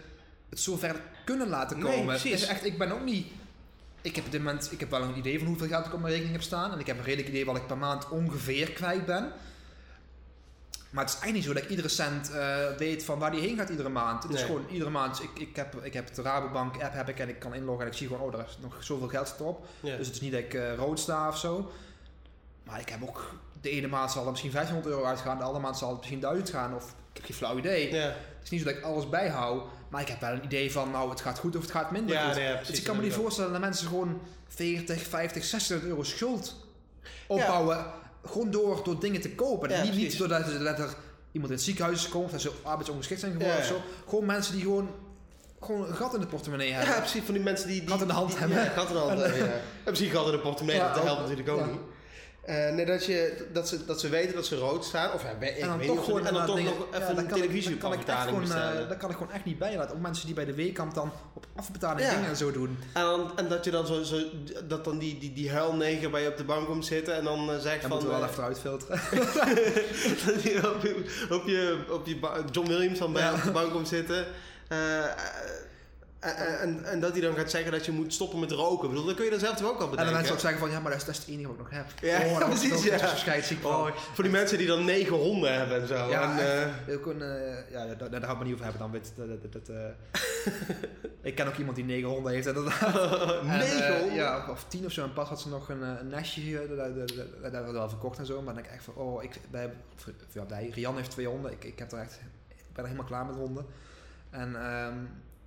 het 0.49 0.59
zo 0.59 0.75
ver 0.77 0.95
kunnen 1.25 1.47
laten 1.49 1.79
Nee, 1.79 1.91
komen. 1.91 2.05
precies. 2.05 2.31
Is 2.41 2.45
echt, 2.47 2.65
ik 2.65 2.77
ben 2.77 2.91
ook 2.91 3.03
niet. 3.03 3.27
Ik 4.01 4.15
heb 4.15 4.25
op 4.25 4.31
dit 4.31 4.43
moment, 4.43 4.71
ik 4.71 4.79
heb 4.79 4.89
wel 4.89 5.01
een 5.01 5.17
idee 5.17 5.37
van 5.39 5.47
hoeveel 5.47 5.67
geld 5.67 5.85
ik 5.85 5.93
op 5.93 5.99
mijn 5.99 6.11
rekening 6.13 6.35
heb 6.35 6.45
staan. 6.45 6.71
En 6.71 6.79
ik 6.79 6.87
heb 6.87 6.97
een 6.97 7.03
redelijk 7.03 7.27
idee 7.29 7.45
wat 7.45 7.55
ik 7.55 7.67
per 7.67 7.77
maand 7.77 8.09
ongeveer 8.09 8.71
kwijt 8.71 9.05
ben. 9.05 9.31
Maar 10.93 11.03
het 11.03 11.13
is 11.13 11.19
eigenlijk 11.19 11.33
niet 11.33 11.43
zo 11.43 11.53
dat 11.53 11.63
ik 11.63 11.69
iedere 11.69 11.87
cent 11.87 12.31
eh, 12.31 12.77
weet 12.77 13.05
van 13.05 13.19
waar 13.19 13.31
die 13.31 13.41
heen 13.41 13.57
gaat 13.57 13.69
iedere 13.69 13.89
maand. 13.89 14.23
Het 14.23 14.33
is 14.33 14.41
gewoon 14.41 14.65
iedere 14.71 14.89
maand. 14.89 15.23
Ik, 15.23 15.39
ik, 15.39 15.55
heb, 15.55 15.75
ik 15.75 15.93
heb 15.93 16.13
de 16.13 16.21
Rabobank 16.21 16.83
app 16.83 16.93
heb 16.93 17.09
ik 17.09 17.19
en 17.19 17.29
ik 17.29 17.39
kan 17.39 17.53
inloggen 17.53 17.85
en 17.85 17.91
ik 17.91 17.97
zie 17.97 18.07
gewoon, 18.07 18.21
oh, 18.21 18.39
er 18.39 18.45
is 18.47 18.57
nog 18.61 18.83
zoveel 18.83 19.07
geld 19.07 19.35
erop. 19.39 19.65
Ja. 19.79 19.97
Dus 19.97 20.05
het 20.05 20.15
is 20.15 20.21
niet 20.21 20.31
dat 20.31 20.41
ik 20.41 20.53
eh, 20.53 20.75
rood 20.75 20.99
sta 20.99 21.27
of 21.27 21.37
zo. 21.37 21.71
Maar 22.63 22.79
ik 22.79 22.89
heb 22.89 23.03
ook, 23.03 23.33
de 23.61 23.69
ene 23.69 23.87
maand 23.87 24.11
zal 24.11 24.23
er 24.25 24.31
misschien 24.31 24.51
500 24.51 24.87
euro 24.87 25.03
uitgaan, 25.03 25.37
de 25.37 25.43
andere 25.43 25.63
maand 25.63 25.77
zal 25.77 25.89
het 25.89 25.97
misschien 25.97 26.19
1000 26.19 26.49
gaan. 26.49 26.75
Of 26.75 26.83
ik 26.89 27.17
heb 27.17 27.25
geen 27.25 27.35
flauw 27.35 27.57
idee. 27.57 27.93
ja. 27.93 28.01
Het 28.03 28.43
is 28.43 28.49
niet 28.49 28.61
zo 28.61 28.65
dat 28.67 28.75
ik 28.77 28.83
alles 28.83 29.09
bijhoud, 29.09 29.63
maar 29.89 30.01
ik 30.01 30.07
heb 30.07 30.19
wel 30.21 30.31
een 30.31 30.43
idee 30.43 30.71
van, 30.71 30.91
nou, 30.91 31.09
het 31.09 31.21
gaat 31.21 31.39
goed 31.39 31.55
of 31.55 31.61
het 31.61 31.71
gaat 31.71 31.91
minder 31.91 32.15
Ja, 32.15 32.27
goed. 32.27 32.35
nee, 32.35 32.57
dus 32.57 32.77
ik 32.77 32.83
kan 32.83 32.95
me 32.95 33.01
niet 33.01 33.13
voorstellen 33.13 33.51
dat 33.51 33.61
mensen 33.61 33.87
gewoon 33.87 34.21
40, 34.47 35.07
50, 35.07 35.43
60 35.43 35.83
euro 35.83 36.03
schuld 36.03 36.55
opbouwen. 37.27 37.85
Gewoon 38.25 38.51
door, 38.51 38.81
door 38.83 38.99
dingen 38.99 39.21
te 39.21 39.29
kopen. 39.31 39.69
Ja, 39.69 39.75
niet, 39.81 39.91
niet 39.91 39.99
precies. 39.99 40.17
doordat 40.19 40.47
er, 40.47 40.63
dat 40.63 40.79
er 40.79 40.93
iemand 41.31 41.51
in 41.51 41.57
het 41.57 41.65
ziekenhuis 41.65 42.09
komt, 42.09 42.31
dat 42.31 42.41
ze 42.41 42.51
arbeidsongeschikt 42.63 43.19
zijn 43.19 43.31
geworden 43.31 43.55
Ja, 43.55 43.61
of 43.61 43.67
zo. 43.67 43.81
Gewoon 44.09 44.25
mensen 44.25 44.53
die 44.53 44.61
gewoon, 44.63 44.89
gewoon 45.61 45.87
een 45.87 45.95
gat 45.95 46.13
in 46.13 46.19
de 46.19 46.27
portemonnee 46.27 46.71
hebben. 46.71 46.93
Ja, 46.93 46.99
precies. 46.99 47.21
Van 47.23 47.33
die 47.33 47.43
mensen 47.43 47.67
die... 47.67 47.79
die 47.79 47.89
Gat 47.89 48.01
in 48.01 48.07
de 48.07 48.13
hand 48.13 48.29
die- 48.29 48.37
hebben. 48.39 48.57
Ja, 48.57 48.63
gat 48.69 48.87
in 48.87 48.93
de 48.93 48.99
hand 48.99 49.19
hebben, 49.21 49.37
ja. 49.39 49.45
En 49.53 49.61
misschien 49.89 50.09
gat 50.11 50.25
in 50.25 50.31
de 50.31 50.39
portemonnee, 50.39 50.81
dat 50.81 51.03
helpt 51.03 51.21
natuurlijk 51.21 51.49
ook 51.49 51.65
niet. 51.65 51.79
Nee, 52.45 52.85
dat, 52.85 53.05
je, 53.05 53.47
dat, 53.53 53.67
ze, 53.67 53.85
dat 53.85 53.99
ze 53.99 54.09
weten 54.09 54.35
dat 54.35 54.45
ze 54.45 54.55
rood 54.55 54.85
staan. 54.85 55.13
Of 55.13 55.23
ja, 55.23 55.29
ik 55.29 55.57
En 55.57 55.67
dan 55.67 55.77
weet 55.77 55.87
toch 55.87 55.95
niet 55.95 56.05
gewoon 56.05 56.25
en 56.27 56.33
dan 56.33 56.45
toch 56.45 56.55
dingen- 56.55 56.73
nog 56.73 56.87
even 56.93 57.15
dan 57.15 57.17
een 57.17 57.79
dan 57.79 57.91
afbetaling 57.91 58.47
gewoon, 58.47 58.61
eh. 58.61 58.89
Dat 58.89 58.97
kan 58.97 59.09
ik 59.09 59.17
gewoon 59.17 59.31
echt 59.33 59.45
niet 59.45 59.57
bijlaten. 59.57 59.95
Ook 59.95 60.01
mensen 60.01 60.25
die 60.25 60.35
bij 60.35 60.45
de 60.45 60.53
weekamp 60.53 60.93
dan 60.93 61.11
op 61.33 61.45
afbetaling 61.55 62.07
Ja. 62.07 62.13
dingen 62.15 62.29
en 62.29 62.35
zo 62.35 62.51
doen. 62.51 62.77
En, 62.93 63.01
dan, 63.01 63.31
en 63.37 63.47
dat 63.47 63.65
je 63.65 63.71
dan 63.71 63.87
zo, 63.87 64.03
zo 64.03 64.17
dat 64.67 64.83
dan 64.83 64.97
die, 64.97 65.17
die, 65.17 65.33
die 65.33 65.51
huilneger 65.51 66.09
bij 66.09 66.21
je 66.21 66.27
op 66.27 66.37
de 66.37 66.43
bank 66.43 66.65
komt 66.67 66.85
zitten 66.85 67.15
en 67.15 67.23
dan 67.23 67.51
eh, 67.51 67.59
zegt 67.59 67.81
Dan 67.81 67.89
van... 67.89 67.89
moeten 67.89 68.09
we 68.09 68.15
wel 68.19 68.29
even 68.29 68.43
uitfilteren. 68.43 68.99
dat 70.61 70.75
op 70.75 70.83
je, 70.83 71.25
op 71.29 71.47
je, 71.47 71.77
op 71.89 72.05
je 72.07 72.19
John 72.51 72.67
Williams 72.67 72.99
dan 72.99 73.13
bij 73.13 73.23
je 73.25 73.33
op 73.33 73.43
de 73.43 73.51
bank 73.51 73.71
komt 73.71 73.87
zitten. 73.87 74.25
En, 76.23 76.59
en, 76.59 76.85
en 76.85 76.99
dat 76.99 77.11
hij 77.11 77.21
dan 77.21 77.35
gaat 77.35 77.49
zeggen 77.49 77.71
dat 77.71 77.85
je 77.85 77.91
moet 77.91 78.13
stoppen 78.13 78.39
met 78.39 78.51
roken. 78.51 78.89
Bedoel, 78.89 79.05
dan 79.05 79.15
kun 79.15 79.23
je 79.23 79.29
dan 79.29 79.39
zelf 79.39 79.55
toch 79.55 79.67
ook 79.69 79.79
al 79.79 79.83
En 79.83 79.89
bedenken. 79.89 80.05
dan 80.05 80.13
mensen 80.13 80.33
ook 80.33 80.39
zeggen 80.39 80.59
van, 80.59 80.69
ja, 80.71 80.79
maar 80.79 80.91
dat 80.91 80.99
is, 80.99 81.05
dat 81.05 81.15
is 81.15 81.21
het 81.21 81.29
enige 81.29 81.47
wat 81.47 81.55
ik 81.55 81.61
nog 81.61 81.71
heb. 81.71 81.85
Ja, 82.01 82.25
oh, 82.25 82.45
precies, 82.49 82.83
ja. 82.83 82.95
Oh, 83.63 83.87
voor 84.13 84.23
die 84.23 84.33
mensen 84.33 84.57
die 84.57 84.67
dan 84.67 84.85
negen 84.85 85.15
honden 85.15 85.57
hebben 85.57 85.81
en 85.81 85.87
zo. 85.87 86.09
Ja, 86.09 86.39
en, 86.39 86.65
eh, 86.87 86.95
Ook 86.95 87.05
een, 87.05 87.21
eh, 87.21 87.71
ja, 87.71 87.85
daar, 87.95 88.09
daar 88.09 88.23
gaan 88.23 88.37
we 88.37 88.43
niet 88.43 88.53
over 88.53 88.65
hebben 88.65 88.81
dan. 88.81 88.91
Weet, 88.91 89.13
dat, 89.15 89.41
dat, 89.41 89.53
dat, 89.53 89.69
eh. 89.69 90.61
ik 91.29 91.35
ken 91.35 91.47
ook 91.47 91.57
iemand 91.57 91.75
die 91.75 91.85
negen 91.85 92.09
honden 92.09 92.33
heeft. 92.33 92.47
inderdaad. 92.47 92.81
En, 93.43 93.57
negen 93.57 93.99
honden? 93.99 94.15
Ja, 94.15 94.47
of, 94.49 94.65
tien 94.67 94.85
of 94.85 94.91
zo. 94.91 95.03
En 95.03 95.13
pas 95.13 95.29
had 95.29 95.41
ze 95.41 95.49
nog 95.49 95.69
een, 95.69 95.81
een 95.81 96.07
nestje 96.07 96.41
hier. 96.41 96.67
Dat, 96.67 96.77
hebben 97.41 97.65
we 97.65 97.71
wel 97.71 97.89
verkocht 97.89 98.17
en 98.17 98.25
zo. 98.25 98.35
Maar 98.35 98.53
dan 98.53 98.53
denk 98.53 98.65
ik 98.65 98.73
echt 98.73 98.83
van, 98.83 98.93
oh, 98.93 99.23
ik, 99.23 99.39
of, 99.95 100.33
ja, 100.33 100.45
wij, 100.47 100.69
Rian 100.73 100.95
heeft 100.95 101.11
twee 101.11 101.27
honden. 101.27 101.51
Ik, 101.51 101.63
ik, 101.63 101.79
heb 101.79 101.91
er 101.91 101.99
echt, 101.99 102.19
ik 102.47 102.73
ben 102.73 102.83
er 102.83 102.89
helemaal 102.89 103.05
klaar 103.05 103.25
met 103.25 103.35
honden. 103.35 103.65
En 104.29 104.55
ehm, 104.55 104.95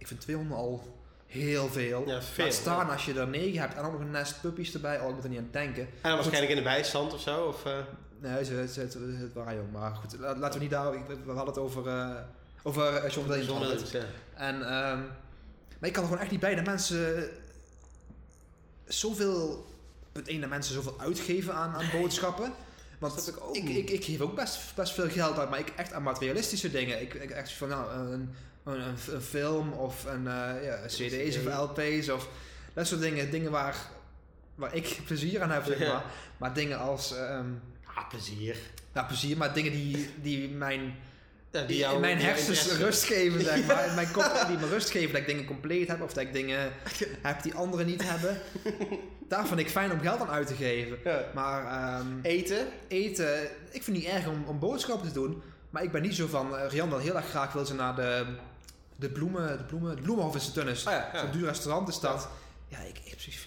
ik 0.06 0.12
vind 0.12 0.20
twee 0.24 0.36
honden 0.36 0.56
al 0.56 0.98
heel 1.26 1.68
veel. 1.68 2.08
Ja, 2.08 2.22
veel, 2.22 2.44
Laat 2.44 2.54
staan 2.54 2.90
als 2.90 3.04
je 3.04 3.14
er 3.20 3.28
negen 3.28 3.60
hebt 3.60 3.74
en 3.74 3.82
dan 3.82 3.92
nog 3.92 4.00
een 4.00 4.10
nest 4.10 4.40
puppies 4.40 4.74
erbij. 4.74 5.00
Oh, 5.00 5.08
ik 5.08 5.14
moet 5.14 5.24
er 5.24 5.30
niet 5.30 5.38
aan 5.38 5.48
denken. 5.50 5.82
En 5.82 5.88
dan 6.02 6.14
waarschijnlijk 6.14 6.50
in 6.50 6.56
de 6.56 6.62
bijstand 6.62 7.14
of 7.14 7.20
zo. 7.20 7.44
Of, 7.44 7.64
eh, 7.64 7.78
Nee, 8.18 8.44
ze, 8.44 8.68
ze, 8.72 8.80
het, 8.80 8.94
het 8.94 9.32
waren 9.32 9.54
jong. 9.54 9.72
Maar 9.72 9.94
goed, 9.94 10.18
la- 10.18 10.36
laten 10.36 10.54
we 10.54 10.64
niet 10.64 10.70
daar... 10.70 10.90
We 10.92 11.32
hadden 11.32 11.46
het 11.46 11.58
over, 11.58 11.86
eh 11.88 12.14
over 12.62 12.96
eh, 12.96 13.10
John 13.10 13.28
Williams. 13.28 13.80
Het. 13.82 13.90
Ja. 13.90 14.04
En, 14.34 14.54
ehm, 14.54 14.98
maar 15.78 15.88
ik 15.88 15.92
kan 15.92 16.02
er 16.02 16.08
gewoon 16.08 16.18
echt 16.22 16.30
niet 16.30 16.40
bij 16.40 16.54
dat 16.54 16.64
mensen 16.64 17.28
zoveel... 18.84 19.66
Het 20.12 20.26
ene, 20.26 20.46
mensen 20.46 20.74
zoveel 20.74 20.94
uitgeven 21.00 21.54
aan, 21.54 21.74
aan 21.74 21.90
boodschappen. 21.92 22.52
Want 22.98 23.28
ik 23.28 23.40
ook 23.40 23.56
ik, 23.56 23.68
ik, 23.68 23.90
ik 23.90 24.04
geef 24.04 24.20
ook 24.20 24.34
best, 24.34 24.74
best 24.74 24.92
veel 24.92 25.08
geld 25.08 25.38
uit, 25.38 25.50
maar 25.50 25.58
ik 25.58 25.72
echt 25.76 25.92
aan 25.92 26.02
materialistische 26.02 26.70
dingen. 26.70 27.00
Ik, 27.00 27.14
ik 27.14 27.30
echt 27.30 27.52
van 27.52 27.68
nou, 27.68 27.90
een, 27.92 28.34
een, 28.66 28.80
een, 28.80 28.96
een 29.14 29.20
film 29.22 29.72
of 29.72 30.04
een 30.04 30.26
eh, 30.26 30.64
ja, 30.64 30.78
cd's 30.86 31.36
of 31.36 31.44
LP's 31.70 32.08
of 32.08 32.28
dat 32.74 32.86
soort 32.86 33.00
dingen. 33.00 33.30
Dingen 33.30 33.50
waar, 33.50 33.76
waar 34.54 34.74
ik 34.74 34.98
plezier 35.06 35.42
aan 35.42 35.50
heb, 35.50 35.64
zeg 35.64 35.78
Ja. 35.78 35.92
maar. 35.92 36.04
Maar 36.36 36.54
dingen 36.54 36.78
als... 36.78 37.16
ehm, 37.16 37.46
Ah, 37.98 38.08
plezier. 38.08 38.56
nou, 38.92 39.06
plezier, 39.06 39.36
maar 39.36 39.52
dingen 39.54 39.72
die, 39.72 40.08
die 40.22 40.48
mijn, 40.48 40.94
Ja, 41.50 41.62
die 41.62 41.76
jou- 41.76 41.94
in 41.94 42.00
mijn 42.00 42.18
hersens 42.18 42.72
rust 42.72 43.04
geven, 43.04 43.40
zeg 43.40 43.66
maar. 43.66 43.86
In 43.88 43.94
mijn 43.94 44.10
kop 44.12 44.44
die 44.48 44.56
me 44.58 44.68
rust 44.68 44.90
geven, 44.90 45.12
dat 45.12 45.20
ik 45.20 45.26
dingen 45.26 45.44
compleet 45.44 45.88
heb 45.88 46.02
of 46.02 46.12
dat 46.12 46.22
ik 46.24 46.32
dingen 46.32 46.72
heb 47.22 47.42
die 47.42 47.54
anderen 47.54 47.86
niet 47.86 48.02
hebben. 48.10 48.38
Daar 49.28 49.46
vind 49.46 49.60
ik 49.60 49.70
fijn 49.70 49.92
om 49.92 50.00
geld 50.00 50.20
aan 50.20 50.30
uit 50.30 50.46
te 50.46 50.54
geven. 50.54 50.98
Ja. 51.04 51.24
Maar 51.34 51.64
ehm, 51.66 52.06
Eten? 52.22 52.66
eten, 52.88 53.42
ik 53.70 53.82
vind 53.82 53.86
het 53.86 53.96
niet 53.96 54.04
erg 54.06 54.26
om, 54.26 54.44
om 54.46 54.58
boodschappen 54.58 55.08
te 55.08 55.14
doen. 55.14 55.42
Maar 55.70 55.82
ik 55.82 55.92
ben 55.92 56.02
niet 56.02 56.14
zo 56.14 56.26
van, 56.26 56.56
eh, 56.56 56.68
Rian 56.70 56.88
wil 56.88 56.98
heel 56.98 57.16
erg 57.16 57.28
graag 57.28 57.52
wil 57.52 57.66
ze 57.66 57.74
naar 57.74 57.94
de, 57.96 58.24
de 58.96 59.08
bloemen, 59.08 59.58
de 59.58 59.64
bloemen, 59.64 59.96
de 59.96 60.02
bloemenhof 60.02 60.34
in 60.34 60.40
Stennis. 60.40 60.86
Ah 60.86 60.92
ja, 60.92 61.10
ja. 61.12 61.20
Zo'n 61.20 61.30
duur 61.30 61.46
restaurant 61.46 61.88
is 61.88 62.00
dat. 62.00 62.28
Ja, 62.68 62.78
ik, 62.78 62.98
ik, 63.04 63.46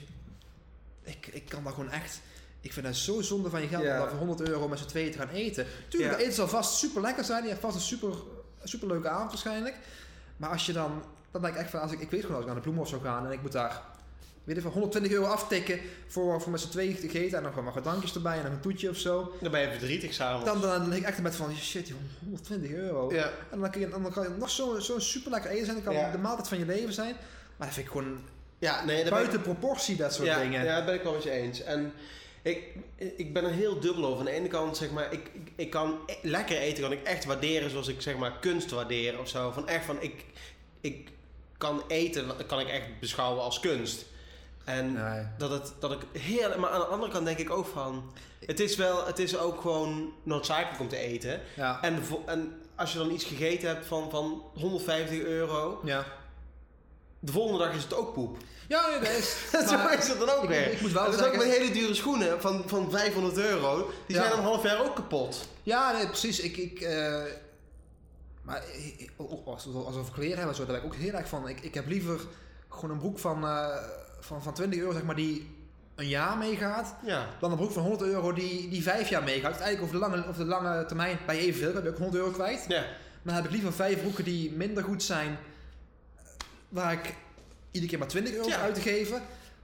ik, 1.04 1.28
ik 1.28 1.45
kan 1.50 1.64
daar 1.64 1.74
gewoon 1.74 1.91
echt... 1.91 2.22
Ik 2.62 2.74
vind 2.74 2.86
dat 2.86 2.95
zo 2.95 3.22
zonde 3.22 3.50
van 3.50 3.62
je 3.62 3.68
geld 3.68 3.82
om 3.82 3.88
daar 3.88 4.10
voor 4.10 4.18
100 4.18 4.41
euro 4.41 4.68
met 4.68 4.80
z'n 4.80 4.86
tweeën 4.86 5.12
te 5.12 5.18
gaan 5.18 5.30
eten. 5.30 5.66
Tuurlijk, 5.88 6.18
de 6.18 6.24
eten 6.24 6.34
zal 6.34 6.47
vast 6.47 6.78
super 6.78 7.02
lekker 7.02 7.24
zijn. 7.24 7.43
Je 7.43 7.50
hebt 7.50 7.62
vast 7.62 7.76
een 7.76 7.82
super, 7.82 8.14
super 8.64 8.88
leuke 8.88 9.10
avond 9.10 9.30
waarschijnlijk. 9.30 9.76
Maar 10.38 10.50
als 10.50 10.66
je 10.66 10.74
dan... 10.74 11.04
Dan 11.32 11.41
denk 11.41 11.54
ik 11.54 11.60
echt 11.60 11.70
van, 11.70 11.82
als 11.82 11.91
ik, 11.91 12.00
ik 12.00 12.12
weet 12.12 12.22
gewoon 12.22 12.36
als 12.36 12.41
ik 12.41 12.47
naar 12.47 12.56
de 12.56 12.62
bloemenhof 12.62 12.89
zou 12.89 13.02
gaan 13.02 13.26
en 13.26 13.32
ik 13.32 13.41
moet 13.41 13.52
daar... 13.52 13.82
Weet 14.50 14.58
je, 14.58 14.64
van 14.64 14.72
120 14.72 15.12
euro 15.12 15.26
aftikken 15.26 15.80
voor, 16.08 16.41
voor 16.41 16.52
met 16.52 16.62
z'n 16.62 16.70
tweeën 16.70 16.95
te 16.95 17.20
eten. 17.20 17.38
En 17.38 17.43
dan 17.43 17.52
gewoon 17.52 17.64
maar 17.66 17.74
wat 17.74 17.84
drankjes 17.84 18.14
erbij 18.16 18.39
en 18.39 18.45
een 18.45 18.60
toetje 18.60 18.89
of 18.89 18.97
zo. 18.97 19.34
Dan 19.41 19.52
ben 19.52 19.62
je 19.62 19.70
verdrietig 19.70 20.14
s'avonds. 20.14 20.45
Dan, 20.45 20.62
dan 20.62 20.88
lig 20.89 20.97
ik 20.97 21.04
echt 21.04 21.22
met 21.22 21.36
van, 21.36 21.56
shit, 21.58 21.88
joh, 21.88 21.97
120 22.24 22.72
euro. 22.72 23.14
Ja. 23.14 23.32
En 23.52 23.60
dan, 23.60 23.72
kun 23.72 23.82
je, 23.82 23.89
dan 23.89 24.12
kan 24.12 24.24
je 24.24 24.30
nog 24.30 24.50
zo'n 24.50 24.82
zo 24.82 25.00
super 25.00 25.32
lekker 25.32 25.50
eten 25.52 25.66
zijn. 25.66 25.76
Dat 25.78 25.86
kan 25.86 25.93
Ja. 25.93 26.12
de 26.12 26.18
maaltijd 26.18 26.47
van 26.47 26.58
je 26.60 26.66
leven 26.66 26.93
zijn. 26.93 27.16
Maar 27.58 27.68
dat 27.68 27.76
vind 27.76 27.86
ik 27.86 27.91
gewoon 27.91 28.20
Ja, 28.60 28.86
nee, 28.86 28.95
daar 28.97 29.06
ik- 29.06 29.10
buiten 29.12 29.41
proportie, 29.41 29.95
dat 29.95 30.14
soort 30.14 30.28
ja, 30.28 30.39
dingen. 30.41 30.64
Ja, 30.66 30.76
dat 30.76 30.86
ben 30.86 30.95
ik 30.95 31.04
wel 31.04 31.14
met 31.14 31.24
je 31.24 31.32
eens. 31.32 31.62
En 31.64 31.93
ik, 32.41 32.64
ik 32.95 33.34
ben 33.34 33.43
er 33.43 33.52
heel 33.52 33.80
dubbel 33.80 34.06
over. 34.06 34.20
Aan 34.20 34.26
de 34.26 34.32
ene 34.32 34.47
kant, 34.47 34.78
zeg 34.78 34.91
maar, 34.91 35.14
ik, 35.14 35.30
ik, 35.34 35.52
ik 35.56 35.70
kan 35.70 35.97
e- 36.06 36.14
lekker 36.22 36.58
eten, 36.58 36.84
kan 36.84 36.91
ik 36.91 37.04
echt 37.04 37.26
waarderen 37.26 37.70
zoals 37.70 37.88
ik 37.88 38.02
zeg 38.02 38.18
maar 38.18 38.39
kunst 38.39 38.72
waardeer 38.72 39.20
of 39.20 39.28
zo. 39.30 39.52
Van 39.52 39.68
echt 39.68 39.86
van, 39.86 39.97
ik, 40.02 40.26
ik 40.82 41.10
kan 41.58 41.84
eten, 41.88 42.32
kan 42.47 42.60
ik 42.60 42.68
echt 42.68 43.00
beschouwen 43.00 43.43
als 43.43 43.60
kunst. 43.60 44.06
En 44.64 44.93
Nee. 44.93 45.24
dat, 45.38 45.49
het, 45.51 45.74
dat 45.80 45.91
ik 45.91 46.22
heel, 46.22 46.60
maar 46.60 46.70
aan 46.70 46.80
de 46.80 46.86
andere 46.86 47.12
kant 47.12 47.26
denk 47.26 47.38
ik 47.38 47.49
ook 47.49 47.66
van, 47.66 48.12
het 48.45 48.60
is 48.60 48.76
wel, 48.76 49.05
het 49.05 49.20
is 49.20 49.38
ook 49.38 49.62
gewoon 49.62 50.14
noodzakelijk 50.24 50.80
om 50.80 50.88
te 50.88 50.97
eten. 50.97 51.41
Ja. 51.55 51.82
En, 51.82 52.03
en 52.26 52.62
als 52.76 52.91
je 52.91 52.97
dan 52.97 53.12
iets 53.12 53.24
gegeten 53.24 53.68
hebt 53.68 53.86
van, 53.86 54.10
van 54.10 54.43
150 54.55 55.20
euro, 55.20 55.82
Ja. 55.84 56.05
de 57.20 57.32
volgende 57.32 57.64
dag 57.66 57.74
is 57.76 57.84
het 57.84 57.93
ook 57.93 58.14
poep. 58.14 58.38
Ja, 58.68 58.88
ja, 58.89 58.99
dat 58.99 59.10
is. 59.10 59.36
Zo 59.70 59.88
is 59.88 60.07
het 60.07 60.20
dan 60.20 60.30
ook 60.30 60.45
weer. 60.45 60.72
ik 60.72 60.82
moet 60.82 60.91
wel 60.91 61.05
dat 61.05 61.14
is 61.20 61.26
ook 61.26 61.36
met 61.38 61.43
hele 61.57 61.72
dure 61.72 61.93
schoenen 61.93 62.41
van, 62.41 62.64
van 62.66 62.91
500 62.91 63.38
euro. 63.38 63.91
Die 64.07 64.16
Ja. 64.16 64.24
zijn 64.24 64.38
een 64.38 64.43
half 64.43 64.64
jaar 64.64 64.84
ook 64.86 64.95
kapot. 64.95 65.47
Ja, 65.64 65.91
nee, 65.91 66.07
precies. 66.07 66.39
Ik, 66.39 66.57
ik, 66.57 66.82
eh, 66.82 67.24
maar 68.41 68.64
ik- 68.74 68.95
ik- 68.97 69.12
als, 69.45 69.66
we- 69.66 69.72
als 69.78 69.95
we 69.95 70.01
over 70.01 70.14
kleren 70.14 70.38
hebben, 70.38 70.55
zo, 70.55 70.66
daar 70.66 70.76
ben 70.76 70.86
ik 70.86 70.93
ook 70.93 70.99
heel 70.99 71.14
erg 71.14 71.28
van. 71.28 71.47
Ik, 71.47 71.60
ik 71.62 71.74
heb 71.74 71.88
liever 71.88 72.20
gewoon 72.70 72.89
een 72.91 72.97
broek 72.99 73.20
van, 73.20 73.43
eh, 73.47 73.76
van, 74.20 74.43
van 74.43 74.53
20 74.53 74.80
euro, 74.80 74.91
zeg 74.91 75.03
maar, 75.03 75.15
die 75.15 75.57
een 75.95 76.07
jaar 76.07 76.38
meegaat. 76.38 76.95
Ja. 77.05 77.28
Dan 77.39 77.51
een 77.51 77.57
broek 77.57 77.72
van 77.72 77.82
100 77.84 78.01
euro 78.09 78.34
die, 78.34 78.70
die 78.70 78.82
vijf 78.84 79.09
jaar 79.09 79.24
meegaat. 79.24 79.53
Dus 79.53 79.61
eigenlijk 79.61 79.82
over 79.82 79.93
de 79.93 80.11
lange, 80.15 80.28
over 80.28 80.43
de 80.43 80.49
lange 80.49 80.86
termijn 80.86 81.17
bij 81.26 81.38
evenveel. 81.38 81.74
Dan 81.74 81.82
ben 81.84 81.91
ik 81.91 81.97
ook 81.97 82.03
100 82.03 82.24
euro 82.24 82.32
kwijt. 82.34 82.65
Ja. 82.67 82.80
Maar 82.80 83.34
dan 83.34 83.34
heb 83.34 83.45
ik 83.45 83.51
liever 83.51 83.74
vijf 83.74 83.99
broeken 84.01 84.24
die 84.24 84.51
minder 84.51 84.84
goed 84.84 85.03
zijn. 85.03 85.38
Waar 86.70 86.93
ik 86.93 87.13
iedere 87.72 87.89
keer 87.91 87.99
maar 87.99 88.07
20 88.07 88.34
euro 88.34 88.47
Ja. 88.47 88.55
moet 88.55 88.63
uit 88.65 88.76
te 88.76 88.82
geven. 88.82 89.22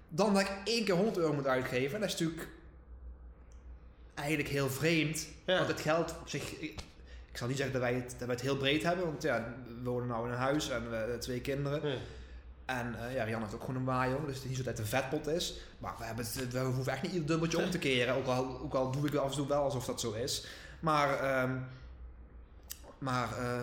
Dan 0.10 0.34
dat 0.34 0.42
ik 0.42 0.52
één 0.64 0.86
keer 0.86 0.96
100 0.96 1.18
euro 1.18 1.34
moet 1.34 1.48
uitgeven. 1.48 1.96
En 1.96 2.02
dat 2.02 2.10
is 2.10 2.20
natuurlijk 2.20 2.48
eigenlijk 4.14 4.50
heel 4.50 4.70
vreemd. 4.70 5.28
Want 5.46 5.68
het 5.68 5.82
geld 5.82 6.16
op 6.22 6.30
zich... 6.30 6.60
Ik, 6.60 6.82
ik 7.32 7.38
zal 7.42 7.48
niet 7.50 7.58
zeggen 7.60 7.80
dat 7.80 7.90
wij, 7.90 8.00
het, 8.00 8.10
dat 8.10 8.28
wij 8.28 8.36
het 8.36 8.42
heel 8.42 8.58
breed 8.58 8.84
hebben. 8.84 9.06
Want 9.06 9.22
ja, 9.24 9.54
we 9.84 9.90
wonen 9.90 10.08
nou 10.08 10.26
in 10.26 10.32
een 10.32 10.38
huis 10.38 10.70
en 10.70 10.90
we 10.90 10.96
hebben 10.96 11.20
twee 11.20 11.42
kinderen. 11.42 11.82
En 12.66 12.96
eh, 13.08 13.14
ja, 13.14 13.24
Rian 13.24 13.42
heeft 13.42 13.54
ook 13.54 13.60
gewoon 13.62 13.76
een 13.76 13.86
waaijong. 13.86 14.26
Dus 14.26 14.34
het 14.36 14.44
is 14.44 14.50
niet 14.50 14.58
zo 14.58 14.64
dat 14.64 14.78
het 14.78 14.82
een 14.82 15.00
vetpot 15.00 15.28
is. 15.28 15.54
Maar 15.78 15.94
we, 15.98 16.04
hebben 16.04 16.26
het, 16.26 16.52
we 16.52 16.60
hoeven 16.60 16.94
echt 16.94 17.02
niet 17.02 17.12
ieder 17.12 17.28
dubbeltje 17.28 17.58
om 17.64 17.70
te 17.70 17.78
keren. 17.80 18.16
Ook 18.16 18.28
al, 18.28 18.60
ook 18.64 18.74
al 18.74 18.92
doe 18.92 19.08
ik 19.08 19.16
af 19.16 19.30
en 19.30 19.36
toe 19.38 19.48
wel 19.48 19.64
alsof 19.64 19.86
dat 19.86 20.00
zo 20.00 20.12
is. 20.12 20.46
Maar... 20.80 21.20
ehm, 21.20 21.58
maar... 22.98 23.38
eh, 23.38 23.60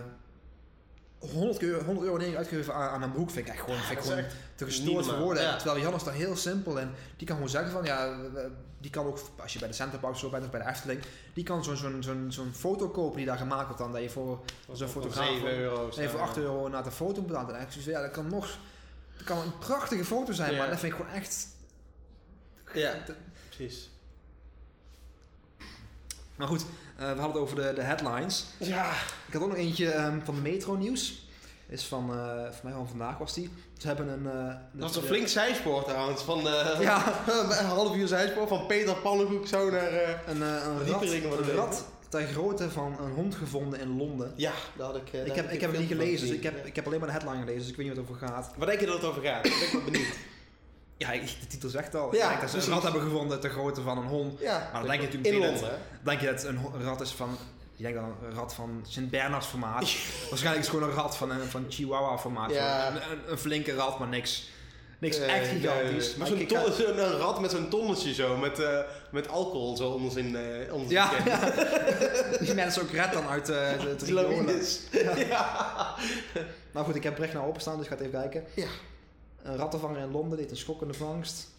100 1.30 1.62
euro, 1.62 1.84
100 1.84 2.06
euro 2.06 2.36
uitgegeven 2.36 2.74
aan, 2.74 2.88
aan 2.90 3.02
een 3.02 3.12
broek 3.12 3.30
vind 3.30 3.46
ik 3.46 3.52
echt 3.52 3.62
gewoon, 3.62 3.78
vind 3.78 3.98
ik 3.98 4.04
gewoon 4.04 4.24
te 4.54 4.64
gestoord 4.64 5.06
voor 5.06 5.18
woorden. 5.18 5.42
Ja. 5.42 5.56
Terwijl 5.56 5.80
Jan 5.80 5.94
is 5.94 6.04
daar 6.04 6.14
heel 6.14 6.36
simpel 6.36 6.80
en 6.80 6.90
die 7.16 7.26
kan 7.26 7.36
gewoon 7.36 7.50
zeggen 7.50 7.72
van 7.72 7.84
ja, 7.84 8.16
die 8.78 8.90
kan 8.90 9.06
ook, 9.06 9.18
als 9.42 9.52
je 9.52 9.58
bij 9.58 9.68
de 9.68 9.74
Centerpark 9.74 10.16
zo 10.16 10.28
bent 10.30 10.44
of 10.44 10.50
bij 10.50 10.62
de 10.62 10.68
Efteling, 10.68 11.00
die 11.34 11.44
kan 11.44 11.64
zo'n 11.64 11.76
zo'n 11.76 12.02
zo'n 12.02 12.26
zo'n 12.28 12.52
foto 12.54 12.88
kopen 12.88 13.16
die 13.16 13.26
daar 13.26 13.36
gemaakt 13.38 13.64
wordt 13.64 13.78
dan, 13.78 13.92
dat 13.92 14.02
je 14.02 14.10
voor, 14.10 14.40
zo'n 14.72 14.88
fotograaf 14.88 15.26
7 15.26 15.40
voor- 15.40 15.48
euro. 15.50 15.88
nee, 15.96 16.08
voor 16.08 16.20
8 16.20 16.36
euro 16.36 16.68
naar 16.68 16.84
de 16.84 16.90
foto 16.90 17.22
betaalt. 17.22 17.50
En 17.50 17.66
van, 17.72 17.82
ja, 17.92 18.00
dat 18.00 18.10
kan 18.10 18.28
nog, 18.28 18.58
dat 19.24 19.36
kan 19.36 19.38
een 19.46 19.58
prachtige 19.58 20.04
foto 20.04 20.32
zijn, 20.32 20.52
Ja. 20.52 20.58
maar 20.58 20.68
dat 20.70 20.78
vind 20.78 20.92
ik 20.92 20.98
gewoon 20.98 21.14
echt... 21.14 21.46
Ja, 22.74 22.94
precies. 23.48 23.90
Maar 26.36 26.46
goed, 26.48 26.60
eh, 26.96 26.98
we 26.98 27.04
hadden 27.20 27.26
het 27.26 27.36
over 27.36 27.56
de, 27.56 27.72
de 27.74 27.82
headlines. 27.82 28.44
Ja. 28.58 28.90
Ik 29.26 29.32
had 29.32 29.42
ook 29.42 29.48
nog 29.48 29.56
eentje 29.56 29.90
ehm, 29.90 30.20
van 30.24 30.34
de 30.34 30.40
Metro 30.40 30.74
Nieuws. 30.74 31.26
Is 31.68 31.84
van, 31.86 32.10
eh 32.10 32.42
voor 32.52 32.60
mij 32.62 32.72
van 32.72 32.88
vandaag 32.88 33.18
was 33.18 33.34
die. 33.34 33.50
Ze 33.78 33.86
hebben 33.86 34.08
een... 34.08 34.26
eh, 34.26 34.54
Dat 34.72 34.82
was 34.92 34.96
een 34.96 35.02
flink 35.02 35.28
zijspoor 35.28 35.84
trouwens. 35.84 36.22
Van 36.22 36.48
eh, 36.48 36.80
Ja, 36.88 37.24
een 37.60 37.64
half 37.66 37.96
uur 37.96 38.08
zijspoor 38.08 38.48
van 38.48 38.66
Peter 38.66 38.94
Pannenkoek 38.96 39.46
zo 39.46 39.70
naar... 39.70 39.86
eh, 39.86 40.08
een, 40.26 40.42
eh, 40.42 40.64
een, 40.66 40.86
rat, 40.86 41.02
een 41.02 41.54
rat 41.54 41.84
ter 42.12 42.26
grootte 42.26 42.70
van 42.70 42.96
een 43.00 43.12
hond 43.12 43.34
gevonden 43.34 43.80
in 43.80 43.96
Londen. 43.96 44.32
Ja, 44.36 44.52
dat 44.76 44.86
had 44.86 44.96
ik... 44.96 45.12
eh, 45.12 45.26
ik 45.26 45.34
heb, 45.34 45.50
ik 45.50 45.60
heb 45.60 45.70
het 45.70 45.80
niet 45.80 45.88
gelezen, 45.88 46.26
dus 46.26 46.36
ik 46.36 46.42
heb, 46.42 46.66
ik 46.66 46.76
heb 46.76 46.86
alleen 46.86 46.98
maar 46.98 47.08
de 47.08 47.14
headline 47.14 47.38
gelezen, 47.38 47.60
dus 47.60 47.70
ik 47.70 47.76
weet 47.76 47.86
niet 47.86 47.96
wat 47.96 48.06
het 48.06 48.14
over 48.16 48.28
gaat. 48.28 48.52
Wat 48.56 48.68
denk 48.68 48.80
je 48.80 48.86
dat 48.86 48.94
het 48.94 49.04
over 49.04 49.22
gaat? 49.22 49.46
Ik 49.46 49.52
ben 49.52 49.62
ik 49.66 49.72
wel 49.72 49.82
benieuwd. 49.82 50.14
Ja, 50.96 51.10
de 51.12 51.46
titel 51.48 51.68
zegt 51.68 51.94
al. 51.94 52.14
Ja, 52.14 52.28
denk 52.28 52.40
dat 52.40 52.50
ze 52.50 52.56
een 52.56 52.72
rat 52.72 52.82
hebben 52.82 53.02
gevonden 53.02 53.40
ter 53.40 53.50
grootte 53.50 53.80
van 53.80 53.98
een 53.98 54.06
hond. 54.06 54.40
Ja. 54.40 54.58
Maar 54.72 54.80
dan 54.80 54.90
denk 54.90 55.00
je 55.00 55.06
natuurlijk 55.06 55.34
In 55.34 55.40
Londen? 55.40 55.78
Denk 56.02 56.20
je 56.20 56.26
dat 56.26 56.42
het 56.42 56.44
een 56.44 56.84
rat 56.84 57.00
is 57.00 57.10
van... 57.10 57.36
Je 57.76 57.82
denkt 57.82 57.98
dan 57.98 58.14
een 58.28 58.34
rat 58.34 58.54
van 58.54 58.84
Sint-Bernards 58.88 59.46
formaat. 59.46 59.80
Waarschijnlijk 60.30 60.64
is 60.64 60.66
het 60.66 60.68
gewoon 60.68 60.88
een 60.88 60.94
rat 60.94 61.16
van, 61.16 61.30
een, 61.30 61.48
van 61.48 61.64
Chihuahua 61.68 62.18
formaat. 62.18 62.50
Ja. 62.50 62.88
Een, 62.88 62.94
een, 62.96 63.18
een 63.26 63.38
flinke 63.38 63.74
rat, 63.74 63.98
maar 63.98 64.08
niks, 64.08 64.50
niks 65.02 65.18
Eh, 65.18 65.36
echt 65.36 65.48
gigantisch. 65.48 66.14
Maar 66.16 66.26
Zo'n 66.26 66.46
ton- 66.46 66.64
rat 67.20 67.40
met 67.40 67.50
zo'n 67.50 67.68
tonnetje 67.68 68.14
zo, 68.14 68.36
met, 68.36 68.58
eh, 68.58 68.78
met 69.10 69.28
alcohol 69.28 69.76
zo 69.76 69.90
onder 69.90 70.12
zijn, 70.12 70.36
eh 70.36 70.72
onder 70.74 70.90
Ja, 70.90 71.10
ja. 71.24 71.52
die 72.44 72.54
mensen 72.54 72.82
ook 72.82 72.90
red 72.90 73.12
dan 73.12 73.26
uit 73.26 73.48
eh, 73.48 73.70
de, 73.98 74.12
lawines. 74.18 74.80
Ja. 75.28 75.94
Nou 76.72 76.86
goed, 76.86 76.94
ik 76.94 77.02
heb 77.02 77.14
bericht 77.14 77.32
naar 77.34 77.46
openstaan, 77.46 77.76
dus 77.76 77.86
ik 77.86 77.90
ga 77.92 77.96
het 77.98 78.06
even 78.06 78.20
kijken. 78.20 78.44
Ja. 78.54 78.68
Een 79.42 79.56
rattenvanger 79.56 80.00
in 80.00 80.10
Londen 80.10 80.38
deed 80.38 80.50
een 80.50 80.56
schokkende 80.56 80.94
vangst. 80.94 81.50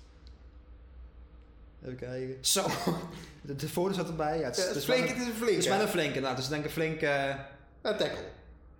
Even 1.84 1.96
kijken. 1.98 2.38
Zo, 2.42 2.66
de, 3.42 3.56
de 3.56 3.68
foto 3.70 3.94
zat 3.94 4.08
erbij. 4.08 4.40
Ja, 4.40 4.46
het, 4.46 4.58
is- 4.58 4.64
Ja, 4.64 4.70
het 4.70 4.76
het 4.76 4.84
is 4.84 4.90
is 4.90 4.96
flink, 4.96 5.10
een- 5.10 5.16
het 5.18 5.18
is 5.18 5.24
een 5.26 5.34
het 5.34 5.44
flink. 5.44 5.58
is 5.58 5.68
wel 5.68 5.82
een 5.82 5.88
flinke, 5.88 6.20
nou, 6.20 6.36
dus 6.36 6.44
ik 6.46 6.50
denk 6.50 6.64
een 6.64 6.70
flinke... 6.70 7.36
Een 7.82 7.98
tackle. 7.98 8.18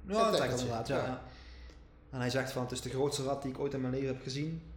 Ja, 0.08 0.28
Een 0.28 0.36
tackle 0.36 0.50
inderdaad, 0.58 0.88
ja. 0.88 1.22
En 2.14 2.20
hij 2.20 2.30
zegt 2.30 2.52
van, 2.52 2.62
het 2.62 2.72
is 2.72 2.82
de 2.82 2.90
grootste 2.90 3.24
rat 3.24 3.42
die 3.42 3.52
ik 3.52 3.60
ooit 3.60 3.74
in 3.74 3.82
mijn 3.82 3.94
leven 3.94 4.08
heb 4.08 4.22
gezien. 4.24 4.72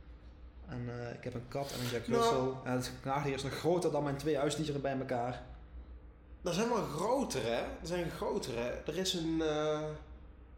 En 0.68 0.88
eh, 1.00 1.14
ik 1.14 1.24
heb 1.24 1.34
een 1.34 1.48
kat 1.48 1.72
en 1.72 1.80
een 1.80 1.86
Jack 1.90 2.08
Nou. 2.08 2.22
Russell. 2.22 2.48
En 2.64 2.72
het 2.72 2.90
knaagdier 3.02 3.34
is 3.34 3.42
nog 3.42 3.58
groter 3.58 3.90
dan 3.90 4.02
mijn 4.02 4.16
twee 4.16 4.36
huisdieren 4.38 4.80
bij 4.80 4.98
elkaar. 4.98 5.42
Dat 6.42 6.54
zijn 6.54 6.68
wel 6.68 6.82
grotere, 6.82 7.46
hè? 7.48 7.60
Er 7.62 7.68
zijn 7.82 8.10
grotere. 8.10 8.60
Er 8.86 8.96
is 8.96 9.14
een... 9.14 9.42
eh, 9.42 9.80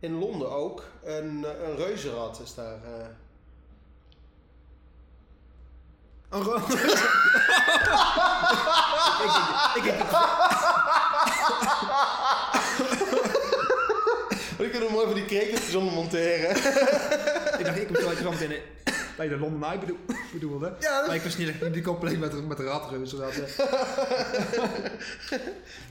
in 0.01 0.19
Londen 0.19 0.51
ook. 0.51 0.85
Een, 1.05 1.45
eh, 1.45 1.69
een 1.69 1.77
reuzenrad 1.77 2.41
is 2.41 2.55
daar. 2.55 2.79
Een 6.29 6.43
ro- 6.43 6.57
ik, 9.25 9.33
ik, 9.75 9.85
ik, 9.85 10.01
We 14.59 14.71
kunnen 14.71 14.93
mooi 14.93 15.07
voor 15.07 15.15
die 15.15 15.25
krekeltjes 15.25 15.75
onder 15.75 15.93
monteren. 15.95 16.51
ik 17.59 17.65
dacht, 17.65 17.79
ik 17.79 17.89
moet 17.89 18.21
wel 18.23 18.31
meteen 18.31 18.61
dat 19.19 19.27
je 19.27 19.29
de 19.29 19.39
London 19.39 19.65
Eye 19.65 19.79
bedoel, 19.79 19.99
bedoelde. 20.33 20.77
Ja, 20.81 21.05
Maar 21.07 21.15
ik 21.15 21.23
wist 21.23 21.39
niet 21.39 21.61
dat 21.61 21.73
die 21.73 21.83
koppeling 21.83 22.19
met, 22.19 22.49
met. 22.49 23.09
Zodat, 23.09 23.33
eh, 23.33 23.65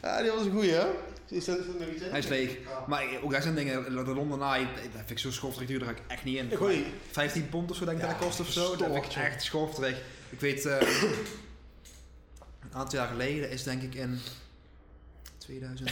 ja, 0.02 0.22
die 0.22 0.32
was 0.32 0.46
een 0.46 0.52
goeie, 0.52 0.72
hè? 0.72 0.86
Is 1.30 1.46
dat, 1.46 1.58
dat 1.58 1.88
iets? 1.96 2.04
hij 2.10 2.20
is 2.20 2.28
leeg. 2.28 2.52
Ja. 2.52 2.86
Maar 2.88 3.06
ook 3.22 3.32
daar 3.32 3.42
zijn 3.42 3.56
dingen, 3.56 3.84
de 3.84 4.14
London 4.14 4.44
Eye, 4.44 4.66
dat 4.66 4.92
vind 4.96 5.10
ik 5.10 5.20
zo 5.20 5.32
schofterig 5.32 5.68
duur, 5.68 5.80
daar 5.80 5.88
ga 5.88 5.94
ik 5.94 6.02
echt 6.08 6.24
niet 6.24 6.38
in. 6.38 6.52
Gooi. 6.58 6.86
15 7.12 7.50
pond 7.50 7.72
of 7.72 7.78
zo 7.78 7.86
denk 7.86 7.98
ik 7.98 8.04
Ja, 8.04 8.10
dat 8.10 8.20
dat 8.20 8.28
kost 8.28 8.40
of 8.40 8.52
zo. 8.52 8.76
Dat 8.76 8.92
vind 8.92 9.06
ik 9.06 9.16
echt 9.16 9.44
schofterig. 9.44 9.98
Ik 10.30 10.40
weet, 10.40 10.66
eh, 10.66 10.80
een 12.62 12.74
aantal 12.74 13.00
jaar 13.00 13.08
geleden 13.08 13.50
is 13.50 13.64
denk 13.64 13.82
ik 13.82 13.96
in 13.96 14.20
2000... 15.38 15.90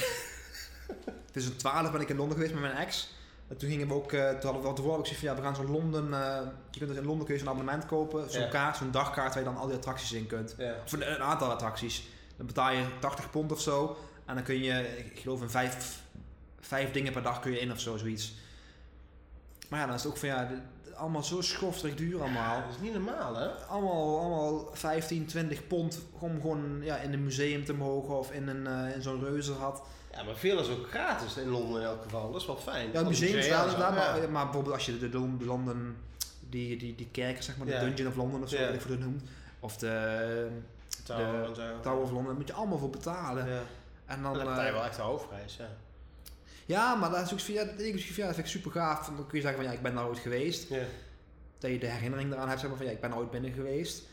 2012 1.39 1.91
ben 1.91 2.01
ik 2.01 2.09
in 2.09 2.15
Londen 2.15 2.38
geweest 2.38 2.53
met 2.53 2.61
mijn 2.63 2.75
ex. 2.75 3.13
En 3.47 3.57
toen 3.57 3.69
gingen 3.69 3.88
we 3.88 3.93
ook, 3.93 4.11
eh, 4.11 4.29
toen 4.29 4.41
hadden 4.41 4.61
we 4.61 4.67
al 4.67 4.73
tevoren 4.73 4.97
ook 4.97 5.03
gezegd 5.07 5.19
van 5.19 5.29
ja, 5.29 5.36
we 5.36 5.41
gaan 5.41 5.55
zo'n 5.55 5.71
Londen, 5.71 6.13
eh, 6.13 6.38
je 6.71 6.77
kunt 6.79 6.89
dus 6.89 6.99
in 6.99 7.05
Londen 7.05 7.25
kun 7.25 7.33
je 7.36 7.39
zo'n 7.39 7.49
abonnement 7.49 7.86
kopen, 7.86 8.31
zo'n 8.31 8.41
Ja. 8.41 8.47
kaart, 8.47 8.77
zo'n 8.77 8.91
dagkaart 8.91 9.33
waar 9.33 9.43
je 9.43 9.49
dan 9.49 9.57
al 9.57 9.67
die 9.67 9.75
attracties 9.75 10.11
in 10.11 10.27
kunt. 10.27 10.55
Ja. 10.57 10.75
Of 10.86 10.91
een, 10.91 11.11
een 11.11 11.21
aantal 11.23 11.51
attracties. 11.51 12.07
Dan 12.38 12.45
betaal 12.45 12.71
je 12.71 12.83
80 12.99 13.29
pond 13.31 13.51
of 13.51 13.61
zo. 13.61 13.97
En 14.25 14.36
dan 14.36 14.43
kun 14.43 14.63
je, 14.63 14.97
ik 14.97 15.19
geloof 15.19 15.41
in 15.41 15.49
vijf, 15.49 15.99
vijf 16.59 16.91
dingen 16.91 17.11
per 17.13 17.21
dag 17.23 17.39
kun 17.39 17.51
je 17.51 17.59
in 17.59 17.71
of 17.71 17.79
zo, 17.79 17.97
zoiets. 17.97 18.33
Maar 19.69 19.79
ja, 19.79 19.86
dan 19.86 19.95
is 19.95 20.03
het 20.03 20.11
ook 20.11 20.17
van 20.17 20.29
ja, 20.29 20.49
allemaal 20.95 21.23
zo 21.23 21.41
schofterig 21.41 21.95
duur 21.95 22.21
allemaal. 22.21 22.61
Dat 22.61 22.69
is 22.75 22.81
niet 22.81 22.93
normaal, 22.93 23.36
hè? 23.36 23.47
Allemaal, 23.47 24.19
allemaal 24.19 24.69
15, 24.73 25.25
20 25.25 25.67
pond 25.67 25.99
om 26.19 26.41
gewoon 26.41 26.79
ja, 26.81 26.97
in 26.97 27.13
een 27.13 27.23
museum 27.23 27.65
te 27.65 27.73
mogen 27.73 28.17
of 28.17 28.31
in, 28.31 28.47
een, 28.47 28.67
eh, 28.67 28.95
in 28.95 29.01
zo'n 29.01 29.23
reuzenrad. 29.23 29.81
Ja, 30.16 30.24
maar 30.24 30.36
veel 30.36 30.59
is 30.59 30.70
ook 30.70 30.88
gratis 30.89 31.38
in 31.38 31.49
Londen 31.49 31.82
in 31.82 31.88
elk 31.88 32.03
geval. 32.03 32.32
Dat 32.32 32.41
is 32.41 32.47
wel 32.47 32.57
fijn. 32.57 32.91
Ja, 32.91 33.01
museums 33.03 33.34
musea 33.36 33.49
wel 33.49 33.59
en 33.59 33.63
inderdaad, 33.74 33.95
maar, 33.95 34.22
ja. 34.22 34.28
maar 34.28 34.43
bijvoorbeeld 34.43 34.74
als 34.76 34.86
je 34.86 34.99
de, 34.99 35.09
de, 35.09 35.18
Lon- 35.18 35.38
de 35.38 35.45
Londen, 35.45 35.95
die, 36.49 36.78
die, 36.78 36.95
die 36.95 37.07
kerken 37.11 37.43
zeg 37.43 37.57
maar, 37.57 37.66
de 37.66 37.72
Ja. 37.74 37.80
Dungeon 37.80 38.07
of 38.07 38.16
London 38.16 38.43
of 38.43 38.49
zo, 38.49 38.57
Ja. 38.57 38.66
wat 38.66 38.74
ik 38.76 38.82
voor 38.82 38.89
dat 38.91 38.99
noemt. 38.99 39.24
Of 39.59 39.78
de 39.78 40.47
Tower 41.03 41.53
de 41.53 41.61
en. 41.61 41.82
Tower 41.82 42.01
of 42.01 42.07
London, 42.09 42.26
daar 42.26 42.36
moet 42.36 42.47
je 42.47 42.53
allemaal 42.53 42.78
voor 42.78 42.89
betalen. 42.89 43.47
Ja. 43.47 43.61
En 44.05 44.22
Dan 44.22 44.34
dan, 44.34 44.43
betaal 44.45 44.61
je 44.61 44.68
eh, 44.68 44.74
wel 44.74 44.84
echt 44.84 44.95
de 44.95 45.01
hoofdprijs, 45.01 45.55
ja. 45.55 45.68
Ja, 46.66 46.95
maar 46.95 47.09
dat 47.09 47.26
is 47.26 47.34
ook 47.34 47.39
via, 47.39 47.63
dat 47.63 47.78
denk 47.78 47.95
ik, 47.95 48.01
via, 48.01 48.26
dat 48.26 48.36
vind 48.36 48.45
ik 48.47 48.51
super 48.53 48.72
gaaf. 48.72 49.05
Dan 49.05 49.16
kun 49.28 49.38
je 49.38 49.41
zeggen 49.41 49.61
van 49.61 49.70
ja, 49.72 49.78
ik 49.78 49.84
ben 49.84 49.95
daar 49.95 50.07
ooit 50.07 50.20
geweest. 50.20 50.70
Ja. 50.70 50.84
Dat 51.59 51.72
je 51.72 51.78
de 51.80 51.86
herinnering 51.88 52.32
eraan 52.34 52.47
hebt, 52.47 52.59
zeg 52.59 52.70
maar 52.70 52.78
van 52.78 52.88
ja, 52.88 52.91
ik 52.91 53.01
ben 53.01 53.11
er 53.11 53.18
ooit 53.18 53.32
binnen 53.32 53.51
geweest. 53.51 54.03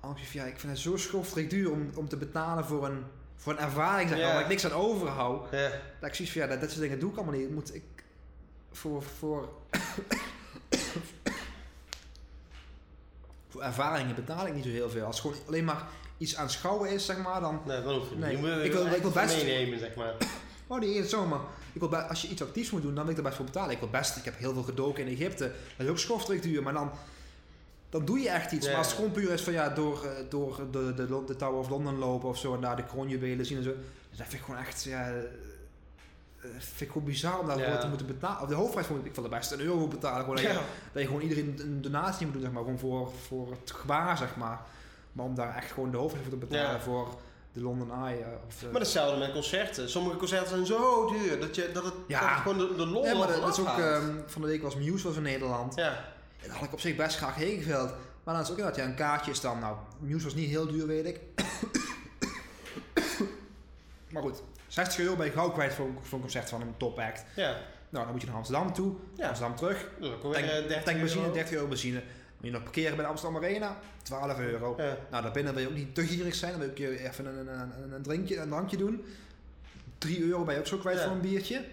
Anders 0.00 0.32
ja, 0.32 0.44
ik 0.44 0.58
vind 0.60 0.72
het 0.72 0.80
zo 0.80 0.96
schofterig 0.96 1.48
duur 1.48 1.70
om, 1.70 1.90
om 1.94 2.08
te 2.08 2.16
betalen 2.16 2.64
voor 2.64 2.84
een, 2.86 3.04
voor 3.36 3.52
een 3.52 3.58
ervaring, 3.58 4.08
zeg 4.08 4.18
maar, 4.18 4.32
waar 4.32 4.40
ik 4.42 4.48
niks 4.48 4.64
aan 4.64 4.72
overhoud. 4.72 5.50
Ja. 5.50 5.70
Dat 6.00 6.08
ik 6.08 6.14
zoiets 6.14 6.34
van 6.34 6.42
ja, 6.42 6.48
dat, 6.48 6.60
dat 6.60 6.68
soort 6.70 6.82
dingen 6.82 6.98
doe 6.98 7.10
ik 7.10 7.16
allemaal 7.16 7.34
niet. 7.34 7.44
Ik 7.44 7.50
moet, 7.54 7.74
ik, 7.74 7.82
voor, 8.72 9.02
voor, 9.02 9.48
voor 13.48 13.62
ervaringen 13.62 14.14
betaal 14.14 14.46
ik 14.46 14.54
niet 14.54 14.64
zo 14.64 14.70
heel 14.70 14.90
veel. 14.90 15.04
Als 15.04 15.16
het 15.22 15.26
gewoon 15.26 15.46
alleen 15.46 15.64
maar 15.64 15.82
iets 16.18 16.36
aanschouwen 16.36 16.90
is, 16.90 17.06
zeg 17.06 17.16
maar, 17.18 17.40
dan 17.40 17.60
Nee, 17.66 17.82
dat. 17.82 18.16
Nee, 18.16 18.30
Je 18.30 18.38
moet 18.38 18.64
ik 18.64 18.72
wil- 18.72 18.86
ik 18.86 19.02
wil 19.02 19.10
best- 19.10 19.44
meenemen, 19.44 19.78
zeg 19.78 19.94
maar. 19.94 20.14
Oh, 20.66 20.80
niet 20.80 20.96
eens 20.96 21.10
zo, 21.10 21.26
maar 21.26 21.40
ik 21.72 21.80
wil 21.80 21.88
bij- 21.88 22.00
als 22.02 22.22
je 22.22 22.28
iets 22.28 22.42
actiefs 22.42 22.70
moet 22.70 22.82
doen, 22.82 22.94
dan 22.94 23.02
wil 23.02 23.12
ik 23.12 23.16
er 23.18 23.24
best 23.24 23.36
voor 23.36 23.44
betalen. 23.44 23.70
Ik 23.70 23.78
wil 23.78 23.90
best, 23.90 24.16
ik 24.16 24.24
heb 24.24 24.38
heel 24.38 24.52
veel 24.52 24.62
gedoken 24.62 25.06
in 25.06 25.12
Egypte. 25.14 25.52
Dat 25.76 25.86
is 25.86 25.88
ook 25.92 25.98
schofterig 25.98 26.40
duur, 26.40 26.62
maar 26.62 26.72
dan, 26.72 26.90
dan 27.94 28.04
doe 28.04 28.18
je 28.20 28.28
echt 28.30 28.52
iets. 28.52 28.64
Ja. 28.64 28.70
Maar 28.70 28.78
als 28.78 28.86
het 28.88 28.96
gewoon 28.96 29.10
puur 29.10 29.30
is 29.32 29.42
van 29.42 29.52
ja, 29.52 29.68
door, 29.68 30.04
eh, 30.04 30.10
door 30.28 30.56
de, 30.70 30.94
de, 30.94 31.06
de, 31.06 31.22
de 31.26 31.36
Tower 31.36 31.58
of 31.58 31.68
London 31.68 31.98
lopen 31.98 32.28
of 32.28 32.38
zo 32.38 32.54
en 32.54 32.60
daar 32.60 32.76
de 32.76 32.84
kroonjuwelen 32.84 33.46
zien 33.46 33.56
en 33.58 33.64
zo. 33.64 33.70
Dat 33.70 34.26
vind 34.26 34.32
ik 34.32 34.40
gewoon 34.40 34.60
echt, 34.60 34.84
ja, 34.84 35.08
eh, 35.08 35.14
vind 36.58 36.80
ik 36.80 36.88
gewoon 36.90 37.04
bizar 37.04 37.38
om 37.38 37.46
daarvoor 37.46 37.66
Ja. 37.66 37.78
te 37.78 37.88
moeten 37.88 38.06
betalen. 38.06 38.42
Of 38.42 38.48
de 38.48 38.54
hoofdprijs 38.54 38.86
vond 38.86 39.00
ik, 39.00 39.06
ik 39.06 39.14
wil 39.14 39.24
er 39.24 39.30
best 39.30 39.50
een 39.50 39.60
euro 39.60 39.88
betalen. 39.88 40.20
Gewoon 40.20 40.36
dat, 40.36 40.44
je, 40.44 40.60
dat 40.92 41.02
je 41.02 41.06
gewoon 41.06 41.22
iedereen 41.22 41.54
een 41.60 41.82
donatie 41.82 42.24
moet 42.24 42.34
doen, 42.34 42.42
zeg 42.42 42.52
maar, 42.52 42.62
gewoon 42.62 42.78
voor, 42.78 43.10
voor 43.26 43.50
het 43.60 43.70
gebaar, 43.70 44.16
zeg 44.18 44.36
maar. 44.36 44.60
Maar 45.12 45.24
om 45.26 45.34
daar 45.34 45.56
echt 45.56 45.72
gewoon 45.72 45.90
de 45.90 45.96
hoofdprijs 45.96 46.28
voor 46.28 46.38
te 46.38 46.46
betalen 46.46 46.80
voor 46.80 47.08
de 47.52 47.60
London 47.60 47.90
Eye. 48.04 48.18
eh, 48.20 48.26
Of, 48.46 48.62
eh, 48.62 48.70
Maar 48.70 48.80
hetzelfde 48.80 49.18
met 49.18 49.32
concerten. 49.32 49.90
Sommige 49.90 50.16
concerten 50.16 50.48
zijn 50.48 50.66
zo 50.66 51.06
duur 51.12 51.40
dat, 51.40 51.54
je, 51.54 51.70
dat 51.72 51.84
het 51.84 51.94
Ja. 52.06 52.20
dat 52.20 52.28
het 52.30 52.38
gewoon 52.38 52.58
de, 52.58 52.74
de 52.76 52.86
lol 52.86 53.04
Ja, 53.04 53.14
maar 53.18 53.26
dat, 53.40 53.52
is 53.52 53.60
ook, 53.60 53.78
ehm, 53.78 54.10
van 54.26 54.42
de 54.42 54.48
week 54.48 54.62
was 54.62 54.76
Muse 54.76 55.06
was 55.06 55.16
in 55.16 55.22
Nederland. 55.22 55.74
Ja. 55.74 56.04
En 56.44 56.50
daar 56.50 56.58
had 56.58 56.66
ik 56.66 56.72
op 56.72 56.80
zich 56.80 56.96
best 56.96 57.16
graag 57.16 57.34
heen 57.34 57.62
gewild. 57.62 57.92
Maar 58.24 58.34
dan 58.34 58.42
is 58.42 58.50
ook 58.50 58.56
inderdaad, 58.58 58.84
ja, 58.84 58.90
een 58.90 58.94
kaartje 58.94 59.30
is 59.30 59.40
dan, 59.40 59.58
nou, 59.58 59.76
Muse 59.98 60.24
was 60.24 60.34
niet 60.34 60.48
heel 60.48 60.66
duur, 60.66 60.86
weet 60.86 61.06
ik. 61.06 61.20
maar 64.12 64.22
goed, 64.22 64.42
60 64.66 64.98
euro 64.98 65.16
ben 65.16 65.26
je 65.26 65.32
gauw 65.32 65.50
kwijt 65.50 65.74
voor, 65.74 65.88
voor 66.02 66.14
een 66.14 66.20
concert 66.20 66.48
van 66.48 66.60
een 66.60 66.74
top 66.76 66.98
act. 66.98 67.24
Ja. 67.36 67.56
Nou, 67.88 68.04
dan 68.04 68.12
moet 68.12 68.20
je 68.20 68.26
naar 68.26 68.36
Amsterdam 68.36 68.72
toe, 68.72 68.94
Ja. 69.16 69.28
Amsterdam 69.28 69.56
terug. 69.56 69.88
Dat 70.00 70.22
weer 70.22 70.34
eh, 70.34 70.48
30 70.68 70.82
tankbenzine, 70.82 71.20
euro. 71.22 71.34
30 71.34 71.54
euro 71.54 71.66
benzine. 71.68 72.02
Moet 72.36 72.46
je 72.46 72.50
nog 72.50 72.62
parkeren 72.62 72.94
bij 72.96 73.04
de 73.04 73.10
Amsterdam 73.10 73.42
Arena, 73.42 73.78
12 74.02 74.38
euro. 74.38 74.74
Ja. 74.76 74.96
Nou, 75.10 75.22
daarbinnen 75.22 75.54
wil 75.54 75.62
je 75.62 75.68
ook 75.68 75.74
niet 75.74 75.94
te 75.94 76.06
gierig 76.06 76.34
zijn, 76.34 76.50
dan 76.50 76.60
wil 76.60 76.70
je 76.76 77.08
even 77.08 77.26
een, 77.26 77.46
een, 77.48 77.82
een, 77.82 77.92
een, 77.92 78.02
drinkje, 78.02 78.36
een 78.36 78.48
drankje 78.48 78.76
doen. 78.76 79.04
3 79.98 80.22
euro 80.24 80.44
ben 80.44 80.54
je 80.54 80.60
ook 80.60 80.66
zo 80.66 80.76
kwijt 80.76 80.98
Ja. 80.98 81.04
voor 81.04 81.12
een 81.12 81.20
biertje. 81.20 81.64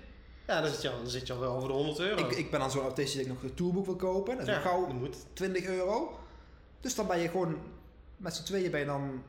Ja, 0.52 0.62
dan 0.62 0.72
zit, 0.72 0.82
je 0.82 0.90
al, 0.90 0.98
dan 0.98 1.10
zit 1.10 1.28
je 1.28 1.34
al 1.34 1.40
wel 1.40 1.56
over 1.56 1.68
de 1.68 1.74
100 1.74 2.00
euro. 2.00 2.26
Ik, 2.28 2.32
ik 2.38 2.52
ben 2.52 2.60
dan 2.60 2.72
zo'n 2.72 2.82
autistisch 2.82 3.16
dat 3.16 3.26
ik 3.26 3.32
nog 3.32 3.44
een 3.44 3.54
tourboek 3.54 3.86
wil 3.86 3.96
kopen. 3.96 4.38
Dat 4.38 4.48
is 4.48 4.54
ja, 4.54 4.60
gauw 4.60 4.88
moet. 4.88 5.16
20 5.34 5.66
euro. 5.66 6.20
Dus 6.82 6.96
dan 6.96 7.08
ben 7.08 7.20
je 7.20 7.30
gewoon 7.30 7.58
met 8.18 8.36
z'n 8.36 8.44
tweeën 8.44 8.72
ben 8.72 8.80
je 8.80 8.86
dan 8.86 9.24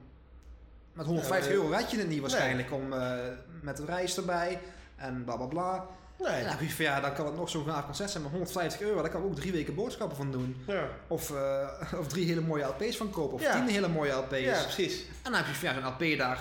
met 0.93 1.07
150 1.07 1.47
Ja, 1.49 1.53
euro 1.57 1.69
red 1.69 1.91
je 1.91 1.99
het 1.99 2.09
niet 2.09 2.21
waarschijnlijk 2.21 2.73
om 2.73 2.93
eh, 2.93 3.15
met 3.61 3.79
een 3.79 3.87
reis 3.87 4.17
erbij 4.17 4.61
en 4.97 5.25
bla 5.25 5.37
bla 5.37 5.47
bla. 5.47 5.87
Nee. 6.19 6.45
Van 6.71 6.85
ja, 6.85 7.01
dan 7.01 7.15
kan 7.15 7.27
het 7.27 7.37
nog 7.37 7.49
zo'n 7.49 7.65
gaaf 7.67 7.85
concert 7.85 8.11
zijn 8.11 8.23
met 8.23 8.33
150 8.33 8.81
euro. 8.81 9.03
Daar 9.03 9.11
kan 9.11 9.21
ik 9.21 9.27
ook 9.27 9.35
drie 9.37 9.53
weken 9.53 9.75
boodschappen 9.75 10.17
van 10.17 10.33
doen. 10.33 10.65
Ja. 10.67 10.89
Of, 11.09 11.31
eh, 11.31 11.69
of 12.01 12.07
drie 12.07 12.27
hele 12.27 12.41
mooie 12.41 12.65
LP's 12.65 12.97
van 12.97 13.11
kopen. 13.11 13.35
Of 13.35 13.43
Ja. 13.43 13.53
tien 13.53 13.69
hele 13.69 13.89
mooie 13.89 14.13
LP's. 14.13 14.39
ja, 14.39 14.63
precies. 14.63 15.01
En 15.23 15.33
dan 15.33 15.35
heb 15.35 15.47
je 15.47 15.55
van 15.55 15.69
ja, 15.69 15.75
zo'n 15.75 15.93
LP 16.11 16.19
daar. 16.19 16.41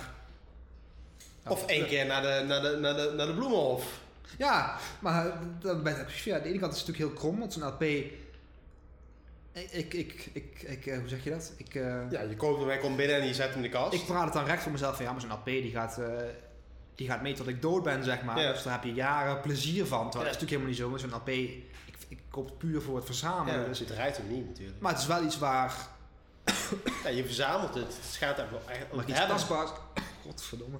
Of 1.47 1.65
één 1.65 1.85
keer 1.87 2.05
naar 2.05 2.21
de, 2.21 2.43
naar 2.47 2.61
de, 2.61 2.77
naar 2.79 2.95
de, 2.95 3.13
naar 3.15 3.27
de 3.27 3.33
Bloemenhof. 3.33 3.99
Ja, 4.37 4.77
maar 4.99 5.33
dan 5.59 5.83
ben 5.83 5.93
je, 5.95 6.29
ja, 6.29 6.35
aan 6.37 6.43
de 6.43 6.49
ene 6.49 6.59
kant 6.59 6.73
is 6.73 6.79
het 6.79 6.87
natuurlijk 6.87 7.13
heel 7.13 7.21
krom, 7.21 7.39
want 7.39 7.53
zo'n 7.53 7.67
LP. 7.67 7.81
Ik, 7.81 9.71
ik, 9.71 9.93
ik, 9.93 10.29
ik, 10.33 10.61
ik, 10.61 10.85
eh, 10.85 10.97
hoe 10.99 11.07
zeg 11.07 11.23
je 11.23 11.29
dat? 11.29 11.53
Ik, 11.57 11.75
eh, 11.75 12.11
Ja, 12.11 12.21
je 12.21 12.35
koopt 12.35 12.59
hem, 12.59 12.67
hij 12.67 12.77
komt 12.77 12.97
binnen 12.97 13.15
en 13.21 13.27
je 13.27 13.33
zet 13.33 13.47
hem 13.47 13.55
in 13.55 13.61
de 13.61 13.69
kast. 13.69 13.93
ik 13.93 14.05
praat 14.05 14.23
het 14.23 14.33
dan 14.33 14.45
recht 14.45 14.63
voor 14.63 14.71
mezelf 14.71 14.95
van 14.95 15.05
ja, 15.05 15.11
maar 15.11 15.21
zo'n 15.21 15.31
LP 15.31 15.45
die 15.45 15.71
gaat, 15.71 15.97
eh, 15.97 16.07
die 16.95 17.07
gaat 17.07 17.21
mee 17.21 17.33
tot 17.33 17.47
ik 17.47 17.61
dood 17.61 17.83
ben, 17.83 18.03
zeg 18.03 18.23
maar. 18.23 18.39
Ja. 18.39 18.51
Dus 18.51 18.63
daar 18.63 18.73
heb 18.73 18.83
je 18.83 18.93
jaren 18.93 19.41
plezier 19.41 19.85
van. 19.85 20.09
Terwijl 20.09 20.25
Ja. 20.25 20.31
dat 20.33 20.41
is 20.41 20.47
natuurlijk 20.49 20.51
helemaal 20.51 20.67
niet 20.69 20.77
zo. 20.77 20.89
Maar 20.89 20.99
zo'n 20.99 21.35
LP, 21.49 21.49
ik, 21.87 21.95
ik 22.07 22.19
koop 22.29 22.45
het 22.45 22.57
puur 22.57 22.81
voor 22.81 22.95
het 22.95 23.05
verzamelen. 23.05 23.59
ja, 23.61 23.67
dus. 23.67 23.79
het 23.79 23.89
rijdt 23.89 24.17
hem 24.17 24.27
niet 24.27 24.47
natuurlijk. 24.47 24.79
Maar 24.81 24.91
het 24.91 25.01
is 25.01 25.07
wel 25.07 25.23
iets 25.23 25.37
waar. 25.37 25.73
Ja, 27.03 27.09
je 27.09 27.25
verzamelt 27.25 27.73
het. 27.73 27.83
Het 28.01 28.15
gaat 28.15 28.37
er 28.39 28.47
wel 28.51 28.61
echt 28.67 28.93
Maar 28.93 29.09
iets 29.09 29.25
tastbaars. 29.27 29.69
Godverdomme. 30.23 30.77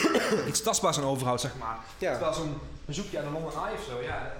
iets 0.48 0.62
tastbaars 0.62 0.98
aan 0.98 1.04
overhoudt, 1.04 1.40
zeg 1.40 1.52
maar. 1.58 1.78
Ja. 1.98 2.10
Terwijl 2.10 2.32
zo'n 2.34 2.58
bezoekje 2.84 3.18
aan 3.18 3.24
de 3.24 3.30
London 3.30 3.64
Eye 3.64 3.74
of 3.78 3.84
zo, 3.88 4.00
ja. 4.02 4.32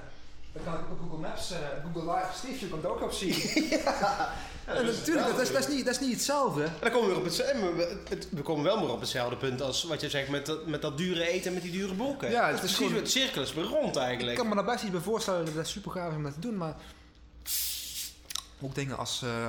Dan 0.53 0.65
kan 0.65 0.75
ik 0.75 0.81
op 0.91 0.99
Google 1.01 1.19
Maps, 1.29 1.51
eh, 1.51 1.59
Google 1.85 2.13
Live, 2.13 2.27
Steve, 2.37 2.59
je 2.65 2.69
kan 2.69 2.79
het 2.79 2.87
ook 2.87 3.03
op 3.03 3.13
zien. 3.13 3.35
en 4.67 4.87
dus 4.87 4.97
natuurlijk, 4.99 5.27
dat 5.27 5.41
is, 5.41 5.53
dat, 5.53 5.69
is 5.69 5.75
niet, 5.75 5.85
dat 5.85 5.95
is 5.95 6.01
niet 6.01 6.13
hetzelfde. 6.13 6.63
En 6.65 6.73
dan 6.81 6.91
komen 6.91 7.09
we 7.11 7.17
op 7.17 7.25
hetzelfde, 7.25 7.73
we- 7.73 7.97
het- 8.09 8.29
we 8.31 8.43
komen 8.43 8.65
wel 8.65 8.81
weer 8.81 8.91
op 8.91 9.01
hetzelfde 9.01 9.37
punt 9.37 9.63
als 9.63 9.85
wat 9.85 10.01
je 10.01 10.11
zegt 10.11 10.29
met 10.29 10.47
dat, 10.47 10.67
met 10.67 10.83
dat 10.83 10.97
dure 10.97 11.27
eten 11.29 11.47
en 11.47 11.53
met 11.53 11.63
die 11.63 11.73
dure 11.73 11.95
boeken. 11.95 12.31
Ja, 12.31 12.47
het 12.47 12.49
is 12.49 12.55
is 12.55 12.61
precies 12.61 12.77
gewoon- 12.87 12.95
het 13.03 13.11
cirkel 13.11 13.43
is 13.43 13.53
weer 13.55 13.65
rond 13.65 13.97
Ik 13.97 14.03
eigenlijk. 14.03 14.37
kan 14.37 14.49
me 14.49 14.55
daar 14.55 14.65
best 14.65 14.83
iets 14.83 14.93
bij 14.93 15.01
voorstellen 15.01 15.45
dat 15.45 15.55
het 15.55 15.69
super 15.69 15.91
gaaf 15.91 16.11
is 16.11 16.17
om 16.17 16.23
dat 16.23 16.33
te 16.33 16.41
doen, 16.41 16.57
maar 16.57 16.75
ook 18.61 18.75
dingen 18.75 18.99
als, 18.99 19.23
eh 19.23 19.49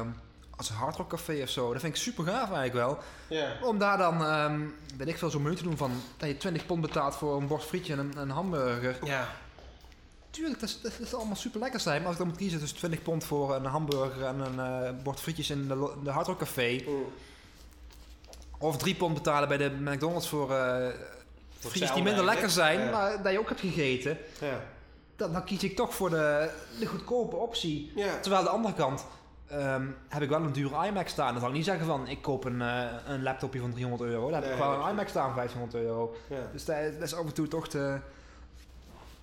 als 0.70 0.78
een 0.78 0.84
hardrock 0.84 1.10
café 1.10 1.42
of 1.42 1.50
zo, 1.50 1.72
dat 1.72 1.82
vind 1.82 1.96
ik 1.96 2.02
super 2.02 2.24
gaaf 2.24 2.52
eigenlijk 2.52 2.74
wel. 2.74 2.98
Ja. 3.28 3.58
Om 3.62 3.78
daar 3.78 3.98
dan, 3.98 4.24
ehm 4.24 4.62
weet 4.98 5.08
ik 5.08 5.18
veel, 5.18 5.30
zo'n 5.30 5.42
menu 5.42 5.56
te 5.56 5.64
doen 5.64 5.78
van 5.78 5.92
dat 6.18 6.30
je 6.30 6.38
20 6.38 6.66
pond 6.66 6.82
betaalt 6.82 7.16
voor 7.16 7.38
een 7.38 7.48
bord 7.48 7.64
frietje 7.64 7.94
en 7.94 8.00
een, 8.00 8.18
een 8.18 8.30
hamburger. 8.30 8.98
Ja. 9.04 9.28
Tuurlijk, 10.30 10.60
dat 10.60 10.70
is, 10.70 10.82
dat 10.82 11.00
is 11.00 11.14
allemaal 11.14 11.36
super 11.36 11.60
lekker 11.60 11.80
zijn. 11.80 11.98
Maar 11.98 12.06
als 12.06 12.16
ik 12.16 12.22
dan 12.22 12.28
moet 12.28 12.38
kiezen 12.38 12.60
tussen 12.60 12.78
20 12.78 13.02
pond 13.02 13.24
voor 13.24 13.56
een 13.56 13.66
hamburger 13.66 14.26
en 14.26 14.40
een 14.40 14.60
eh, 14.60 15.04
bord 15.04 15.20
frietjes 15.20 15.50
in 15.50 15.68
de, 15.68 15.94
de 16.04 16.10
Hard 16.10 16.28
Rock 16.28 16.40
Café. 16.40 16.84
Of 18.58 18.78
3 18.78 18.96
pond 18.96 19.14
betalen 19.14 19.48
bij 19.48 19.58
de 19.58 19.70
McDonald's 19.70 20.30
voor 20.30 20.54
eh 20.56 20.88
frietjes 21.70 21.94
die 21.94 22.04
minder 22.04 22.26
lekker 22.26 22.50
zijn. 22.50 22.80
Ja. 22.80 22.92
maar 22.92 23.24
dat 23.24 23.32
je 23.32 23.40
ook 23.40 23.50
hebt 23.50 23.60
gegeten. 23.60 24.18
Ja. 24.40 24.62
Dan, 25.16 25.34
dan 25.34 25.44
kies 25.44 25.64
ik 25.64 25.76
toch 25.76 25.96
voor 25.96 26.10
de, 26.10 26.50
de 26.80 26.86
goedkope 26.86 27.36
optie. 27.36 27.92
Ja. 27.96 28.20
Terwijl 28.20 28.44
de 28.44 28.50
andere 28.50 28.74
kant 28.74 29.06
ehm, 29.60 29.88
heb 30.10 30.22
ik 30.22 30.30
wel 30.30 30.42
een 30.42 30.52
dure 30.52 30.88
iMac 30.88 31.08
staan. 31.08 31.32
Dan 31.32 31.40
zal 31.40 31.50
ik 31.50 31.56
niet 31.56 31.66
zeggen 31.66 31.86
van 31.86 32.08
ik 32.08 32.22
koop 32.22 32.46
een, 32.46 32.62
eh, 32.62 32.86
een 33.08 33.24
laptopje 33.24 33.60
van 33.60 33.72
300 33.72 34.10
euro. 34.10 34.30
Dan 34.30 34.44
heb 34.44 34.52
ik 34.52 34.58
wel 34.58 34.74
een 34.74 34.80
dat- 34.80 34.90
iMac 34.90 35.08
staan 35.08 35.26
van 35.26 35.34
500 35.36 35.74
euro. 35.84 36.16
Ja. 36.30 36.50
Dus 36.52 36.66
dat, 36.66 36.78
dat 36.94 37.02
is 37.02 37.16
af 37.16 37.26
en 37.26 37.34
toe 37.34 37.48
toch 37.48 37.68
te... 37.70 37.98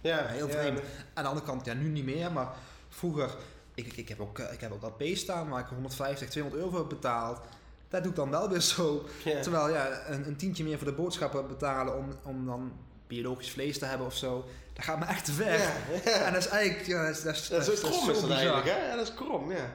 Ja. 0.00 0.26
heel 0.26 0.46
ja. 0.46 0.52
vreemd. 0.52 0.80
Aan 1.14 1.22
de 1.22 1.28
andere 1.28 1.46
kant, 1.46 1.64
ja, 1.66 1.74
nu 1.74 1.88
niet 1.88 2.04
meer, 2.04 2.32
maar 2.32 2.48
vroeger, 2.88 3.30
ik, 3.74 3.86
ik, 3.86 3.96
ik 3.96 4.08
heb 4.08 4.20
ook, 4.20 4.38
eh, 4.38 4.52
ik 4.52 4.60
heb 4.60 4.72
ook 4.72 4.82
LP 4.82 5.02
staan 5.16 5.48
waar 5.48 5.60
ik 5.60 5.66
150, 5.66 6.28
200 6.28 6.62
euro 6.62 6.76
voor 6.76 6.88
heb 6.88 7.00
betaald. 7.00 7.40
Dat 7.88 8.02
doe 8.02 8.10
ik 8.10 8.16
dan 8.16 8.30
wel 8.30 8.48
weer 8.48 8.60
zo. 8.60 9.04
Terwijl 9.42 9.68
ja, 9.70 9.88
een, 10.06 10.26
een 10.26 10.36
tientje 10.36 10.64
meer 10.64 10.78
voor 10.78 10.86
de 10.86 10.92
boodschappen 10.92 11.48
betalen 11.48 11.96
om, 11.96 12.08
om 12.22 12.46
dan 12.46 12.72
biologisch 13.06 13.50
vlees 13.50 13.78
te 13.78 13.84
hebben 13.84 14.06
of 14.06 14.14
zo, 14.16 14.44
dat 14.72 14.84
gaat 14.84 14.98
me 14.98 15.04
echt 15.04 15.24
te 15.24 15.32
ver. 15.32 15.58
Ja. 15.58 16.10
En 16.26 16.32
dat 16.32 16.42
is 16.44 16.48
eigenlijk, 16.48 16.86
ja, 16.86 17.06
dat 17.06 17.16
is, 17.16 17.22
dat 17.22 17.34
is, 17.34 17.48
Dat 17.48 17.60
is 17.60 17.66
dat 17.66 17.74
het 17.76 17.84
is 17.84 17.90
krom 17.98 18.10
is 18.10 18.20
dat 18.20 18.30
eigenlijk, 18.30 18.66
hè? 18.66 18.88
Ja, 18.88 18.96
dat 18.96 19.08
is 19.08 19.14
krom, 19.14 19.52
ja. 19.52 19.72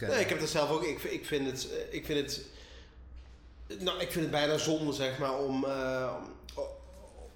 Nee, 0.00 0.20
ik 0.20 0.28
heb 0.28 0.40
het 0.40 0.48
zelf 0.48 0.70
ook. 0.70 0.82
Ik, 0.84 0.98
vind- 1.00 1.14
ik 1.14 1.26
vind 1.26 1.46
het. 1.50 1.68
eh, 1.70 1.94
Ik 1.96 2.06
vind 2.06 2.18
het. 2.20 2.40
Nou, 3.80 4.00
ik 4.00 4.10
vind 4.12 4.22
het 4.24 4.30
bijna 4.30 4.58
zonde, 4.58 4.92
zeg 4.92 5.18
maar, 5.18 5.38
om. 5.38 5.64
eh, 5.64 6.14
om- 6.24 6.30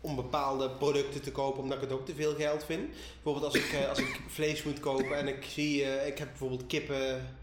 om 0.00 0.16
bepaalde 0.16 0.70
producten 0.70 1.22
te 1.22 1.32
kopen, 1.32 1.62
omdat 1.62 1.76
ik 1.76 1.82
het 1.82 1.92
ook 1.92 2.06
te 2.06 2.14
veel 2.14 2.34
geld 2.34 2.64
vind. 2.64 2.90
Bijvoorbeeld 3.22 3.44
als 3.54 3.62
ik, 3.64 3.72
eh, 3.72 3.88
als 3.88 3.98
ik 3.98 4.20
vlees 4.36 4.62
moet 4.62 4.80
kopen 4.80 5.16
en 5.16 5.28
ik 5.28 5.44
zie, 5.48 5.82
ik 6.06 6.18
heb 6.18 6.28
bijvoorbeeld 6.28 6.66
kippen, 6.66 7.36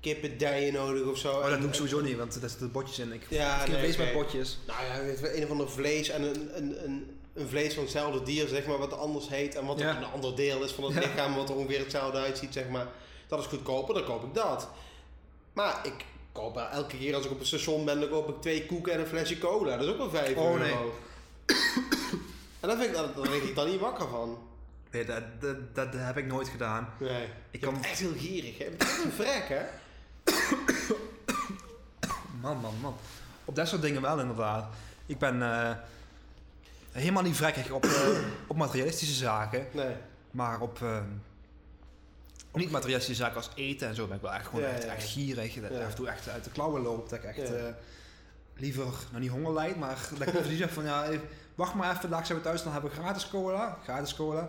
kippendijen 0.00 0.72
nodig 0.72 1.06
of 1.06 1.18
zo. 1.18 1.32
Oh, 1.32 1.42
dat 1.42 1.52
En- 1.52 1.60
doe 1.60 1.68
ik 1.68 1.74
sowieso 1.74 2.00
niet, 2.00 2.16
want 2.16 2.40
daar 2.40 2.50
zitten 2.50 2.72
botjes 2.72 2.98
in. 2.98 3.12
Ik 3.12 3.22
Ja, 3.28 3.66
nee, 3.66 3.78
vlees 3.78 3.96
met 3.96 4.12
botjes. 4.12 4.58
Nou 4.66 4.84
ja, 4.84 4.98
een 5.34 5.44
of 5.44 5.50
ander 5.50 5.70
vlees 5.70 6.08
en 6.08 6.22
een, 6.22 6.56
een, 6.56 6.84
een, 6.84 7.18
een 7.34 7.48
vlees 7.48 7.74
van 7.74 7.82
hetzelfde 7.82 8.22
dier, 8.22 8.48
zeg 8.48 8.66
maar, 8.66 8.78
wat 8.78 8.92
anders 8.98 9.28
heet 9.28 9.54
en 9.54 9.66
wat 9.66 9.78
Ja. 9.78 9.96
een 9.96 10.04
ander 10.04 10.36
deel 10.36 10.62
is 10.64 10.72
van 10.72 10.84
het 10.84 10.94
Ja. 10.94 11.00
lichaam, 11.00 11.34
wat 11.34 11.48
er 11.48 11.54
ongeveer 11.54 11.78
hetzelfde 11.78 12.18
uitziet, 12.18 12.52
zeg 12.52 12.68
maar. 12.68 12.86
Dat 13.30 13.38
is 13.38 13.46
goedkoper, 13.46 13.94
dan 13.94 14.04
koop 14.04 14.24
ik 14.24 14.34
dat. 14.34 14.68
Maar 15.52 15.80
ik 15.82 16.04
koop 16.32 16.56
elke 16.56 16.96
keer 16.96 17.14
als 17.14 17.24
ik 17.24 17.30
op 17.30 17.40
een 17.40 17.46
station 17.46 17.84
ben, 17.84 18.00
dan 18.00 18.08
koop 18.08 18.28
ik 18.28 18.40
twee 18.40 18.66
koeken 18.66 18.92
en 18.92 19.00
een 19.00 19.06
flesje 19.06 19.38
cola. 19.38 19.76
Dat 19.76 19.86
is 19.86 19.90
ook 19.92 19.96
wel 19.98 20.10
5 20.10 20.36
Oh, 20.36 20.44
euro. 20.44 20.56
nee. 20.58 20.74
En 22.60 22.68
daar, 22.68 22.76
vind 22.78 22.88
ik, 22.96 23.14
daar, 23.16 23.34
ik 23.34 23.54
dan 23.54 23.68
niet 23.70 23.80
wakker 23.80 24.08
van. 24.08 24.38
Nee, 24.90 25.04
dat, 25.04 25.22
dat, 25.40 25.74
dat 25.74 25.88
heb 25.92 26.16
ik 26.16 26.26
nooit 26.26 26.48
gedaan. 26.48 26.88
Nee. 26.98 27.28
Ik 27.50 27.60
kan- 27.60 27.74
ben 27.74 27.82
echt 27.84 27.98
heel 27.98 28.12
gierig. 28.16 28.58
hè. 28.58 28.64
Bent 28.64 28.82
echt 28.82 29.04
een 29.04 29.12
vrek, 29.12 29.48
hè? 29.48 29.62
Man, 32.40 32.56
man, 32.60 32.74
man. 32.80 32.94
Op 33.44 33.54
dat 33.54 33.68
soort 33.68 33.82
dingen 33.82 34.02
wel 34.02 34.20
inderdaad. 34.20 34.66
Ik 35.06 35.18
ben 35.18 35.42
eh, 35.42 35.70
helemaal 36.92 37.22
niet 37.22 37.36
vrekkig 37.36 37.70
op, 37.70 37.84
eh, 37.84 38.08
op 38.46 38.56
materialistische 38.56 39.14
zaken. 39.14 39.66
Nee. 39.72 39.94
Maar 40.30 40.60
op 40.60 40.82
eh, 40.82 40.98
niet 42.52 42.70
materialistische 42.70 43.22
zaken 43.22 43.36
als 43.36 43.50
eten 43.54 43.88
en 43.88 43.94
zo 43.94 44.06
ben 44.06 44.16
ik 44.16 44.22
wel 44.22 44.32
echt 44.32 44.46
gewoon 44.46 44.64
echt, 44.64 44.84
echt 44.84 45.08
gierig. 45.08 45.54
Dat 45.54 45.70
Ja. 45.70 45.80
af 45.84 45.88
en 45.88 45.94
toe 45.94 46.08
echt 46.08 46.28
uit 46.28 46.44
de 46.44 46.50
klauwen 46.50 46.82
loopt. 46.82 47.10
Dat 47.10 47.18
ik 47.18 47.24
echt 47.24 47.52
eh, 47.54 47.64
liever, 48.56 48.84
nou 49.10 49.20
niet 49.22 49.30
honger 49.30 49.52
lijd, 49.52 49.76
maar 49.76 50.08
dat 50.18 50.28
ik 50.28 50.34
liever 50.34 50.56
zeg 50.56 50.72
van 50.72 50.84
ja, 50.84 51.08
even- 51.08 51.28
wacht 51.54 51.74
maar 51.74 51.96
even, 51.96 52.10
daar 52.10 52.26
zijn 52.26 52.38
we 52.38 52.44
thuis, 52.44 52.62
dan 52.62 52.72
hebben 52.72 52.90
we 52.90 52.96
gratis 52.96 53.28
cola. 53.28 53.78
Gratis 53.82 54.14
cola. 54.14 54.48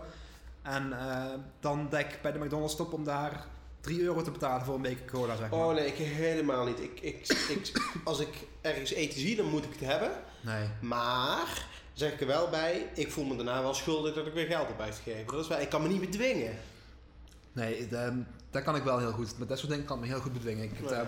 En 0.62 0.92
eh, 0.98 1.24
dan 1.60 1.86
dat 1.90 2.00
ik 2.00 2.18
bij 2.22 2.32
de 2.32 2.38
McDonald's 2.38 2.72
stop 2.74 2.92
om 2.92 3.04
daar 3.04 3.44
3 3.80 4.00
euro 4.02 4.22
te 4.22 4.30
betalen 4.30 4.64
voor 4.66 4.74
een 4.74 4.82
beker 4.82 5.10
cola, 5.10 5.36
zeg 5.36 5.50
maar. 5.50 5.58
Oh 5.66 5.74
nee, 5.74 5.86
ik 5.86 5.94
helemaal 5.94 6.64
niet. 6.64 6.80
Ik, 6.80 7.00
ik, 7.00 7.26
ik, 7.48 7.72
als 8.04 8.20
ik 8.20 8.28
ergens 8.60 8.92
eten 8.92 9.20
zie, 9.20 9.36
dan 9.36 9.46
moet 9.46 9.64
ik 9.64 9.70
het 9.78 9.88
hebben. 9.88 10.10
Nee. 10.40 10.66
Maar, 10.80 11.66
zeg 11.92 12.12
ik 12.12 12.20
er 12.20 12.26
wel 12.26 12.48
bij, 12.48 12.86
ik 12.94 13.12
voel 13.12 13.24
me 13.24 13.36
daarna 13.36 13.62
wel 13.62 13.74
schuldig 13.74 14.14
dat 14.14 14.26
ik 14.26 14.32
weer 14.32 14.46
geld 14.46 14.66
heb 14.68 14.80
uitgegeven. 14.80 15.26
Dat 15.32 15.40
is 15.42 15.48
wel, 15.48 15.60
ik 15.60 15.68
kan 15.68 15.82
me 15.82 15.88
niet 15.88 16.00
bedwingen. 16.00 16.58
Nee, 17.52 17.88
dat, 17.88 18.12
dat 18.50 18.62
kan 18.62 18.76
ik 18.76 18.82
wel 18.82 18.98
heel 18.98 19.12
goed. 19.12 19.38
Met 19.38 19.48
dat 19.48 19.58
soort 19.58 19.70
dingen 19.70 19.84
kan 19.86 19.96
ik 19.96 20.02
me 20.02 20.08
heel 20.08 20.20
goed 20.20 20.32
bedwingen. 20.32 20.64
Ik 20.64 20.90
eh, 20.90 21.00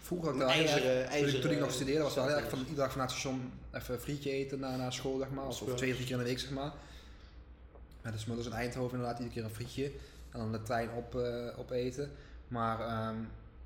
vroeger 0.00 0.32
had 0.32 0.36
ik 0.36 0.42
erg- 0.42 0.50
ijzeren, 0.50 0.82
toen, 0.82 1.02
ik, 1.02 1.08
ijzeren... 1.08 1.40
toen 1.40 1.50
ik 1.50 1.58
nog 1.60 1.72
studeerde 1.72 2.02
was 2.02 2.14
het 2.14 2.24
wel 2.24 2.32
heel 2.34 2.42
erg 2.42 2.50
van 2.50 2.58
iedere 2.58 2.76
dag 2.76 2.90
vanuit 2.90 3.10
het 3.10 3.18
station 3.18 3.52
even 3.72 4.00
frietje 4.00 4.30
eten 4.30 4.58
na, 4.60 4.76
na 4.76 4.90
school, 4.90 5.18
zeg 5.18 5.30
maar. 5.30 5.46
Of, 5.46 5.56
twee, 5.74 5.92
drie 5.94 6.04
keer 6.06 6.12
in 6.12 6.18
de 6.18 6.24
week, 6.24 6.38
zeg 6.38 6.50
maar. 6.50 6.72
Ja, 8.04 8.10
dus 8.10 8.26
moeders 8.26 8.46
in 8.48 8.52
Eindhoven 8.54 8.96
inderdaad 8.96 9.18
iedere 9.18 9.34
keer 9.34 9.44
een 9.44 9.54
frietje. 9.54 9.84
En 10.30 10.38
dan 10.38 10.52
de 10.52 10.62
trein 10.62 10.90
op, 10.90 11.14
eh, 11.16 11.58
opeten. 11.58 12.10
Maar 12.48 12.80
ehm, 12.80 13.14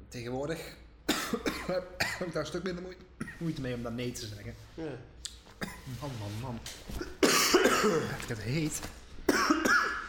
tegenwoordig 0.09 0.59
heb 1.67 2.27
ik 2.27 2.33
daar 2.33 2.43
een 2.43 2.47
stuk 2.47 2.63
minder 2.63 2.83
moeite, 2.83 3.03
moeite 3.39 3.61
mee 3.61 3.75
om 3.75 3.83
dat 3.83 3.93
nee 3.93 4.13
te 4.13 4.27
zeggen. 4.27 4.55
Ja. 4.75 4.85
Man, 6.01 6.11
man, 6.19 6.31
man. 6.41 6.59
Heb 8.11 8.23
ik 8.23 8.29
het 8.29 8.39
heet? 8.43 8.81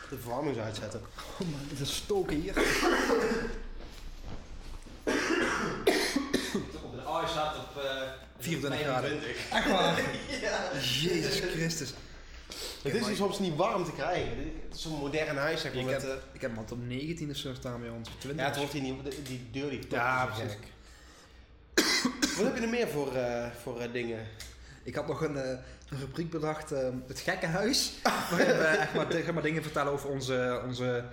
De 0.09 0.17
verwarming 0.17 0.55
zou 0.55 0.67
uitzetten. 0.67 1.01
Oh 1.39 1.39
man, 1.39 1.59
het 1.69 1.79
is 1.79 1.95
stoken 1.95 2.41
hier. 2.41 2.57
Op 6.83 6.91
de 6.95 7.27
staat 7.27 7.55
op... 7.55 7.81
24 8.39 8.81
graden. 8.81 9.09
25. 9.09 9.51
Echt 9.51 9.69
waar? 9.69 10.01
ja. 10.41 10.79
Jezus 10.79 11.39
Christus. 11.39 11.93
Het 12.81 12.93
is 12.93 13.07
hier 13.07 13.15
soms 13.15 13.39
niet 13.39 13.55
warm 13.55 13.85
te 13.85 13.91
krijgen. 13.91 14.37
Het 14.37 14.75
is 14.75 14.81
zo'n 14.81 14.99
modern 14.99 15.37
huis, 15.37 15.61
zeg 15.61 15.73
maar. 15.73 15.81
Ik 15.81 15.87
met, 15.89 16.01
heb, 16.01 16.11
eh, 16.11 16.17
ik 16.33 16.41
heb 16.41 16.49
hem 16.49 16.59
al 16.59 16.65
op 16.71 16.87
19 16.87 17.29
of 17.29 17.35
zo 17.35 17.53
staan 17.53 17.81
bij 17.81 17.89
ons. 17.89 18.09
of 18.09 18.15
20. 18.17 18.41
ja, 18.41 18.47
het 18.47 18.57
wordt 18.57 18.73
hier 18.73 18.81
niet... 18.81 19.03
Die, 19.03 19.21
die 19.21 19.47
deur 19.51 19.69
die 19.69 19.79
Ja, 19.89 20.25
precies. 20.25 20.51
gek. 20.51 20.67
Wat 22.37 22.45
heb 22.45 22.55
je 22.55 22.61
er 22.61 22.69
meer 22.69 22.87
voor, 22.87 23.15
eh, 23.15 23.47
voor 23.61 23.79
eh, 23.79 23.91
dingen? 23.91 24.27
Ik 24.89 24.95
had 24.95 25.07
nog 25.07 25.21
een, 25.21 25.37
eh, 25.37 25.49
een 25.89 25.99
rubriek 25.99 26.29
bedacht, 26.29 26.71
eh, 26.71 26.87
het 27.07 27.19
gekkenhuis. 27.19 27.93
waarin 28.31 28.47
we 28.47 28.63
echt 28.63 28.93
maar, 28.93 29.05
zeg 29.09 29.33
maar 29.33 29.43
dingen 29.43 29.63
vertellen 29.63 29.91
over 29.91 30.09
onze, 30.09 30.61
onze, 30.65 31.03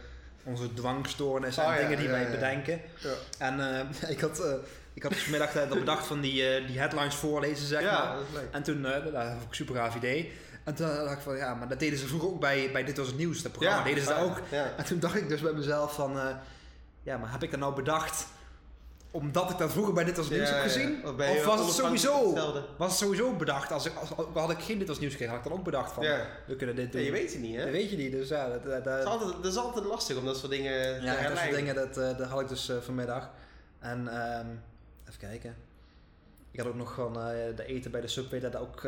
onze 0.43 0.75
dwangstoornissen 0.75 1.63
en 1.63 1.69
Oh 1.69 1.75
ja, 1.75 1.81
dingen 1.81 1.97
die 1.97 2.07
ja, 2.07 2.13
wij 2.13 2.23
ja. 2.23 2.31
bedenken. 2.31 2.81
Ja. 2.99 3.13
En 3.39 3.61
eh, 3.61 4.11
ik 4.15 4.21
had, 4.21 4.41
eh, 4.41 4.53
ik 4.95 5.03
had 5.03 5.13
dus 5.13 5.23
vanmiddag 5.23 5.55
eh, 5.55 5.69
dat 5.69 5.79
bedacht 5.79 6.07
van 6.07 6.21
die, 6.21 6.65
die 6.67 6.79
headlines 6.79 7.15
voorlezen, 7.15 7.67
zeg 7.67 7.83
maar. 7.83 8.15
dat 8.15 8.25
is 8.29 8.35
leuk. 8.35 8.49
En 8.51 8.63
toen, 8.63 8.83
dat 8.83 8.97
ik 8.97 9.15
een 9.15 9.39
super 9.51 9.75
gaaf 9.75 9.95
idee. 9.95 10.33
En 10.65 10.75
toen 10.75 10.87
dacht 10.87 11.13
ik 11.13 11.23
van, 11.23 11.37
ja, 11.37 11.55
maar 11.55 11.69
dat 11.69 11.79
deden 11.79 11.99
ze 11.99 12.07
vroeger 12.07 12.29
ook 12.29 12.41
bij, 12.41 12.71
bij 12.73 12.85
Dit 12.85 12.97
Was 12.97 13.07
Het 13.07 13.17
Nieuws, 13.17 13.43
dat 13.43 13.53
programma 13.53 13.85
deden 13.85 14.03
ze 14.03 14.09
dat 14.09 14.19
ook. 14.19 14.41
En 14.77 14.85
toen 14.85 14.99
dacht 14.99 15.15
ik 15.17 15.29
dus 15.29 15.41
bij 15.41 15.53
mezelf 15.53 15.95
van, 15.95 16.19
ja, 17.03 17.17
maar 17.17 17.33
heb 17.33 17.43
ik 17.43 17.51
dat 17.51 17.61
nou 17.61 17.75
bedacht 17.75 18.27
omdat 19.11 19.51
ik 19.51 19.59
dat 19.59 19.73
vroeger 19.73 19.95
bij 19.95 20.05
Dit 20.05 20.19
als 20.19 20.29
Nieuws 20.29 20.49
Ja, 20.49 20.55
heb 20.55 20.65
ja. 20.65 20.71
gezien? 20.71 21.07
Of 21.07 21.45
was 21.45 21.61
het 21.61 21.75
sowieso, 21.75 22.33
was 22.77 22.89
het 22.89 22.99
sowieso 22.99 23.33
bedacht? 23.33 23.73
Als 23.73 23.87
ik, 23.87 23.93
als, 23.95 24.09
had 24.35 24.51
ik 24.51 24.59
geen 24.59 24.79
Dit 24.79 24.89
als 24.89 24.99
Nieuws 24.99 25.13
gekregen, 25.13 25.35
had 25.35 25.45
ik 25.45 25.51
dan 25.51 25.59
ook 25.59 25.65
bedacht 25.65 25.93
van, 25.93 26.05
Ja. 26.05 26.27
we 26.47 26.57
kunnen 26.57 26.77
dit 26.77 26.93
doen. 26.93 27.01
Ja, 27.01 27.07
je 27.07 27.13
weet 27.13 27.33
het 27.33 27.43
niet, 27.43 27.57
hè? 27.57 27.63
Dat 27.63 27.71
weet 27.73 27.91
je 27.91 27.97
niet, 27.97 28.13
dus 28.13 28.29
ja, 28.29 28.49
dat, 28.49 28.85
dat, 28.85 28.99
is 28.99 29.05
altijd, 29.05 29.33
dat 29.43 29.53
is 29.53 29.57
altijd 29.57 29.85
lastig 29.85 30.17
om 30.17 30.25
dat 30.25 30.37
soort 30.37 30.51
dingen 30.51 30.99
te 30.99 31.05
ja, 31.05 31.29
dat 31.29 31.39
soort 31.39 31.55
dingen, 31.55 31.75
dat, 31.75 31.97
eh, 31.97 32.19
dat 32.19 32.29
had 32.29 32.41
ik 32.41 32.49
dus 32.49 32.69
eh, 32.69 32.77
vanmiddag. 32.81 33.31
En 33.79 34.09
ehm, 34.09 34.47
even 35.09 35.19
kijken. 35.19 35.57
Ik 36.51 36.59
had 36.59 36.69
ook 36.69 36.75
nog 36.75 36.95
van 36.95 37.21
eh, 37.21 37.57
de 37.57 37.67
eten 37.67 37.91
bij 37.91 38.01
de 38.01 38.09
Subway 38.09 38.41
dat 38.41 38.53
dat 38.53 38.61
ook 38.61 38.85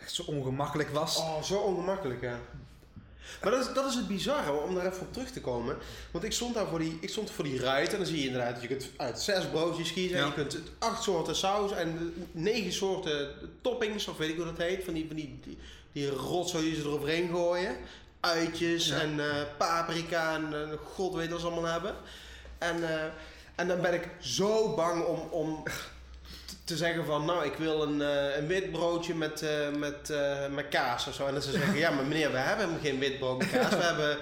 echt 0.00 0.12
zo 0.14 0.22
ongemakkelijk 0.22 0.90
was. 0.90 1.16
Oh, 1.16 1.42
zo 1.42 1.58
ongemakkelijk, 1.58 2.20
ja. 2.20 2.38
Maar 3.42 3.50
dat 3.52 3.68
is, 3.68 3.74
dat 3.74 3.86
is 3.86 3.94
het 3.94 4.06
bizarre, 4.08 4.52
om 4.52 4.74
daar 4.74 4.86
even 4.86 5.00
op 5.00 5.12
terug 5.12 5.30
te 5.30 5.40
komen. 5.40 5.76
Want 6.10 6.24
ik 6.24 6.32
stond 6.32 6.54
daar 6.54 6.66
voor 6.66 6.78
die, 6.78 6.98
ik 7.00 7.08
stond 7.08 7.30
voor 7.30 7.44
die 7.44 7.60
ruit 7.60 7.90
en 7.92 7.96
dan 7.96 8.06
zie 8.06 8.18
je 8.18 8.26
inderdaad 8.26 8.52
dat 8.52 8.62
je 8.62 8.68
kunt 8.68 8.90
uit 8.96 9.20
zes 9.20 9.46
broodjes 9.46 9.92
kiezen. 9.92 10.18
En 10.18 10.26
je 10.26 10.32
kunt 10.32 10.58
acht 10.78 11.02
soorten 11.02 11.36
saus 11.36 11.72
en 11.72 12.14
negen 12.32 12.72
soorten 12.72 13.30
toppings, 13.60 14.08
of 14.08 14.16
weet 14.16 14.28
ik 14.30 14.36
hoe 14.36 14.44
dat 14.44 14.56
heet. 14.56 14.84
Van 14.84 14.94
die, 14.94 15.06
van 15.06 15.16
die, 15.16 15.38
die, 15.44 15.58
die 15.92 16.08
rotzooi 16.10 16.64
die 16.64 16.74
ze 16.74 16.80
eroverheen 16.80 17.28
gooien. 17.28 17.76
Uitjes 18.20 18.86
Ja. 18.88 19.00
en 19.00 19.20
eh, 19.20 19.42
paprika 19.58 20.34
en 20.34 20.52
eh, 20.70 20.78
god 20.94 21.14
weet 21.14 21.30
wat 21.30 21.40
ze 21.40 21.46
allemaal 21.46 21.72
hebben. 21.72 21.94
En, 22.58 22.88
eh, 22.90 23.04
en 23.54 23.68
dan 23.68 23.80
ben 23.80 23.94
ik 23.94 24.08
zo 24.20 24.74
bang 24.74 25.04
om, 25.04 25.18
om 25.30 25.62
te 26.64 26.76
zeggen 26.76 27.04
van, 27.04 27.24
nou, 27.24 27.44
ik 27.44 27.54
wil 27.54 27.82
een, 27.82 28.02
eh, 28.02 28.36
een 28.36 28.46
wit 28.46 28.70
broodje 28.72 29.14
met, 29.14 29.42
eh, 29.42 29.50
met, 29.78 30.10
eh, 30.10 30.48
met 30.50 30.68
kaas 30.68 31.06
of 31.06 31.14
zo. 31.14 31.26
En 31.26 31.34
dat 31.34 31.44
ze 31.44 31.50
zeggen, 31.58 31.76
ja, 31.76 31.90
maar 31.90 32.04
meneer, 32.04 32.30
we 32.32 32.38
hebben 32.38 32.78
geen 32.82 32.98
wit 32.98 33.18
brood 33.18 33.38
met 33.38 33.50
kaas. 33.50 33.70
We 33.70 33.76
hebben 33.82 34.16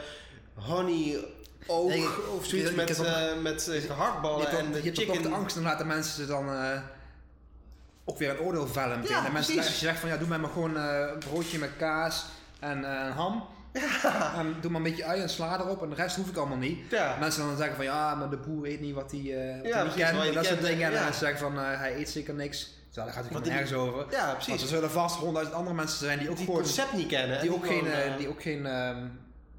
honey 0.55 1.25
oog 1.67 1.89
Nee, 1.89 2.07
of 2.37 2.47
zoiets 2.47 2.73
met, 2.73 3.01
ook- 3.01 3.43
met 3.43 3.69
eh, 3.69 3.81
gehaktballen 3.83 4.49
en 4.49 4.67
ook- 4.67 4.73
de 4.73 4.79
je 4.79 4.85
hebt 4.85 4.99
ook 5.01 5.05
chicken. 5.15 5.23
de 5.31 5.37
angst 5.37 5.57
inderdaad 5.57 5.79
dat 5.79 5.89
mensen 5.89 6.15
ze 6.15 6.27
dan 6.27 6.49
ook 8.05 8.19
weer 8.19 8.31
een 8.31 8.39
oordeel 8.41 8.67
vellen. 8.67 9.03
Ja, 9.09 9.23
dat 9.23 9.33
mensen, 9.33 9.55
precies. 9.55 9.57
als 9.71 9.81
je 9.81 9.87
zegt 9.87 10.01
van 10.01 10.09
ja, 10.09 10.17
doe 10.17 10.29
mij 10.29 10.39
maar 10.39 10.51
gewoon 10.51 10.77
een 10.77 11.19
broodje 11.19 11.59
met 11.59 11.71
kaas 11.79 12.25
en 12.61 12.85
eh, 12.85 13.17
En 14.37 14.57
doe 14.61 14.71
maar 14.71 14.81
een 14.81 14.87
beetje 14.87 15.05
ui 15.05 15.21
en 15.23 15.29
sla 15.29 15.61
erop 15.61 15.83
en 15.83 15.89
de 15.89 15.95
rest 15.95 16.17
hoef 16.17 16.29
ik 16.29 16.37
allemaal 16.37 16.57
niet. 16.57 16.79
Ja. 16.91 17.17
Mensen 17.21 17.47
dan 17.47 17.57
zeggen 17.57 17.77
van 17.77 17.85
ja, 17.85 18.15
maar 18.15 18.31
de 18.31 18.37
boer 18.37 18.67
eet 18.67 18.81
niet 18.81 18.95
wat 18.95 19.11
hij 19.11 19.21
Ja, 19.21 19.81
precies, 19.81 19.95
kent. 20.03 20.19
En 20.25 20.35
dat 20.35 20.45
soort 20.45 20.61
dingen. 20.63 20.87
En 20.87 20.93
mensen 20.93 21.15
zeggen 21.15 21.39
van 21.39 21.59
eh, 21.59 21.79
hij 21.79 21.97
eet 21.97 22.09
zeker 22.11 22.35
niks. 22.35 22.79
Terwijl 22.91 23.07
daar 23.07 23.15
gaat 23.23 23.25
het 23.25 23.37
gewoon 23.37 23.53
nergens 23.57 23.73
over. 23.79 24.07
Ja, 24.11 24.27
Want 24.27 24.39
precies. 24.39 24.63
er 24.63 24.69
zullen 24.69 24.91
vast 24.91 25.15
honderdduizend 25.15 25.57
andere 25.57 25.77
mensen 25.77 25.99
zijn 25.99 26.19
die 26.19 26.31
ook 26.31 26.37
die 26.37 26.45
gewoon... 26.45 26.61
concept 26.61 26.93
niet 26.93 27.07
kennen. 27.09 27.37
en 27.37 27.43
Die 27.43 27.55
ook 27.55 27.67
geen, 27.67 27.79
gewoon, 27.79 27.93
eh, 27.93 28.17
die 28.17 28.29
ook 28.29 28.43
geen 28.43 28.67
ehm, 28.67 29.07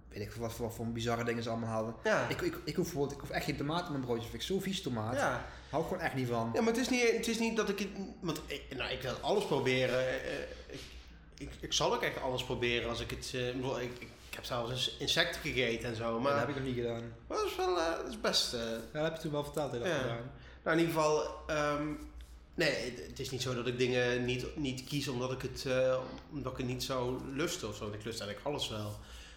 weet 0.10 0.22
ik 0.22 0.32
veel 0.32 0.42
wat, 0.42 0.54
voor- 0.54 0.66
wat 0.66 0.76
voor 0.76 0.88
bizarre 0.88 1.24
dingen 1.24 1.44
ze 1.44 1.50
allemaal 1.50 1.70
hadden. 1.70 1.96
ja. 2.04 2.26
Ik, 2.30 2.42
ik, 2.42 2.56
ik, 2.64 2.76
hoef 2.76 2.86
bijvoorbeeld, 2.86 3.14
ik 3.14 3.20
hoef 3.20 3.30
echt 3.30 3.46
geen 3.46 3.58
tomaten 3.58 3.86
in 3.86 3.92
mijn 3.92 4.04
broodje. 4.06 4.22
Vind 4.30 4.42
ik 4.42 4.48
zo 4.48 4.60
vies 4.60 4.82
tomaat. 4.82 5.16
ja. 5.16 5.46
Hou 5.70 5.84
ik 5.84 5.90
gewoon 5.90 6.04
echt 6.04 6.14
niet 6.16 6.28
van. 6.28 6.50
Ja, 6.54 6.62
maar 6.62 6.74
het 6.74 6.82
is 6.82 6.90
niet, 6.90 7.12
het 7.12 7.28
is 7.28 7.40
niet 7.40 7.56
dat 7.58 7.70
ik. 7.70 7.88
Want 8.22 8.42
ik, 8.46 8.62
nou, 8.78 8.92
ik 8.92 9.02
wil 9.02 9.14
alles 9.22 9.46
proberen. 9.46 10.00
Ik, 10.70 10.80
ik, 11.42 11.50
ik 11.60 11.74
zal 11.74 11.94
ook 11.94 12.02
echt 12.02 12.22
alles 12.22 12.44
proberen 12.44 12.90
als 12.90 13.00
ik 13.00 13.10
het. 13.10 13.32
eh, 13.34 13.48
ik, 13.84 13.92
ik, 14.00 14.08
heb 14.36 14.46
zelfs 14.46 14.96
insecten 15.00 15.42
gegeten 15.42 15.90
en 15.90 15.96
zo. 15.96 16.20
Maar 16.20 16.32
dat 16.32 16.40
heb 16.40 16.50
ik 16.50 16.56
nog 16.56 16.64
niet 16.66 16.76
gedaan. 16.76 17.14
maar 17.28 17.38
dat 17.38 17.46
is 17.48 17.56
wel. 17.56 17.78
eh, 17.80 17.98
dat 17.98 18.08
is 18.10 18.20
best. 18.22 18.54
eh, 18.54 18.60
Ja, 18.60 18.76
dat 18.94 19.04
heb 19.04 19.16
je 19.16 19.22
toen 19.22 19.32
wel 19.32 19.44
verteld. 19.44 19.72
Dat 19.72 19.80
dat 19.82 19.90
Ja. 19.90 19.98
gedaan. 19.98 20.32
nou, 20.64 20.78
in 20.78 20.84
ieder 20.86 21.02
geval. 21.02 21.24
ehm, 21.48 21.88
nee, 22.56 22.70
het, 22.72 23.08
het 23.08 23.20
is 23.20 23.30
niet 23.30 23.42
zo 23.42 23.54
dat 23.56 23.68
ik 23.68 23.78
dingen 23.78 24.26
niet, 24.26 24.58
niet 24.58 24.84
kies 24.84 25.08
omdat 25.08 25.32
ik, 25.32 25.42
het, 25.42 25.66
eh, 25.68 25.98
omdat 26.32 26.52
ik 26.52 26.58
het 26.58 26.68
niet 26.68 26.84
zou 26.84 27.20
lusten 27.36 27.68
of 27.68 27.76
zo. 27.76 27.84
Want 27.84 27.96
ik 27.96 28.04
lust 28.06 28.20
eigenlijk 28.22 28.50
alles 28.50 28.70
wel. 28.70 28.96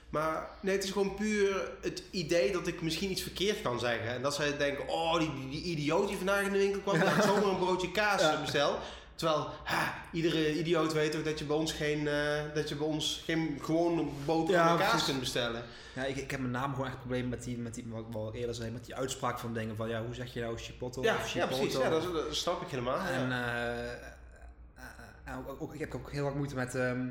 Maar 0.08 0.48
nee, 0.60 0.74
het 0.74 0.84
is 0.84 0.90
gewoon 0.90 1.14
puur 1.14 1.70
het 1.80 2.02
idee 2.10 2.52
dat 2.52 2.66
ik 2.66 2.82
misschien 2.82 3.10
iets 3.10 3.22
verkeerd 3.22 3.62
kan 3.62 3.78
zeggen. 3.78 4.08
En 4.08 4.22
dat 4.22 4.34
zij 4.34 4.56
denken, 4.56 4.88
oh, 4.88 5.18
die, 5.18 5.30
die, 5.50 5.62
idioot 5.62 6.08
die 6.08 6.16
vandaag 6.16 6.44
in 6.46 6.52
de 6.52 6.58
winkel 6.58 6.80
kwam, 6.80 6.96
had 7.00 7.24
zomaar 7.34 7.44
een 7.44 7.58
broodje 7.58 7.90
kaas 7.90 8.20
Ja. 8.20 8.40
bestel. 8.40 8.78
Terwijl, 9.14 9.48
ha, 9.64 9.94
iedere 10.12 10.58
idioot 10.58 10.92
weet 10.92 11.16
ook 11.16 11.24
dat 11.24 11.38
je 11.38 11.44
bij 11.44 11.56
ons 11.56 11.72
geen, 11.72 12.08
eh, 12.08 12.42
dat 12.54 12.68
je 12.68 12.74
bij 12.76 12.86
ons 12.86 13.22
geen 13.24 13.58
gewone 13.62 14.04
boterham 14.24 14.66
Ja, 14.66 14.72
en 14.72 14.78
kaas 14.78 14.88
precies. 14.88 15.06
kunt 15.06 15.20
bestellen. 15.20 15.62
Ja, 15.94 16.04
ik, 16.04 16.16
ik 16.16 16.30
heb 16.30 16.40
met 16.40 16.50
name 16.50 16.70
gewoon 16.72 16.84
echt 16.86 16.94
een 16.94 17.00
probleem 17.00 17.28
met 17.28 17.42
die, 17.44 17.58
met 17.58 17.74
die, 17.74 17.84
wat 17.88 18.00
ik 18.06 18.12
wel 18.12 18.34
eerder 18.34 18.54
zei, 18.54 18.70
met 18.70 18.84
die 18.84 18.94
uitspraak 18.94 19.38
van 19.38 19.54
dingen 19.54 19.76
van 19.76 19.88
ja, 19.88 20.04
hoe 20.04 20.14
zeg 20.14 20.32
je 20.34 20.40
nou 20.40 20.58
chipotle 20.58 21.02
Ja, 21.02 21.14
of 21.14 21.20
ja, 21.20 21.26
chipotle? 21.46 21.56
precies. 21.66 21.78
Ja, 21.82 21.88
dat, 21.88 22.12
dat 22.12 22.34
snap 22.34 22.62
ik 22.62 22.68
helemaal. 22.68 22.98
En 22.98 23.32
eh, 23.32 23.92
eh, 25.24 25.38
ook, 25.48 25.62
ook- 25.62 25.74
ik 25.74 25.80
heb 25.80 25.94
ook 25.94 26.10
heel 26.12 26.24
wat 26.24 26.34
moeite 26.34 26.54
met, 26.54 26.74
ehm, 26.74 27.06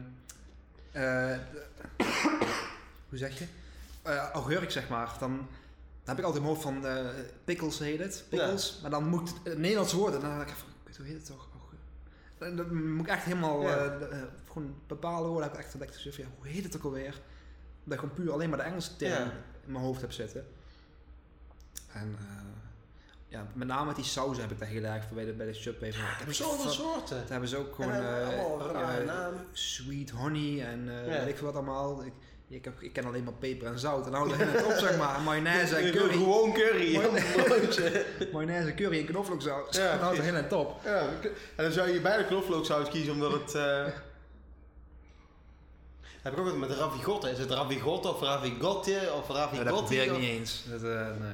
eh, 0.92 1.38
hoe 3.10 3.18
zeg 3.18 3.40
je? 3.40 3.46
Augurk 4.34 4.72
zeg 4.72 4.90
maar. 4.90 5.16
Dan, 5.20 5.38
dan 5.38 5.48
heb 6.16 6.18
ik 6.18 6.24
altijd 6.26 6.44
in 6.44 6.50
mijn 6.50 6.62
hoofd 6.62 6.62
van 6.62 6.86
pickles 7.44 7.80
heet 7.80 8.00
het, 8.00 8.26
pickles. 8.30 8.80
Maar 8.82 8.92
dan 8.92 9.08
moet 9.08 9.34
het 9.44 9.58
Nederlands 9.58 9.94
woord 9.94 10.14
en 10.14 10.20
dan 10.22 10.38
denk 10.38 10.50
ik 10.50 10.56
van, 10.56 10.96
hoe 10.98 11.06
heet 11.06 11.16
het 11.16 11.26
toch? 11.26 11.48
Dan 12.56 12.94
moet 12.94 13.06
ik 13.06 13.12
echt 13.12 13.24
helemaal 13.24 13.62
Ja. 13.62 13.76
eh, 13.78 14.12
eh, 14.22 14.24
gewoon 14.48 14.76
bepalen 14.88 15.30
woorden. 15.30 15.44
heb 15.50 15.54
ik 15.60 15.64
echt 15.66 15.74
ontdekt. 15.74 16.04
Dus 16.04 16.16
ja, 16.16 16.26
hoe 16.38 16.48
heet 16.48 16.64
het 16.64 16.76
ook 16.78 16.84
alweer? 16.84 17.22
Dat 17.84 17.94
ik 17.94 18.00
gewoon 18.00 18.16
puur 18.16 18.32
alleen 18.32 18.50
maar 18.50 18.58
de 18.58 18.64
Engelse 18.64 18.96
term 18.96 19.12
Ja. 19.26 19.32
in 19.66 19.72
mijn 19.72 19.84
hoofd 19.84 20.02
heb 20.02 20.12
zitten. 20.12 20.46
En 21.94 22.16
eh, 22.20 22.26
ja, 23.28 23.48
met 23.54 23.68
name 23.68 23.86
met 23.86 23.96
die 23.96 24.06
saus 24.06 24.38
heb 24.38 24.52
ik 24.52 24.60
daar 24.60 24.68
heel 24.68 24.84
erg 24.84 25.04
voor 25.06 25.16
bij 25.16 25.26
de, 25.26 25.34
bij 25.34 25.46
de 25.46 25.54
Subway. 25.54 25.94
van, 25.94 26.02
heb 26.06 26.34
zo 26.34 26.44
zoveel 26.44 26.64
van- 26.64 26.72
soorten. 26.72 27.18
dat 27.20 27.30
hebben 27.30 27.50
ze 27.50 27.58
ook 27.58 27.76
gewoon 27.76 27.92
En, 27.92 29.46
sweet 29.52 30.10
honey 30.10 30.66
en 30.66 30.86
Ja. 30.86 31.04
weet 31.04 31.28
ik 31.28 31.38
veel 31.38 31.46
wat 31.46 31.56
allemaal. 31.56 32.04
Ik, 32.06 32.14
ik, 32.56 32.64
heb, 32.66 32.82
ik 32.82 32.94
ken 32.94 33.06
alleen 33.06 33.24
maar 33.24 33.34
peper 33.34 33.68
en 33.68 33.80
zout. 33.80 34.06
En 34.06 34.12
dan 34.12 34.20
houdt 34.30 34.44
het 34.44 34.66
op 34.66 34.72
zeg 34.72 34.98
maar. 34.98 35.22
Mayonaise 35.22 35.76
en 35.76 35.92
curry. 35.96 36.12
Gewoon 36.14 36.54
curry. 36.54 37.00
Mayonaise, 38.32 38.74
curry 38.80 39.00
en 39.00 39.06
knoflooksaus. 39.06 39.76
Ja, 39.76 39.92
en 39.92 40.00
houdt 40.00 40.18
het 40.18 40.26
precies. 40.26 40.32
heel 40.32 40.36
en 40.44 40.48
top. 40.48 40.80
Ja, 40.84 41.00
en 41.56 41.64
dan 41.64 41.72
zou 41.72 41.90
je 41.90 42.02
bij 42.02 42.18
de 42.18 42.26
knoflooksaus 42.26 42.90
kiezen 42.90 43.14
omdat 43.14 43.32
het... 43.32 43.56
eh 43.56 43.86
heb 46.24 46.34
ik 46.34 46.40
ook 46.40 46.46
wat 46.46 46.58
met 46.58 46.70
ravigotte. 46.72 47.30
Is 47.30 47.38
het 47.38 47.52
ravigotte 47.52 48.08
of 48.10 48.22
ravigotte 48.22 49.12
of 49.18 49.28
Ja, 49.28 49.34
ravigotte? 49.34 49.64
dat 49.72 49.80
probeer 49.80 50.04
ik 50.04 50.12
of- 50.12 50.18
niet 50.18 50.30
eens. 50.30 50.64
Dat, 50.70 50.84
eh, 50.84 51.08
nee. 51.20 51.34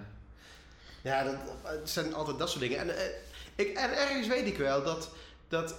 Ja, 1.02 1.24
dat, 1.24 1.36
het 1.64 1.90
zijn 1.90 2.14
altijd 2.14 2.38
dat 2.40 2.50
soort 2.50 2.62
dingen. 2.62 2.78
En, 2.78 2.98
eh, 2.98 3.04
ik, 3.56 3.78
en 3.78 3.98
ergens 3.98 4.28
weet 4.28 4.46
ik 4.48 4.58
wel 4.58 4.84
dat, 4.84 5.10
dat 5.48 5.76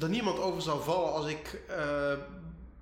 er 0.00 0.08
niemand 0.08 0.38
over 0.38 0.62
zal 0.62 0.80
vallen 0.80 1.12
als 1.12 1.26
ik 1.26 1.60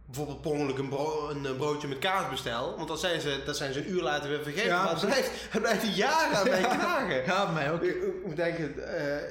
bijvoorbeeld 0.07 0.41
per 0.41 0.51
ongeluk 0.51 0.79
een, 0.79 0.89
bro- 0.89 1.29
een 1.31 1.47
eh, 1.47 1.57
broodje 1.57 1.89
met 1.89 1.99
kaas 1.99 2.31
bestel. 2.31 2.77
Want 2.77 2.89
dat 2.89 3.01
zijn 3.01 3.21
ze, 3.21 3.43
dat 3.45 3.57
zijn 3.57 3.73
ze 3.73 3.79
een 3.79 3.91
uur 3.91 4.03
later 4.03 4.29
weer 4.29 4.43
vergeten. 4.43 4.69
Ja, 4.69 4.83
maar 4.85 4.93
het 4.95 5.05
blijft, 5.07 5.31
het 5.51 5.63
blijft 5.63 5.97
jaren 5.97 6.37
aan 6.39 6.49
mij 6.61 6.61
knagen. 6.63 7.25
Ja, 7.25 7.51
mij 7.53 7.73
ook. 7.73 7.83
Ik, 7.83 7.97
moet 8.25 8.37
denken, 8.37 8.97
eh, 8.99 9.29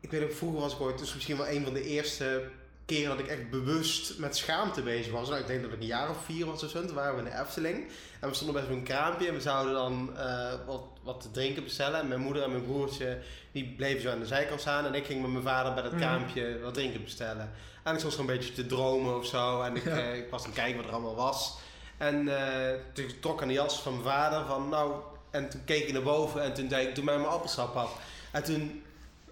ik 0.00 0.10
weet 0.10 0.22
ook, 0.22 0.32
vroeger 0.32 0.60
was 0.60 0.72
ik 0.74 0.80
ooit, 0.80 0.98
dus 0.98 1.14
misschien 1.14 1.36
wel 1.36 1.48
een 1.48 1.64
van 1.64 1.72
de 1.74 1.82
eerste 1.82 2.42
keren 2.86 3.08
dat 3.16 3.18
ik 3.18 3.26
echt 3.26 3.50
bewust 3.50 4.18
met 4.18 4.36
schaamte 4.36 4.82
bezig 4.82 5.12
was. 5.12 5.28
Nou, 5.28 5.40
ik 5.40 5.46
denk 5.46 5.62
dat 5.62 5.72
ik 5.72 5.80
een 5.80 5.86
jaar 5.86 6.10
of 6.10 6.24
vier 6.24 6.46
was 6.46 6.64
of 6.64 6.70
zo, 6.70 6.84
toen 6.86 6.94
waren 6.94 7.12
we 7.14 7.18
in 7.22 7.30
de 7.30 7.40
Efteling. 7.40 7.86
En 8.20 8.28
we 8.28 8.34
stonden 8.34 8.54
bij 8.56 8.64
zo'n 8.74 8.82
kraampje 8.82 9.28
en 9.28 9.34
we 9.34 9.40
zouden 9.40 9.74
dan 9.74 10.10
eh, 10.16 10.52
wat, 10.66 10.82
wat 11.02 11.20
te 11.20 11.30
drinken 11.30 11.62
bestellen. 11.64 12.00
En 12.00 12.08
mijn 12.08 12.20
moeder 12.20 12.42
en 12.42 12.50
mijn 12.50 12.64
broertje, 12.64 13.18
die 13.52 13.74
bleven 13.76 14.02
zo 14.02 14.10
aan 14.10 14.18
de 14.20 14.26
zijkant 14.26 14.60
staan. 14.60 14.86
En 14.86 14.94
ik 14.94 15.04
ging 15.06 15.22
met 15.22 15.30
mijn 15.30 15.44
vader 15.44 15.74
bij 15.74 15.82
dat 15.82 15.92
Mhm. 15.92 16.00
kraampje 16.00 16.58
wat 16.62 16.74
drinken 16.74 17.02
bestellen. 17.04 17.50
En 17.84 17.92
ik 17.92 17.98
stond 17.98 18.14
zo'n 18.14 18.26
beetje 18.26 18.52
te 18.52 18.66
dromen 18.66 19.16
of 19.16 19.26
zo. 19.26 19.62
En 19.62 19.76
ik, 19.76 19.84
Ja. 19.84 19.90
eh, 19.96 20.16
ik 20.16 20.30
was 20.30 20.40
aan 20.40 20.46
het 20.50 20.56
kijken 20.58 20.76
wat 20.76 20.86
er 20.86 20.92
allemaal 20.92 21.14
was. 21.14 21.52
En 21.98 22.28
eh, 22.38 22.74
toen 22.92 23.06
trok 23.20 23.34
ik 23.34 23.42
aan 23.42 23.48
de 23.48 23.54
jas 23.54 23.80
van 23.80 23.92
mijn 23.92 24.04
vader 24.04 24.46
van 24.46 24.68
nou... 24.68 24.92
En 25.30 25.48
toen 25.50 25.64
keek 25.64 25.86
ik 25.86 25.92
naar 25.92 26.02
boven 26.02 26.42
en 26.42 26.54
toen 26.54 26.68
deed 26.68 26.88
ik 26.88 26.94
toen 26.94 27.04
mij 27.04 27.16
mijn 27.16 27.28
appelsap 27.28 27.74
had. 27.74 27.90
En 28.30 28.42
toen 28.44 28.82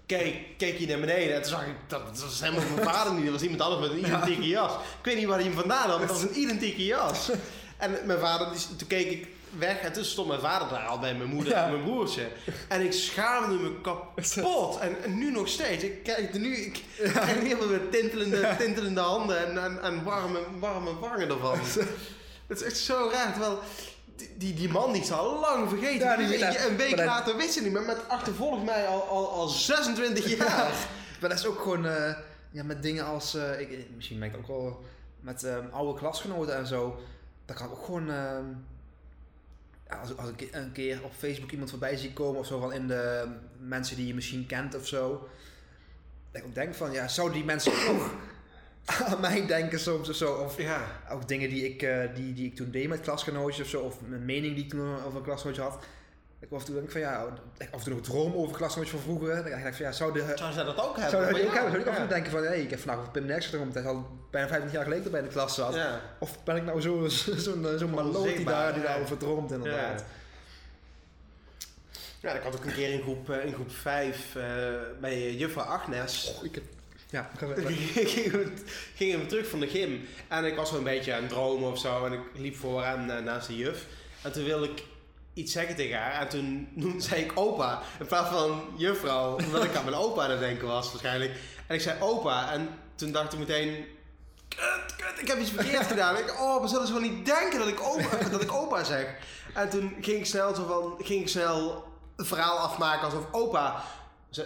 keek, 0.05 0.57
keek 0.57 0.77
hij 0.77 0.87
naar 0.87 0.99
beneden 0.99 1.35
en 1.35 1.41
toen 1.41 1.51
zag 1.51 1.65
ik 1.65 1.75
dat, 1.87 2.05
dat 2.07 2.21
was 2.23 2.39
helemaal 2.41 2.63
mijn 2.75 2.87
vader 2.87 3.13
niet. 3.13 3.23
Dat 3.23 3.33
was 3.33 3.41
iemand 3.41 3.61
anders 3.61 3.81
met 3.81 3.91
een 3.91 4.05
identieke 4.05 4.47
jas. 4.47 4.71
Ik 4.73 5.05
weet 5.05 5.15
niet 5.17 5.25
waar 5.25 5.37
hij 5.37 5.45
hem 5.47 5.55
vandaan 5.55 5.89
had, 5.89 5.97
maar 5.99 6.07
dat 6.07 6.21
was 6.21 6.29
een 6.29 6.39
identieke 6.39 6.85
jas. 6.85 7.29
En 7.77 7.97
mijn 8.05 8.19
vader, 8.19 8.51
die, 8.51 8.75
toen 8.75 8.87
keek 8.87 9.11
ik 9.11 9.27
weg 9.57 9.79
en 9.79 9.93
toen 9.93 10.03
stond 10.03 10.27
mijn 10.27 10.39
vader 10.39 10.67
daar 10.69 10.85
al 10.85 10.99
bij 10.99 11.13
mijn 11.15 11.29
moeder 11.29 11.53
Ja. 11.53 11.65
en 11.65 11.71
mijn 11.71 11.83
broertje. 11.83 12.27
En 12.67 12.81
ik 12.81 12.93
schaamde 12.93 13.55
me 13.55 13.81
kapot. 13.81 14.79
En, 14.79 15.03
en 15.03 15.17
nu 15.17 15.31
nog 15.31 15.47
steeds. 15.47 15.83
Ik 15.83 16.03
kijk 16.03 16.33
er 16.33 16.39
nu, 16.39 16.55
ik 16.55 16.83
krijg 17.13 17.39
helemaal 17.39 17.67
weer 17.67 17.89
tintelende, 17.89 18.55
tintelende 18.57 19.01
handen 19.01 19.37
en, 19.47 19.63
en, 19.63 19.81
en 19.81 20.03
warme, 20.03 20.39
warme 20.59 20.99
wangen 20.99 21.29
ervan. 21.29 21.59
Het 22.47 22.61
is 22.61 22.63
echt 22.63 22.77
zo 22.77 23.09
raar. 23.11 23.31
Terwijl 23.31 23.59
die, 24.15 24.29
die, 24.37 24.53
die 24.53 24.69
man 24.69 24.91
die 24.91 25.01
is 25.01 25.11
al 25.11 25.39
lang 25.39 25.69
vergeten. 25.69 26.07
Ja, 26.07 26.15
die 26.15 26.37
dat. 26.39 26.65
een 26.69 26.77
week 26.77 26.97
dat- 26.97 27.05
later 27.05 27.37
wist 27.37 27.53
hij 27.55 27.63
niet 27.63 27.73
meer. 27.73 27.81
Met 27.81 28.07
achtervolgt 28.09 28.63
mij 28.63 28.87
al, 28.87 29.01
al, 29.07 29.29
al 29.31 29.47
26 29.47 30.37
jaar. 30.37 30.71
Maar 31.21 31.29
dat 31.29 31.39
is 31.39 31.45
ook 31.45 31.61
gewoon 31.61 31.85
eh, 31.85 32.13
ja, 32.51 32.63
met 32.63 32.81
dingen 32.81 33.05
als, 33.05 33.35
eh, 33.35 33.59
ik, 33.59 33.87
misschien 33.95 34.19
ben 34.19 34.29
ik 34.29 34.37
ook 34.37 34.47
wel 34.47 34.83
met 35.19 35.43
ehm, 35.43 35.65
oude 35.71 35.99
klasgenoten 35.99 36.55
en 36.55 36.67
zo. 36.67 36.99
Dan 37.45 37.55
kan 37.55 37.71
ook 37.71 37.85
gewoon, 37.85 38.09
ehm, 38.11 38.45
als, 40.01 40.17
als 40.17 40.29
ik 40.29 40.47
een 40.51 40.71
keer 40.71 41.03
op 41.03 41.11
Facebook 41.17 41.51
iemand 41.51 41.69
voorbij 41.69 41.97
zie 41.97 42.13
komen 42.13 42.39
of 42.39 42.47
zo 42.47 42.59
van 42.59 42.73
in 42.73 42.87
de 42.87 43.27
mensen 43.59 43.95
die 43.95 44.07
je 44.07 44.13
misschien 44.13 44.45
kent 44.45 44.75
of 44.75 44.87
zo. 44.87 45.29
Dat 46.31 46.41
ik 46.41 46.47
ook 46.47 46.55
denk 46.55 46.73
van, 46.75 46.91
ja, 46.91 47.07
zouden 47.07 47.37
die 47.37 47.45
mensen 47.45 47.71
ook 47.89 48.11
aan 49.09 49.21
mij 49.21 49.45
denken 49.47 49.79
soms 49.79 50.09
of 50.09 50.15
zo? 50.15 50.33
Of 50.33 50.57
Ja. 50.61 51.01
ook 51.11 51.27
dingen 51.27 51.49
die 51.49 51.69
ik, 51.69 51.81
eh, 51.81 52.15
die, 52.15 52.33
die 52.33 52.45
ik 52.45 52.55
toen 52.55 52.71
deed 52.71 52.87
met 52.87 53.01
klasgenootjes 53.01 53.61
of 53.65 53.69
zo, 53.69 53.81
of 53.81 54.01
mijn 54.01 54.25
mening 54.25 54.55
die 54.55 54.63
ik 54.63 54.69
toen 54.69 55.03
over 55.03 55.17
een 55.17 55.23
klasgenootje 55.23 55.61
had. 55.61 55.83
Ik 56.43 56.51
af 56.51 56.59
en 56.59 56.65
toe 56.65 56.75
denk 56.75 56.85
ik 56.85 56.91
van 56.91 57.01
ja, 57.01 57.25
ik 57.57 57.67
af 57.71 57.79
en 57.79 57.83
toe 57.83 57.93
nog 57.93 58.03
droom 58.03 58.33
over 58.33 58.55
klasgenootjes 58.55 58.99
van 58.99 59.03
vroeger. 59.03 59.35
Dan 59.35 59.43
denk 59.43 59.65
ik 59.65 59.73
van 59.73 59.85
ja, 59.85 59.91
zou 59.91 60.13
de... 60.13 60.33
Zou 60.35 60.53
zij 60.53 60.63
dat 60.63 60.81
ook 60.81 60.97
hebben? 60.97 61.09
Zou 61.09 61.23
dat 61.23 61.45
ook 61.45 61.53
hebben? 61.53 61.71
Zou 61.71 61.81
ik 61.81 61.87
af 61.87 61.95
en 61.95 62.01
toe 62.01 62.09
denken 62.09 62.31
van, 62.31 62.43
hé, 62.43 62.53
ik 62.53 62.69
heb 62.69 62.79
vandaag 62.79 62.99
over 62.99 63.11
Pim 63.11 63.25
Nix 63.25 63.45
gedroomd. 63.45 63.73
Hij 63.73 63.83
is 63.83 63.89
al 63.89 64.07
bijna 64.31 64.47
25 64.47 64.71
jaar 64.71 64.83
geleden 64.83 65.11
bij 65.11 65.21
de 65.21 65.27
klas 65.27 65.55
zat. 65.55 65.73
Ja. 65.75 66.01
Of 66.19 66.43
ben 66.43 66.55
ik 66.55 66.63
nou 66.65 66.81
zo'n 66.81 67.09
zo, 67.11 67.35
zo, 67.35 67.77
zo 67.77 67.87
maloot 67.87 68.35
die 68.35 68.45
daar, 68.45 68.73
die 68.73 68.83
daarover 68.83 69.17
droomt 69.17 69.51
inderdaad. 69.51 69.99
Ja. 69.99 70.05
Ja, 72.23 72.33
ik 72.33 72.41
had 72.43 72.55
ook 72.55 72.65
een 72.65 72.73
keer 72.73 72.89
in 72.89 73.01
groep, 73.01 73.29
eh, 73.29 73.45
in 73.45 73.53
groep 73.53 73.71
5 73.71 74.35
eh, 74.35 74.43
bij 74.99 75.33
juffrouw 75.33 75.65
Agnes. 75.65 76.35
Oh, 76.37 76.45
ik 76.45 76.55
heb, 76.55 76.63
ja, 77.09 77.29
gingen 78.95 79.19
we 79.19 79.25
terug 79.27 79.47
van 79.47 79.59
de 79.59 79.67
gym. 79.67 80.07
En 80.27 80.45
ik 80.45 80.55
was 80.55 80.69
zo 80.69 80.77
een 80.77 80.83
beetje 80.83 81.13
aan 81.13 81.21
het 81.21 81.29
dromen 81.29 81.71
of 81.71 81.79
zo. 81.79 82.05
En 82.05 82.13
ik 82.13 82.19
liep 82.33 82.55
vooraan 82.55 83.11
eh, 83.11 83.23
naast 83.23 83.47
de 83.47 83.55
juf. 83.55 83.85
En 84.21 84.31
toen 84.31 84.43
wilde 84.43 84.69
ik 84.69 84.83
iets 85.33 85.51
zeggen 85.51 85.75
tegen 85.75 85.97
haar. 85.97 86.13
En 86.13 86.27
toen 86.27 87.01
zei 87.01 87.21
ik 87.21 87.31
opa. 87.35 87.81
In 87.99 88.05
plaats 88.05 88.29
van 88.29 88.61
juffrouw. 88.77 89.35
Omdat 89.35 89.63
ik 89.63 89.75
aan 89.75 89.83
mijn 89.83 89.95
opa 89.95 90.23
aan 90.23 90.29
het 90.29 90.39
denken 90.39 90.67
was 90.67 90.91
waarschijnlijk. 90.91 91.31
En 91.67 91.75
ik 91.75 91.81
zei 91.81 92.01
opa. 92.01 92.51
En 92.51 92.69
toen 92.95 93.11
dacht 93.11 93.33
ik 93.33 93.39
meteen... 93.39 93.85
Kut, 94.47 94.95
kut, 94.97 95.21
ik 95.21 95.27
heb 95.27 95.39
iets 95.39 95.51
verkeerd 95.51 95.87
gedaan. 95.87 96.17
Ik, 96.17 96.41
oh, 96.41 96.59
maar 96.59 96.69
zullen 96.69 96.87
ze 96.87 96.93
wel 96.93 97.01
niet 97.01 97.25
denken 97.25 97.59
dat 97.59 97.67
ik 97.67 97.81
opa, 97.81 98.29
dat 98.31 98.41
ik 98.41 98.53
opa 98.53 98.83
zeg? 98.83 99.15
En 99.53 99.69
toen 99.69 99.95
ging 100.01 100.17
ik 100.17 100.25
snel 100.25 100.55
zo 100.55 100.65
van... 100.65 101.05
Ging 101.05 101.21
ik 101.21 101.29
snel 101.29 101.85
het 102.15 102.27
verhaal 102.27 102.57
afmaken 102.57 103.05
alsof 103.05 103.25
opa... 103.31 103.83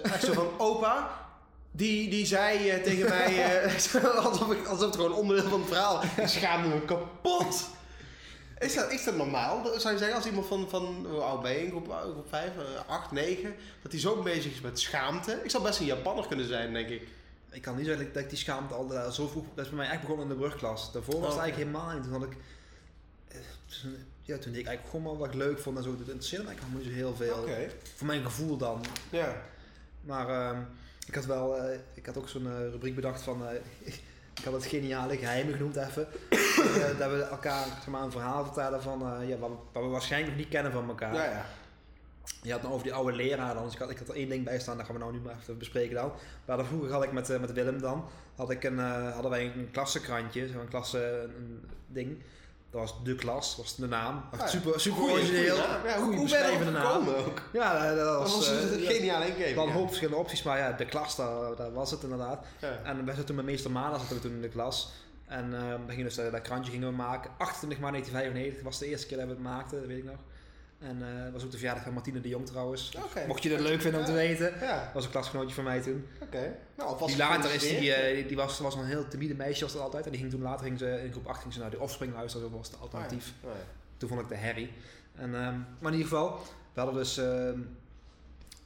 Echt 0.04 0.24
zo 0.24 0.34
van 0.34 0.50
opa... 0.58 1.26
Die, 1.72 2.10
die 2.10 2.26
zei 2.26 2.70
eh, 2.70 2.84
tegen 2.84 3.10
mij, 3.10 3.62
eh, 3.62 4.06
alsof, 4.26 4.52
ik, 4.52 4.68
alsof 4.68 4.86
het 4.86 4.96
gewoon 4.96 5.14
onderdeel 5.14 5.50
van 5.50 5.60
het 5.60 5.70
verhaal 5.70 6.02
Ik 6.18 6.28
schaamde 6.28 6.68
me 6.68 6.82
kapot. 6.82 7.70
Is 8.60 8.74
dat, 8.76 8.92
is 8.92 9.04
dat 9.04 9.16
normaal? 9.16 9.80
Zou 9.80 9.94
je 9.94 10.00
zeggen, 10.00 10.16
als 10.18 10.26
iemand 10.26 10.48
van, 10.48 10.70
van 10.70 11.06
hoe 11.10 11.20
oud 11.22 11.42
ben 11.42 11.52
je, 11.52 11.68
groep, 11.70 11.92
groep 12.14 12.30
5, 12.30 12.52
8, 12.88 13.12
9, 13.12 13.56
dat 13.82 13.92
hij 13.92 14.02
zo 14.02 14.22
bezig 14.22 14.52
is 14.54 14.62
met 14.62 14.80
schaamte? 14.80 15.40
Ik 15.44 15.50
zou 15.50 15.64
best 15.64 15.80
een 15.80 15.86
Japanner 15.86 16.28
kunnen 16.28 16.48
zijn, 16.48 16.74
denk 16.74 16.90
ik. 16.90 17.08
Ik 17.52 17.62
kan 17.62 17.76
niet 17.76 17.86
zeggen 17.86 18.14
dat 18.14 18.24
ik 18.24 18.30
die 18.30 18.38
schaamte 18.38 18.74
al 18.74 19.12
zo 19.12 19.28
vroeg... 19.28 19.46
Dat 19.56 19.64
is 19.66 19.72
bij 19.72 19.80
mij 19.80 19.90
echt 19.90 20.02
begonnen 20.02 20.26
in 20.28 20.32
de 20.32 20.38
brugklas. 20.40 20.92
Daarvoor 20.92 21.20
was 21.20 21.24
het 21.28 21.38
Oh, 21.38 21.42
eigenlijk 21.42 21.72
helemaal 21.72 21.94
niet. 21.96 22.04
Toen 22.04 22.12
had 22.14 22.24
ik... 22.24 22.38
eh, 23.28 23.38
Ja, 24.24 24.38
toen 24.38 24.52
deed 24.52 24.62
ik 24.62 24.68
eigenlijk 24.68 24.90
gewoon 24.90 25.02
maar 25.06 25.18
wat 25.18 25.28
ik 25.28 25.34
leuk 25.34 25.60
vond 25.60 25.78
en 25.78 25.84
zo. 25.84 25.90
Dat 25.98 26.00
interesseerde 26.00 26.44
mij 26.46 26.54
eigenlijk 26.54 26.86
niet 26.86 26.94
zo 26.94 27.00
heel 27.00 27.16
veel. 27.16 27.48
Voor 27.96 28.08
mijn 28.08 28.24
gevoel 28.24 28.58
dan. 28.58 28.86
Ja. 29.10 29.42
Maar 30.02 30.30
ehm, 30.30 30.62
ik 31.08 31.16
had 31.16 31.26
wel... 31.26 31.58
eh, 31.58 31.80
ik 31.94 32.06
had 32.06 32.18
ook 32.18 32.30
zo'n 32.30 32.48
eh, 32.48 32.70
rubriek 32.72 32.96
bedacht 32.96 33.22
van... 33.22 33.42
ik 34.38 34.44
had 34.44 34.54
het 34.54 34.66
geniale 34.66 35.18
geheimen 35.18 35.54
genoemd 35.54 35.76
even. 35.76 36.08
Eh, 36.30 36.98
dat 37.00 37.12
we 37.12 37.28
elkaar 37.32 37.66
zeg 37.66 37.88
maar, 37.88 38.02
een 38.02 38.12
verhaal 38.12 38.44
vertellen 38.46 38.82
van... 38.82 39.02
eh, 39.22 39.30
ja, 39.30 39.38
wat, 39.38 39.50
we- 39.50 39.56
wat 39.74 39.84
we 39.84 39.90
waarschijnlijk 39.90 40.32
nog 40.32 40.40
niet 40.42 40.50
kennen 40.50 40.72
van 40.72 40.88
elkaar. 40.90 41.14
Ja, 41.14 41.24
ja. 41.24 41.46
Je 42.42 42.52
had 42.52 42.62
het 42.62 42.62
nou 42.62 42.74
over 42.74 42.84
die 42.84 42.94
oude 42.94 43.16
leraar 43.16 43.54
dan. 43.54 43.64
Dus 43.64 43.74
ik 43.74 43.80
had, 43.80 43.90
ik 43.90 43.98
had 43.98 44.08
er 44.10 44.16
één 44.16 44.30
ding 44.30 44.44
bij 44.46 44.60
staan, 44.60 44.78
dat 44.78 44.86
gaan 44.86 44.96
we 44.96 45.02
nou 45.02 45.14
nu 45.14 45.20
maar 45.20 45.36
even 45.42 45.58
bespreken 45.58 45.96
dan. 45.96 46.12
Maar 46.46 46.66
vroeger 46.66 46.92
had 46.92 47.04
ik 47.04 47.12
met, 47.12 47.30
eh, 47.30 47.40
met 47.40 47.54
Willem 47.54 47.82
dan, 47.82 48.06
had 48.36 48.50
ik 48.52 48.64
een, 48.64 48.80
hadden 49.14 49.32
wij 49.32 49.46
een 49.56 49.70
klassenkrantje, 49.72 50.48
zo'n 50.48 50.68
klasse 50.68 51.30
een 51.38 51.70
ding. 51.88 52.18
Dat 52.72 52.80
was 52.82 53.04
de 53.04 53.16
klas, 53.16 53.56
was 53.58 53.76
de 53.76 53.88
naam. 53.88 54.24
Ah, 54.32 54.40
ja. 54.40 54.48
super, 54.48 54.80
super 54.80 55.00
Goeie- 55.02 55.14
origineel. 55.14 55.56
goeie. 55.56 55.86
Ja, 55.86 56.00
hoe, 56.00 56.30
ben 56.30 56.66
je 56.66 56.72
naam. 56.72 57.08
ook? 57.10 57.42
Ja, 57.54 57.88
dat, 57.88 57.98
dat 57.98 58.06
Dat 58.06 58.20
was, 58.22 58.36
was 58.36 58.48
eh, 58.50 58.72
een 58.72 58.80
geniale 58.96 59.28
ingeving. 59.28 59.56
dan 59.56 59.64
een 59.68 59.70
ja. 59.74 59.78
hoop 59.78 59.88
verschillende 59.88 60.20
opties, 60.22 60.44
maar 60.44 60.58
ja, 60.58 60.72
de 60.72 60.86
klas, 60.86 61.16
dat 61.16 61.72
was 61.74 61.92
het 61.92 62.04
inderdaad. 62.04 62.46
Ja. 62.60 62.80
En 62.84 63.06
we 63.06 63.14
zaten 63.14 63.36
met 63.36 63.46
meester 63.46 63.72
Mana 63.72 63.98
zaten 63.98 64.16
we 64.16 64.22
toen 64.22 64.32
in 64.32 64.42
de 64.42 64.50
klas. 64.50 64.90
En 65.28 65.54
eh, 65.54 65.60
we 65.86 65.90
gingen 65.92 66.04
dus 66.06 66.18
eh, 66.18 66.32
dat 66.32 66.42
krantje 66.42 66.72
gingen 66.72 66.88
we 66.90 66.96
maken. 66.96 67.32
28 67.38 67.80
maart 67.80 67.92
1995 67.94 68.64
was 68.64 68.78
de 68.80 68.88
eerste 68.88 69.08
keer 69.08 69.18
dat 69.18 69.26
we 69.28 69.34
het 69.34 69.42
maakten, 69.44 69.78
dat 69.80 69.88
weet 69.88 69.98
ik 69.98 70.04
nog. 70.06 70.20
En 70.80 71.26
eh, 71.26 71.32
was 71.34 71.44
ook 71.44 71.52
de 71.52 71.58
verjaardag 71.58 71.84
van 71.84 71.94
Martine 71.94 72.22
de 72.22 72.30
Jong 72.30 72.46
trouwens. 72.46 72.96
Oké. 73.04 73.28
Mocht 73.28 73.44
je 73.44 73.50
dat 73.50 73.60
leuk 73.60 73.82
vinden 73.82 74.00
om 74.00 74.06
te 74.06 74.12
weten. 74.12 74.54
Ja, 74.60 74.92
was 74.94 75.06
een 75.06 75.12
klasgenootje 75.12 75.56
van 75.56 75.64
mij 75.64 75.82
toen. 75.82 76.08
oké. 76.22 76.56
Nou, 76.78 77.08
Die 77.08 77.18
later 77.18 77.54
is 77.54 77.62
die, 77.62 77.94
eh, 77.94 78.16
die, 78.16 78.26
die 78.26 78.36
was, 78.36 78.60
was 78.60 78.76
een 78.76 78.86
heel 78.86 79.08
timide 79.08 79.36
meisje 79.36 79.64
was 79.64 79.74
dat 79.74 79.82
altijd. 79.82 80.06
En 80.06 80.12
die 80.12 80.20
ging 80.20 80.32
toen 80.32 80.42
later 80.42 80.66
ging 80.66 80.80
ze, 80.80 81.02
in 81.04 81.12
groep 81.12 81.28
8 81.28 81.42
ging 81.42 81.54
ze 81.54 81.60
naar 81.60 81.70
de 81.70 81.80
Offspring 81.80 82.14
luisteren. 82.14 82.50
Dat 82.50 82.60
was 82.60 82.70
de 82.70 82.78
alternatief. 82.78 83.34
Oh, 83.44 83.50
ja. 83.52 83.58
Toen 83.98 84.10
vond 84.10 84.22
ik 84.22 84.28
de 84.28 84.36
herrie. 84.36 84.72
En, 85.16 85.36
ehm, 85.36 85.58
maar 85.80 85.92
in 85.92 85.98
ieder 85.98 86.08
geval, 86.08 86.40
we 86.74 86.80
hadden 86.80 86.96
dus 87.00 87.18
ehm, 87.18 87.60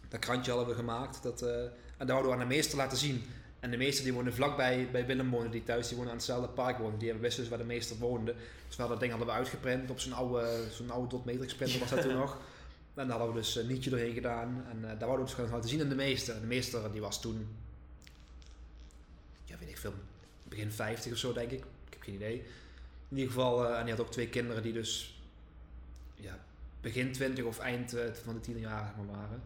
dat 0.09 0.19
krantje 0.19 0.51
hadden 0.51 0.69
we 0.69 0.75
gemaakt. 0.75 1.23
Dat, 1.23 1.41
eh, 1.41 1.49
en 1.97 2.07
dat 2.07 2.09
hadden 2.09 2.27
we 2.27 2.33
aan 2.33 2.39
de 2.49 2.55
meester 2.55 2.77
laten 2.77 2.97
zien. 2.97 3.23
En 3.61 3.71
de 3.71 3.77
meester 3.77 4.03
die 4.03 4.13
woonde 4.13 4.31
vlakbij 4.31 4.89
bij 4.91 5.05
Willem 5.05 5.29
woonde 5.29 5.49
die 5.49 5.63
thuis. 5.63 5.87
Die 5.87 5.95
woonde 5.95 6.11
aan 6.11 6.17
hetzelfde 6.17 6.47
park 6.47 6.77
woonde. 6.77 6.97
Die 6.97 7.07
hebben 7.07 7.23
wisten 7.23 7.41
dus 7.41 7.51
waar 7.51 7.59
de 7.59 7.65
meester 7.65 7.97
woonde. 7.97 8.33
Dus 8.67 8.75
we 8.75 8.81
hadden 8.81 8.89
dat 8.89 8.99
ding 8.99 9.11
hadden 9.11 9.29
we 9.29 9.33
uitgeprint 9.33 9.89
op 9.89 9.99
zo'n 9.99 10.13
oude, 10.13 10.63
zo'n 10.71 10.91
oude 10.91 11.07
dot 11.07 11.25
matrix 11.25 11.55
printer 11.55 11.79
was 11.79 11.89
dat 11.89 12.01
toen 12.01 12.15
nog. 12.25 12.37
En 12.93 13.07
daar 13.07 13.17
hadden 13.17 13.35
we 13.35 13.41
dus 13.41 13.55
een 13.55 13.67
nietje 13.67 13.89
doorheen 13.89 14.13
gedaan. 14.13 14.65
En 14.69 14.77
eh, 14.77 14.99
daar 14.99 15.07
wouden 15.07 15.17
we 15.17 15.23
dus 15.23 15.33
gaan 15.33 15.49
laten 15.49 15.69
zien 15.69 15.81
aan 15.81 15.89
de 15.89 15.95
meester. 15.95 16.35
En 16.35 16.41
de 16.41 16.47
meester 16.47 16.91
die 16.91 17.01
was 17.01 17.21
toen, 17.21 17.47
ja 19.45 19.55
weet 19.59 19.69
ik 19.69 19.77
veel, 19.77 19.93
begin 20.43 20.71
50 20.71 21.11
of 21.11 21.17
zo 21.17 21.33
denk 21.33 21.51
ik. 21.51 21.59
Ik 21.59 21.93
heb 21.93 22.01
geen 22.01 22.15
idee. 22.15 22.43
In 23.09 23.17
ieder 23.17 23.33
geval, 23.33 23.65
eh, 23.65 23.77
en 23.77 23.85
die 23.85 23.93
had 23.93 24.05
ook 24.05 24.11
twee 24.11 24.29
kinderen 24.29 24.63
die 24.63 24.73
dus 24.73 25.21
ja, 26.15 26.39
begin 26.81 27.11
20 27.11 27.45
of 27.45 27.59
eind 27.59 27.93
eh, 27.93 28.13
van 28.23 28.33
de 28.33 28.39
tienerjaren 28.39 28.85
zeg 28.85 29.05
maar, 29.05 29.15
waren. 29.15 29.41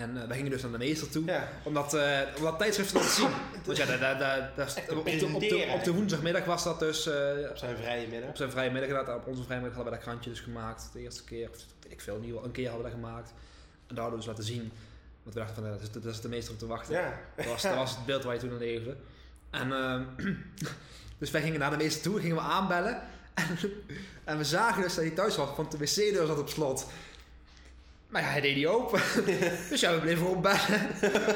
En 0.00 0.22
eh, 0.22 0.26
wij 0.26 0.36
gingen 0.36 0.50
dus 0.50 0.62
naar 0.62 0.70
de 0.70 0.78
meester 0.78 1.08
toe 1.10 1.24
Ja. 1.24 1.48
om 1.62 1.74
dat, 1.74 1.94
eh, 1.94 2.18
om 2.36 2.42
dat 2.42 2.58
tijdschrift 2.58 2.88
te 2.88 2.94
laten 2.94 3.10
zien. 3.10 3.28
Want 3.64 3.76
ja, 3.78 3.86
Echt 4.56 4.74
te 4.88 4.94
op, 4.96 5.04
de, 5.04 5.30
op, 5.34 5.40
de, 5.40 5.66
op 5.74 5.84
de 5.84 5.92
woensdagmiddag 5.92 6.44
was 6.44 6.64
dat 6.64 6.78
dus. 6.78 7.06
eh, 7.06 7.50
Op 7.50 7.56
zijn 7.56 7.76
vrije 7.76 8.06
middag. 8.08 8.28
op 8.28 8.36
zijn 8.36 8.50
vrije 8.50 8.70
middag 8.70 8.88
inderdaad. 8.90 9.16
Op 9.16 9.26
onze 9.26 9.42
vrije 9.42 9.60
middag 9.60 9.76
hadden 9.76 9.92
we 9.92 9.98
dat 9.98 10.08
krantje 10.08 10.30
dus 10.30 10.40
gemaakt. 10.40 10.90
De 10.92 11.00
eerste 11.00 11.24
keer, 11.24 11.48
of 11.50 11.56
weet 11.82 11.92
ik 11.92 12.00
veel, 12.00 12.14
in 12.14 12.20
ieder 12.20 12.34
geval 12.34 12.48
een 12.48 12.54
keer 12.54 12.68
hadden 12.70 12.84
we 12.86 12.90
dat 12.92 13.00
gemaakt. 13.00 13.30
En 13.86 13.94
daar 13.94 14.04
hadden 14.04 14.12
we 14.20 14.26
dus 14.26 14.26
laten 14.26 14.44
zien. 14.54 14.72
Want 15.22 15.34
we 15.34 15.40
dachten 15.40 15.62
van, 15.62 15.72
dat 15.72 15.80
is, 15.80 15.90
dat 15.90 16.04
is 16.04 16.20
de 16.20 16.28
meester 16.28 16.52
om 16.52 16.58
te 16.58 16.66
wachten. 16.66 16.94
Ja. 16.94 17.18
Dat, 17.36 17.46
was, 17.46 17.62
dat 17.62 17.74
was 17.84 17.96
het 17.96 18.06
beeld 18.06 18.24
waar 18.24 18.34
je 18.34 18.40
toen 18.40 18.50
in 18.50 18.58
leefde. 18.58 18.96
En, 19.50 19.72
ehm, 19.72 20.02
dus 21.18 21.30
wij 21.30 21.42
gingen 21.42 21.58
naar 21.60 21.70
de 21.70 21.76
meester 21.76 22.02
toe, 22.02 22.20
gingen 22.20 22.36
we 22.36 22.42
aanbellen. 22.42 23.02
En, 23.34 23.46
en 24.24 24.36
we 24.38 24.44
zagen 24.44 24.82
dus 24.82 24.94
dat 24.94 25.04
hij 25.04 25.14
thuis 25.14 25.36
was, 25.36 25.56
want 25.56 25.70
de 25.70 25.78
wc-deur 25.78 26.26
zat 26.26 26.38
op 26.38 26.48
slot. 26.48 26.86
Maar 28.10 28.22
ja, 28.22 28.28
hij 28.28 28.40
deed 28.40 28.54
die 28.54 28.68
open. 28.68 29.00
dus 29.70 29.80
ja, 29.80 29.94
we 29.94 30.00
bleven 30.00 30.18
gewoon 30.18 30.42
bellen. 30.42 30.88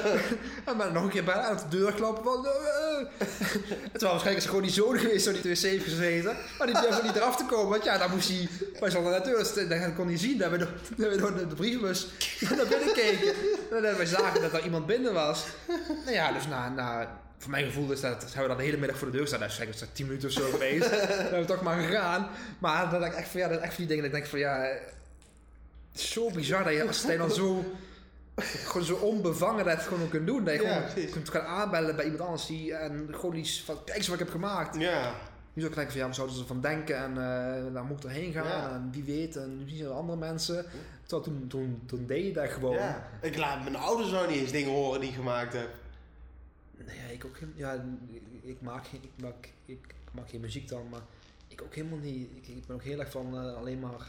en 0.66 0.76
maar 0.76 0.92
nog 0.92 1.02
een 1.02 1.10
keer 1.10 1.24
bellen, 1.24 1.44
aan 1.44 1.56
de 1.56 1.76
deur 1.76 1.92
klappen. 1.92 2.24
Van, 2.24 2.46
eh, 2.46 2.52
eh. 2.52 3.06
Het 3.92 4.02
was 4.02 4.10
waarschijnlijk 4.10 4.36
is 4.36 4.42
het 4.42 4.44
gewoon 4.44 4.62
die 4.62 4.72
zoon 4.72 4.98
geweest, 4.98 5.24
zo 5.24 5.32
die 5.32 5.40
wc 5.40 5.58
heeft 5.58 5.84
gezeten. 5.84 6.36
Maar 6.58 6.66
die 6.66 6.80
durfde 6.80 7.02
niet 7.02 7.16
eraf 7.16 7.36
te 7.36 7.44
komen, 7.44 7.68
want 7.70 7.84
ja, 7.84 7.98
dan 7.98 8.10
moest 8.10 8.28
hij... 8.28 8.48
Aan 8.80 9.22
de 9.22 9.44
deur, 9.54 9.68
dan 9.80 9.94
kon 9.94 10.06
hij 10.06 10.18
zien 10.18 10.38
dat 10.38 10.50
we 10.50 10.58
door, 10.58 10.68
dat 10.96 11.10
we 11.10 11.16
door 11.16 11.34
de, 11.34 11.46
de 11.46 11.54
brievenbus 11.54 12.06
naar 12.56 12.66
binnen 12.66 12.92
keken. 12.92 13.34
En 13.70 13.82
dat 13.82 13.96
wij 13.96 14.06
zagen 14.06 14.42
dat 14.42 14.52
er 14.52 14.64
iemand 14.64 14.86
binnen 14.86 15.12
was. 15.12 15.44
Nou 16.04 16.12
ja, 16.12 16.32
dus 16.32 16.46
na, 16.46 16.68
na, 16.68 17.18
voor 17.38 17.50
mijn 17.50 17.66
gevoel 17.66 17.92
is 17.92 18.00
dat, 18.00 18.24
zijn 18.30 18.42
we 18.42 18.48
dan 18.48 18.56
de 18.56 18.64
hele 18.64 18.76
middag 18.76 18.98
voor 18.98 19.10
de 19.10 19.16
deur 19.16 19.26
staan. 19.26 19.40
Dat 19.40 19.50
is 19.50 19.58
eigenlijk 19.58 19.94
10 19.94 20.06
minuten 20.06 20.28
of 20.28 20.34
zo 20.34 20.50
geweest. 20.50 20.90
dan 20.90 20.98
hebben 20.98 21.40
we 21.40 21.44
toch 21.46 21.62
maar 21.62 21.82
gegaan. 21.82 22.28
Maar 22.58 22.90
denk 22.90 23.04
ik 23.04 23.14
echt 23.14 23.28
van, 23.28 23.40
ja, 23.40 23.48
dat 23.48 23.58
is 23.58 23.64
echt 23.64 23.74
van 23.74 23.84
die 23.86 23.96
dingen 23.96 24.10
dat 24.10 24.12
ik 24.12 24.18
denk 24.18 24.30
van, 24.30 24.38
ja... 24.38 24.68
Zo 25.94 26.30
bizar 26.30 26.64
dat 26.64 26.72
je, 26.72 26.86
als 26.86 27.02
hij 27.02 27.16
dan 27.16 27.30
zo... 27.30 27.64
Gewoon 28.36 28.86
zo 28.86 28.94
onbevangen 28.94 29.64
dat 29.64 29.80
gewoon 29.80 30.08
kunt 30.08 30.26
doen. 30.26 30.44
Dat 30.44 30.54
je 30.54 30.62
Ja, 30.62 30.80
gewoon 30.88 31.10
kunt 31.10 31.28
gaan 31.28 31.46
aanbellen 31.46 31.96
bij 31.96 32.04
iemand 32.04 32.22
anders 32.22 32.46
die, 32.46 32.74
en 32.74 33.08
gewoon 33.10 33.34
iets 33.34 33.62
van, 33.62 33.84
kijk 33.84 33.96
eens 33.96 34.06
wat 34.08 34.20
ik 34.20 34.24
heb 34.24 34.34
gemaakt. 34.34 34.76
Ja. 34.80 35.14
Nu 35.52 35.60
zou 35.62 35.66
ik 35.68 35.74
denken 35.74 35.92
van, 35.92 36.00
ja, 36.00 36.06
wat 36.06 36.14
zouden 36.14 36.36
ze 36.36 36.42
ervan 36.42 36.60
denken 36.60 36.96
en 36.96 37.10
eh 37.10 37.72
daar 37.74 37.84
moet 37.84 37.98
ik 37.98 38.10
erheen 38.10 38.32
gaan 38.32 38.46
Ja. 38.46 38.70
en 38.74 38.88
wie 38.92 39.02
weet 39.02 39.36
en 39.36 39.64
wie 39.64 39.76
zijn 39.76 39.88
er 39.88 39.94
andere 39.94 40.18
mensen. 40.18 40.66
Terwijl 41.02 41.22
toen, 41.22 41.46
toen, 41.48 41.82
toen 41.86 42.06
deed 42.06 42.24
je 42.24 42.32
dat 42.32 42.50
gewoon. 42.50 42.74
ja. 42.76 43.08
Ik 43.20 43.36
laat 43.36 43.62
mijn 43.62 43.76
ouders 43.76 44.10
nou 44.10 44.28
niet 44.28 44.36
eens 44.38 44.50
dingen 44.50 44.70
horen 44.70 45.00
die 45.00 45.08
ik 45.08 45.14
gemaakt 45.14 45.52
heb. 45.52 45.68
Nee, 46.86 47.12
ik 47.12 47.24
ook 47.24 47.36
geen, 47.36 47.52
ja, 47.56 47.84
ik 48.42 48.60
maak 48.60 48.86
geen, 48.86 49.00
ik 49.02 49.22
maak, 49.22 49.48
ik, 49.64 49.94
maak 50.12 50.28
geen 50.30 50.40
muziek 50.40 50.68
dan, 50.68 50.88
maar 50.90 51.00
ik 51.48 51.62
ook 51.62 51.74
helemaal 51.74 51.98
niet. 51.98 52.28
Ik, 52.36 52.46
ik 52.48 52.66
ben 52.66 52.76
ook 52.76 52.82
heel 52.82 53.00
erg 53.00 53.10
van 53.10 53.38
eh, 53.38 53.54
alleen 53.56 53.78
maar 53.80 54.00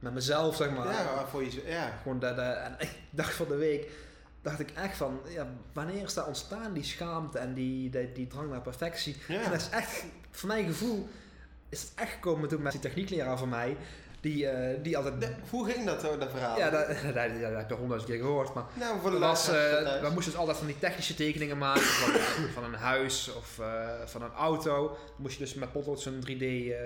met 0.00 0.12
mezelf, 0.14 0.56
zeg 0.56 0.70
maar. 0.70 0.86
Ja, 0.92 1.26
voor 1.30 1.44
je... 1.44 1.62
Ja. 1.66 1.98
Gewoon 2.02 2.18
dat, 2.18 2.38
eh, 2.38 2.64
en 2.64 2.74
ik 2.78 2.90
dacht 3.10 3.34
van 3.34 3.48
de 3.48 3.56
week, 3.56 3.90
dacht 4.42 4.60
ik 4.60 4.70
echt 4.70 4.96
van, 4.96 5.20
ja, 5.28 5.46
wanneer 5.72 6.02
is 6.02 6.14
dat 6.14 6.26
ontstaan, 6.26 6.72
die 6.72 6.84
schaamte 6.84 7.38
en 7.38 7.54
die, 7.54 7.90
die, 7.90 8.12
die 8.12 8.26
drang 8.26 8.50
naar 8.50 8.60
perfectie. 8.60 9.16
Ja. 9.28 9.42
En 9.42 9.50
dat 9.50 9.60
is 9.60 9.68
echt, 9.68 10.04
voor 10.30 10.48
mijn 10.48 10.64
gevoel, 10.66 11.08
is 11.68 11.80
het 11.82 11.92
echt 11.94 12.12
gekomen 12.12 12.48
toen 12.48 12.62
met 12.62 12.72
die 12.72 12.80
techniekleraar 12.80 13.38
van 13.38 13.48
mij, 13.48 13.76
die, 14.20 14.46
eh, 14.48 14.82
die 14.82 14.96
altijd... 14.96 15.20
De- 15.20 15.34
hoe 15.50 15.70
ging 15.70 15.86
dat, 15.86 16.02
hoor, 16.02 16.18
dat 16.18 16.30
verhaal? 16.30 16.58
ja, 16.58 16.70
dat, 16.70 16.86
dat, 17.02 17.14
ja, 17.14 17.50
dat 17.50 17.56
heb 17.56 17.68
je 17.68 17.74
honderdduizend 17.74 18.06
keer 18.10 18.18
gehoord, 18.20 18.54
maar 18.54 18.64
nou, 18.74 19.00
voor 19.00 19.10
de 19.10 19.18
dat 19.18 19.28
was, 19.28 19.48
luisteraars 19.48 19.96
eh, 19.96 20.02
we 20.08 20.10
moesten 20.14 20.30
dus 20.32 20.40
altijd 20.40 20.56
van 20.56 20.66
die 20.66 20.78
technische 20.78 21.14
tekeningen 21.14 21.58
maken 21.58 21.82
van, 21.82 22.12
van 22.48 22.64
een 22.64 22.74
huis 22.80 23.32
of 23.34 23.58
eh, 23.58 23.88
van 24.04 24.22
een 24.22 24.32
auto. 24.32 24.88
Dan 24.88 24.98
moest 25.16 25.38
je 25.38 25.44
dus 25.44 25.54
met 25.54 25.72
potlood 25.72 26.00
zo'n 26.00 26.24
3D 26.26 26.40
eh, 26.42 26.76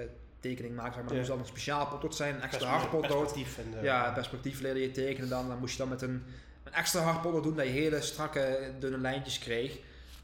tekening 0.48 0.74
maken, 0.74 0.94
zeg 0.94 1.02
maar. 1.02 1.12
Ja. 1.12 1.18
Dat 1.18 1.28
moest 1.28 1.28
dan 1.28 1.38
een 1.38 1.60
speciaal 1.60 1.86
potlood 1.86 2.14
zijn, 2.14 2.34
een 2.34 2.42
extra 2.42 2.68
hard 2.68 2.90
potlood. 2.90 3.34
Ja, 3.82 4.10
perspectief 4.12 4.60
leerde 4.60 4.80
je 4.80 4.90
tekenen 4.90 5.28
dan. 5.28 5.48
Dan 5.48 5.58
moest 5.58 5.72
je 5.72 5.78
dan 5.78 5.88
met 5.88 6.02
een, 6.02 6.24
een 6.64 6.72
extra 6.72 7.00
hard 7.00 7.20
potlood 7.22 7.42
doen, 7.42 7.56
dat 7.56 7.66
je 7.66 7.72
hele 7.72 8.00
strakke, 8.00 8.72
dunne 8.78 8.98
lijntjes 8.98 9.38
kreeg. 9.38 9.78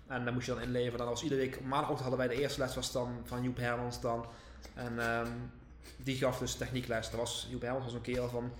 En 0.07 0.25
dan 0.25 0.35
moest 0.35 0.47
je 0.47 0.55
dan 0.55 0.63
inleveren. 0.63 0.99
Dan 0.99 1.09
was 1.09 1.23
iedere 1.23 1.41
week, 1.41 1.61
maandagochtend 1.61 2.01
hadden 2.01 2.19
wij 2.19 2.37
de 2.37 2.43
eerste 2.43 2.61
les 2.61 2.75
was 2.75 2.93
dan 2.93 3.23
van 3.25 3.43
Joep 3.43 3.57
Hermans 3.57 4.01
dan. 4.01 4.27
En 4.75 4.99
ehm, 4.99 5.29
die 5.97 6.17
gaf 6.17 6.39
dus 6.39 6.55
techniekles. 6.55 7.11
Dat 7.11 7.21
was, 7.21 7.47
Joep 7.51 7.63
Hermans 7.63 7.85
was 7.85 7.95
een 7.95 8.01
kerel 8.01 8.29
van, 8.29 8.53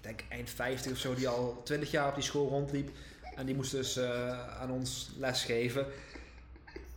denk 0.00 0.24
eind 0.28 0.50
50 0.50 0.92
of 0.92 0.98
zo, 0.98 1.14
die 1.14 1.28
al 1.28 1.60
20 1.64 1.90
jaar 1.90 2.08
op 2.08 2.14
die 2.14 2.24
school 2.24 2.48
rondliep. 2.48 2.90
En 3.36 3.46
die 3.46 3.54
moest 3.54 3.70
dus 3.70 3.96
eh, 3.96 4.60
aan 4.60 4.70
ons 4.70 5.10
lesgeven. 5.18 5.86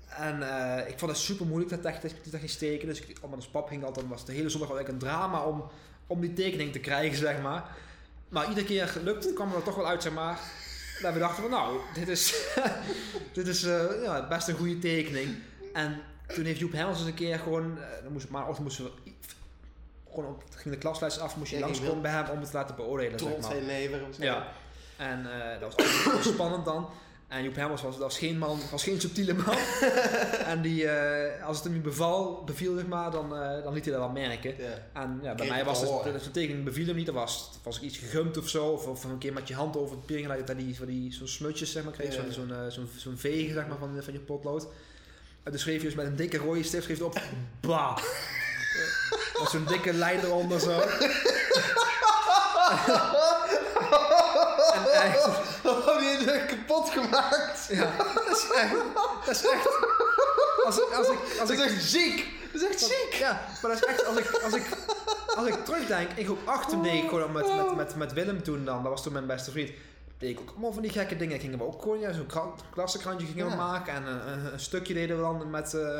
En 0.08 0.44
eh, 0.50 0.88
ik 0.88 1.00
vond 1.00 1.12
het 1.12 1.20
super 1.20 1.46
moeilijk 1.46 1.72
dat 1.72 1.82
technisch, 1.82 2.14
die 2.24 2.32
technisch 2.32 2.58
tekenen. 2.58 2.96
Dus 2.96 3.06
ik, 3.06 3.18
op 3.22 3.30
mijn 3.30 3.42
pap 3.52 3.68
ging 3.68 3.84
altijd, 3.84 4.08
was 4.08 4.26
de 4.26 4.34
hele 4.34 4.50
zondag 4.50 4.70
eigenlijk 4.70 5.04
een 5.04 5.10
drama 5.10 5.44
om, 5.44 5.64
om 6.08 6.22
die 6.22 6.34
tekening 6.34 6.72
te 6.72 6.80
krijgen, 6.80 7.18
zeg 7.18 7.42
maar. 7.42 7.76
Maar 8.30 8.48
iedere 8.50 8.66
keer 8.66 8.88
gelukt, 8.88 9.34
kwam 9.34 9.54
er 9.54 9.64
toch 9.64 9.76
wel 9.76 9.88
uit, 9.88 10.04
zeg 10.04 10.14
maar. 10.14 10.40
Dat 11.02 11.14
we 11.14 11.20
dachten 11.20 11.42
van, 11.42 11.52
nou, 11.52 11.80
dit 11.94 12.08
is, 12.08 12.46
dit 13.34 13.48
is 13.48 13.64
eh, 13.64 14.04
ja, 14.04 14.28
best 14.28 14.48
een 14.48 14.56
goede 14.56 14.80
tekening. 14.80 15.36
En 15.74 16.02
toen 16.28 16.46
heeft 16.46 16.60
Joep 16.60 16.72
Helmers 16.72 17.00
eens 17.00 17.08
een 17.08 17.14
keer 17.14 17.40
gewoon, 17.40 17.78
eh, 17.82 18.04
dan 18.04 18.12
moest, 18.12 18.30
maar 18.30 18.48
of 18.48 18.60
moesten 18.60 18.84
we 18.84 18.92
gewoon 20.10 20.26
op, 20.26 20.44
ging 20.56 20.74
de 20.74 20.80
klasles 20.80 21.20
af, 21.20 21.36
moest 21.36 21.52
je 21.52 21.58
Ja, 21.58 21.66
die 21.66 21.72
langskomen 21.74 22.02
bij 22.02 22.12
hem 22.12 22.30
om 22.30 22.40
het 22.40 22.50
te 22.50 22.58
laten 22.58 22.76
beoordelen, 22.76 23.20
zeg 23.20 23.30
maar. 23.30 23.56
Ja. 24.18 24.48
En 24.98 25.52
eh, 25.54 25.60
dat 25.60 25.76
was 25.76 26.04
heel 26.04 26.34
spannend 26.34 26.66
dan. 26.66 26.90
En 27.28 27.44
Joep 27.44 27.56
Helmers 27.56 27.82
was, 27.82 27.98
was 27.98 28.18
geen 28.18 28.38
man, 28.38 28.60
was 28.72 28.84
geen 28.84 29.02
subtiele 29.02 29.34
man. 29.34 29.58
en 30.52 30.62
die, 30.62 30.88
eh, 30.88 31.46
als 31.46 31.56
het 31.56 31.66
hem 31.66 31.74
niet 31.74 31.84
beval, 31.84 32.44
beviel, 32.44 32.76
zeg 32.76 32.86
maar, 32.86 33.12
dan, 33.12 33.36
eh, 33.36 33.64
dan 33.64 33.74
liet 33.74 33.86
hij 33.86 33.94
dat 33.94 34.04
wel 34.04 34.12
merken. 34.12 34.56
En 34.94 35.20
ja, 35.22 35.36
bij 35.36 35.48
mij 35.48 35.66
was 35.66 35.82
het, 35.82 36.24
de 36.24 36.32
tekening 36.32 36.66
beviel 36.66 36.86
hem 36.86 36.96
niet. 36.96 37.06
Dan 37.06 37.16
was, 37.16 37.50
was 37.64 37.78
ik 37.78 37.82
iets 37.82 37.98
gegumd 37.98 38.38
of 38.38 38.50
zo. 38.50 38.66
Of, 38.66 38.88
of 38.88 39.04
een 39.04 39.18
keer 39.18 39.34
met 39.34 39.48
je 39.48 39.56
hand 39.56 39.78
over 39.78 39.92
het 39.92 40.00
papier 40.00 40.20
geleid 40.20 40.48
dat 40.48 40.58
die, 40.58 40.78
van 40.78 40.86
die 40.86 41.14
zo'n 41.14 41.28
smutjes 41.28 41.72
zeg 41.72 41.84
maar, 41.84 41.94
kreeg. 41.94 42.16
Ja. 42.16 42.22
Zo'n 42.22 42.32
zo'n 42.32 42.52
eh, 42.52 42.88
zo'n 42.96 43.18
vegen 43.18 43.54
zeg 43.54 43.68
maar, 43.68 43.78
van, 43.78 44.04
van 44.04 44.14
je 44.14 44.20
potlood. 44.20 44.68
En 45.44 45.52
toen 45.52 45.60
schreef 45.60 45.82
je 45.82 45.88
dus 45.88 45.96
met 45.96 46.06
een 46.06 46.16
dikke 46.16 46.38
rode 46.38 46.64
stift 46.64 46.84
schreef 46.84 46.98
je 46.98 47.06
op. 47.06 47.22
Bah! 47.60 47.98
Met 49.40 49.50
zo'n 49.50 49.66
dikke 49.66 49.94
lijn 49.94 50.20
eronder 50.20 50.60
zo. 50.60 50.80
en 55.04 55.14
Oh, 55.70 56.00
die 56.00 56.08
is 56.08 56.16
echt 56.16 56.17
kapot 56.48 56.90
gemaakt. 56.90 57.68
ja, 57.70 57.92
dat 58.14 58.38
is 58.38 58.48
echt, 58.56 58.74
dat 59.26 59.36
is 59.36 59.46
echt, 59.50 59.68
als 60.66 60.78
ik, 60.78 60.94
als 60.94 61.08
ik, 61.08 61.20
als 61.40 61.50
Dat 61.50 61.50
ik, 61.50 61.60
echt 61.60 61.84
ziek. 61.84 62.26
Dat 62.54 62.62
is 62.62 62.68
echt 62.68 62.80
ziek. 62.80 63.14
Ja, 63.20 63.42
maar 63.62 63.72
dat 63.72 63.82
is 63.82 63.86
echt, 63.88 64.06
als 64.06 64.18
ik, 64.18 64.30
als 64.44 64.54
ik, 64.54 64.64
als 65.36 65.48
ik 65.48 65.66
terugdenk, 65.66 66.12
in 66.16 66.26
groep 66.26 66.40
8 66.48 66.70
toen 66.70 66.84
deed 66.84 67.04
ik 67.04 67.10
gewoon 67.10 67.32
met, 67.32 67.56
met, 67.56 67.76
met, 67.76 67.96
met 67.96 68.14
Willem 68.14 68.44
toen 68.44 68.66
dan, 68.66 68.82
dat 68.84 68.92
was 68.92 69.04
toen 69.04 69.14
mijn 69.14 69.26
beste 69.28 69.52
vriend, 69.52 69.72
deed 70.18 70.30
ik 70.30 70.40
ook 70.40 70.50
allemaal 70.50 70.74
van 70.74 70.82
die 70.82 70.92
gekke 70.92 71.18
dingen. 71.18 71.40
Gingen 71.40 71.58
we 71.58 71.64
ook 71.64 71.82
gewoon, 71.82 72.00
ja, 72.00 72.14
zo'n 72.14 72.26
krant- 72.26 72.62
klassenkrantje 72.72 73.28
gingen 73.28 73.46
we 73.46 73.52
Ja. 73.52 73.58
maken 73.58 73.94
en 73.94 74.06
een, 74.06 74.28
een, 74.32 74.54
een 74.54 74.60
stukje 74.60 74.94
deden 74.94 75.16
we 75.16 75.22
dan 75.22 75.50
met, 75.50 75.74
eh, 75.74 76.00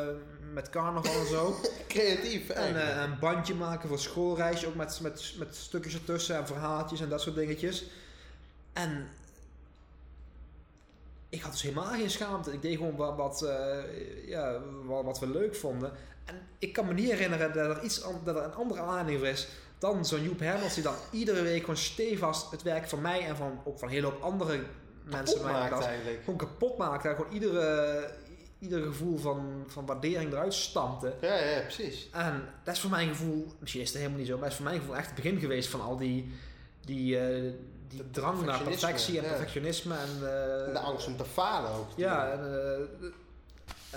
met 0.54 0.70
carnaval 0.70 1.20
en 1.20 1.28
zo. 1.28 1.56
Creatief. 1.88 2.50
En 2.50 2.82
eh, 2.96 3.02
een 3.02 3.20
bandje 3.20 3.54
maken 3.54 3.90
voor 3.90 4.00
schoolreisje, 4.00 4.68
ook 4.68 4.76
met, 4.76 5.00
met, 5.02 5.34
met 5.38 5.56
stukjes 5.56 5.94
ertussen 5.94 6.36
en 6.38 6.48
verhaaltjes 6.48 7.02
en 7.02 7.10
dat 7.10 7.22
soort 7.22 7.36
dingetjes. 7.36 7.84
En 8.74 9.08
ik 11.30 11.42
had 11.42 11.52
dus 11.52 11.62
helemaal 11.62 11.86
geen 11.92 12.10
schaamte. 12.10 12.54
Ik 12.54 12.62
deed 12.62 12.78
gewoon 12.78 12.96
wat, 12.96 13.16
wat, 13.16 13.42
eh, 13.42 14.28
ja, 14.28 14.60
wat, 14.86 15.04
wat 15.04 15.20
we 15.20 15.30
leuk 15.30 15.56
vonden. 15.56 15.92
En 16.26 16.36
ik 16.60 16.74
kan 16.74 16.86
me 16.88 16.94
niet 16.94 17.10
herinneren 17.12 17.54
dat 17.54 17.78
er, 17.78 17.84
iets, 17.84 18.04
an- 18.04 18.22
dat 18.24 18.36
er 18.36 18.44
een 18.44 18.54
andere 18.54 18.80
aanleiding 18.82 19.18
voor 19.20 19.28
is 19.28 19.48
dan 19.80 20.06
zo'n 20.06 20.24
Joep 20.24 20.40
Hermans 20.40 20.74
die 20.74 20.84
dan 20.84 20.96
iedere 21.12 21.42
week 21.42 21.60
gewoon 21.60 21.78
stevast 21.78 22.52
het 22.52 22.62
werk 22.64 22.88
van 22.90 23.02
mij 23.02 23.26
en 23.28 23.36
van, 23.36 23.60
ook 23.64 23.80
van 23.80 23.88
een 23.88 23.94
hele 23.94 24.08
hoop 24.08 24.22
andere 24.22 24.60
mensen 25.04 25.38
Opmaakt 25.40 25.68
klas 25.68 25.86
eigenlijk. 25.86 26.20
gewoon 26.24 26.38
kapot 26.38 26.78
maakte. 26.78 27.08
En 27.10 27.16
gewoon 27.16 27.32
iedere, 27.32 28.10
ieder 28.60 28.82
gevoel 28.84 29.18
van, 29.18 29.64
van 29.68 29.86
waardering 29.86 30.32
eruit 30.32 30.54
stampte. 30.54 31.14
Ja, 31.22 31.36
ja, 31.36 31.62
precies. 31.62 32.10
En 32.12 32.44
dat 32.64 32.74
is 32.76 32.82
voor 32.82 32.90
mijn 32.90 33.08
gevoel, 33.08 33.48
misschien 33.60 33.82
is 33.82 33.88
het 33.88 33.98
helemaal 33.98 34.18
niet 34.20 34.28
zo, 34.28 34.34
maar 34.34 34.42
dat 34.44 34.52
is 34.52 34.56
voor 34.58 34.66
mijn 34.68 34.80
gevoel 34.80 34.96
echt 34.96 35.06
het 35.06 35.16
begin 35.16 35.40
geweest 35.40 35.70
van 35.70 35.82
al 35.82 35.98
die, 35.98 36.32
die, 36.86 37.20
eh, 37.20 37.52
die 37.90 37.98
Dat 37.98 38.14
drang 38.14 38.46
naar 38.46 38.64
perfectie 38.64 39.18
en 39.18 39.24
ja. 39.24 39.30
perfectionisme. 39.30 39.96
En, 39.96 40.10
eh, 40.14 40.74
de 40.74 40.80
angst 40.84 41.08
om 41.08 41.18
te 41.18 41.26
falen 41.26 41.72
ook. 41.72 41.90
Ja, 41.96 42.32
en, 42.32 42.40
eh, 42.40 43.08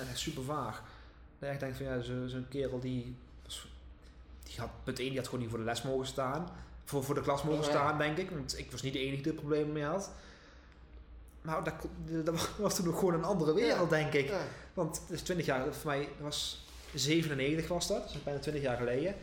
en 0.03 0.09
echt 0.09 0.19
super 0.19 0.43
vaag. 0.43 0.77
Dat 0.77 0.83
je 1.39 1.47
echt 1.47 1.61
denkt 1.61 1.77
van 1.77 1.87
ja, 1.87 2.01
zo- 2.01 2.27
zo'n 2.27 2.47
kerel 2.49 2.81
die, 2.81 3.17
die 4.45 4.55
had, 4.59 4.69
punt 4.85 4.99
1, 4.99 5.09
die 5.09 5.17
had 5.17 5.25
gewoon 5.27 5.41
niet 5.41 5.51
voor 5.51 5.59
de 5.59 5.65
les 5.65 5.83
mogen 5.83 6.07
staan. 6.07 6.49
Voor, 6.85 7.05
voor 7.05 7.15
de 7.15 7.21
klas 7.21 7.43
mogen 7.43 7.63
Ja. 7.65 7.69
staan, 7.71 7.99
denk 7.99 8.17
ik. 8.17 8.31
Want 8.31 8.59
ik 8.59 8.71
was 8.71 8.83
niet 8.83 8.93
de 8.93 8.99
enige 8.99 9.23
die 9.23 9.33
er 9.33 9.39
problemen 9.39 9.73
mee 9.73 9.85
had. 9.85 10.11
Maar 11.43 11.65
dat, 11.65 11.75
dat 12.25 12.49
was 12.59 12.75
toen 12.77 12.85
nog 12.87 12.99
gewoon 12.99 13.15
een 13.15 13.25
andere 13.25 13.55
wereld, 13.55 13.91
denk 13.91 14.13
ik. 14.13 14.33
Want 14.75 15.01
het 15.01 15.11
is 15.11 15.23
20 15.23 15.47
jaar, 15.47 15.75
voor 15.75 15.91
mij 15.91 16.09
was 16.21 16.65
97 16.95 17.69
was 17.69 17.87
dat, 17.87 18.09
dus 18.13 18.23
bijna 18.23 18.39
20 18.41 18.63
jaar 18.63 18.77
geleden. 18.77 19.15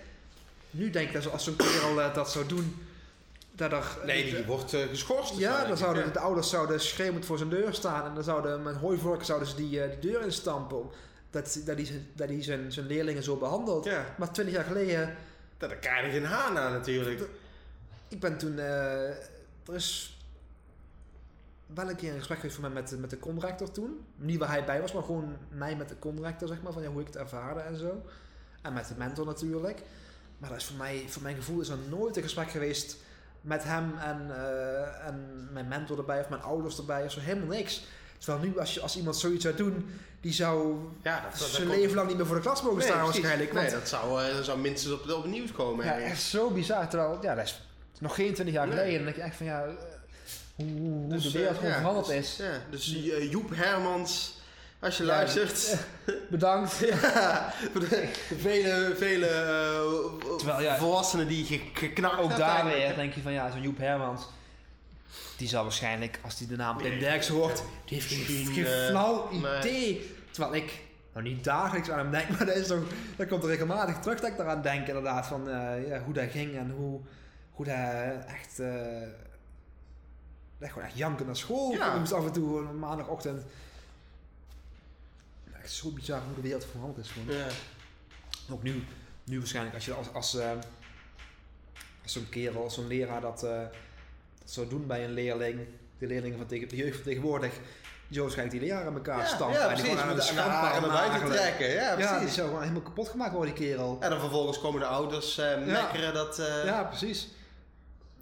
Nu 0.69 0.89
denk 0.89 1.07
ik 1.07 1.13
dat 1.23 1.31
als 1.31 1.43
zo'n 1.43 1.55
kerel 1.55 2.01
eh, 2.01 2.13
dat 2.13 2.31
zou 2.31 2.45
doen, 2.47 2.86
dat 3.57 3.71
er... 3.71 3.97
Nee, 4.05 4.23
die 4.35 4.45
wordt 4.45 4.73
eh, 4.73 4.81
geschorst. 4.89 5.37
ja, 5.37 5.37
waarschijnlijk. 5.39 5.67
dan 5.67 5.77
zouden 5.77 6.05
Ja. 6.05 6.11
de 6.11 6.19
ouders 6.19 6.49
zouden 6.49 6.79
schreeuwend 6.79 7.25
voor 7.25 7.37
zijn 7.37 7.49
deur 7.49 7.73
staan 7.73 8.05
en 8.05 8.13
dan 8.13 8.23
zouden 8.23 8.63
met 8.63 8.75
hooivorken 8.75 9.25
zouden 9.25 9.47
ze 9.47 9.55
die, 9.55 9.81
eh, 9.81 9.89
die 9.89 10.11
deur 10.11 10.21
instampen. 10.21 10.81
Dat, 11.29 11.61
dat 11.65 11.77
hij, 11.77 12.05
dat 12.13 12.27
hij 12.29 12.43
zijn, 12.43 12.71
zijn 12.71 12.85
leerlingen 12.85 13.23
zo 13.23 13.35
behandelt. 13.35 13.85
Ja, 13.85 14.05
Maar 14.17 14.31
20 14.31 14.55
jaar 14.55 14.63
geleden, 14.63 15.15
daar 15.57 15.75
krijg 15.75 16.05
je 16.05 16.11
geen 16.11 16.25
haan 16.25 16.57
aan 16.57 16.71
natuurlijk. 16.71 17.21
ik 18.07 18.19
ben 18.19 18.37
toen, 18.37 18.59
eh, 18.59 19.09
er 19.65 19.73
is 19.75 20.17
wel 21.73 21.89
een 21.89 21.95
keer 21.95 22.11
een 22.11 22.17
gesprek 22.17 22.37
geweest 22.37 22.59
voor 22.59 22.69
mij 22.71 22.81
met, 22.81 22.99
met 22.99 23.09
de 23.09 23.19
conrector 23.19 23.71
toen. 23.71 24.05
Niet 24.15 24.39
waar 24.39 24.49
hij 24.49 24.65
bij 24.65 24.81
was, 24.81 24.93
maar 24.93 25.03
gewoon 25.03 25.37
mij 25.49 25.75
met 25.75 25.89
de 25.89 25.99
conrector, 25.99 26.47
zeg 26.47 26.61
maar, 26.61 26.73
van 26.73 26.81
ja, 26.81 26.89
hoe 26.89 27.01
ik 27.01 27.07
het 27.07 27.15
ervaarde 27.15 27.59
en 27.59 27.77
zo. 27.77 28.01
En 28.61 28.73
met 28.73 28.87
de 28.87 28.93
mentor 28.97 29.25
natuurlijk. 29.25 29.81
Maar 30.37 30.49
dat 30.49 30.57
is 30.57 30.65
voor 30.65 30.77
mij, 30.77 31.05
voor 31.07 31.21
mijn 31.21 31.35
gevoel 31.35 31.61
is 31.61 31.69
er 31.69 31.77
nooit 31.89 32.17
een 32.17 32.23
gesprek 32.23 32.49
geweest 32.49 32.97
met 33.47 33.63
hem 33.63 33.97
en, 33.97 34.31
eh, 34.35 35.07
en 35.07 35.47
mijn 35.51 35.67
mentor 35.67 35.97
erbij 35.97 36.19
of 36.19 36.29
mijn 36.29 36.41
ouders 36.41 36.77
erbij 36.77 37.03
of 37.05 37.11
zo, 37.11 37.19
helemaal 37.19 37.57
niks. 37.57 37.83
Terwijl 38.17 38.45
nu, 38.45 38.59
als, 38.59 38.73
je, 38.73 38.81
als 38.81 38.97
iemand 38.97 39.15
zoiets 39.17 39.43
zou 39.43 39.55
doen, 39.55 39.89
die 40.21 40.33
zou 40.33 40.75
Ja, 41.03 41.21
dat, 41.21 41.39
dat, 41.39 41.49
zijn 41.49 41.67
dat 41.67 41.77
leven 41.77 41.95
lang 41.95 42.07
niet 42.07 42.17
meer 42.17 42.25
voor 42.25 42.35
de 42.35 42.41
klas 42.41 42.61
mogen 42.61 42.77
Nee, 42.77 42.87
staan 42.87 43.03
precies. 43.03 43.21
waarschijnlijk. 43.21 43.53
Nee, 43.53 43.71
dat 43.71 43.87
zou, 43.89 44.23
eh, 44.23 44.37
zou 44.39 44.59
minstens 44.59 44.93
op, 44.93 45.09
op 45.09 45.21
het 45.21 45.31
nieuws 45.31 45.51
komen. 45.51 45.85
ja, 45.85 45.99
echt 45.99 46.21
zo 46.21 46.49
bizar. 46.49 46.87
Terwijl, 46.87 47.17
ja, 47.21 47.35
dat 47.35 47.45
is 47.45 47.61
nog 47.99 48.15
geen 48.15 48.33
20 48.33 48.55
jaar 48.55 48.67
Nee. 48.67 48.75
geleden. 48.77 48.99
En 48.99 49.03
dan 49.05 49.13
denk 49.13 49.15
je 49.15 49.21
echt 49.31 49.35
van, 49.35 49.45
ja, 49.45 49.63
eh, 49.63 49.71
hoe, 50.55 50.79
hoe, 50.79 51.07
Dus, 51.07 51.23
de 51.23 51.31
wereld 51.39 51.55
gewoon 51.57 51.71
ja, 51.71 51.77
veranderd 51.77 52.05
dus- 52.07 52.15
is. 52.15 52.37
Ja, 52.37 52.51
dus 52.69 52.85
Joep 53.31 53.49
Hermans, 53.55 54.36
als 54.79 54.97
je 54.97 55.03
Ja, 55.03 55.09
luistert. 55.09 55.77
Bedankt. 56.29 56.77
Ja, 56.77 57.53
voor 57.71 57.79
de, 57.81 58.09
vele, 58.37 58.93
vele 58.97 59.27
eh, 59.27 60.37
Terwijl, 60.37 60.61
ja, 60.61 60.77
volwassenen 60.77 61.27
die 61.27 61.45
ge- 61.45 61.61
geknakt 61.73 62.17
Ook 62.19 62.29
daar 62.37 62.49
eigenlijk. 62.49 62.77
weer 62.77 62.95
denk 62.95 63.13
je 63.13 63.21
van, 63.21 63.31
ja, 63.31 63.51
zo'n 63.51 63.61
Joep 63.61 63.77
Hermans. 63.77 64.27
Die 65.37 65.47
zal 65.47 65.63
waarschijnlijk, 65.63 66.19
als 66.23 66.37
hij 66.39 66.47
de 66.47 66.55
naam 66.55 66.77
Pim 66.77 66.99
Derks 66.99 67.27
hoort, 67.27 67.63
die 67.85 68.01
heeft 68.01 68.13
geen, 68.53 68.65
eh, 68.65 68.87
flauw 68.87 69.29
nee. 69.31 69.57
idee. 69.59 70.15
Terwijl 70.31 70.55
ik 70.55 70.79
nou 71.13 71.25
niet 71.27 71.43
dagelijks 71.43 71.89
aan 71.89 71.97
hem 71.97 72.11
denk, 72.11 72.29
maar 72.37 72.45
dat, 72.45 72.55
is 72.55 72.67
toch, 72.67 72.83
dat 73.15 73.27
komt 73.27 73.43
er 73.43 73.49
regelmatig 73.49 73.99
terug 73.99 74.19
dat 74.19 74.29
ik 74.29 74.39
eraan 74.39 74.61
denk 74.61 74.87
inderdaad. 74.87 75.25
Van 75.27 75.49
eh, 75.49 75.87
ja, 75.87 76.01
hoe 76.03 76.13
dat 76.13 76.31
ging 76.31 76.55
en 76.57 76.69
hoe, 76.77 76.99
hoe 77.51 77.65
dat 77.65 77.75
echt... 78.27 78.59
eh 78.59 79.07
dat 80.59 80.69
gewoon 80.69 80.83
echt 80.87 80.97
janken 80.97 81.25
naar 81.25 81.35
school. 81.35 81.71
Ja. 81.71 81.93
Ik 81.93 81.99
moest 81.99 82.13
af 82.13 82.25
en 82.25 82.31
toe 82.31 82.59
op 82.59 82.73
maandagochtend... 82.73 83.43
Echt 85.67 85.75
zo 85.75 85.89
bizar 85.91 86.21
hoe 86.25 86.35
de 86.35 86.41
wereld 86.41 86.65
veranderd 86.71 87.05
is. 87.05 87.11
Gewoon. 87.11 87.37
Ja. 87.37 87.47
Ook 88.51 88.63
nu, 88.63 88.83
nu 89.23 89.37
waarschijnlijk 89.37 89.75
als 89.75 89.85
je 89.85 89.93
als, 89.93 90.13
als, 90.13 90.35
eh, 90.37 90.49
als 92.03 92.13
zo'n 92.13 92.29
kerel, 92.29 92.63
als 92.63 92.73
zo'n 92.73 92.87
leraar 92.87 93.21
dat, 93.21 93.43
eh, 93.43 93.59
dat 94.39 94.51
zou 94.51 94.67
doen 94.67 94.87
bij 94.87 95.03
een 95.03 95.11
leerling, 95.13 95.59
de 95.97 96.07
leerlingen 96.07 96.37
van 96.37 96.47
tegen, 96.47 96.67
de 96.67 96.75
jeugd 96.75 96.95
van 96.95 97.03
tegenwoordig, 97.03 97.53
die 98.07 98.21
waarschijnlijk 98.21 98.59
die 98.59 98.67
leraar 98.69 98.85
aan 98.85 98.93
elkaar 98.93 99.17
Ja, 99.17 99.25
stampen. 99.25 99.59
ja, 99.59 99.67
en 99.69 99.75
die 99.75 99.83
precies. 99.83 99.91
gewoon 99.99 100.09
aan 100.09 100.15
de 100.15 100.21
de 100.21 100.27
schandpaal 100.27 100.81
naar 100.81 100.89
buiten 100.89 101.11
nagelen. 101.11 101.37
trekken. 101.37 101.69
Ja, 101.69 101.81
Ja, 101.81 101.95
die 101.95 102.05
precies. 102.17 102.35
zou 102.35 102.47
gewoon 102.47 102.61
helemaal 102.61 102.81
kapot 102.83 103.07
gemaakt 103.09 103.33
worden, 103.33 103.55
die 103.55 103.65
kerel. 103.67 103.97
En 103.99 104.09
dan 104.09 104.19
vervolgens 104.19 104.59
komen 104.59 104.79
de 104.79 104.85
ouders 104.85 105.37
eh 105.37 105.65
mekkeren 105.65 106.13
dat... 106.13 106.35
Ja, 106.65 106.83
precies. 106.83 107.27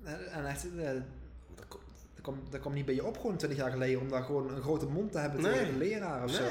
En, 0.03 0.31
en 0.31 0.45
echt, 0.45 0.61
dat, 1.55 1.67
komt- 1.67 1.83
dat, 2.15 2.21
komt, 2.21 2.51
dat 2.51 2.61
komt 2.61 2.75
niet 2.75 2.85
bij 2.85 2.95
je 2.95 3.05
op 3.05 3.15
gewoon 3.17 3.37
20 3.37 3.59
jaar 3.59 3.71
geleden 3.71 3.99
om 4.01 4.09
daar 4.09 4.23
gewoon 4.23 4.49
een 4.55 4.61
grote 4.61 4.85
mond 4.85 5.11
te 5.11 5.17
hebben 5.17 5.41
Nee. 5.41 5.51
tegen 5.51 5.67
een 5.67 5.77
leraar 5.77 6.23
of 6.23 6.31
zo. 6.31 6.43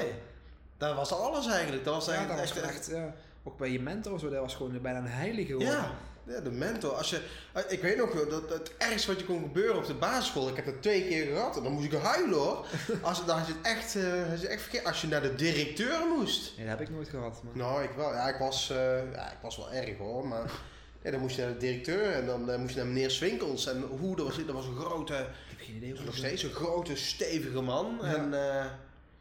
Dat 0.77 0.95
was 0.95 1.11
alles 1.11 1.47
eigenlijk. 1.47 1.83
Dat 1.83 1.93
was 1.93 2.05
Ja, 2.05 2.27
dat 2.27 2.37
eigenlijk 2.37 2.67
was 2.67 2.75
echt... 2.75 2.87
ja, 2.87 3.13
ook 3.43 3.57
bij 3.57 3.71
je 3.71 3.81
mentor 3.81 4.19
zo, 4.19 4.29
dat 4.29 4.39
was 4.39 4.55
gewoon 4.55 4.81
bijna 4.81 4.99
een 4.99 5.07
heilige 5.07 5.51
gewoon. 5.51 5.65
Ja, 5.65 5.91
ja, 6.27 6.39
de 6.39 6.51
mentor. 6.51 6.91
Als 6.91 7.09
je, 7.09 7.21
eh, 7.53 7.63
ik 7.67 7.81
weet 7.81 7.97
nog 7.97 8.13
wel, 8.13 8.29
dat 8.29 8.49
het 8.49 8.71
ergste 8.77 9.07
wat 9.07 9.19
je 9.19 9.25
kon 9.25 9.41
gebeuren 9.41 9.77
op 9.77 9.85
de 9.85 9.93
basisschool, 9.93 10.49
ik 10.49 10.55
heb 10.55 10.65
dat 10.65 10.81
twee 10.81 11.07
keer 11.07 11.25
gehad 11.25 11.57
en 11.57 11.63
dan 11.63 11.71
moest 11.71 11.85
ik 11.85 11.99
huilen 11.99 12.37
hoor. 12.37 12.65
Als, 13.01 13.25
dan 13.25 13.37
had 13.37 13.47
je 13.47 13.53
het 13.53 13.65
echt, 13.65 13.95
eh, 13.95 14.29
had 14.29 14.41
je 14.41 14.47
echt 14.47 14.61
verkeerd. 14.61 14.85
Als 14.85 15.01
je 15.01 15.07
naar 15.07 15.21
de 15.21 15.35
directeur 15.35 15.99
moest. 16.17 16.57
Nee, 16.57 16.67
dat 16.67 16.77
heb 16.77 16.87
ik 16.87 16.93
nooit 16.93 17.09
gehad. 17.09 17.43
Maar... 17.43 17.57
Nou, 17.57 17.83
ik 17.83 17.91
wel. 17.95 18.13
Ja, 18.13 18.27
ik 18.27 18.37
was, 18.37 18.69
eh, 18.69 19.11
ja, 19.11 19.31
ik 19.31 19.37
was 19.41 19.57
wel 19.57 19.71
erg 19.71 19.97
hoor, 19.97 20.27
maar 20.27 20.51
ja, 21.03 21.11
dan 21.11 21.19
moest 21.19 21.35
je 21.35 21.41
naar 21.41 21.51
de 21.51 21.57
directeur 21.57 22.11
en 22.11 22.25
dan 22.25 22.49
eh, 22.49 22.57
moest 22.59 22.73
je 22.73 22.77
naar 22.77 22.87
meneer 22.87 23.11
Swinkels. 23.11 23.67
En 23.67 23.81
hoe, 23.81 24.15
dat 24.15 24.25
was, 24.25 24.45
dat 24.45 24.55
was 24.55 24.65
een 24.65 24.77
grote, 24.77 25.13
Ik 25.13 25.57
heb 25.57 25.59
geen 25.59 25.75
idee 25.75 25.95
hoe 25.95 26.05
nog 26.05 26.15
steeds 26.15 26.43
een 26.43 26.53
grote, 26.53 26.95
stevige 26.95 27.61
man. 27.61 27.97
Ja. 28.01 28.15
En 28.15 28.33
eh, 28.33 28.65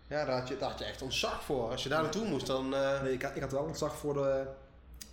ja, 0.08 0.24
daar 0.24 0.38
had, 0.38 0.48
je, 0.48 0.56
daar 0.56 0.70
had 0.70 0.78
je 0.78 0.84
echt 0.84 1.02
ontzag 1.02 1.42
voor. 1.44 1.70
Als 1.70 1.82
je 1.82 1.88
daar 1.88 2.02
naartoe 2.02 2.28
moest, 2.28 2.46
dan... 2.46 2.74
eh, 2.74 3.02
Nee, 3.02 3.12
ik, 3.12 3.22
had, 3.22 3.34
ik 3.36 3.42
had 3.42 3.52
wel 3.52 3.62
ontzag 3.62 3.96
voor 3.96 4.14
de, 4.14 4.46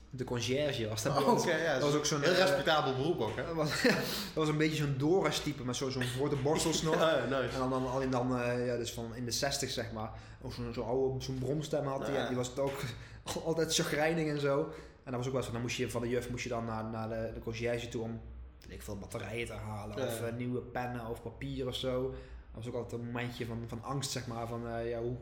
de 0.09 0.23
conciërge 0.23 0.87
was. 0.87 1.03
Dat, 1.03 1.17
Oh, 1.23 1.45
ja. 1.45 1.73
dat 1.73 1.81
was 1.83 1.93
ook 1.95 2.05
zo'n... 2.05 2.21
heel 2.21 2.31
eh, 2.31 2.37
respectabel 2.37 2.95
beroep 2.95 3.19
ook, 3.21 3.35
hè? 3.35 3.45
dat 3.45 3.55
was, 3.65 3.81
dat 3.81 3.93
was 4.33 4.47
een 4.47 4.57
beetje 4.57 4.75
zo'n 4.75 4.95
Doris-type 4.97 5.63
met 5.63 5.75
zo- 5.75 5.89
zo'n 5.89 6.03
grote 6.03 6.35
borstels 6.35 6.81
nog. 6.91 6.95
Nice. 6.95 7.47
En 7.53 7.59
dan, 7.59 7.69
dan 7.69 7.91
alleen 7.91 8.09
dan, 8.09 8.39
eh, 8.41 8.65
ja, 8.67 8.77
dus 8.77 8.93
van 8.93 9.15
in 9.15 9.25
de 9.25 9.31
60 9.31 9.69
zeg 9.69 9.91
maar, 9.91 10.11
ook 10.41 10.53
zo'n 10.53 10.73
zo'n 10.73 10.85
oude, 10.85 11.23
zo'n 11.23 11.39
bromstem 11.39 11.85
had 11.85 12.01
hij. 12.05 12.13
Ja. 12.13 12.21
En 12.21 12.27
die 12.27 12.37
was 12.37 12.47
het 12.47 12.59
ook 12.59 12.79
altijd 13.45 13.73
chagrijnig 13.75 14.27
en 14.27 14.39
zo. 14.39 14.59
En 15.03 15.11
dat 15.11 15.15
was 15.15 15.27
ook 15.27 15.33
wel 15.33 15.43
van, 15.43 15.53
dan 15.53 15.61
moest 15.61 15.77
je 15.77 15.89
van 15.89 16.01
de 16.01 16.09
juf 16.09 16.29
moest 16.29 16.43
je 16.43 16.49
dan 16.49 16.65
naar, 16.65 16.83
naar 16.83 17.09
de, 17.09 17.31
de 17.33 17.39
conciërge 17.39 17.87
toe 17.87 18.01
om, 18.03 18.21
ik 18.67 18.81
veel, 18.81 18.97
batterijen 18.97 19.47
te 19.47 19.53
halen. 19.53 19.97
Ja. 19.97 20.05
Of 20.05 20.21
nieuwe 20.37 20.59
pennen 20.61 21.07
of 21.07 21.21
papier 21.21 21.67
of 21.67 21.75
zo. 21.75 22.13
Dat 22.53 22.63
was 22.63 22.67
ook 22.67 22.73
altijd 22.83 23.01
een 23.01 23.07
momentje 23.07 23.45
van, 23.45 23.63
van 23.67 23.83
angst, 23.83 24.11
zeg 24.11 24.27
maar. 24.27 24.47
Van, 24.47 24.67
eh, 24.67 24.89
ja, 24.89 24.99
hoe, 24.99 25.15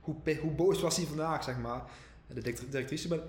hoe, 0.00 0.36
hoe, 0.40 0.50
boos 0.50 0.80
was 0.80 0.96
hij 0.96 1.06
vandaag, 1.06 1.44
zeg 1.44 1.58
maar. 1.58 1.82
De 2.26 2.34
direct- 2.34 2.70
directrice 2.70 3.08
ben, 3.08 3.20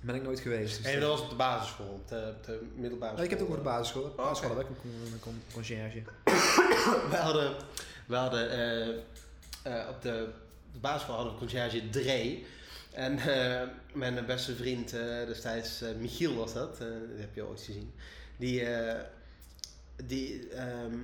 ben 0.00 0.14
ik 0.14 0.22
nooit 0.22 0.40
geweest. 0.40 0.76
dus, 0.76 0.86
En 0.86 0.94
eh, 0.94 1.00
dat 1.00 1.10
was 1.10 1.20
op 1.20 1.28
de 1.30 1.36
basisschool, 1.36 1.86
op 1.86 2.08
de, 2.08 2.34
op 2.36 2.44
de 2.44 2.66
middelbare 2.74 3.16
ja, 3.16 3.22
ik 3.22 3.30
heb 3.30 3.38
het 3.38 3.48
ook 3.48 3.54
op 3.54 3.60
de 3.64 3.68
basisschool. 3.70 4.02
Op 4.02 4.16
de 4.16 4.22
Oh, 4.22 4.26
basisschool 4.28 4.56
oké. 4.56 4.60
had 4.66 4.70
ik 4.70 4.76
een, 4.76 4.90
con- 4.90 5.12
een 5.12 5.20
con- 5.20 5.42
conciërge. 5.52 6.02
We 7.10 7.16
hadden, 7.16 7.54
we 8.06 8.16
hadden 8.16 8.50
eh, 8.50 8.88
eh, 9.78 9.88
op 9.88 10.02
de, 10.02 10.28
de 10.72 10.78
basisschool 10.78 11.14
hadden 11.14 11.32
we 11.32 11.38
conciërge 11.38 11.90
Dre. 11.90 12.38
En 12.90 13.18
eh, 13.18 13.68
mijn 13.92 14.26
beste 14.26 14.54
vriend 14.56 14.92
eh, 14.92 15.00
destijds, 15.26 15.80
eh, 15.82 15.94
Michiel 15.98 16.34
was 16.34 16.52
dat, 16.52 16.72
eh, 16.80 16.86
die 17.12 17.20
heb 17.20 17.34
je 17.34 17.46
ooit 17.46 17.60
gezien. 17.60 17.92
Die, 18.36 18.64
eh, 18.64 19.00
die 20.04 20.48
ehm, 20.48 20.94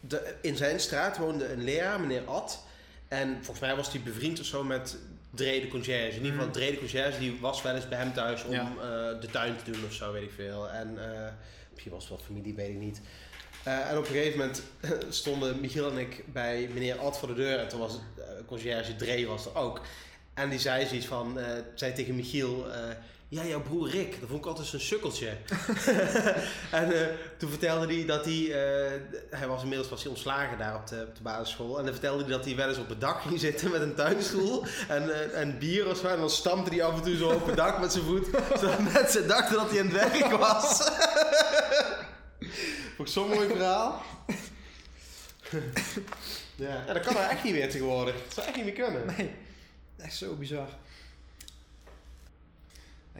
de, 0.00 0.34
in 0.42 0.56
zijn 0.56 0.80
straat 0.80 1.18
woonde 1.18 1.52
een 1.52 1.64
leraar, 1.64 2.00
meneer 2.00 2.24
Ad. 2.24 2.62
En 3.08 3.34
volgens 3.34 3.60
mij 3.60 3.76
was 3.76 3.92
hij 3.92 4.00
bevriend 4.00 4.40
of 4.40 4.46
zo 4.46 4.64
met 4.64 4.96
Dre 5.34 5.60
de 5.60 5.68
conciërge. 5.68 6.06
In 6.08 6.14
ieder 6.14 6.30
geval, 6.30 6.44
Mhm. 6.46 6.52
Dre 6.52 6.70
de 6.70 6.78
conciërge 6.78 7.18
die 7.18 7.38
was 7.40 7.62
wel 7.62 7.74
eens 7.74 7.88
bij 7.88 7.98
hem 7.98 8.12
thuis 8.12 8.44
om 8.44 8.52
Ja. 8.52 8.60
eh, 8.80 9.20
de 9.20 9.28
tuin 9.30 9.56
te 9.64 9.70
doen 9.70 9.84
of 9.86 9.92
zo, 9.92 10.12
weet 10.12 10.22
ik 10.22 10.32
veel. 10.34 10.68
En 10.70 11.12
eh, 11.14 11.28
misschien 11.70 11.92
was 11.92 12.00
het 12.08 12.12
wel 12.12 12.26
familie, 12.26 12.54
weet 12.54 12.68
ik 12.68 12.76
niet. 12.78 13.00
Eh, 13.64 13.90
en 13.90 13.96
op 13.98 14.02
een 14.06 14.10
gegeven 14.10 14.38
moment 14.38 14.62
stonden 15.08 15.60
Michiel 15.60 15.90
en 15.90 15.98
ik 15.98 16.24
bij 16.32 16.68
meneer 16.72 16.98
Ad 16.98 17.18
voor 17.18 17.28
de 17.28 17.34
deur. 17.34 17.58
En 17.58 17.68
toen 17.68 17.80
was 17.80 17.92
het, 17.92 18.00
eh, 18.18 18.24
conciërge 18.46 18.96
Dre 18.96 19.26
was 19.26 19.46
er 19.46 19.54
ook. 19.56 19.80
En 20.34 20.50
die 20.50 20.58
zei 20.58 20.86
zoiets 20.86 21.06
van, 21.06 21.38
zei 21.74 21.92
tegen 21.92 22.14
Michiel... 22.16 22.66
ja, 23.30 23.44
jouw 23.44 23.62
broer 23.62 23.88
Rick, 23.88 24.20
dat 24.20 24.28
vond 24.28 24.40
ik 24.40 24.46
altijd 24.46 24.66
zo'n 24.66 24.80
sukkeltje. 24.80 25.28
en 26.70 26.92
eh, 26.92 27.06
toen 27.36 27.50
vertelde 27.50 27.94
hij 27.94 28.04
dat 28.06 28.24
hij... 28.24 28.44
eh, 28.44 29.00
hij 29.30 29.48
was 29.48 29.62
inmiddels 29.62 29.88
was 29.88 30.02
hij 30.02 30.10
ontslagen 30.10 30.58
daar 30.58 30.76
op 30.76 30.86
de, 30.86 31.06
op 31.08 31.16
de 31.16 31.22
basisschool. 31.22 31.78
En 31.78 31.84
dan 31.84 31.92
vertelde 31.92 32.22
hij 32.22 32.32
dat 32.32 32.44
hij 32.44 32.56
wel 32.56 32.68
eens 32.68 32.78
op 32.78 32.88
het 32.88 33.00
dak 33.00 33.20
ging 33.20 33.40
zitten 33.40 33.70
met 33.70 33.80
een 33.80 33.94
tuinstoel. 33.94 34.64
en, 34.88 35.14
eh, 35.14 35.40
en 35.40 35.58
bier 35.58 35.88
of 35.88 35.98
zo. 35.98 36.06
En 36.06 36.18
dan 36.18 36.30
stampte 36.30 36.74
hij 36.74 36.82
af 36.84 36.96
en 36.96 37.02
toe 37.02 37.16
zo 37.16 37.28
op 37.28 37.46
het 37.46 37.56
dak 37.56 37.80
met 37.80 37.92
zijn 37.92 38.04
voet. 38.04 38.26
Zodat 38.60 38.92
mensen 38.92 39.28
dachten 39.28 39.56
dat 39.56 39.70
hij 39.70 39.80
aan 39.80 39.88
het 39.88 40.12
werk 40.12 40.30
was. 40.30 40.90
vond 42.96 43.08
ik 43.08 43.14
zo'n 43.14 43.28
mooi 43.28 43.48
verhaal. 43.48 44.02
ja. 46.56 46.84
ja, 46.86 46.92
dat 46.92 47.02
kan 47.02 47.16
er 47.16 47.28
echt 47.28 47.44
niet 47.44 47.54
meer 47.54 47.70
tegenwoordig. 47.70 48.14
Dat 48.14 48.34
zou 48.34 48.46
echt 48.46 48.56
niet 48.56 48.64
meer 48.64 48.74
kunnen. 48.74 49.14
Nee, 49.16 49.30
echt 49.96 50.16
zo 50.16 50.34
bizar. 50.34 50.68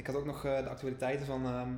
Ik 0.01 0.07
had 0.07 0.15
ook 0.17 0.25
nog 0.27 0.45
eh, 0.45 0.63
de 0.63 0.69
actualiteiten 0.69 1.27
van, 1.27 1.45
ehm, 1.47 1.69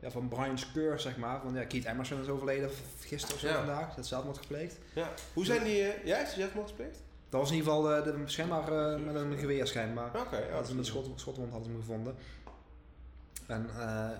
ja, 0.00 0.10
van 0.10 0.28
Brian 0.28 0.58
Skeur, 0.58 1.00
zeg 1.00 1.16
maar. 1.16 1.40
Van, 1.40 1.54
ja, 1.54 1.64
Keith 1.64 1.84
Emerson 1.84 2.20
is 2.20 2.28
overleden 2.28 2.70
gisteren 3.00 3.34
of 3.34 3.40
zo 3.40 3.48
Ja. 3.48 3.54
vandaag. 3.56 3.94
Dat 3.94 4.06
zelfmoord 4.06 4.38
gepleegd. 4.38 4.78
Ja. 4.92 5.12
Hoe 5.32 5.44
zijn 5.44 5.64
die... 5.64 5.82
eh 5.82 6.04
ja, 6.06 6.18
is 6.18 6.34
zelfmoord 6.34 6.68
gespeeld? 6.68 6.96
Dat 7.28 7.40
was 7.40 7.50
in 7.50 7.56
ieder 7.56 7.72
geval 7.72 8.02
de, 8.04 8.12
de, 8.12 8.22
schijnbaar 8.24 8.92
eh, 8.92 9.04
met 9.04 9.14
een 9.14 9.38
geweer 9.38 9.66
schijnbaar. 9.66 10.20
Oké, 10.20 10.36
ja, 10.38 10.48
hadden 10.48 10.66
ze 10.66 10.74
met 10.74 10.86
schot, 10.86 11.20
schotwond 11.20 11.50
hadden 11.50 11.66
ze 11.68 11.72
hem 11.72 11.80
gevonden. 11.80 12.14
En 13.46 13.70
eh, 13.78 14.10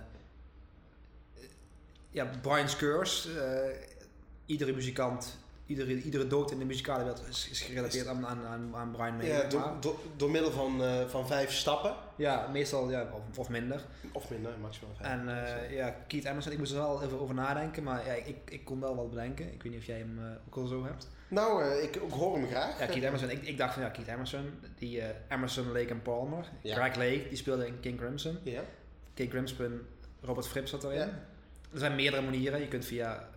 ja, 2.11 2.31
Brian 2.43 2.69
Skurs, 2.69 3.35
eh, 3.37 3.71
iedere 4.47 4.73
muzikant, 4.73 5.39
iedere, 5.67 6.03
iedere 6.03 6.27
dood 6.27 6.51
in 6.51 6.59
de 6.59 6.65
muzikale 6.65 7.05
wereld 7.05 7.29
is, 7.29 7.49
is 7.51 7.61
gerelateerd 7.61 8.07
aan, 8.07 8.27
aan, 8.27 8.45
aan, 8.45 8.71
aan 8.75 8.91
Brian 8.91 9.17
May. 9.17 9.27
Ja, 9.27 9.49
door, 9.49 9.73
door, 9.81 9.99
door 10.17 10.31
middel 10.31 10.51
van, 10.51 10.85
eh, 10.85 11.07
van 11.07 11.27
vijf 11.27 11.53
stappen. 11.53 11.95
ja, 12.17 12.49
meestal 12.53 12.91
ja, 12.91 13.09
of, 13.13 13.39
of 13.39 13.49
minder. 13.49 13.85
Of 14.13 14.31
minder, 14.31 14.53
maximaal 14.61 14.95
vijf. 14.95 15.11
En 15.11 15.29
eh, 15.29 15.77
ja, 15.77 15.97
Keith 16.07 16.25
Emerson, 16.25 16.53
ik 16.53 16.59
moest 16.59 16.73
er 16.73 16.79
wel 16.79 17.03
even 17.03 17.21
over 17.21 17.35
nadenken, 17.35 17.83
maar 17.83 18.07
ja, 18.07 18.13
ik, 18.13 18.37
ik 18.49 18.65
kon 18.65 18.81
wel 18.81 18.97
wat 18.97 19.11
bedenken. 19.11 19.53
Ik 19.53 19.63
weet 19.63 19.73
niet 19.73 19.81
of 19.81 19.87
jij 19.87 19.99
hem 19.99 20.19
eh, 20.19 20.25
ook 20.47 20.57
al 20.57 20.67
zo 20.67 20.85
hebt. 20.85 21.09
Nou, 21.29 21.65
ik, 21.65 21.97
ik 21.97 22.11
hoor 22.11 22.37
hem 22.37 22.47
graag. 22.47 22.79
Ja, 22.79 22.87
Keith 22.87 23.05
Emerson, 23.05 23.31
ik, 23.31 23.43
ik 23.43 23.59
dacht 23.59 23.73
van 23.75 23.83
ja, 23.83 23.89
Keith 23.89 24.09
Emerson, 24.09 24.51
die 24.79 25.03
Emerson, 25.29 25.73
Lake 25.73 25.89
en 25.89 26.03
Palmer. 26.03 26.45
Ja. 26.63 26.75
Greg 26.75 26.97
Lake, 26.97 27.29
die 27.29 27.37
speelde 27.37 27.67
in 27.67 27.81
King 27.81 27.99
Crimson. 27.99 28.39
Ja. 28.43 28.63
King 29.15 29.31
Crimson, 29.31 29.81
Robert 30.21 30.49
Fripp 30.49 30.69
zat 30.69 30.85
erin. 30.85 30.99
Ja. 30.99 31.25
Er 31.73 31.79
zijn 31.79 31.95
meerdere 31.95 32.23
manieren. 32.23 32.61
Je 32.61 32.69
kunt 32.69 32.85
via 32.85 33.29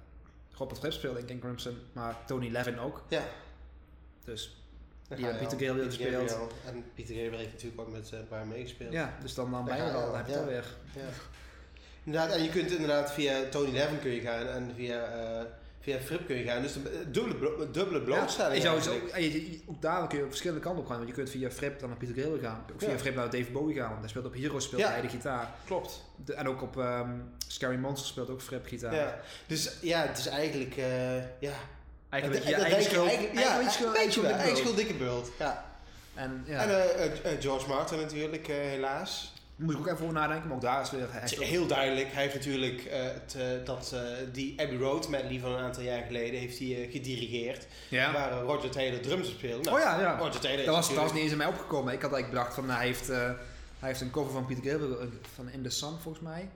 Robert 0.59 0.79
Fripp 0.79 0.93
spelen 0.93 1.17
in 1.17 1.25
King 1.25 1.39
Crimson, 1.39 1.77
maar 1.93 2.25
Tony 2.25 2.49
Levin 2.49 2.79
ook. 2.79 3.03
Ja. 3.07 3.23
Dus 4.23 4.63
Die 5.07 5.25
Pieter 5.25 5.45
al. 5.45 5.49
Gabriel 5.49 5.85
gespeeld. 5.85 6.37
En 6.65 6.83
Pieter 6.93 7.15
Gabriel 7.15 7.37
heeft 7.37 7.51
natuurlijk 7.51 7.81
ook 7.81 7.91
met 7.91 8.11
uh, 8.13 8.19
Brian 8.29 8.47
meegespeeld. 8.47 8.91
ja, 8.91 9.17
dus 9.21 9.33
dan, 9.33 9.67
ga 9.67 9.75
je 9.75 9.91
al, 9.91 10.15
heb 10.15 10.25
je 10.25 10.31
het 10.31 10.41
ja. 10.41 10.45
alweer. 10.45 10.65
Ja. 10.95 11.09
Inderdaad, 12.03 12.31
en 12.31 12.43
je 12.43 12.49
kunt 12.49 12.71
inderdaad 12.71 13.11
via 13.11 13.49
Tony 13.49 13.71
Levin 13.71 13.99
kun 13.99 14.11
je 14.11 14.21
gaan 14.21 14.47
en 14.47 14.71
via, 14.75 15.03
eh 15.03 15.45
via 15.79 15.99
Fripp 15.99 16.25
kun 16.25 16.35
je 16.35 16.43
gaan. 16.43 16.61
Dus 16.61 16.75
eh, 16.75 16.81
dubbele, 17.07 17.71
dubbele 17.71 18.01
blootstelling. 18.01 18.67
ook, 18.67 18.81
je- 19.17 19.59
ook 19.65 19.81
daar 19.81 20.07
kun 20.07 20.17
je 20.17 20.23
op 20.23 20.29
verschillende 20.29 20.61
kanten 20.63 20.81
op 20.81 20.87
gaan. 20.87 20.97
Want 20.97 21.09
je 21.09 21.15
kunt 21.15 21.29
via 21.29 21.51
Fripp 21.51 21.79
dan 21.79 21.89
naar 21.89 21.97
Pieter 21.97 22.15
Gabriel 22.23 22.39
gaan. 22.41 22.65
Ook 22.73 22.79
via 22.79 22.89
Ja. 22.91 22.97
Fripp 22.99 23.15
naar 23.15 23.29
Dave 23.29 23.51
Bowie 23.51 23.75
gaan. 23.75 23.87
Want 23.89 23.99
hij 23.99 24.09
speelt 24.09 24.25
op 24.25 24.33
Hero 24.33 24.59
speelt 24.59 24.81
Ja. 24.81 24.89
hij 24.89 25.01
de 25.01 25.09
gitaar. 25.09 25.49
Klopt. 25.65 26.05
De- 26.25 26.33
en 26.33 26.47
ook 26.47 26.61
op 26.61 26.77
ehm, 26.79 27.09
Scary 27.47 27.75
Monster 27.77 28.07
speelt 28.07 28.29
ook 28.29 28.41
Fripp 28.41 28.65
gitaar. 28.67 28.95
Ja. 28.95 29.19
Dus 29.47 29.77
ja, 29.81 30.01
het 30.07 30.17
is 30.17 30.27
eigenlijk, 30.27 30.77
eh, 30.77 31.15
ja. 31.39 31.53
Eigenlijk 32.09 32.43
Ja, 32.43 32.49
beetje 32.49 32.55
eigen 34.27 34.45
bult. 34.45 34.57
schuld, 34.57 34.75
dikke 34.75 34.93
bult. 34.93 35.31
Ja. 35.39 35.65
En 36.13 36.43
ja, 36.47 36.61
En 36.61 37.23
eh, 37.23 37.31
George 37.41 37.67
Martin 37.67 37.99
natuurlijk, 37.99 38.47
helaas. 38.47 39.33
Moet 39.59 39.73
ik 39.73 39.79
ook 39.79 39.87
even 39.87 40.01
over 40.01 40.13
nadenken. 40.13 40.47
Maar 40.47 40.55
ook 40.55 40.61
daar 40.61 40.81
is 40.81 40.91
weer... 40.91 41.07
Het 41.09 41.31
is 41.31 41.47
heel 41.47 41.67
duidelijk, 41.67 42.11
hij 42.11 42.21
heeft 42.21 42.33
natuurlijk 42.35 42.85
eh, 42.85 43.03
het, 43.03 43.35
eh, 43.37 43.65
dat, 43.65 43.91
eh, 43.93 44.01
die 44.31 44.61
Abbey 44.61 44.77
Road 44.77 45.09
medley 45.09 45.39
van 45.39 45.51
een 45.51 45.59
aantal 45.59 45.83
jaar 45.83 46.03
geleden 46.03 46.39
heeft 46.39 46.59
hij 46.59 46.87
gedirigeerd. 46.91 47.67
ja. 47.89 48.13
Waar 48.13 48.41
Roger 48.41 48.69
Taylor 48.69 48.99
drums 48.99 49.29
speelde. 49.29 49.63
Nou, 49.63 49.77
Oh 49.77 49.83
ja, 49.83 49.99
ja. 49.99 50.17
Roger 50.17 50.39
Taylor 50.39 50.65
Dat 50.65 50.75
was, 50.75 50.87
dat 50.87 50.97
was 50.97 51.13
niet 51.13 51.21
eens 51.23 51.31
in 51.31 51.37
mij 51.37 51.47
opgekomen. 51.47 51.93
Ik 51.93 52.01
had 52.01 52.11
eigenlijk 52.13 52.29
bedacht 52.29 52.53
van 52.53 52.65
nou, 52.65 52.77
hij 52.77 52.87
heeft, 52.87 53.07
hij 53.07 53.37
heeft 53.79 54.01
een 54.01 54.11
cover 54.11 54.31
van 54.31 54.45
Peter 54.45 54.63
Gabriel 54.63 54.97
van 55.33 55.49
In 55.49 55.63
The 55.63 55.69
Sun 55.69 55.97
volgens 55.99 56.23
mij. 56.23 56.49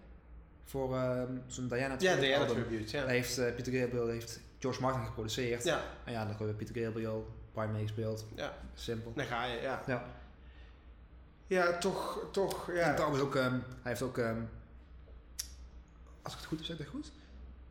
Voor 0.65 0.95
ehm, 0.95 1.31
zo'n 1.47 1.67
Diana 1.67 1.93
Ja, 1.93 1.97
Tribute 1.97 2.19
Diana 2.21 2.45
album. 2.45 2.63
Tribute, 2.63 2.97
ja. 2.97 3.03
Hij 3.05 3.15
heeft, 3.15 3.35
Peter 3.55 3.73
Gabriel 3.73 4.07
heeft 4.07 4.39
George 4.59 4.81
Martin 4.81 5.05
geproduceerd. 5.05 5.63
Ja, 5.63 5.81
En 6.03 6.11
ja, 6.11 6.19
dan 6.19 6.27
hebben 6.27 6.47
we 6.47 6.53
Peter 6.53 6.83
Gabriel, 6.83 7.27
Brian 7.53 7.71
meegespeeld. 7.71 8.25
ja, 8.35 8.53
Simpel. 8.73 9.11
daar 9.15 9.25
ga 9.25 9.45
je, 9.45 9.61
ja. 9.61 9.83
Ja. 9.87 10.05
Ja, 11.53 11.77
toch, 11.77 12.19
toch, 12.31 12.69
En 12.69 12.75
ja. 12.75 12.93
trouwens 12.93 13.21
ook, 13.23 13.35
ehm, 13.35 13.51
hij 13.51 13.61
heeft 13.91 14.01
ook, 14.01 14.17
ehm, 14.17 14.41
als 16.21 16.33
ik 16.33 16.39
het 16.39 16.47
goed 16.47 16.57
heb, 16.57 16.67
zeg 16.67 16.77
ik 16.77 16.83
dat 16.83 16.93
goed? 16.93 17.11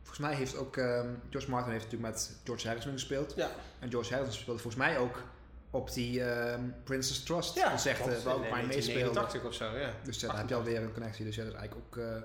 Volgens 0.01 0.27
mij 0.27 0.35
heeft 0.35 0.57
ook, 0.57 0.77
ehm, 0.77 1.07
George 1.29 1.49
Martin 1.49 1.71
heeft 1.71 1.83
natuurlijk 1.83 2.11
met 2.13 2.35
George 2.43 2.67
Harrison 2.67 2.91
gespeeld. 2.91 3.33
Ja. 3.35 3.49
En 3.79 3.89
George 3.89 4.13
Harrison 4.13 4.39
speelde 4.41 4.61
volgens 4.61 4.83
mij 4.83 4.97
ook 4.97 5.23
op 5.69 5.93
die 5.93 6.23
ehm, 6.23 6.61
Princess 6.83 7.23
Trust 7.23 7.55
Ja, 7.55 7.69
concerten 7.69 8.03
klopt. 8.05 8.23
waar 8.23 8.33
ook 8.35 8.43
In 8.43 8.49
Brian 8.49 8.67
meespeelde. 8.67 9.13
1989 9.13 9.43
of 9.43 9.53
zo, 9.53 9.77
ja. 9.77 9.93
Dus 10.03 10.19
ja, 10.19 10.27
dan 10.27 10.35
heb 10.37 10.49
je 10.49 10.55
alweer 10.55 10.81
een 10.81 10.93
connectie. 10.93 11.25
Dus 11.25 11.35
ja, 11.35 11.43
dat 11.43 11.53
is 11.53 11.59
eigenlijk 11.59 11.87
ook 11.87 12.03
eh, 12.03 12.21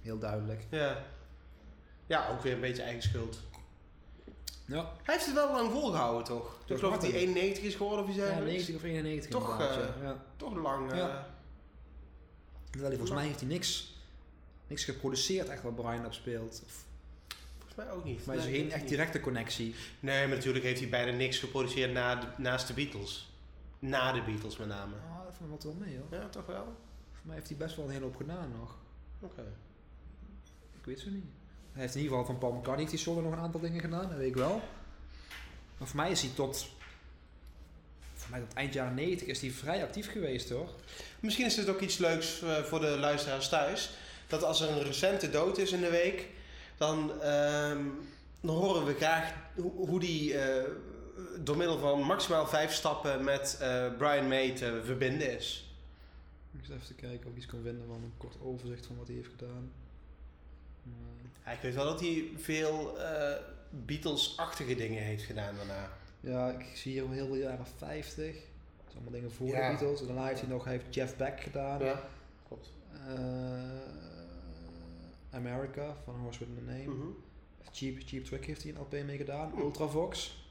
heel 0.00 0.18
duidelijk. 0.18 0.66
Ja. 0.70 1.04
Ja, 2.06 2.28
ook 2.28 2.42
weer 2.42 2.52
een 2.52 2.60
beetje 2.60 2.82
eigen 2.82 3.02
schuld. 3.02 3.40
Ja, 4.68 4.92
Hij 5.02 5.14
heeft 5.14 5.26
het 5.26 5.34
wel 5.34 5.52
lang 5.52 5.70
volgehouden, 5.70 6.24
toch? 6.24 6.58
Ik 6.66 6.76
geloof 6.76 6.92
dat 6.92 7.02
hij 7.02 7.10
Martin. 7.10 7.28
91 7.28 7.62
is 7.64 7.74
geworden 7.74 8.04
of 8.04 8.08
iets 8.10 8.18
ja 8.18 8.24
dergelijks. 8.24 8.52
90 8.68 8.74
of 8.76 8.82
91 8.82 9.30
Toch, 9.30 9.60
eh, 9.60 9.76
ja. 10.02 10.24
Toch 10.36 10.54
lang. 10.56 10.90
eh, 10.90 10.96
Ja. 10.98 11.36
Terwijl 12.70 12.88
hij, 12.90 12.98
volgens 12.98 13.10
mij 13.18 13.26
heeft 13.26 13.40
hij 13.40 13.48
niks, 13.48 13.96
niks 14.66 14.84
geproduceerd 14.84 15.48
echt 15.48 15.62
wat 15.62 15.74
Brian 15.74 16.06
op 16.06 16.12
speelt. 16.12 16.62
Of, 16.66 16.84
Volgens 17.56 17.74
mij 17.76 17.90
ook 17.90 18.04
niet. 18.04 18.26
maar 18.26 18.36
is 18.36 18.44
Nee, 18.44 18.52
er 18.54 18.58
geen 18.60 18.72
echt 18.72 18.88
directe 18.88 19.20
connectie. 19.20 19.74
Nee, 20.00 20.26
maar 20.26 20.36
natuurlijk 20.36 20.64
heeft 20.64 20.80
hij 20.80 20.88
bijna 20.88 21.12
niks 21.16 21.38
geproduceerd 21.38 21.92
na 21.92 22.14
de- 22.14 22.26
naast 22.36 22.66
de 22.66 22.72
Beatles. 22.74 23.32
Na 23.78 24.12
de 24.12 24.22
Beatles 24.22 24.56
met 24.56 24.68
name. 24.68 24.94
Oh, 24.94 25.24
dat 25.24 25.34
valt 25.48 25.62
wel 25.62 25.74
mee 25.78 25.96
hoor. 25.98 26.20
Ja, 26.20 26.28
toch 26.28 26.46
wel? 26.46 26.64
Voor 27.12 27.26
mij 27.26 27.34
heeft 27.36 27.48
hij 27.48 27.56
best 27.58 27.76
wel 27.76 27.84
een 27.84 27.90
hele 27.90 28.04
hoop 28.04 28.16
gedaan 28.16 28.52
nog. 28.58 28.76
Oké. 29.20 29.44
Ik 30.78 30.84
weet 30.84 31.00
zo 31.00 31.10
niet. 31.10 31.24
Hij 31.78 31.86
heeft 31.86 31.98
in 31.98 32.02
ieder 32.02 32.18
geval 32.18 32.34
van 32.34 32.48
Paul 32.48 32.52
McCartney 32.52 32.86
heeft 32.86 33.04
hij 33.04 33.14
solo 33.14 33.20
nog 33.20 33.32
een 33.32 33.44
aantal 33.44 33.60
dingen 33.60 33.80
gedaan, 33.80 34.08
dat 34.08 34.18
weet 34.18 34.28
ik 34.28 34.34
wel. 34.34 34.62
Maar 35.78 35.88
voor 35.88 35.96
mij 35.96 36.10
is 36.10 36.22
hij 36.22 36.30
tot, 36.34 36.68
voor 38.14 38.30
mij 38.30 38.40
tot 38.40 38.54
eind 38.54 38.74
jaren 38.74 38.94
90 38.94 39.28
is 39.28 39.40
hij 39.40 39.50
vrij 39.50 39.82
actief 39.82 40.10
geweest 40.10 40.50
hoor. 40.50 40.68
Misschien 41.20 41.46
is 41.46 41.56
het 41.56 41.68
ook 41.68 41.80
iets 41.80 41.98
leuks 41.98 42.42
eh, 42.42 42.62
voor 42.62 42.80
de 42.80 42.98
luisteraars 42.98 43.48
thuis. 43.48 43.90
Dat 44.26 44.44
als 44.44 44.60
er 44.60 44.70
een 44.70 44.82
recente 44.82 45.30
dood 45.30 45.58
is 45.58 45.72
in 45.72 45.80
de 45.80 45.90
week, 45.90 46.28
dan, 46.76 47.22
ehm, 47.22 47.84
dan 48.40 48.56
horen 48.56 48.84
we 48.84 48.94
graag 48.94 49.32
hoe, 49.54 49.72
hoe 49.72 50.00
die 50.00 50.38
eh, 50.38 50.64
door 51.40 51.56
middel 51.56 51.78
van 51.78 52.02
maximaal 52.02 52.46
vijf 52.46 52.72
stappen 52.72 53.24
met 53.24 53.56
eh, 53.60 53.86
Brian 53.98 54.28
May 54.28 54.54
te 54.54 54.80
verbinden 54.84 55.36
is. 55.36 55.72
Ik 56.58 56.64
zit 56.64 56.76
even 56.82 56.94
kijken 56.94 57.26
of 57.26 57.32
ik 57.32 57.36
iets 57.36 57.46
kan 57.46 57.62
vinden 57.62 57.86
van 57.86 57.96
een 57.96 58.14
kort 58.16 58.36
overzicht 58.42 58.86
van 58.86 58.96
wat 58.96 59.06
hij 59.06 59.16
heeft 59.16 59.30
gedaan. 59.38 59.72
Ja, 61.48 61.54
ik 61.54 61.60
weet 61.60 61.74
wel 61.74 61.84
dat 61.84 62.00
hij 62.00 62.28
veel 62.36 63.00
eh, 63.00 63.32
Beatles-achtige 63.70 64.74
dingen 64.74 65.02
heeft 65.02 65.22
gedaan 65.22 65.54
daarna. 65.56 65.88
ja, 66.20 66.50
ik 66.50 66.66
zie 66.76 66.92
hier 66.92 67.10
heel 67.10 67.26
veel 67.26 67.36
jaren 67.36 67.66
50. 67.76 68.34
Dat 68.84 68.94
allemaal 68.94 69.12
dingen 69.12 69.32
voor 69.32 69.46
Ja. 69.46 69.70
de 69.70 69.76
Beatles. 69.76 70.00
En 70.00 70.06
daarna 70.06 70.26
heeft 70.26 70.40
hij 70.40 70.48
nog 70.50 70.64
heeft 70.64 70.94
Jeff 70.94 71.16
Beck 71.16 71.40
gedaan. 71.40 71.84
Ja, 71.84 72.02
klopt. 72.48 72.72
Eh, 73.06 73.14
America 75.30 75.96
van 76.04 76.14
Horse 76.14 76.38
with 76.38 76.48
a 76.68 76.72
Name. 76.72 76.94
Mhm. 76.94 77.06
Cheap, 77.72 77.96
Cheap 78.06 78.24
Trick 78.24 78.44
heeft 78.44 78.62
hij 78.62 78.72
een 78.72 78.78
LP 78.80 78.92
mee 78.92 79.16
gedaan. 79.16 79.52
Oeh. 79.52 79.62
Ultravox. 79.62 80.46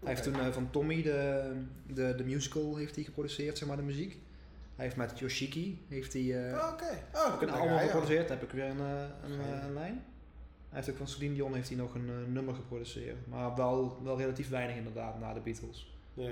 Hij 0.00 0.08
heeft 0.08 0.22
toen 0.22 0.40
eh, 0.40 0.52
van 0.52 0.70
Tommy 0.70 1.02
de, 1.02 1.52
de, 1.86 2.14
de 2.14 2.24
musical 2.24 2.76
heeft 2.76 2.94
hij 2.94 3.04
geproduceerd, 3.04 3.58
zeg 3.58 3.68
maar, 3.68 3.76
de 3.76 3.82
muziek. 3.82 4.18
Hij 4.76 4.84
heeft 4.84 4.96
met 4.96 5.18
Yoshiki 5.18 5.84
heeft 5.88 6.12
hij 6.12 6.48
eh, 6.50 6.58
Oh, 6.58 6.68
Oké. 6.72 6.98
Oh, 7.14 7.34
ook 7.34 7.42
een 7.42 7.50
album 7.50 7.72
ja. 7.74 7.78
geproduceerd. 7.78 8.28
Dan 8.28 8.36
heb 8.38 8.46
ik 8.46 8.52
weer 8.54 8.64
een, 8.64 8.80
eh, 8.80 9.02
een, 9.24 9.62
een 9.64 9.72
lijn. 9.74 10.04
Hij 10.70 10.78
heeft 10.78 10.90
ook 10.90 10.96
van 10.96 11.08
Celine 11.08 11.34
Dion 11.34 11.54
heeft 11.54 11.68
hij 11.68 11.76
nog 11.76 11.94
een 11.94 12.08
eh, 12.08 12.32
nummer 12.32 12.54
geproduceerd. 12.54 13.26
Maar 13.26 13.56
wel, 13.56 14.00
wel 14.02 14.18
relatief 14.18 14.48
weinig 14.48 14.76
inderdaad 14.76 15.20
na 15.20 15.32
de 15.32 15.40
Beatles. 15.40 15.94
Ja. 16.14 16.28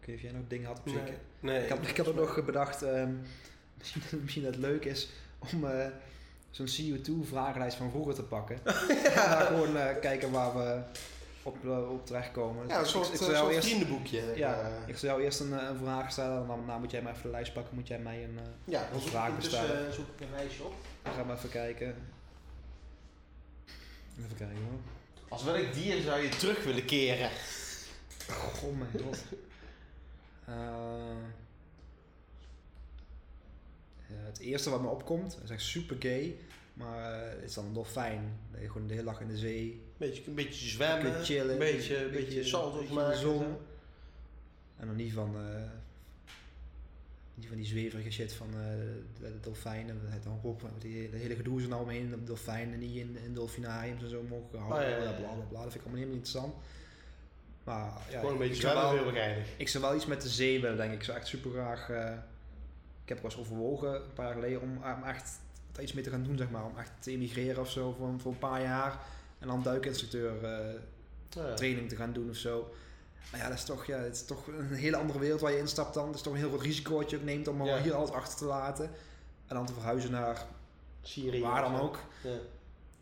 Ik 0.00 0.06
weet 0.06 0.06
niet 0.06 0.16
of 0.16 0.22
jij 0.22 0.32
nog 0.32 0.48
dingen 0.48 0.66
had 0.66 0.78
op 0.78 0.88
zich. 0.88 1.02
Nee. 1.02 1.14
nee. 1.40 1.62
Ik 1.62 1.68
had, 1.68 1.88
ik 1.88 1.96
had 1.96 2.08
ook 2.08 2.14
nog 2.14 2.44
bedacht, 2.44 2.82
ehm, 2.82 3.12
misschien, 3.78 4.02
misschien 4.22 4.42
dat 4.42 4.54
het 4.54 4.62
leuk 4.62 4.84
is 4.84 5.10
om 5.52 5.64
eh, 5.64 5.86
zo'n 6.50 6.66
CO2 6.66 7.28
vragenlijst 7.28 7.76
van 7.76 7.90
vroeger 7.90 8.14
te 8.14 8.22
pakken. 8.22 8.58
En 9.04 9.14
daar 9.14 9.46
gewoon 9.46 9.76
eh, 9.76 10.00
kijken 10.00 10.30
waar 10.30 10.56
we 10.56 10.82
op, 11.50 11.64
eh, 11.64 11.90
op 11.90 12.06
terechtkomen. 12.06 12.66
Ja, 12.68 12.74
een 12.76 12.82
Dus 12.82 12.90
soort, 12.90 13.06
ik, 13.08 13.14
ik, 13.14 13.20
eh, 13.20 13.26
zou 13.26 13.36
soort 13.38 13.52
eerst, 13.54 13.66
vriendenboekje. 13.68 14.32
ja, 14.36 14.60
eh. 14.60 14.88
ik 14.88 14.96
zou 14.96 15.12
jou 15.12 15.24
eerst 15.24 15.40
een, 15.40 15.58
eh, 15.58 15.68
een 15.68 15.76
vraag 15.78 16.12
stellen 16.12 16.40
en 16.40 16.46
dan 16.46 16.64
nou, 16.66 16.80
moet 16.80 16.90
jij 16.90 17.02
maar 17.02 17.12
even 17.12 17.22
de 17.24 17.30
lijst 17.30 17.52
pakken. 17.52 17.74
Moet 17.74 17.88
jij 17.88 17.98
mij 17.98 18.24
een... 18.24 18.38
eh 18.38 18.44
ja, 18.64 18.80
dan 18.90 18.92
zoek 18.98 19.02
ik 19.02 19.08
vragen 19.08 19.28
ondertussen, 19.28 19.60
bestellen. 19.62 19.88
eh, 19.88 19.94
zoek 19.94 20.06
ik 20.14 20.20
een 20.20 20.30
lijstje 20.34 20.64
op. 20.64 20.74
dan 21.02 21.12
gaan 21.12 21.26
we 21.26 21.32
even 21.32 21.50
kijken. 21.50 21.94
Even 24.18 24.36
kijken 24.36 24.56
hoor. 24.56 24.80
Als 25.28 25.44
welk 25.44 25.72
dier 25.74 26.00
zou 26.02 26.20
je 26.22 26.28
terug 26.28 26.64
willen 26.64 26.84
keren? 26.84 27.30
Oh 28.64 28.78
mijn 28.78 28.90
god. 29.04 29.24
Eh, 30.44 30.56
ja, 34.06 34.16
het 34.26 34.38
eerste 34.38 34.70
wat 34.70 34.80
me 34.80 34.88
opkomt, 34.88 35.38
is 35.44 35.50
echt 35.50 35.62
super 35.62 35.96
gay. 35.98 36.36
Maar 36.80 37.12
eh, 37.22 37.30
het 37.30 37.42
is 37.44 37.54
dan 37.54 37.64
een 37.66 37.72
dolfijn. 37.72 38.38
Dat 38.52 38.60
je 38.60 38.66
gewoon 38.70 38.86
de 38.86 38.94
hele 38.94 39.04
dag 39.06 39.20
in 39.20 39.28
de 39.28 39.36
zee. 39.36 39.82
Beetje, 39.96 40.22
een 40.26 40.34
beetje 40.34 40.68
zwemmen, 40.68 41.10
Kun 41.10 41.18
je 41.20 41.24
chillen, 41.24 41.52
een 41.52 41.58
beetje, 41.58 41.96
een 41.96 42.04
een 42.04 42.10
beetje, 42.10 42.24
beetje- 42.26 42.44
salto's 42.44 42.88
de 42.88 43.16
zon. 43.16 43.44
En 44.76 44.86
dan 44.86 44.96
niet 44.96 45.12
van, 45.12 45.36
eh, 45.36 45.70
niet 47.34 47.46
van 47.46 47.56
die 47.56 47.66
zweverige 47.66 48.10
shit 48.10 48.32
van 48.32 48.46
eh, 48.48 48.54
de, 48.56 49.02
de 49.20 49.40
dolfijnen. 49.40 50.00
Het 50.04 50.22
die, 50.80 51.10
de 51.10 51.16
hele 51.16 51.34
gedoe 51.34 51.56
is 51.58 51.62
er 51.64 51.68
nou 51.70 51.82
omheen. 51.82 52.10
Dat 52.10 52.26
dolfijnen 52.26 52.78
niet 52.78 52.96
in, 52.96 53.16
in 53.24 53.34
dolfinariums 53.34 54.02
en 54.02 54.08
zo 54.10 54.22
mogen 54.28 54.62
Oh, 54.62 54.68
ja, 54.68 54.80
ja. 54.86 54.96
Bla, 55.12 55.12
bla, 55.12 55.44
bla. 55.48 55.62
Dat 55.62 55.72
vind 55.72 55.74
ik 55.74 55.80
allemaal 55.80 55.98
helemaal 56.00 56.06
niet 56.06 56.14
interessant. 56.14 56.54
Maar 57.64 57.92
ja, 58.10 58.18
Gewoon 58.18 58.32
een 58.32 58.38
beetje 58.38 58.54
zwemmen, 58.60 58.90
heel 58.90 59.04
begrijpelijk. 59.04 59.48
ik 59.56 59.68
zou 59.68 59.84
wel 59.84 59.94
iets 59.94 60.06
met 60.06 60.22
de 60.22 60.28
zee 60.28 60.60
willen, 60.60 60.76
denk 60.76 60.90
ik. 60.92 60.98
Ik 60.98 61.04
zou 61.04 61.18
echt 61.18 61.26
super 61.26 61.50
graag. 61.50 61.90
eh, 61.90 62.12
ik 63.02 63.08
heb 63.08 63.24
eens 63.24 63.36
overwogen, 63.38 63.94
een 63.94 64.12
paar 64.14 64.24
jaar 64.24 64.34
geleden, 64.34 64.60
om, 64.60 64.70
om 64.76 65.02
echt 65.04 65.30
daar 65.80 65.88
iets 65.88 65.92
mee 65.92 66.04
te 66.04 66.10
gaan 66.10 66.22
doen, 66.22 66.36
zeg 66.36 66.50
maar. 66.50 66.64
Om 66.64 66.78
echt 66.78 66.90
te 66.98 67.10
emigreren 67.10 67.60
of 67.60 67.70
zo 67.70 67.94
voor, 67.98 68.08
voor 68.20 68.32
een 68.32 68.38
paar 68.38 68.62
jaar. 68.62 68.98
En 69.38 69.46
dan 69.48 69.62
duikinstructeur 69.62 70.44
eh, 70.44 70.74
Ja. 71.30 71.54
training 71.54 71.88
te 71.88 71.96
gaan 71.96 72.12
doen 72.12 72.30
of 72.30 72.36
zo. 72.36 72.70
Maar 73.30 73.40
ja, 73.40 73.48
dat 73.48 73.58
is 73.58 73.64
toch, 73.64 73.86
ja, 73.86 73.98
het 73.98 74.14
is 74.14 74.24
toch 74.24 74.46
een 74.46 74.74
hele 74.74 74.96
andere 74.96 75.18
wereld 75.18 75.40
waar 75.40 75.52
je 75.52 75.58
instapt 75.58 75.94
dan. 75.94 76.06
Het 76.06 76.14
is 76.16 76.22
toch 76.22 76.32
een 76.32 76.38
heel 76.38 76.48
groot 76.48 76.62
risico 76.62 76.94
wat 76.96 77.10
je 77.10 77.16
ook 77.16 77.22
neemt 77.22 77.48
om 77.48 77.64
Ja. 77.64 77.82
hier 77.82 77.94
alles 77.94 78.10
achter 78.10 78.38
te 78.38 78.44
laten. 78.44 78.84
En 79.46 79.54
dan 79.56 79.66
te 79.66 79.72
verhuizen 79.72 80.10
naar 80.10 80.46
Syrië. 81.02 81.40
waar 81.40 81.62
dan 81.62 81.80
ook. 81.80 81.98
Ja. 82.22 82.30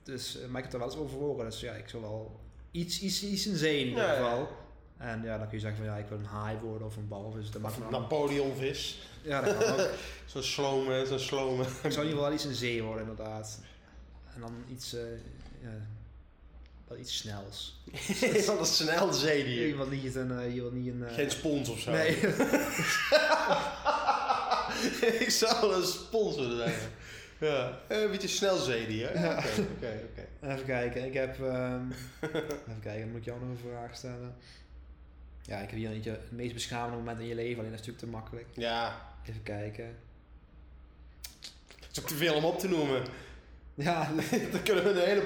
Dus, 0.02 0.40
eh, 0.40 0.48
maar 0.48 0.56
ik 0.58 0.64
heb 0.64 0.72
er 0.72 0.78
wel 0.78 0.88
eens 0.88 0.98
overwogen. 0.98 1.44
Dus 1.44 1.60
ja, 1.60 1.72
ik 1.72 1.88
zou 1.88 2.02
wel 2.02 2.40
iets, 2.70 3.00
iets, 3.00 3.22
iets 3.24 3.46
in 3.46 3.56
zee 3.56 3.80
in 3.80 3.88
ieder 3.88 4.04
geval. 4.08 4.48
En 4.96 5.22
ja, 5.22 5.38
dan 5.38 5.46
kun 5.48 5.56
je 5.56 5.60
zeggen 5.62 5.84
van 5.84 5.94
ja, 5.94 6.00
ik 6.00 6.08
wil 6.08 6.18
een 6.18 6.24
haai 6.24 6.58
worden 6.58 6.86
of 6.86 6.96
een 6.96 7.08
walvis. 7.08 7.48
Of 7.62 7.76
een 7.76 7.90
Napoleonvis. 7.90 9.08
Ja, 9.28 9.40
dat 9.40 9.58
kan 9.58 9.72
ook. 9.72 9.88
Zo'n 10.32 10.42
slome, 10.42 11.06
zo'n 11.06 11.18
slome. 11.18 11.62
Ik 11.62 11.68
zou 11.68 11.84
in 11.84 11.88
ieder 11.88 12.04
geval 12.08 12.22
wel 12.22 12.32
iets 12.32 12.44
in 12.44 12.54
zee 12.54 12.82
worden, 12.82 13.08
inderdaad. 13.08 13.58
En 14.34 14.40
dan 14.40 14.54
iets, 14.72 14.94
eh, 14.94 15.00
ja, 15.62 15.86
wel 16.88 16.98
iets 16.98 17.16
snels. 17.16 17.80
Van 18.46 18.58
een 18.58 18.64
snel 18.66 19.06
Je 19.06 19.12
zeedier. 19.14 19.76
wil 19.76 19.86
niet 19.88 20.14
een, 20.14 20.38
eh, 20.38 20.54
je 20.54 20.60
wil 20.60 20.70
niet 20.70 20.86
een... 20.92 21.04
eh, 21.06 21.14
Geen 21.14 21.30
spons 21.30 21.68
of 21.68 21.78
zo. 21.80 21.90
Nee. 21.90 22.16
ik 25.24 25.30
zou 25.30 25.74
een 25.74 25.86
spons 25.86 26.36
willen 26.36 26.56
zeggen. 26.56 26.90
Ja, 27.40 27.78
een 27.88 28.10
beetje 28.10 28.28
snel 28.28 28.56
zeedier. 28.56 29.14
Ja, 29.14 29.22
Ja. 29.24 29.38
Oké, 29.38 29.60
oké, 29.76 30.00
oké. 30.10 30.52
Even 30.52 30.64
kijken, 30.64 31.04
ik 31.04 31.14
heb... 31.14 31.40
ehm, 31.44 31.82
even 32.20 32.80
kijken, 32.82 33.08
moet 33.10 33.18
ik 33.18 33.24
jou 33.24 33.40
nog 33.40 33.48
een 33.48 33.70
vraag 33.70 33.96
stellen. 33.96 34.34
Ja, 35.42 35.56
ik 35.58 35.70
heb 35.70 35.78
hier 35.78 35.90
eentje, 35.90 36.10
het 36.10 36.30
meest 36.32 36.54
beschamende 36.54 36.96
moment 36.96 37.18
in 37.20 37.26
je 37.26 37.34
leven, 37.34 37.58
alleen 37.58 37.70
dat 37.70 37.80
is 37.80 37.86
natuurlijk 37.86 38.04
te 38.04 38.18
makkelijk. 38.20 38.46
Ja, 38.54 39.06
Even 39.28 39.42
kijken. 39.42 39.96
het 41.80 41.88
is 41.92 42.00
ook 42.00 42.06
te 42.06 42.14
veel 42.14 42.34
om 42.34 42.44
op 42.44 42.58
te 42.58 42.68
noemen. 42.68 43.02
Ja, 43.74 44.10
Daar 44.52 44.60
kunnen 44.60 44.84
we 44.84 44.90
een 44.90 45.06
hele, 45.06 45.22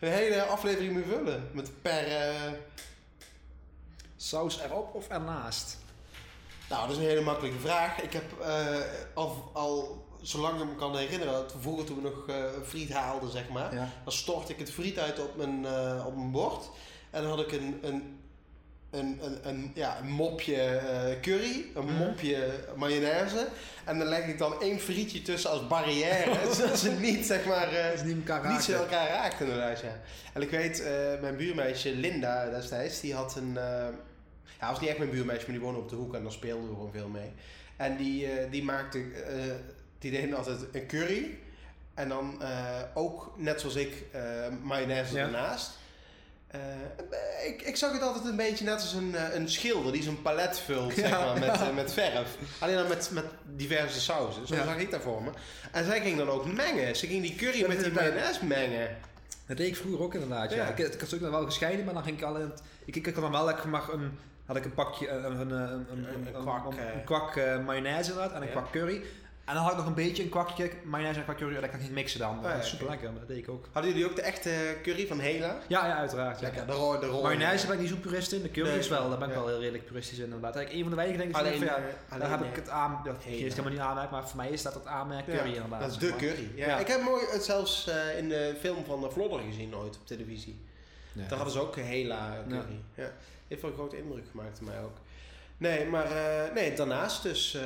een 0.00 0.12
hele 0.12 0.42
aflevering 0.42 0.94
mee 0.94 1.04
vullen. 1.04 1.50
Met 1.52 1.82
per... 1.82 2.06
eh, 2.06 2.52
saus 4.16 4.60
erop 4.60 4.94
of 4.94 5.08
ernaast? 5.08 5.78
Nou, 6.68 6.82
dat 6.82 6.96
is 6.96 7.02
een 7.02 7.08
hele 7.08 7.20
makkelijke 7.20 7.58
vraag. 7.58 8.00
Ik 8.02 8.12
heb 8.12 8.40
eh, 8.40 8.76
al, 9.14 9.50
al 9.52 10.04
zolang 10.22 10.60
ik 10.60 10.68
me 10.68 10.74
kan 10.74 10.96
herinneren, 10.96 11.50
vroeger 11.60 11.84
toen 11.84 11.96
we 11.96 12.02
nog 12.02 12.28
eh, 12.28 12.44
friet 12.64 12.92
haalden, 12.92 13.30
zeg 13.30 13.48
maar. 13.48 13.74
Ja. 13.74 13.92
Dan 14.04 14.12
stortte 14.12 14.52
ik 14.52 14.58
het 14.58 14.70
friet 14.70 14.98
uit 14.98 15.20
op 15.20 15.36
mijn, 15.36 15.66
op 16.06 16.16
mijn 16.16 16.30
bord. 16.30 16.70
En 17.10 17.22
dan 17.22 17.30
had 17.30 17.40
ik 17.40 17.52
een, 17.52 17.78
een, 17.82 18.20
een, 18.90 19.18
een, 19.22 19.48
een, 19.48 19.70
ja, 19.74 19.98
een 20.00 20.08
mopje 20.10 20.56
eh, 20.62 21.20
curry, 21.20 21.64
een 21.74 21.84
Mhm. 21.84 21.94
mopje 21.96 22.50
mayonaise. 22.76 23.46
En 23.84 23.98
dan 23.98 24.08
leg 24.08 24.26
ik 24.26 24.38
dan 24.38 24.60
één 24.60 24.80
frietje 24.80 25.22
tussen 25.22 25.50
als 25.50 25.66
barrière. 25.66 26.38
zodat 26.54 26.78
ze 26.78 26.90
niet, 26.90 27.26
zeg 27.26 27.44
maar, 27.44 27.72
eh, 27.72 28.02
niet 28.02 28.16
elkaar 28.28 28.52
niet 28.52 28.62
zo 28.62 28.72
elkaar 28.72 29.08
raakt 29.08 29.40
inderdaad, 29.40 29.80
ja. 29.80 30.00
En 30.32 30.42
ik 30.42 30.50
weet, 30.50 30.82
eh, 30.82 30.90
mijn 31.20 31.36
buurmeisje 31.36 31.94
Linda 31.94 32.50
destijds, 32.50 33.00
die 33.00 33.14
had 33.14 33.36
een... 33.36 33.52
ja, 34.60 34.70
was 34.70 34.80
niet 34.80 34.88
echt 34.88 34.98
mijn 34.98 35.10
buurmeisje, 35.10 35.42
maar 35.44 35.54
die 35.54 35.64
woonde 35.64 35.80
op 35.80 35.88
de 35.88 35.96
hoek 35.96 36.14
en 36.14 36.22
daar 36.22 36.32
speelden 36.32 36.68
we 36.68 36.74
gewoon 36.74 36.92
veel 36.92 37.08
mee. 37.08 37.32
En 37.76 37.96
die, 37.96 38.28
die 38.50 38.62
maakte, 38.64 39.04
die 39.98 40.10
deed 40.10 40.34
altijd 40.34 40.58
een 40.72 40.86
curry. 40.86 41.38
En 41.94 42.08
dan 42.08 42.42
ook, 42.94 43.32
net 43.36 43.60
zoals 43.60 43.74
ik, 43.76 44.04
mayonaise 44.62 45.14
Ja. 45.14 45.24
ernaast. 45.24 45.70
Eh, 47.10 47.48
ik, 47.48 47.62
ik 47.62 47.76
zag 47.76 47.92
het 47.92 48.02
altijd 48.02 48.24
een 48.24 48.36
beetje 48.36 48.64
net 48.64 48.74
als 48.74 48.92
een, 48.92 49.14
eh, 49.14 49.34
een 49.34 49.48
schilder 49.50 49.92
die 49.92 50.02
zo'n 50.02 50.22
palet 50.22 50.58
vult 50.58 50.94
zeg 50.94 51.10
maar, 51.10 51.38
met, 51.38 51.50
eh, 51.60 51.74
met 51.74 51.92
verf. 51.92 52.36
Alleen 52.58 52.76
dan 52.76 52.88
met, 52.88 53.10
met 53.12 53.24
diverse 53.56 54.00
sauzen. 54.00 54.46
Zo 54.46 54.54
Ja. 54.54 54.64
zag 54.64 54.76
ik 54.78 54.90
dat 54.90 55.02
voor 55.02 55.22
me. 55.22 55.30
En 55.72 55.84
zij 55.84 56.00
ging 56.00 56.16
dan 56.16 56.28
ook 56.28 56.52
mengen. 56.52 56.96
Ze 56.96 57.06
ging 57.06 57.22
die 57.22 57.34
curry 57.34 57.60
Dat 57.60 57.68
met 57.68 57.80
die 57.84 57.92
mayonaise 57.92 58.44
mengen. 58.44 58.96
Dat 59.46 59.56
deed 59.56 59.66
ik 59.68 59.76
vroeger 59.76 60.02
ook 60.02 60.14
inderdaad, 60.14 60.52
ja. 60.52 60.66
Ik, 60.68 60.78
ik 60.78 61.00
had 61.00 61.14
ook 61.14 61.20
nog 61.20 61.30
wel 61.30 61.44
gescheiden, 61.44 61.84
maar 61.84 61.94
dan 61.94 62.02
ging 62.02 62.16
ik 62.18 62.24
al 62.24 62.36
in 62.36 62.40
het, 62.50 62.62
ik, 62.84 62.96
ik 62.96 63.04
had 63.04 63.14
dan 63.14 63.30
wel 63.30 63.44
lekker 63.44 63.68
maar 63.68 63.88
een, 63.92 64.18
had 64.46 64.56
ik 64.56 64.64
een 64.64 64.74
pakje, 64.74 65.08
een, 65.08 65.40
een, 65.40 65.50
een, 65.50 66.26
kwak, 66.42 66.66
een, 66.66 67.04
kwak 67.04 67.36
mayonaise 67.64 68.10
inderdaad 68.10 68.34
en 68.36 68.42
een 68.42 68.50
kwak 68.50 68.72
curry. 68.72 69.02
En 69.46 69.54
dan 69.54 69.62
had 69.62 69.70
ik 69.72 69.78
nog 69.78 69.86
een 69.86 69.94
beetje 69.94 70.22
een 70.22 70.28
kwakje 70.28 70.70
mayonaise 70.84 71.18
en 71.18 71.24
kwak 71.24 71.36
curry 71.38 71.54
dat 71.60 71.70
kan 71.70 71.78
ik 71.78 71.84
niet 71.84 71.94
mixen 71.94 72.20
dan. 72.20 72.38
ja, 72.42 72.52
dat 72.54 72.62
is 72.62 72.68
super 72.68 72.88
lekker, 72.88 73.10
maar 73.10 73.18
dat 73.18 73.28
deed 73.28 73.36
ik 73.38 73.48
ook. 73.48 73.68
Hadden 73.72 73.90
jullie 73.92 74.06
ook 74.08 74.16
de 74.16 74.22
echte 74.22 74.76
curry 74.82 75.06
van 75.06 75.20
Hela? 75.20 75.56
Ja, 75.66 75.86
ja, 75.86 75.96
uiteraard. 75.96 76.40
Ja. 76.40 76.46
Lekker, 76.46 76.66
de 76.66 76.72
rol. 76.72 77.00
De 77.00 77.06
rol 77.06 77.22
Mayonaise 77.22 77.66
ben 77.66 77.74
ik 77.74 77.80
niet 77.80 77.90
zo 77.90 77.96
purist 77.96 78.32
in, 78.32 78.42
de 78.42 78.50
curry 78.50 78.68
Nee. 78.68 78.78
is 78.78 78.88
wel, 78.88 79.08
daar 79.08 79.18
ben 79.18 79.28
ik 79.28 79.34
Ja. 79.34 79.40
wel 79.40 79.48
heel 79.48 79.58
redelijk 79.60 79.86
puristisch 79.86 80.18
in 80.18 80.24
inderdaad. 80.24 80.56
Eigenlijk 80.56 80.74
een 80.76 80.80
van 80.80 80.90
de 80.90 80.96
weinige 80.96 81.18
dingen 81.22 81.34
Alleen, 81.38 81.56
van, 81.58 81.66
ja, 81.66 81.76
eh, 81.76 81.82
daar 81.82 82.18
alleen, 82.18 82.30
heb 82.30 82.40
eh, 82.42 82.48
ik 82.48 82.56
het 82.56 82.68
aan, 82.68 83.00
dat 83.04 83.16
is 83.24 83.24
helemaal 83.50 83.70
niet 83.70 83.80
aanmerk, 83.80 84.10
maar 84.10 84.28
voor 84.28 84.36
mij 84.36 84.48
is 84.50 84.62
dat 84.62 84.74
het 84.74 84.86
aanmerk 84.86 85.24
curry 85.26 85.54
inderdaad. 85.54 85.80
Dat 85.80 85.90
is 85.90 85.98
de 85.98 86.16
curry. 86.16 86.50
Ja. 86.54 86.78
Ik 86.78 86.86
heb 86.86 87.02
mooi 87.02 87.22
het 87.30 87.44
zelfs 87.44 87.86
eh, 87.88 88.18
in 88.18 88.28
de 88.28 88.54
film 88.60 88.84
van 88.84 89.00
de 89.00 89.10
Vlodder 89.10 89.40
gezien 89.40 89.76
ooit 89.76 89.96
op 89.96 90.06
televisie. 90.06 90.60
Daar 91.12 91.28
hadden 91.36 91.50
ze 91.52 91.60
ook 91.60 91.76
Hela 91.76 92.44
curry. 92.48 92.80
Ja. 92.94 93.10
Heeft 93.48 93.62
wel 93.62 93.70
een 93.70 93.76
grote 93.76 93.98
indruk 93.98 94.24
gemaakt 94.30 94.58
op 94.60 94.66
mij 94.66 94.80
ook. 94.82 94.96
Nee, 95.58 95.86
maar 95.86 96.10
eh, 96.10 96.54
nee, 96.54 96.74
daarnaast 96.76 97.22
dus 97.22 97.58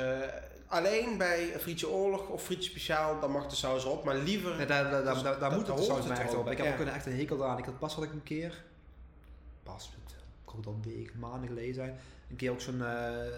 alleen 0.71 1.17
bij 1.17 1.53
een 1.53 1.59
frietje 1.59 1.89
oorlog 1.89 2.27
of 2.27 2.43
frietje 2.43 2.69
speciaal, 2.69 3.19
dan 3.19 3.31
mag 3.31 3.47
de 3.47 3.55
saus 3.55 3.85
op. 3.85 4.03
Maar 4.03 4.15
liever... 4.15 4.55
Nee, 4.57 4.65
daar, 4.65 4.83
daar, 4.91 5.03
daar, 5.03 5.13
Dus 5.13 5.23
daar, 5.23 5.39
daar 5.39 5.49
dat- 5.49 5.57
moet 5.59 5.67
het 5.67 5.87
hoort 5.87 6.03
saus 6.03 6.19
echt 6.19 6.35
op. 6.35 6.51
Ik 6.51 6.57
heb 6.57 6.73
ook 6.73 6.79
een 6.79 6.93
echt 6.93 7.05
een 7.05 7.15
hekel 7.17 7.45
aan. 7.45 7.57
Ik 7.57 7.65
had 7.65 7.79
pas 7.79 7.93
had 7.95 8.03
ik 8.03 8.11
een 8.11 8.23
keer, 8.23 8.63
pas, 9.63 9.89
het 10.05 10.15
kon 10.45 10.65
al 10.65 10.79
weken, 10.83 11.19
maanden 11.19 11.47
geleden 11.49 11.73
zijn, 11.73 11.99
een 12.29 12.35
keer 12.35 12.51
ook 12.51 12.61
zo'n, 12.61 12.81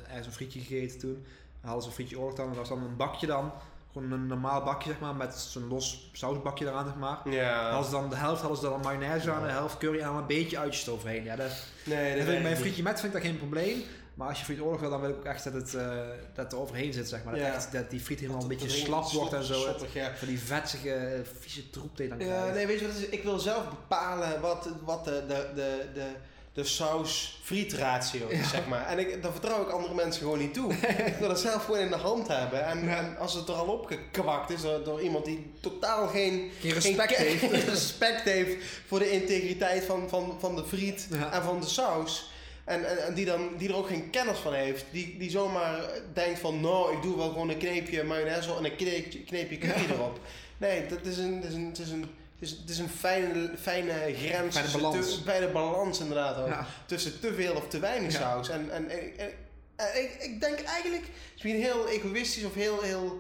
ergens 0.08 0.28
een 0.28 0.34
frietje 0.34 0.60
gegeten 0.60 1.00
toen. 1.00 1.14
Dan 1.14 1.72
hadden 1.72 1.82
ze 1.82 1.88
een 1.90 1.94
frietje 1.96 2.20
oorlog 2.20 2.36
dan 2.36 2.46
en 2.48 2.52
dat 2.52 2.60
was 2.60 2.70
dan 2.78 2.88
een 2.88 2.96
bakje 2.96 3.28
dan, 3.28 3.52
gewoon 3.94 4.12
een 4.12 4.28
normaal 4.28 4.64
bakje, 4.64 4.90
zeg 4.90 5.00
maar, 5.00 5.16
met 5.16 5.36
zo'n 5.36 5.68
los 5.68 6.10
sausbakje 6.14 6.66
eraan, 6.66 6.86
zeg 6.86 6.96
maar. 6.96 7.30
Ja. 7.30 7.70
Hadden 7.70 7.86
ze 7.86 7.92
dan, 7.92 8.10
de 8.10 8.16
helft 8.16 8.40
hadden 8.42 8.60
ze 8.60 8.64
dan 8.70 8.80
mayonaise 8.82 9.32
aan, 9.32 9.44
de 9.44 9.50
helft 9.50 9.78
curry 9.78 10.02
aan, 10.02 10.16
een 10.16 10.26
beetje 10.28 10.60
uitjes 10.60 10.88
eroverheen. 10.88 11.24
Ja, 11.24 11.36
dat, 11.36 11.52
Nee, 11.86 12.16
dat 12.16 12.24
vind 12.26 12.38
ik, 12.38 12.42
bij 12.44 12.52
een 12.52 12.58
frietje 12.58 12.84
met 12.84 13.00
vind 13.00 13.14
ik 13.16 13.22
dat 13.22 13.30
geen 13.30 13.38
probleem. 13.38 13.82
Maar 14.14 14.28
als 14.28 14.40
je 14.40 14.46
friet 14.46 14.60
oorlog 14.62 14.80
wil, 14.80 14.90
dan 14.90 15.02
wil 15.02 15.10
ik 15.10 15.16
ook 15.16 15.26
echt 15.26 15.44
dat 15.44 15.54
het 15.54 15.74
eh, 15.74 15.98
dat 16.36 16.52
er 16.52 16.60
overheen 16.60 16.94
zit, 16.94 17.10
zeg 17.10 17.24
maar. 17.24 17.34
Dat, 17.34 17.44
Ja. 17.44 17.54
echt, 17.54 17.72
dat 17.72 17.90
die 17.90 18.00
friet 18.00 18.20
helemaal 18.20 18.42
een 18.42 18.48
beetje 18.48 18.70
slap 18.70 19.12
wordt 19.12 19.34
en 19.34 19.44
zo. 19.44 19.76
Ja. 19.94 20.12
Van 20.16 20.28
die 20.28 20.40
vetsige, 20.40 21.22
vieze 21.40 21.70
troep 21.70 21.98
die 21.98 22.08
dan 22.08 22.18
krijgt. 22.18 22.54
nee, 22.54 22.68
weet 22.68 22.80
je 22.80 22.88
wat 22.88 22.96
is? 22.96 23.06
Ik 23.06 23.24
wil 23.24 23.40
zelf 23.40 23.70
bepalen 23.70 24.42
wat, 24.42 24.68
wat 24.86 25.06
de, 25.06 25.24
de, 25.28 25.48
de, 25.56 25.86
de, 25.94 26.06
de 26.54 26.64
saus-friet 26.64 27.74
ratio 27.74 28.28
is, 28.28 28.38
Ja. 28.40 28.48
zeg 28.48 28.68
maar. 28.68 28.88
En 28.88 29.00
ik, 29.00 29.22
dan 29.24 29.32
vertrouw 29.32 29.62
ik 29.62 29.70
andere 29.70 29.94
mensen 29.94 30.22
gewoon 30.22 30.40
niet 30.40 30.54
toe. 30.54 30.74
ik 31.06 31.16
wil 31.20 31.28
dat 31.28 31.40
zelf 31.40 31.66
gewoon 31.66 31.80
in 31.80 31.90
de 31.90 31.96
hand 31.98 32.28
hebben. 32.28 32.66
En, 32.66 32.84
Ja. 32.86 32.98
en 32.98 33.18
als 33.18 33.34
het 33.34 33.48
er 33.48 33.54
al 33.54 33.66
opgekwakt 33.68 34.50
is 34.50 34.62
door, 34.62 34.84
door 34.84 35.02
iemand 35.02 35.26
die 35.26 35.52
totaal 35.60 36.08
geen, 36.08 36.52
Geen 36.62 36.72
respect 36.74 37.16
geen, 37.16 37.26
heeft. 37.38 37.68
respect 37.70 38.22
heeft 38.22 38.66
voor 38.88 39.00
de 39.00 39.12
integriteit 39.12 39.84
van, 39.86 40.10
van, 40.10 40.36
van 40.40 40.56
de 40.56 40.64
friet 40.66 41.08
Ja. 41.12 41.32
en 41.32 41.44
van 41.44 41.60
de 41.60 41.68
saus. 41.68 42.32
En, 42.64 42.90
en, 42.90 43.04
en 43.06 43.14
die, 43.14 43.26
dan, 43.26 43.50
die 43.58 43.70
er 43.70 43.76
ook 43.76 43.88
geen 43.88 44.10
kennis 44.10 44.38
van 44.38 44.54
heeft. 44.54 44.86
Die, 44.92 45.18
die 45.18 45.30
zomaar 45.30 45.82
denkt 46.14 46.40
van, 46.40 46.62
nou, 46.62 46.96
ik 46.96 47.02
doe 47.02 47.16
wel 47.18 47.28
gewoon 47.30 47.50
een 47.50 47.58
kneepje 47.58 48.04
mayonaise 48.04 48.56
en 48.56 48.66
een 48.66 48.76
kneepje, 48.76 49.24
kneepje 49.24 49.58
curry 49.68 49.86
erop. 49.92 50.20
Nee, 50.58 50.86
dat 50.86 51.06
is 51.06 51.18
een, 51.18 51.42
dat 51.42 51.50
is 51.50 51.56
een, 51.56 51.66
het 51.66 51.80
is 51.80 51.90
een, 51.90 52.06
is, 52.40 52.50
het 52.52 52.70
is 52.70 52.78
een 52.78 52.90
fijne, 52.90 53.52
fijne 53.60 53.92
grens. 53.94 54.18
Fijne 54.28 54.50
tussen 54.62 54.82
balans. 54.82 55.18
te- 55.18 55.24
bij 55.24 55.40
de 55.40 55.48
balans 55.48 56.00
inderdaad 56.00 56.38
ook. 56.38 56.48
Ja. 56.48 56.68
Tussen 56.86 57.20
te 57.20 57.34
veel 57.34 57.54
of 57.56 57.68
te 57.68 57.80
weinig 57.80 58.12
Ja. 58.14 58.20
saus. 58.20 58.50
En, 58.50 58.72
en, 58.72 58.90
en, 58.90 59.18
en- 59.18 59.32
en 59.76 60.04
ik, 60.04 60.16
ik 60.20 60.42
denk 60.42 60.60
eigenlijk, 60.62 61.04
misschien 61.34 61.56
heel 61.62 61.88
egoïstisch 61.88 62.44
of 62.46 62.54
heel, 62.54 62.82
heel 62.82 63.20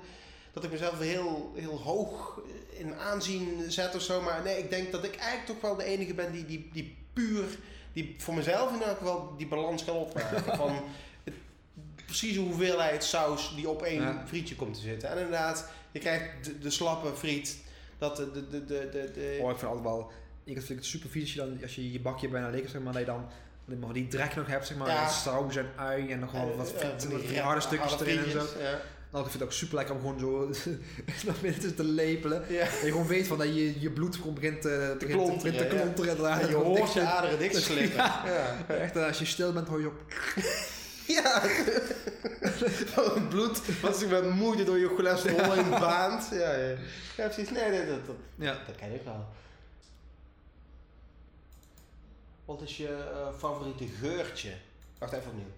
dat 0.53 0.64
ik 0.64 0.72
mezelf 0.72 0.99
heel, 0.99 1.53
heel 1.56 1.82
hoog 1.82 2.40
in 2.78 2.95
aanzien 2.95 3.64
zet 3.68 3.95
of 3.95 4.02
zo. 4.02 4.22
Maar 4.22 4.41
nee, 4.44 4.57
ik 4.57 4.70
denk 4.70 4.91
dat 4.91 5.03
ik 5.03 5.15
eigenlijk 5.15 5.45
toch 5.45 5.61
wel 5.61 5.76
de 5.76 5.84
enige 5.84 6.14
ben 6.14 6.32
die, 6.32 6.45
die, 6.45 6.70
die 6.74 6.98
puur, 7.14 7.45
die 7.94 8.15
voor 8.18 8.34
mezelf 8.34 8.74
in 8.74 8.82
elk 8.82 8.98
geval 8.98 9.34
die 9.38 9.48
balans 9.48 9.86
kan 9.86 9.95
opmaken. 9.95 10.56
van 10.57 10.84
het, 11.24 11.34
precies 12.06 12.34
de 12.34 12.40
hoeveelheid 12.40 13.03
saus 13.03 13.56
die 13.56 13.70
op 13.70 13.82
één 13.82 14.02
Ja. 14.02 14.24
frietje 14.28 14.56
komt 14.56 14.74
te 14.74 14.82
zitten. 14.82 15.10
En 15.10 15.15
inderdaad, 15.18 15.70
je 15.91 15.99
krijgt 15.99 16.45
de, 16.45 16.60
de 16.60 16.70
slappe 16.70 17.14
friet. 17.15 17.57
Dat 17.98 18.15
de, 18.15 18.32
de, 18.32 18.49
de, 18.49 18.65
de, 18.65 19.11
de, 19.14 19.40
Oh, 19.41 19.52
ik 19.52 19.57
vind 19.57 19.72
altijd 19.72 19.84
wel... 19.88 20.11
Ik 20.44 20.61
vind 20.61 20.80
het 20.80 20.86
super 20.86 21.10
vies 21.10 21.22
als 21.24 21.32
je, 21.34 21.38
dan, 21.40 21.61
als 21.61 21.76
je 21.76 21.91
je 21.91 21.99
bakje 21.99 22.28
bijna 22.28 22.49
leeg 22.49 22.70
zeg 22.70 22.82
maar, 22.82 22.94
dat 22.94 23.02
je 23.02 23.07
dan 23.07 23.26
maar 23.65 23.94
die 23.94 24.07
drek 24.07 24.36
nog 24.36 24.48
hebt, 24.48 24.68
zeg 24.68 24.78
maar. 24.78 24.88
Ja. 24.88 25.07
Saus 25.07 25.56
en 25.56 25.70
ui 25.76 26.11
en 26.11 26.20
nog 26.20 26.32
wel 26.32 26.56
wat, 26.56 26.74
wat 26.82 27.38
harde 27.38 27.61
stukjes 27.61 27.99
erin 27.99 28.18
en 28.24 28.32
zo. 28.32 28.45
Ja. 28.60 28.82
Nou, 29.14 29.26
ik 29.26 29.31
vind 29.31 29.44
het 29.44 29.52
ook 29.52 29.57
super 29.57 29.76
lekker 29.76 29.95
om 29.95 30.02
gewoon 30.02 30.19
zo 30.19 30.49
naar 31.26 31.35
binnen 31.41 31.76
te 31.76 31.84
lepelen. 31.84 32.45
Ja. 32.49 32.64
Je 32.64 32.88
gewoon 32.91 33.07
weet 33.07 33.27
van 33.27 33.38
dat 33.38 33.48
je, 33.48 33.81
je 33.81 33.91
bloed 33.91 34.15
gewoon 34.15 34.34
begint, 34.34 34.61
te 34.61 34.95
begint, 34.99 35.27
te, 35.27 35.35
begint 35.35 35.57
te 35.57 35.68
klonteren, 35.68 36.06
ja. 36.06 36.11
inderdaad. 36.11 36.41
En 36.41 36.49
je 36.49 36.56
hoort 36.56 36.94
je 36.94 37.02
aderen 37.02 37.40
dicht 37.40 37.61
slippen. 37.64 37.98
Ja. 37.98 38.65
Echt, 38.68 38.95
eh, 38.95 39.07
als 39.07 39.19
je 39.19 39.26
stil 39.26 39.53
bent 39.53 39.68
hoor 39.68 39.80
je 39.80 39.88
op. 39.88 40.02
Ja. 41.07 41.41
Van 42.85 43.03
het 43.03 43.30
bloed 43.30 43.80
wat 43.81 43.98
zich 43.98 44.10
met 44.10 44.30
moeite 44.30 44.64
door 44.64 44.77
je 44.77 44.88
cholesterol 44.88 45.52
heen 45.52 45.69
baant. 45.69 46.30
Ja, 46.31 46.53
ja. 46.53 46.76
ja, 47.18 47.27
precies. 47.27 47.49
Nee, 47.49 47.69
nee, 47.69 47.85
dat, 47.88 48.06
dat, 48.06 48.15
Ja. 48.35 48.57
dat 48.68 48.76
ken 48.76 48.94
ik 48.94 49.02
wel. 49.03 49.26
Wat 52.45 52.61
is 52.61 52.77
je 52.77 52.88
eh, 52.88 53.27
favoriete 53.38 53.85
geurtje? 53.99 54.52
Wacht 54.98 55.14
even 55.14 55.30
opnieuw. 55.30 55.52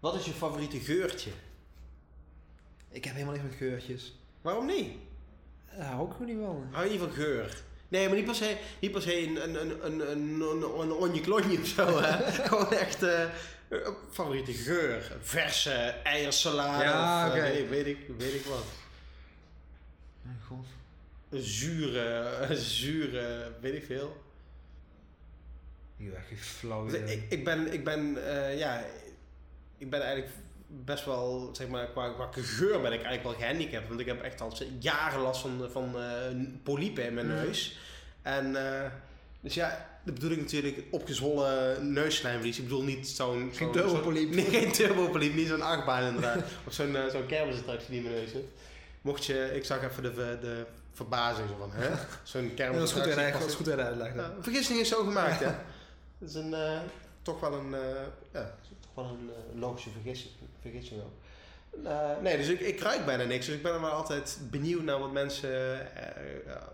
Wat 0.00 0.14
is 0.14 0.24
je 0.24 0.32
favoriete 0.32 0.80
geurtje? 0.80 1.30
Ik 2.92 3.04
heb 3.04 3.14
helemaal 3.14 3.34
niks 3.34 3.46
met 3.46 3.56
geurtjes. 3.56 4.18
Waarom 4.40 4.66
niet? 4.66 4.92
Daar 5.76 5.86
hou 5.86 6.06
ik 6.06 6.12
gewoon 6.12 6.26
niet 6.26 6.44
van. 6.44 6.68
Hou 6.70 6.84
je 6.84 6.90
niet 6.90 7.00
van 7.00 7.10
geur? 7.10 7.62
Nee, 7.88 8.06
maar 8.06 8.16
niet 8.16 8.24
per 8.24 8.34
se, 8.34 8.56
niet 8.80 8.92
per 8.92 9.02
se 9.02 9.26
een, 9.26 9.42
een, 9.42 9.60
een, 9.60 9.86
een, 9.86 10.10
een, 10.10 10.40
een, 10.40 10.80
een 10.80 10.92
onje-klonje 10.92 11.58
of 11.60 11.66
zo. 11.66 12.00
Hè? 12.00 12.32
Gewoon 12.48 12.72
echt 12.72 13.02
een 13.02 13.28
favoriete 14.10 14.52
geur. 14.52 15.12
Verse 15.20 15.70
eiersalade 16.02 16.84
Ja, 16.84 17.26
of 17.26 17.34
eh, 17.34 17.40
oké. 17.40 17.50
weet, 17.52 17.68
weet, 17.68 17.86
ik, 17.86 17.98
weet 18.18 18.34
ik 18.34 18.44
wat. 18.44 18.64
Mijn 20.22 20.38
god. 20.46 20.66
Zure, 21.30 22.48
zure, 22.56 23.52
weet 23.60 23.74
ik 23.74 23.84
veel. 23.84 24.22
Je 25.96 26.12
echt 26.12 26.26
geen 26.26 26.38
flauw 26.38 26.86
Dus 26.86 27.10
ik, 27.10 27.22
ik 27.28 27.44
ben, 27.44 27.72
ik 27.72 27.84
ben, 27.84 28.26
eh, 28.28 28.58
ja, 28.58 28.84
ik 29.78 29.90
ben 29.90 30.02
eigenlijk 30.02 30.32
best 30.84 31.04
wel, 31.04 31.50
zeg 31.52 31.68
maar, 31.68 31.86
qua, 31.86 32.08
qua 32.12 32.28
geur 32.32 32.80
ben 32.80 32.92
ik 32.92 33.02
eigenlijk 33.02 33.22
wel 33.22 33.32
gehandicapt. 33.48 33.88
Want 33.88 34.00
ik 34.00 34.06
heb 34.06 34.22
echt 34.22 34.40
al 34.40 34.52
jaren 34.78 35.20
last 35.20 35.40
van, 35.40 35.68
van 35.72 35.98
eh, 36.00 36.04
polypen 36.62 37.04
in 37.04 37.14
mijn 37.14 37.26
Mhm. 37.26 37.36
neus. 37.36 37.78
En, 38.22 38.56
eh, 38.82 38.90
dus 39.40 39.54
ja, 39.54 39.88
dat 40.04 40.14
bedoel 40.14 40.30
ik 40.30 40.38
natuurlijk 40.40 40.82
opgezwollen 40.90 41.92
neusslijmvlies. 41.92 42.56
Ik 42.58 42.62
bedoel 42.64 42.82
niet 42.82 43.08
zo'n... 43.08 43.38
Geen 43.38 43.52
zo'n- 43.54 43.72
turbopoliep. 43.72 44.30
Nee, 44.34 44.44
geen 44.44 44.72
turbopoliep, 44.72 45.34
niet 45.34 45.48
zo'n 45.48 45.62
achtbaan 45.62 46.02
inderdaad. 46.06 46.36
of 46.66 46.72
zo'n 46.72 46.96
eh, 46.96 47.06
zo'n 47.06 47.26
kermisattractie 47.26 47.88
die 47.90 47.96
in 47.98 48.02
mijn 48.04 48.14
neus 48.16 48.30
zit. 48.30 48.44
Mocht 49.00 49.24
je, 49.24 49.50
ik 49.54 49.64
zag 49.64 49.82
even 49.82 50.02
de, 50.02 50.38
de 50.40 50.66
verbazing 50.92 51.48
zo 51.48 51.54
van, 51.58 51.70
hè? 51.72 51.88
Zo'n 52.22 52.42
Ja, 52.44 52.50
kermisattractie. 52.54 53.24
je 53.26 53.32
dat 53.32 53.48
is 53.48 53.54
goed. 53.54 53.66
Ja, 53.66 53.88
een 53.88 54.42
vergissing 54.42 54.78
is 54.80 54.88
zo 54.88 55.04
gemaakt, 55.04 55.40
hè? 55.40 55.50
Dat 56.18 56.28
is 56.28 56.34
een, 56.34 56.54
toch 57.22 57.40
wel 57.40 57.52
een, 57.52 57.74
ja, 58.32 58.54
toch 58.94 59.04
wel 59.04 59.14
een 59.14 59.30
eh, 59.30 59.60
logische 59.60 59.90
vergissing, 59.90 60.32
vergissing 60.60 61.00
ook. 61.02 61.12
Eh, 61.84 62.10
nee, 62.22 62.36
dus 62.36 62.48
ik, 62.48 62.60
ik 62.60 62.80
ruik 62.80 63.04
bijna 63.06 63.24
niks. 63.24 63.46
Dus 63.46 63.54
ik 63.54 63.62
ben 63.62 63.72
er 63.72 63.80
maar 63.80 63.90
altijd 63.90 64.38
benieuwd 64.50 64.82
naar 64.82 64.98
wat 64.98 65.12
mensen... 65.12 65.50
eh, 65.96 66.46
ja, 66.46 66.68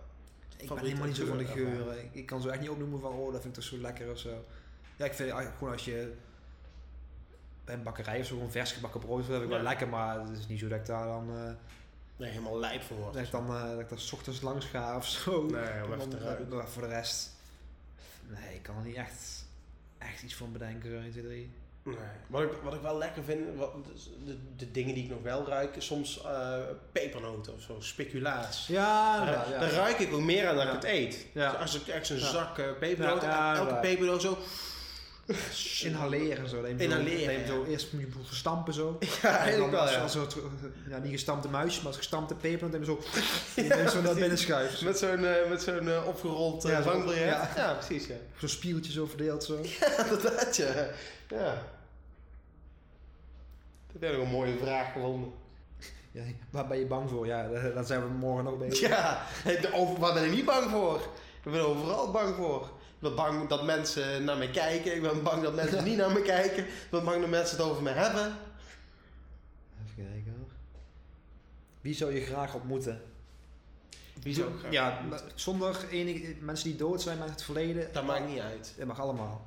Ik 0.56 0.68
ben 0.68 0.78
helemaal 0.78 1.06
niet 1.06 1.16
zo 1.16 1.26
van 1.26 1.38
de 1.38 1.44
geuren. 1.44 1.98
Ik, 2.04 2.10
ik 2.12 2.26
kan 2.26 2.40
zo 2.42 2.48
echt 2.48 2.60
niet 2.60 2.70
opnoemen 2.70 3.00
van, 3.00 3.12
oh, 3.12 3.32
dat 3.32 3.42
vind 3.42 3.56
ik 3.56 3.62
toch 3.62 3.70
zo 3.70 3.78
lekker 3.78 4.10
of 4.10 4.18
zo. 4.18 4.44
Ja, 4.96 5.04
ik 5.04 5.12
vind 5.14 5.28
eigenlijk 5.30 5.58
gewoon 5.58 5.72
als 5.72 5.84
je 5.84 6.12
bij 7.64 7.74
een 7.74 7.82
bakkerij 7.82 8.20
of 8.20 8.26
zo 8.26 8.34
gewoon 8.34 8.50
vers 8.50 8.72
gebakken 8.72 9.00
brood, 9.00 9.18
dat 9.18 9.26
vind 9.26 9.42
ik 9.42 9.48
wel 9.48 9.62
lekker, 9.62 9.88
maar 9.88 10.20
het 10.20 10.38
is 10.38 10.46
niet 10.46 10.58
zo 10.58 10.68
dat 10.68 10.78
ik 10.78 10.86
daar 10.86 11.06
dan, 11.06 11.30
eh, 11.36 11.50
Nee, 12.16 12.30
helemaal 12.30 12.58
lijp 12.58 12.82
voor 12.82 12.96
wordt. 12.96 13.14
dat 13.14 13.24
ik 13.24 13.30
dan, 13.30 13.46
eh, 13.46 13.70
dat 13.70 13.80
ik 13.80 13.88
daar 13.88 13.98
's 13.98 14.12
ochtends 14.12 14.40
langs 14.40 14.66
ga 14.66 14.96
of 14.96 15.06
zo. 15.06 15.42
Nee, 15.46 15.84
om 15.84 15.92
even 15.92 16.10
Dan, 16.10 16.20
eh, 16.20 16.48
maar 16.48 16.68
voor 16.68 16.82
de 16.82 16.88
rest, 16.88 17.30
nee, 18.26 18.54
ik 18.54 18.62
kan 18.62 18.76
er 18.76 18.84
niet 18.84 18.96
echt, 18.96 19.44
echt 19.98 20.22
iets 20.22 20.34
van 20.34 20.52
bedenken, 20.52 20.90
zo 20.90 20.96
1, 20.96 21.10
2, 21.10 21.22
3. 21.22 21.50
Nee. 21.88 22.06
Wat, 22.26 22.42
ik, 22.42 22.48
wat 22.62 22.74
ik 22.74 22.80
wel 22.80 22.98
lekker 22.98 23.22
vind, 23.24 23.40
wat, 23.56 23.72
de, 24.24 24.36
de 24.56 24.70
dingen 24.70 24.94
die 24.94 25.04
ik 25.04 25.10
nog 25.10 25.22
wel 25.22 25.46
ruik, 25.48 25.74
soms 25.78 26.22
eh, 26.24 26.54
pepernoten 26.92 27.54
of 27.54 27.60
zo, 27.62 27.76
speculaas. 27.80 28.66
Ja, 28.66 29.24
Daar, 29.24 29.46
daar 29.60 29.70
ruik 29.70 29.98
ik 29.98 30.12
ook 30.12 30.20
meer 30.20 30.48
aan 30.48 30.56
dan 30.56 30.64
ik 30.66 30.70
Ja. 30.72 30.74
het 30.78 30.84
eet. 30.84 31.26
Ja. 31.32 31.50
Dus 31.50 31.60
als 31.60 31.74
ik 31.80 31.86
echt 31.86 32.06
zo'n 32.06 32.18
Ja. 32.18 32.30
zak 32.30 32.58
eh, 32.58 32.64
pepernoten, 32.80 33.28
Ja, 33.28 33.34
ja, 33.36 33.60
en 33.60 33.66
elke 33.68 33.74
pepernoot 33.80 34.22
zo... 34.22 34.38
Inhaleren 35.84 36.48
zo. 36.48 36.56
Dat 36.62 36.70
zo- 36.70 36.76
Inhaleren, 36.76 37.34
dat 37.36 37.46
je 37.46 37.46
zo 37.46 37.62
ja. 37.64 37.70
eerst 37.70 37.92
moet 37.92 38.00
je 38.02 38.08
gestampen 38.28 38.74
zo. 38.74 38.98
Ja, 39.22 39.28
En 39.28 39.36
eigenlijk 39.38 39.72
dan 39.72 39.84
wel, 39.84 40.00
als, 40.02 40.12
ja. 40.12 40.20
het, 40.20 40.36
ja, 40.88 40.98
niet 40.98 41.12
gestampte 41.12 41.48
muisjes, 41.48 41.76
maar 41.78 41.86
als 41.86 41.96
gestampte 41.96 42.34
peper, 42.34 42.70
dan 42.70 42.80
heb 42.80 42.80
je 42.80 42.86
zo, 42.86 43.90
zo 43.94 44.02
naar 44.02 44.14
binnen 44.14 44.38
schuift. 44.38 44.82
Met 44.82 44.98
zo'n 44.98 45.24
eh, 45.24 45.48
met 45.48 45.62
zo'n 45.62 45.88
eh, 45.88 46.06
opgerold 46.06 46.64
uh, 46.64 46.70
Ja, 46.72 46.82
zo- 46.82 47.12
ja. 47.14 47.50
Ja. 47.56 47.72
precies, 47.74 48.06
ja. 48.06 48.14
Zo'n 48.38 48.48
spieltje 48.48 48.92
zo 48.92 49.06
verdeeld 49.06 49.44
zo. 49.44 49.58
Ja, 49.80 50.04
inderdaad, 50.04 50.56
ja. 50.56 50.86
Ja. 51.28 51.62
Dat 53.98 54.10
heb 54.10 54.12
ik 54.12 54.16
nog 54.18 54.26
een 54.26 54.32
mooie 54.32 54.56
vraag 54.58 54.92
gevonden. 54.92 55.32
Ja, 56.12 56.22
waar 56.50 56.66
ben 56.66 56.78
je 56.78 56.86
bang 56.86 57.10
voor? 57.10 57.26
Ja, 57.26 57.48
daar 57.74 57.84
zijn 57.84 58.00
we 58.02 58.08
morgen 58.08 58.44
nog 58.44 58.58
bezig. 58.58 58.88
Ja, 58.88 59.22
over, 59.72 59.98
waar 60.00 60.14
ben 60.14 60.24
ik 60.24 60.30
niet 60.30 60.44
bang 60.44 60.70
voor? 60.70 61.00
Ik 61.44 61.52
ben 61.52 61.66
overal 61.66 62.10
bang 62.10 62.34
voor. 62.34 62.62
Ik 62.64 62.98
ben 62.98 63.14
bang 63.14 63.48
dat 63.48 63.64
mensen 63.64 64.24
naar 64.24 64.36
me 64.36 64.50
kijken. 64.50 64.94
Ik 64.94 65.02
ben 65.02 65.22
bang 65.22 65.42
dat 65.42 65.54
mensen 65.54 65.84
niet 65.88 65.96
naar 65.96 66.12
me 66.12 66.22
kijken. 66.22 66.64
Ik 66.64 66.88
ben 66.90 67.04
bang 67.04 67.20
dat 67.20 67.30
mensen 67.30 67.56
het 67.56 67.66
over 67.66 67.82
me 67.82 67.90
hebben. 67.90 68.36
Even 69.82 69.94
kijken 70.12 70.34
hoor. 70.38 70.50
Wie 71.80 71.94
zou 71.94 72.14
je 72.14 72.20
graag 72.20 72.54
ontmoeten? 72.54 73.00
Wie 74.22 74.34
zou 74.34 74.48
ik 74.52 74.58
graag 74.58 74.72
Ja, 74.72 74.98
ontmoeten? 75.00 75.30
zonder 75.34 75.88
enige, 75.90 76.34
mensen 76.40 76.68
die 76.68 76.78
dood 76.78 77.02
zijn 77.02 77.18
met 77.18 77.30
het 77.30 77.42
verleden. 77.42 77.92
Dat 77.92 78.04
maakt 78.04 78.26
niet 78.26 78.40
uit. 78.40 78.74
Dat 78.76 78.86
mag 78.86 79.00
allemaal. 79.00 79.46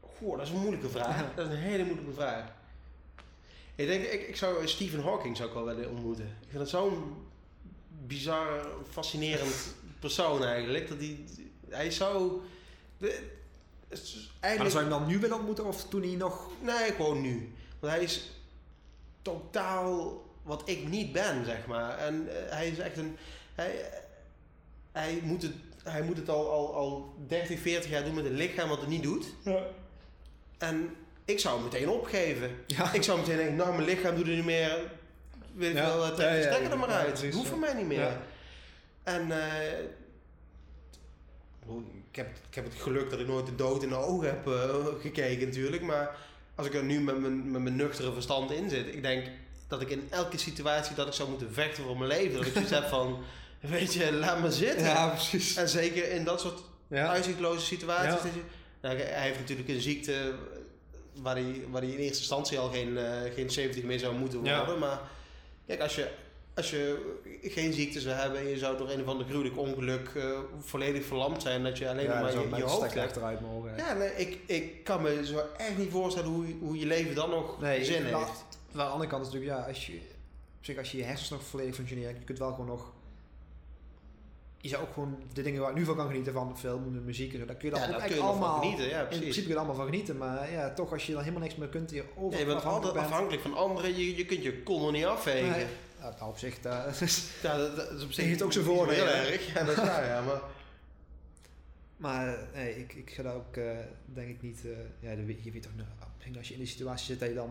Goh, 0.00 0.36
dat 0.36 0.46
is 0.46 0.52
een 0.52 0.60
moeilijke 0.60 0.88
vraag. 0.88 1.24
Dat 1.34 1.46
is 1.46 1.52
een 1.52 1.58
hele 1.58 1.84
moeilijke 1.84 2.12
vraag. 2.12 2.44
Ik 3.80 3.86
denk, 3.86 4.04
ik, 4.04 4.28
ik 4.28 4.36
zou 4.36 4.68
Stephen 4.68 5.02
Hawking 5.02 5.36
zou 5.36 5.48
ik 5.48 5.54
wel 5.54 5.64
willen 5.64 5.90
ontmoeten. 5.90 6.24
Ik 6.24 6.48
vind 6.48 6.58
dat 6.58 6.68
zo'n 6.68 7.14
bizar, 8.06 8.66
fascinerend 8.90 9.74
persoon 9.98 10.44
eigenlijk. 10.44 10.88
Dat 10.88 10.98
hij, 10.98 11.18
hij 11.68 11.90
zou... 11.90 12.40
De, 12.98 13.28
is 13.88 14.30
Maar 14.40 14.40
eigenlijk, 14.40 14.74
zou 14.74 14.84
je 14.84 14.90
hem 14.90 15.00
dan 15.00 15.08
nu 15.08 15.18
willen 15.18 15.36
ontmoeten 15.36 15.64
of 15.64 15.88
toen 15.88 16.02
hij 16.02 16.14
nog... 16.14 16.50
Nee, 16.62 16.92
gewoon 16.92 17.20
nu. 17.20 17.52
Want 17.78 17.92
hij 17.92 18.02
is 18.02 18.30
totaal 19.22 20.22
wat 20.42 20.62
ik 20.68 20.88
niet 20.88 21.12
ben, 21.12 21.44
zeg 21.44 21.66
maar. 21.66 21.98
En 21.98 22.28
eh, 22.28 22.52
hij 22.52 22.68
is 22.68 22.78
echt 22.78 22.96
een... 22.96 23.16
Hij, 23.54 23.90
hij, 24.92 25.20
moet, 25.22 25.42
het, 25.42 25.54
hij 25.82 26.02
moet 26.02 26.16
het 26.16 26.28
al, 26.28 26.50
al, 26.50 26.74
al 26.74 27.14
30, 27.26 27.60
40 27.60 27.90
jaar 27.90 28.04
doen 28.04 28.14
met 28.14 28.24
een 28.24 28.34
lichaam 28.34 28.68
wat 28.68 28.80
het 28.80 28.88
niet 28.88 29.02
doet. 29.02 29.26
En 30.58 30.96
ik 31.30 31.38
zou 31.38 31.54
hem 31.54 31.64
meteen 31.64 31.88
opgeven. 31.88 32.50
Ja. 32.66 32.92
Ik 32.92 33.02
zou 33.02 33.18
meteen 33.18 33.36
denken, 33.36 33.56
nou 33.56 33.72
mijn 33.74 33.84
lichaam 33.88 34.16
doet 34.16 34.26
het 34.26 34.34
niet 34.36 34.44
meer. 34.44 34.78
weet 35.54 35.74
Ja. 35.74 35.96
wel, 35.96 36.14
trek 36.14 36.30
de 36.32 36.42
stekker 36.42 36.70
er 36.70 36.78
maar 36.78 36.88
uit. 36.88 37.06
precies, 37.12 37.34
Hoeft 37.34 37.48
voor 37.48 37.58
mij 37.58 37.74
niet 37.74 37.86
meer. 37.86 38.16
En 39.02 39.30
eh, 39.32 39.78
ik, 42.10 42.16
heb, 42.16 42.28
ik 42.48 42.54
heb 42.54 42.64
het 42.64 42.74
geluk 42.74 43.10
dat 43.10 43.20
ik 43.20 43.26
nooit 43.26 43.46
de 43.46 43.54
dood 43.54 43.82
in 43.82 43.88
de 43.88 43.94
ogen 43.96 44.26
heb 44.28 44.46
eh, 44.46 44.86
gekeken 45.00 45.46
natuurlijk. 45.48 45.82
Maar 45.82 46.16
als 46.54 46.66
ik 46.66 46.74
er 46.74 46.84
nu 46.84 47.00
met 47.00 47.20
mijn, 47.20 47.50
met 47.50 47.62
mijn 47.62 47.76
nuchtere 47.76 48.12
verstand 48.12 48.50
in 48.52 48.70
zit, 48.70 48.86
ik 48.86 49.02
denk 49.02 49.26
dat 49.68 49.80
ik 49.80 49.90
in 49.90 50.06
elke 50.10 50.38
situatie 50.38 50.94
dat 50.94 51.06
ik 51.06 51.12
zou 51.12 51.28
moeten 51.28 51.52
vechten 51.52 51.84
voor 51.84 51.96
mijn 51.98 52.10
leven, 52.10 52.36
dat 52.36 52.46
ik 52.46 52.52
zoiets 52.52 52.70
heb 52.70 52.84
van, 52.88 53.18
weet 53.60 53.94
je, 53.94 54.12
laat 54.12 54.40
me 54.40 54.50
zitten. 54.52 54.84
Ja, 54.86 55.08
precies. 55.08 55.56
En 55.56 55.68
zeker 55.68 56.10
in 56.10 56.24
dat 56.24 56.40
soort 56.40 56.62
Ja. 56.88 57.08
uitzichtloze 57.08 57.64
situaties. 57.66 58.08
Ja. 58.08 58.22
Dat 58.22 58.32
je, 58.34 58.40
nou, 58.80 58.96
hij 58.98 59.22
heeft 59.22 59.38
natuurlijk 59.38 59.68
een 59.68 59.80
ziekte 59.80 60.32
waar 61.22 61.34
hij, 61.36 61.62
waar 61.70 61.82
hij 61.82 61.90
in 61.90 61.98
eerste 61.98 62.18
instantie 62.18 62.58
al 62.58 62.68
geen, 62.70 62.98
eh, 62.98 63.32
geen 63.34 63.50
70 63.50 63.82
meer 63.84 63.98
zou 63.98 64.14
moeten 64.14 64.44
Ja. 64.44 64.56
worden. 64.58 64.78
Maar 64.78 65.00
kijk, 65.66 65.80
als 65.80 65.94
je, 65.94 66.08
als 66.54 66.70
je 66.70 67.16
geen 67.42 67.72
ziekte 67.72 68.00
zou 68.00 68.14
hebben 68.16 68.38
en 68.40 68.48
je 68.48 68.58
zou 68.58 68.76
door 68.78 68.90
een 68.90 69.00
of 69.00 69.06
ander 69.06 69.26
gruwelijk 69.26 69.58
ongeluk 69.58 70.10
eh, 70.16 70.38
volledig 70.60 71.04
verlamd 71.04 71.42
zijn, 71.42 71.62
dat 71.62 71.78
je 71.78 71.88
alleen 71.88 72.06
nog 72.08 72.20
maar 72.20 72.32
je, 72.32 72.56
je 72.56 72.62
hoofd 72.62 72.80
hebt. 72.94 72.96
achteruit 73.06 73.40
mogen. 73.40 73.76
Ja, 73.76 73.92
nee, 73.94 74.10
ik, 74.16 74.38
ik 74.46 74.84
kan 74.84 75.02
me 75.02 75.26
zo 75.26 75.42
echt 75.56 75.78
niet 75.78 75.90
voorstellen 75.90 76.30
hoe, 76.30 76.46
je- 76.48 76.56
hoe 76.60 76.78
je 76.78 76.86
leven 76.86 77.14
dan 77.14 77.30
nog 77.30 77.60
Nee, 77.60 77.84
zin 77.84 78.02
heeft. 78.04 78.14
Maar 78.14 78.84
aan 78.84 78.86
de 78.86 78.92
andere 78.92 79.10
kant 79.10 79.26
is 79.26 79.32
natuurlijk, 79.32 79.58
ja, 79.60 79.66
als 79.66 79.86
je, 79.86 79.92
op 80.58 80.64
zich, 80.64 80.78
als 80.78 80.90
je 80.92 80.96
je 80.98 81.04
hersens 81.04 81.30
nog 81.30 81.42
volledig 81.42 81.74
functioneren, 81.74 82.14
je 82.18 82.24
kunt 82.24 82.38
wel 82.38 82.50
gewoon 82.50 82.66
nog. 82.66 82.92
Je 84.62 84.68
zou 84.68 84.82
ook 84.82 84.92
gewoon 84.92 85.18
de 85.32 85.42
dingen 85.42 85.60
waar 85.60 85.70
ik 85.70 85.76
nu 85.76 85.84
van 85.84 85.96
kan 85.96 86.06
genieten 86.06 86.32
van 86.32 86.58
film, 86.58 86.92
de 86.92 87.00
muziek 87.00 87.32
en 87.32 87.38
zo, 87.38 87.44
daar 87.44 87.56
kun 87.56 87.68
je 87.68 87.74
dan 87.74 87.80
Ja, 87.80 87.86
ook 87.86 87.92
daar 87.92 88.00
echt 88.02 88.14
kun 88.14 88.16
je 88.18 88.22
nog 88.28 88.36
van 88.36 88.44
allemaal. 88.46 88.60
genieten. 88.62 88.88
Ja, 88.88 89.00
in 89.00 89.04
precies. 89.06 89.20
principe 89.22 89.40
kun 89.46 89.48
je 89.54 89.60
er 89.60 89.66
allemaal 89.66 89.76
van 89.84 89.92
genieten, 89.92 90.16
maar 90.16 90.50
ja, 90.52 90.72
toch 90.74 90.92
als 90.92 91.06
je 91.06 91.12
dan 91.12 91.20
helemaal 91.22 91.42
niks 91.42 91.56
meer 91.56 91.68
kunt, 91.68 91.90
je 91.90 92.04
over 92.16 92.32
Ja, 92.32 92.38
je 92.38 92.44
bent 92.44 92.56
afhankelijk 92.56 92.74
altijd 92.74 92.92
bent. 92.94 93.06
afhankelijk 93.06 93.42
van 93.42 93.54
anderen. 93.54 93.96
Je, 93.98 94.16
je 94.16 94.24
kunt 94.24 94.42
je 94.42 94.62
kon 94.62 94.86
er 94.86 94.92
niet 94.92 95.04
afvegen. 95.04 95.50
Nee. 95.50 95.66
Ja, 95.98 96.14
nou, 96.18 96.30
op 96.30 96.38
zich, 96.38 96.60
dat 96.86 97.00
is- 97.00 97.30
Ja, 97.42 97.56
dat, 97.56 97.76
dat 97.76 97.90
is 97.90 98.04
op 98.04 98.12
zich 98.12 98.24
Heeft 98.24 98.42
ook 98.42 98.52
zijn 98.52 98.64
voordelen. 98.64 99.18
Heel 99.20 99.32
erg. 99.32 99.54
Ja, 99.54 99.64
dat 99.64 99.76
is 99.76 99.82
waar, 99.84 100.06
ja. 100.06 100.22
Maar 100.22 100.40
maar 101.96 102.38
nee, 102.54 102.78
ik, 102.78 102.92
ik 102.94 103.10
ga 103.10 103.22
daar 103.22 103.34
ook, 103.34 103.56
eh, 103.56 103.64
denk 104.04 104.28
ik 104.28 104.42
niet, 104.42 104.60
eh, 104.64 104.70
ja, 105.10 105.14
de- 105.16 105.36
je 105.42 105.50
weet 105.50 105.62
toch, 105.62 105.72
nou, 105.76 106.36
als 106.38 106.46
je 106.48 106.54
in 106.54 106.60
die 106.60 106.68
situatie 106.68 107.06
zit, 107.06 107.20
dat 107.20 107.28
je 107.28 107.34
dan 107.34 107.50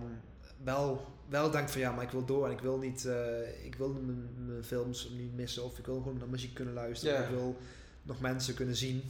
wel, 0.64 1.06
wel 1.30 1.52
denkt 1.52 1.72
van 1.72 1.82
ja, 1.82 1.92
maar 1.92 2.04
ik 2.04 2.10
wil 2.12 2.26
door 2.26 2.46
en 2.46 2.52
ik 2.52 2.60
wil 2.60 2.78
niet, 2.78 3.06
eh, 3.06 3.66
ik 3.66 3.76
wil 3.76 3.90
mijn, 3.90 4.30
mijn 4.46 4.64
films 4.64 5.10
niet 5.18 5.36
missen 5.36 5.64
of 5.64 5.78
ik 5.78 5.86
wil 5.86 6.02
gewoon 6.02 6.18
naar 6.18 6.28
muziek 6.28 6.54
kunnen 6.54 6.74
luisteren, 6.74 7.16
of 7.20 7.24
ik 7.30 7.36
wil 7.36 7.58
nog 8.02 8.20
mensen 8.20 8.54
kunnen 8.54 8.76
zien. 8.76 9.04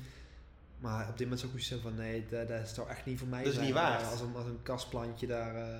Maar 0.79 1.01
op 1.09 1.17
dit 1.17 1.21
moment 1.21 1.39
zou 1.39 1.53
ik 1.57 1.65
hebben 1.65 1.91
van 1.91 1.99
nee, 2.05 2.25
dat, 2.29 2.47
dat 2.47 2.67
zou 2.67 2.89
echt 2.89 3.05
niet 3.05 3.19
voor 3.19 3.27
mij 3.27 3.39
Dat 3.39 3.47
is 3.47 3.53
zijn. 3.53 3.65
niet 3.65 3.75
waard. 3.75 4.01
Eh, 4.01 4.11
Als 4.11 4.21
een, 4.21 4.35
als 4.35 4.45
een 4.45 4.59
kastplantje 4.63 5.27
daar 5.27 5.55
eh, 5.55 5.77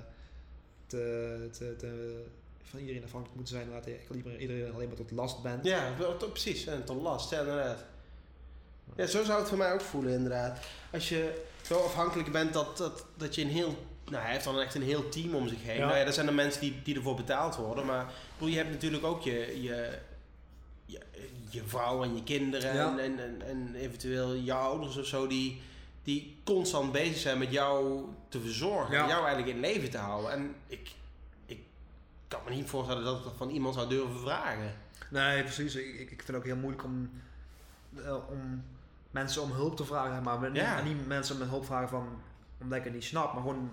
te, 0.86 1.48
te, 1.52 1.74
te, 1.78 2.22
van 2.62 2.80
iedereen 2.80 3.04
afhankelijk 3.04 3.36
moeten 3.36 3.54
zijn. 3.56 3.70
Laat 3.70 3.86
ik 3.86 4.00
liever 4.10 4.38
iedereen 4.38 4.72
alleen 4.74 4.86
maar 4.88 4.96
tot 4.96 5.10
last 5.10 5.42
bent. 5.42 5.64
Ja, 5.64 5.94
precies. 6.18 6.66
En 6.66 6.84
tot 6.84 7.02
last, 7.02 7.30
ja, 7.30 7.38
inderdaad. 7.40 7.84
Ja, 8.96 9.06
zo 9.06 9.24
zou 9.24 9.38
het 9.38 9.48
voor 9.48 9.58
mij 9.58 9.72
ook 9.72 9.80
voelen, 9.80 10.12
inderdaad. 10.12 10.58
Als 10.92 11.08
je 11.08 11.42
zo 11.62 11.78
afhankelijk 11.84 12.32
bent 12.32 12.52
dat, 12.52 12.76
dat, 12.76 13.06
dat 13.16 13.34
je 13.34 13.42
een 13.42 13.48
heel... 13.48 13.88
Nou, 14.10 14.22
hij 14.22 14.32
heeft 14.32 14.44
dan 14.44 14.60
echt 14.60 14.74
een 14.74 14.82
heel 14.82 15.08
team 15.08 15.34
om 15.34 15.48
zich 15.48 15.62
heen. 15.62 15.76
Ja. 15.76 15.86
Nou 15.86 15.98
ja, 15.98 16.04
dat 16.04 16.14
zijn 16.14 16.26
de 16.26 16.32
mensen 16.32 16.60
die, 16.60 16.82
die 16.82 16.96
ervoor 16.96 17.14
betaald 17.16 17.56
worden. 17.56 17.86
Maar 17.86 18.12
bedoel, 18.32 18.48
je 18.52 18.56
hebt 18.56 18.70
natuurlijk 18.70 19.04
ook 19.04 19.22
je, 19.22 19.62
je, 19.62 19.98
je, 20.86 21.00
je 21.50 21.62
vrouw 21.66 22.02
en 22.02 22.14
je 22.14 22.22
kinderen. 22.22 22.74
Ja. 22.74 22.90
En, 22.90 22.98
en, 22.98 23.18
en, 23.18 23.42
en 23.46 23.74
eventueel 23.74 24.34
je 24.34 24.52
ouders 24.52 24.96
of 24.96 25.06
zo. 25.06 25.26
Die, 25.26 25.60
die 26.02 26.36
constant 26.44 26.92
bezig 26.92 27.16
zijn 27.16 27.38
met 27.38 27.52
jou 27.52 28.04
te 28.28 28.40
verzorgen. 28.40 28.94
Ja. 28.94 29.08
Jou 29.08 29.24
eigenlijk 29.24 29.54
in 29.54 29.60
leven 29.60 29.90
te 29.90 29.98
houden. 29.98 30.30
En 30.32 30.54
ik, 30.66 30.90
ik 31.46 31.58
kan 32.28 32.40
me 32.48 32.54
niet 32.54 32.68
voorstellen 32.68 33.04
dat 33.04 33.18
ik 33.18 33.24
dat 33.24 33.34
van 33.36 33.50
iemand 33.50 33.74
zou 33.74 33.88
durven 33.88 34.20
vragen. 34.20 34.74
Nee, 35.10 35.42
precies. 35.42 35.74
Ik, 35.74 36.00
ik 36.00 36.08
vind 36.08 36.26
het 36.26 36.36
ook 36.36 36.44
heel 36.44 36.56
moeilijk 36.56 36.84
om, 36.84 37.10
eh, 38.04 38.14
om 38.28 38.64
mensen 39.10 39.42
om 39.42 39.52
hulp 39.52 39.76
te 39.76 39.84
vragen. 39.84 40.22
Maar 40.22 40.50
niet, 40.50 40.62
Ja. 40.62 40.82
niet 40.82 41.06
mensen 41.06 41.40
om 41.40 41.48
hulp 41.48 41.64
vragen 41.64 41.88
van, 41.88 42.08
omdat 42.60 42.78
ik 42.78 42.84
het 42.84 42.92
niet 42.92 43.04
snap. 43.04 43.32
Maar 43.32 43.42
gewoon 43.42 43.70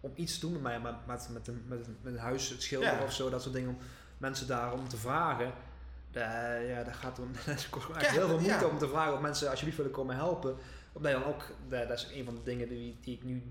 om 0.00 0.12
iets 0.14 0.34
te 0.34 0.40
doen 0.40 0.52
met 0.52 0.62
mij. 0.62 0.80
Met, 0.80 0.94
met, 1.06 1.28
met, 1.32 1.48
een, 1.48 1.62
met, 1.66 1.86
een- 1.86 1.96
met 2.02 2.12
een 2.12 2.18
huis, 2.18 2.48
het 2.48 2.62
schilderen 2.62 2.98
Ja. 2.98 3.04
of 3.04 3.12
zo. 3.12 3.30
Dat 3.30 3.42
soort 3.42 3.54
dingen. 3.54 3.68
Om 3.68 3.78
mensen 4.18 4.46
daarom 4.46 4.88
te 4.88 4.96
vragen. 4.96 5.52
Da- 6.10 6.54
ja, 6.54 6.82
dat 6.84 6.94
gaat 6.94 7.18
om, 7.18 7.30
dat 7.46 7.68
kost 7.70 7.88
echt 7.90 8.10
heel 8.10 8.26
veel 8.28 8.38
moeite 8.40 8.64
ja. 8.64 8.70
om 8.70 8.78
te 8.78 8.88
vragen 8.88 9.14
of 9.14 9.20
mensen 9.20 9.48
alsjeblieft 9.50 9.76
willen 9.78 9.92
komen 9.92 10.14
helpen. 10.16 10.56
Omdat 10.92 11.12
je 11.12 11.18
dan 11.18 11.28
ook, 11.28 11.44
dat, 11.68 11.88
dat 11.88 11.98
is 11.98 12.08
een 12.14 12.24
van 12.24 12.34
de 12.34 12.42
dingen 12.42 12.68
die, 12.68 12.96
die 13.00 13.14
ik 13.14 13.24
nu 13.24 13.42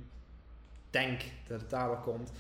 denk 0.89 1.21
dat 1.47 1.61
het 1.61 1.69
daardoor 1.69 1.99
komt. 1.99 2.31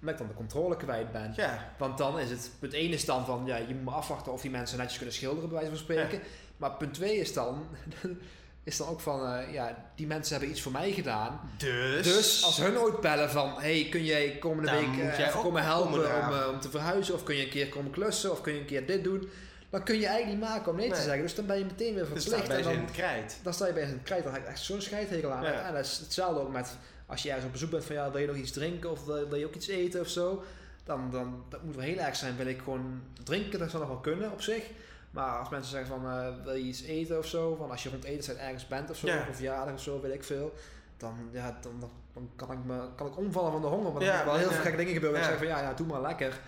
Omdat 0.00 0.12
ik 0.14 0.18
dan 0.18 0.28
de 0.28 0.34
controle 0.34 0.76
kwijt 0.76 1.12
ben. 1.12 1.32
Ja, 1.36 1.72
Want 1.78 1.98
dan 1.98 2.18
is 2.18 2.30
het, 2.30 2.50
punt 2.58 2.72
1 2.74 2.90
is 2.92 3.04
dan 3.04 3.24
van, 3.24 3.42
ja, 3.46 3.56
je 3.56 3.74
moet 3.74 3.94
afwachten 3.94 4.32
of 4.32 4.40
die 4.40 4.50
mensen 4.50 4.78
netjes 4.78 4.96
kunnen 4.96 5.14
schilderen, 5.14 5.48
bij 5.48 5.58
wijze 5.58 5.70
van 5.74 5.84
spreken. 5.84 6.20
Maar 6.56 6.70
punt 6.72 6.94
2 6.94 7.16
is 7.16 7.32
dan, 7.32 7.66
is 8.68 8.76
dan 8.76 8.88
ook 8.88 9.00
van, 9.00 9.26
eh, 9.26 9.52
ja, 9.52 9.84
die 9.94 10.06
mensen 10.06 10.32
hebben 10.32 10.50
iets 10.50 10.62
voor 10.62 10.72
mij 10.72 10.92
gedaan. 10.92 11.40
dus... 11.56 12.02
Dus 12.02 12.44
als 12.44 12.56
hun 12.56 12.78
ooit 12.78 13.00
bellen 13.00 13.30
van, 13.30 13.54
hey, 13.58 13.86
kun 13.90 14.04
jij 14.04 14.36
komende 14.38 14.70
Dan 14.70 14.80
week 14.80 15.08
eh, 15.08 15.18
jij 15.18 15.28
even 15.28 15.40
komen 15.40 15.62
helpen 15.62 15.92
komen 15.92 16.26
om, 16.26 16.32
eh, 16.32 16.48
om 16.48 16.60
te 16.60 16.70
verhuizen? 16.70 17.14
Of 17.14 17.22
kun 17.22 17.36
je 17.36 17.42
een 17.42 17.50
keer 17.50 17.68
komen 17.68 17.90
klussen? 17.90 18.30
Of 18.30 18.40
kun 18.40 18.52
je 18.52 18.60
een 18.60 18.66
keer 18.66 18.86
dit 18.86 19.04
doen? 19.04 19.28
Dan 19.70 19.82
kun 19.82 19.98
je 19.98 20.06
eigenlijk 20.06 20.38
niet 20.38 20.48
maken 20.48 20.70
om 20.70 20.76
nee, 20.76 20.90
te 20.90 21.02
zeggen. 21.02 21.22
Dus 21.22 21.34
dan 21.34 21.46
ben 21.46 21.58
je 21.58 21.64
meteen 21.64 21.94
weer 21.94 22.08
Dus 22.12 22.22
verplicht. 22.22 22.30
daar 22.30 22.40
en 22.40 22.48
ben 22.48 22.58
je 22.58 22.62
dan, 22.62 22.72
in 22.72 22.80
het 22.80 22.90
krijt. 22.90 23.38
dan 23.42 23.54
sta 23.54 23.66
je 23.66 23.72
bij 23.72 23.82
een 23.82 24.02
krijt, 24.02 24.24
dan 24.24 24.32
heb 24.32 24.42
ik 24.42 24.48
echt 24.48 24.60
zo'n 24.60 24.80
scheidhekel 24.80 25.30
aan. 25.30 25.42
Ja. 25.42 25.66
En 25.66 25.74
dat 25.74 25.84
is 25.84 25.98
hetzelfde 25.98 26.40
ook 26.40 26.52
met 26.52 26.76
als 27.06 27.22
je 27.22 27.28
ergens 27.28 27.46
op 27.46 27.52
bezoek 27.52 27.70
bent 27.70 27.84
van 27.84 27.94
ja, 27.94 28.10
wil 28.10 28.20
je 28.20 28.26
nog 28.26 28.36
iets 28.36 28.50
drinken 28.50 28.90
of 28.90 29.04
wil, 29.04 29.28
wil 29.28 29.38
je 29.38 29.46
ook 29.46 29.54
iets 29.54 29.68
eten 29.68 30.00
of 30.00 30.08
zo. 30.08 30.42
Dan, 30.84 31.10
dan 31.10 31.44
dat 31.48 31.62
moet 31.62 31.76
wel 31.76 31.84
heel 31.84 31.98
erg 31.98 32.16
zijn. 32.16 32.36
Wil 32.36 32.46
ik 32.46 32.58
gewoon 32.58 33.02
drinken, 33.22 33.58
dat 33.58 33.70
zou 33.70 33.82
nog 33.82 33.92
wel 33.92 34.00
kunnen 34.00 34.32
op 34.32 34.42
zich. 34.42 34.62
Maar 35.10 35.38
als 35.38 35.48
mensen 35.48 35.70
zeggen 35.70 36.00
van 36.00 36.10
eh, 36.10 36.44
wil 36.44 36.54
je 36.54 36.62
iets 36.62 36.82
eten 36.82 37.18
of 37.18 37.26
zo, 37.26 37.54
van 37.54 37.70
als 37.70 37.82
je 37.82 37.90
rond 37.90 38.04
etenstijd 38.04 38.38
ergens 38.38 38.66
bent 38.66 38.90
of 38.90 38.96
zo, 38.96 39.06
of 39.06 39.36
verjaardag 39.36 39.74
of 39.74 39.80
zo, 39.80 40.00
weet 40.00 40.14
ik 40.14 40.24
veel. 40.24 40.52
Dan, 40.96 41.28
ja, 41.32 41.58
dan, 41.60 41.90
kan, 42.36 42.52
ik 42.52 42.64
me, 42.64 42.88
kan 42.96 43.06
ik 43.06 43.16
omvallen 43.16 43.52
van 43.52 43.60
de 43.60 43.66
honger. 43.66 43.92
Maar 43.92 44.00
dan 44.00 44.10
heb 44.10 44.18
ik 44.18 44.24
wel 44.24 44.36
heel 44.36 44.50
veel 44.50 44.62
gekke 44.62 44.76
dingen 44.76 44.92
gebeuren. 44.92 45.18
Ja. 45.20 45.24
Ik 45.24 45.30
zeg 45.30 45.38
van 45.38 45.48
ja, 45.48 45.60
ja, 45.60 45.74
doe 45.74 45.86
maar 45.86 46.00
lekker. 46.00 46.40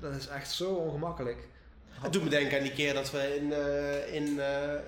Dat 0.00 0.14
is 0.14 0.28
echt 0.28 0.50
zo 0.50 0.74
ongemakkelijk. 0.74 1.48
Het 1.88 2.12
doet 2.12 2.22
me 2.24 2.28
denken 2.28 2.56
aan 2.56 2.62
die 2.62 2.72
keer 2.72 2.94
dat 2.94 3.10
we 3.10 3.36
in... 3.36 3.52
eh 3.52 4.14
in 4.14 4.40
eh, 4.40 4.80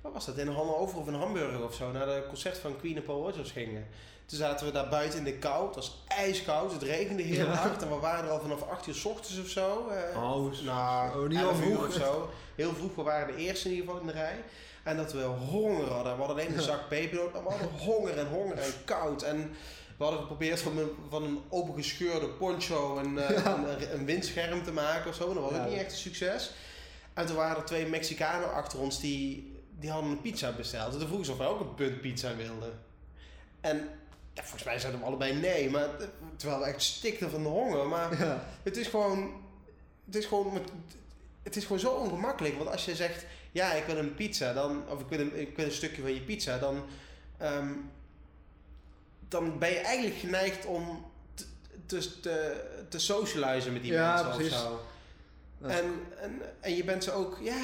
wat 0.00 0.12
was 0.12 0.26
dat? 0.26 0.38
In 0.38 0.48
Hannover 0.48 0.98
of 0.98 1.06
in 1.06 1.14
Hamburg 1.14 1.60
of 1.62 1.74
zo. 1.74 1.92
Naar 1.92 2.06
de 2.06 2.24
concert 2.28 2.58
van 2.58 2.76
Queen 2.78 2.96
en 2.96 3.02
Paul 3.02 3.22
Rogers 3.22 3.50
gingen. 3.50 3.86
Toen 4.30 4.38
zaten 4.38 4.66
we 4.66 4.72
daar 4.72 4.88
buiten 4.88 5.18
in 5.18 5.24
de 5.24 5.32
kou. 5.38 5.66
Het 5.66 5.74
was 5.74 6.02
ijskoud. 6.08 6.72
Het 6.72 6.82
regende 6.82 7.22
heel 7.22 7.46
Ja. 7.46 7.52
hard. 7.52 7.82
En 7.82 7.88
we 7.88 7.94
waren 7.94 8.24
er 8.24 8.30
al 8.30 8.40
vanaf 8.40 8.62
8 8.62 8.86
uur 8.86 8.94
s 8.94 9.04
ochtends 9.04 9.40
of 9.40 9.48
zo. 9.48 9.88
eh, 9.88 10.22
Oh, 10.22 10.52
nou, 10.64 11.22
oh, 11.22 11.28
niet 11.28 11.38
11 11.38 11.48
al 11.50 11.54
vroeg. 11.56 11.86
of 11.86 11.92
zo. 11.94 12.30
Heel 12.54 12.74
vroeg. 12.74 12.94
We 12.94 13.02
waren 13.02 13.36
de 13.36 13.42
eerste 13.42 13.68
in 13.68 13.74
ieder 13.74 13.86
geval 13.88 14.00
in 14.00 14.06
de 14.06 14.12
rij. 14.12 14.44
En 14.82 14.96
dat 14.96 15.12
we 15.12 15.22
honger 15.22 15.86
hadden. 15.92 16.12
We 16.16 16.18
hadden 16.22 16.36
alleen 16.36 16.56
een 16.56 16.62
zak 16.72 16.88
pepernoot. 16.88 17.32
Maar 17.32 17.42
we 17.42 17.48
hadden 17.50 17.70
honger 17.78 18.18
en 18.18 18.26
honger 18.26 18.58
en 18.58 18.72
koud. 18.84 19.22
En 19.22 19.50
we 19.96 20.02
hadden 20.04 20.20
geprobeerd 20.20 20.60
van 20.60 20.78
een, 20.78 20.90
van 21.08 21.22
een 21.24 21.40
opengescheurde 21.48 22.28
poncho 22.28 22.98
een, 22.98 23.18
eh, 23.18 23.44
een, 23.54 23.92
een 23.98 24.04
windscherm 24.04 24.62
te 24.64 24.72
maken 24.72 25.08
of 25.10 25.14
zo. 25.16 25.26
Maar 25.26 25.34
dat 25.34 25.42
was 25.44 25.52
Ja. 25.52 25.62
ook 25.64 25.70
niet 25.70 25.78
echt 25.78 25.92
een 25.92 25.98
succes. 25.98 26.50
En 27.14 27.26
toen 27.26 27.36
waren 27.36 27.56
er 27.56 27.64
twee 27.64 27.86
Mexicanen 27.86 28.52
achter 28.52 28.78
ons 28.78 29.00
die, 29.00 29.56
die 29.78 29.90
hadden 29.90 30.10
een 30.10 30.20
pizza 30.20 30.52
besteld. 30.52 30.92
En 30.92 30.98
toen 30.98 31.06
vroegen 31.06 31.26
ze 31.26 31.32
of 31.32 31.38
wij 31.38 31.46
ook 31.46 31.60
een 31.60 31.74
punt 31.74 32.00
pizza 32.00 32.36
wilden. 32.36 32.80
En 33.60 33.88
ja, 34.34 34.42
volgens 34.42 34.64
mij 34.64 34.78
zeiden 34.78 35.00
we 35.00 35.06
allebei 35.06 35.34
nee. 35.34 35.70
Maar, 35.70 35.88
terwijl 36.36 36.60
we 36.60 36.66
echt 36.66 36.82
stikten 36.82 37.30
van 37.30 37.42
de 37.42 37.48
honger. 37.48 37.86
Maar 37.86 38.18
Ja. 38.24 38.44
het 38.62 38.76
is 38.76 38.86
gewoon... 38.86 39.32
Het 40.04 40.14
is 40.16 40.26
gewoon, 40.26 40.60
het 41.42 41.56
is 41.56 41.62
gewoon 41.62 41.78
zo 41.80 41.90
ongemakkelijk. 41.90 42.56
Want 42.56 42.70
als 42.70 42.84
je 42.84 42.94
zegt, 42.96 43.24
ja, 43.52 43.72
ik 43.72 43.84
wil 43.84 43.96
een 43.96 44.14
pizza, 44.14 44.52
dan, 44.52 44.88
of 44.88 45.00
ik 45.00 45.06
wil 45.08 45.18
een, 45.20 45.40
ik 45.40 45.56
wil 45.56 45.64
een 45.64 45.72
stukje 45.72 46.02
van 46.02 46.14
je 46.14 46.20
pizza, 46.20 46.58
dan, 46.58 46.84
ehm, 47.38 47.72
dan 49.28 49.58
ben 49.58 49.70
je 49.70 49.78
eigenlijk 49.78 50.16
geneigd 50.18 50.66
om 50.66 51.06
te, 51.34 51.44
te, 51.86 52.20
te, 52.20 52.64
te 52.88 52.98
socializen 52.98 53.72
met 53.72 53.82
die 53.82 53.92
Ja, 53.92 54.14
mensen 54.14 54.34
precies. 54.34 54.52
of 54.54 54.60
zo. 54.60 54.80
En, 55.66 55.84
en, 56.20 56.40
en 56.60 56.74
je 56.76 56.84
bent 56.84 57.04
ze 57.04 57.12
ook, 57.12 57.38
ja, 57.42 57.56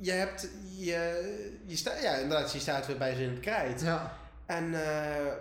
je 0.00 0.10
hebt, 0.10 0.48
je, 0.76 1.58
je 1.66 1.76
staat, 1.76 2.02
ja, 2.02 2.14
inderdaad, 2.14 2.52
je 2.52 2.58
staat 2.58 2.86
weer 2.86 2.98
bij 2.98 3.14
ze 3.14 3.22
in 3.22 3.30
het 3.30 3.40
krijt. 3.40 3.80
ja. 3.80 4.18
En 4.48 4.74
eh, 4.84 5.32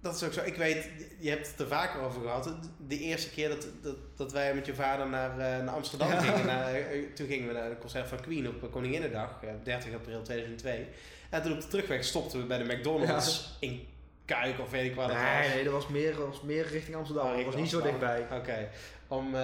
dat 0.00 0.14
is 0.14 0.22
ook 0.22 0.32
zo. 0.32 0.40
Ik 0.44 0.54
weet, 0.56 0.88
je 1.18 1.30
hebt 1.30 1.46
het 1.50 1.60
er 1.60 1.66
vaker 1.66 2.00
over 2.00 2.22
gehad. 2.22 2.50
De 2.86 2.98
eerste 2.98 3.30
keer 3.30 3.48
dat, 3.48 3.66
dat, 3.82 3.96
dat 4.16 4.32
wij 4.32 4.54
met 4.54 4.66
je 4.66 4.74
vader 4.74 5.08
naar, 5.08 5.30
eh, 5.30 5.64
naar 5.64 5.74
Amsterdam 5.74 6.08
Ja. 6.10 6.20
gingen. 6.20 6.46
Naar, 6.46 6.74
eh, 6.74 7.02
toen 7.14 7.26
gingen 7.26 7.46
we 7.48 7.54
naar 7.54 7.68
het 7.68 7.78
concert 7.78 8.08
van 8.08 8.20
Queen 8.20 8.48
op 8.48 8.70
Koninginnedag, 8.70 9.38
eh, 9.42 9.48
30 9.62 9.94
april 9.94 10.22
2002. 10.22 10.88
En 11.30 11.42
toen 11.42 11.52
op 11.52 11.60
de 11.60 11.66
terugweg 11.68 12.04
stopten 12.04 12.40
we 12.40 12.46
bij 12.46 12.58
de 12.58 12.74
McDonald's 12.74 13.56
in 13.60 13.86
Kuik 14.24 14.58
of 14.60 14.70
weet 14.70 14.84
ik 14.90 14.94
waar 14.94 15.08
dat 15.08 15.16
Nee, 15.16 15.42
was. 15.42 15.54
nee, 15.54 15.64
dat 15.64 15.72
was 15.72 15.88
meer, 15.88 16.16
dat 16.16 16.26
was 16.26 16.42
meer 16.42 16.66
richting 16.66 16.96
Amsterdam. 16.96 17.26
Oh, 17.30 17.36
dat 17.36 17.44
was 17.44 17.54
niet 17.56 17.70
zo 17.70 17.82
dichtbij. 17.82 18.26
Oké. 18.32 18.68
Om, 19.08 19.34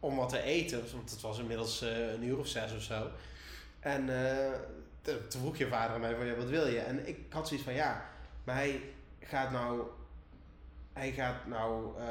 om 0.00 0.16
wat 0.16 0.28
te 0.28 0.42
eten. 0.42 0.82
Want 0.94 1.10
het 1.10 1.20
was 1.20 1.38
inmiddels 1.38 1.80
een 1.80 2.22
uur 2.24 2.38
of 2.38 2.46
zes 2.46 2.74
of 2.74 2.82
zo. 2.82 3.10
En 3.80 4.08
toen 5.28 5.40
vroeg 5.40 5.56
je 5.56 5.68
vader 5.68 5.94
aan 5.94 6.00
mij 6.00 6.14
van 6.14 6.26
ja, 6.26 6.34
wat 6.34 6.48
wil 6.48 6.66
je? 6.66 6.78
En 6.78 7.08
ik 7.08 7.18
had 7.28 7.48
zoiets 7.48 7.64
van 7.66 7.74
ja, 7.74 8.04
maar 8.44 8.54
hij 8.54 8.80
gaat 9.20 9.50
nou, 9.50 9.82
hij 10.92 11.12
gaat 11.12 11.46
nou 11.46 11.98
eh, 11.98 12.04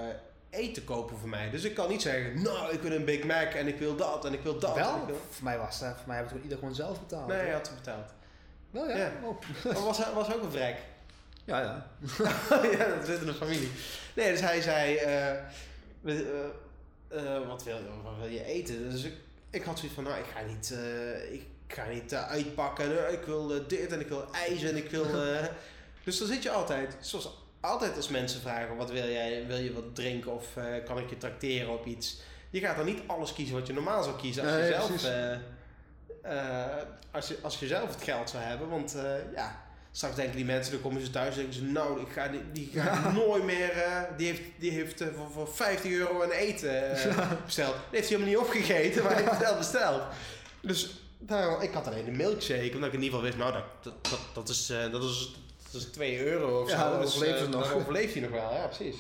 eten 0.49 0.84
kopen 0.84 1.17
voor 1.17 1.30
mij. 1.30 1.49
Dus 1.49 1.63
ik 1.63 1.76
kan 1.76 1.89
niet 1.89 2.01
zeggen, 2.01 2.41
nou, 2.41 2.73
ik 2.73 2.81
wil 2.81 2.91
een 2.91 3.05
Big 3.05 3.23
Mac 3.23 3.53
en 3.53 3.67
ik 3.67 3.77
wil 3.80 3.95
dat 3.95 4.26
en 4.26 4.34
ik 4.34 4.41
wil 4.41 4.59
dat. 4.59 4.76
Wel? 4.76 4.95
ik 4.95 5.01
wil- 5.05 5.22
Voor 5.30 5.43
mij 5.43 5.57
was 5.57 5.80
dat, 5.80 5.95
voor 5.97 6.07
mij 6.07 6.15
hebben 6.15 6.34
het 6.34 6.43
ieder 6.43 6.57
gewoon 6.57 6.76
zelf 6.76 6.99
betaald. 6.99 7.27
Nee, 7.27 7.38
hij 7.38 7.51
had 7.51 7.67
het 7.67 7.76
betaald. 7.76 8.11
Wel 8.72 8.89
ja? 8.89 8.95
Ja. 8.97 9.11
Oh. 9.23 9.41
Maar 9.73 9.84
was, 9.84 10.11
was 10.13 10.34
ook 10.34 10.43
een 10.43 10.51
vrek. 10.51 10.77
Ja, 11.45 11.59
ja. 11.61 11.88
ja, 12.77 12.95
dat 12.95 13.05
zit 13.05 13.19
in 13.19 13.26
de 13.26 13.34
familie. 13.34 13.72
Nee, 14.15 14.31
dus 14.31 14.41
hij 14.41 14.61
zei, 14.61 14.95
eh, 14.95 15.31
eh, 15.31 15.38
wat, 17.47 17.63
wil, 17.63 17.77
wat 18.03 18.13
wil 18.19 18.27
je 18.30 18.43
eten? 18.43 18.89
Dus 18.91 19.03
ik, 19.03 19.13
ik 19.49 19.63
had 19.63 19.76
zoiets 19.77 19.95
van, 19.95 20.03
nou, 20.03 20.17
ik 20.19 20.26
ga 20.35 20.41
niet, 20.41 20.72
eh, 20.72 21.34
ik 21.67 21.73
ga 21.73 21.87
niet 21.87 22.11
eh, 22.11 22.29
uitpakken. 22.29 23.13
Ik 23.13 23.23
wil 23.23 23.53
eh, 23.53 23.59
dit 23.67 23.91
en 23.91 23.99
ik 23.99 24.07
wil 24.07 24.27
ijs 24.31 24.63
en 24.63 24.75
ik 24.75 24.89
wil... 24.89 25.05
eh, 25.05 25.43
dus 26.03 26.17
dan 26.17 26.27
zit 26.27 26.43
je 26.43 26.51
altijd, 26.51 26.95
zoals 26.99 27.29
altijd 27.59 27.95
als 27.95 28.09
mensen 28.09 28.41
vragen, 28.41 28.75
wat 28.75 28.91
wil 28.91 29.09
jij? 29.09 29.45
Wil 29.47 29.57
je 29.57 29.73
wat 29.73 29.95
drinken 29.95 30.33
of 30.33 30.45
kan 30.85 30.97
ik 30.97 31.09
je 31.09 31.17
trakteren 31.17 31.69
op 31.69 31.85
iets? 31.85 32.21
Je 32.49 32.59
gaat 32.59 32.75
dan 32.75 32.85
niet 32.85 33.01
alles 33.07 33.33
kiezen 33.33 33.55
wat 33.55 33.67
je 33.67 33.73
normaal 33.73 34.03
zou 34.03 34.15
kiezen 34.15 34.43
als, 34.43 34.51
Nee, 34.51 34.63
je, 34.63 34.73
zelf, 34.73 34.89
als, 37.11 37.27
je, 37.27 37.37
als 37.41 37.59
je 37.59 37.67
zelf 37.67 37.93
het 37.93 38.03
geld 38.03 38.29
zou 38.29 38.43
hebben. 38.43 38.69
Want 38.69 38.95
ja, 39.35 39.63
straks 39.91 40.15
denken 40.15 40.35
die 40.35 40.45
mensen, 40.45 40.73
dan 40.73 40.81
komen 40.81 41.01
ze 41.01 41.09
thuis 41.09 41.29
en 41.29 41.35
denken 41.35 41.53
ze, 41.53 41.63
nou, 41.63 42.01
ik 42.01 42.07
ga, 42.11 42.27
die, 42.27 42.41
die 42.51 42.69
ga 42.73 43.07
ik 43.07 43.13
nooit 43.25 43.43
meer, 43.43 43.71
die 44.17 44.27
heeft, 44.27 44.41
die 44.59 44.71
heeft 44.71 45.03
voor, 45.15 45.31
voor 45.31 45.47
50 45.47 45.91
euro 45.91 46.21
een 46.21 46.31
eten 46.31 46.89
besteld. 47.45 47.75
Die 47.75 47.99
heeft 47.99 48.09
hij 48.09 48.17
helemaal 48.17 48.27
niet 48.27 48.37
opgegeten, 48.37 49.03
maar 49.03 49.11
hij 49.11 49.21
heeft 49.21 49.37
het 49.37 49.49
wel 49.49 49.57
besteld. 49.57 50.03
Dus 50.61 51.05
nou, 51.27 51.64
ik 51.64 51.73
had 51.73 51.88
alleen 51.88 52.07
een 52.07 52.15
milkshake, 52.15 52.72
omdat 52.73 52.88
ik 52.89 52.93
in 52.95 53.03
ieder 53.03 53.19
geval 53.19 53.22
wist, 53.22 53.38
nou, 53.38 53.53
dat, 53.53 53.93
dat, 54.02 54.19
dat, 54.34 54.49
is, 54.49 54.69
eh, 54.69 54.91
dat, 54.91 55.03
is, 55.03 55.35
dat 55.72 55.81
is 55.81 55.88
2 55.88 56.26
euro 56.26 56.61
of 56.61 56.69
Ja, 56.69 56.84
zo. 56.84 56.89
dan 56.91 57.02
Dus, 57.02 57.10
overleeft 57.15 57.35
eh, 57.35 57.41
het 57.41 57.49
nog. 57.49 57.68
Dan 57.69 57.73
overleeft 57.77 58.14
hij 58.14 58.22
nog 58.22 58.31
wel, 58.31 58.53
ja, 58.53 58.65
precies. 58.68 58.95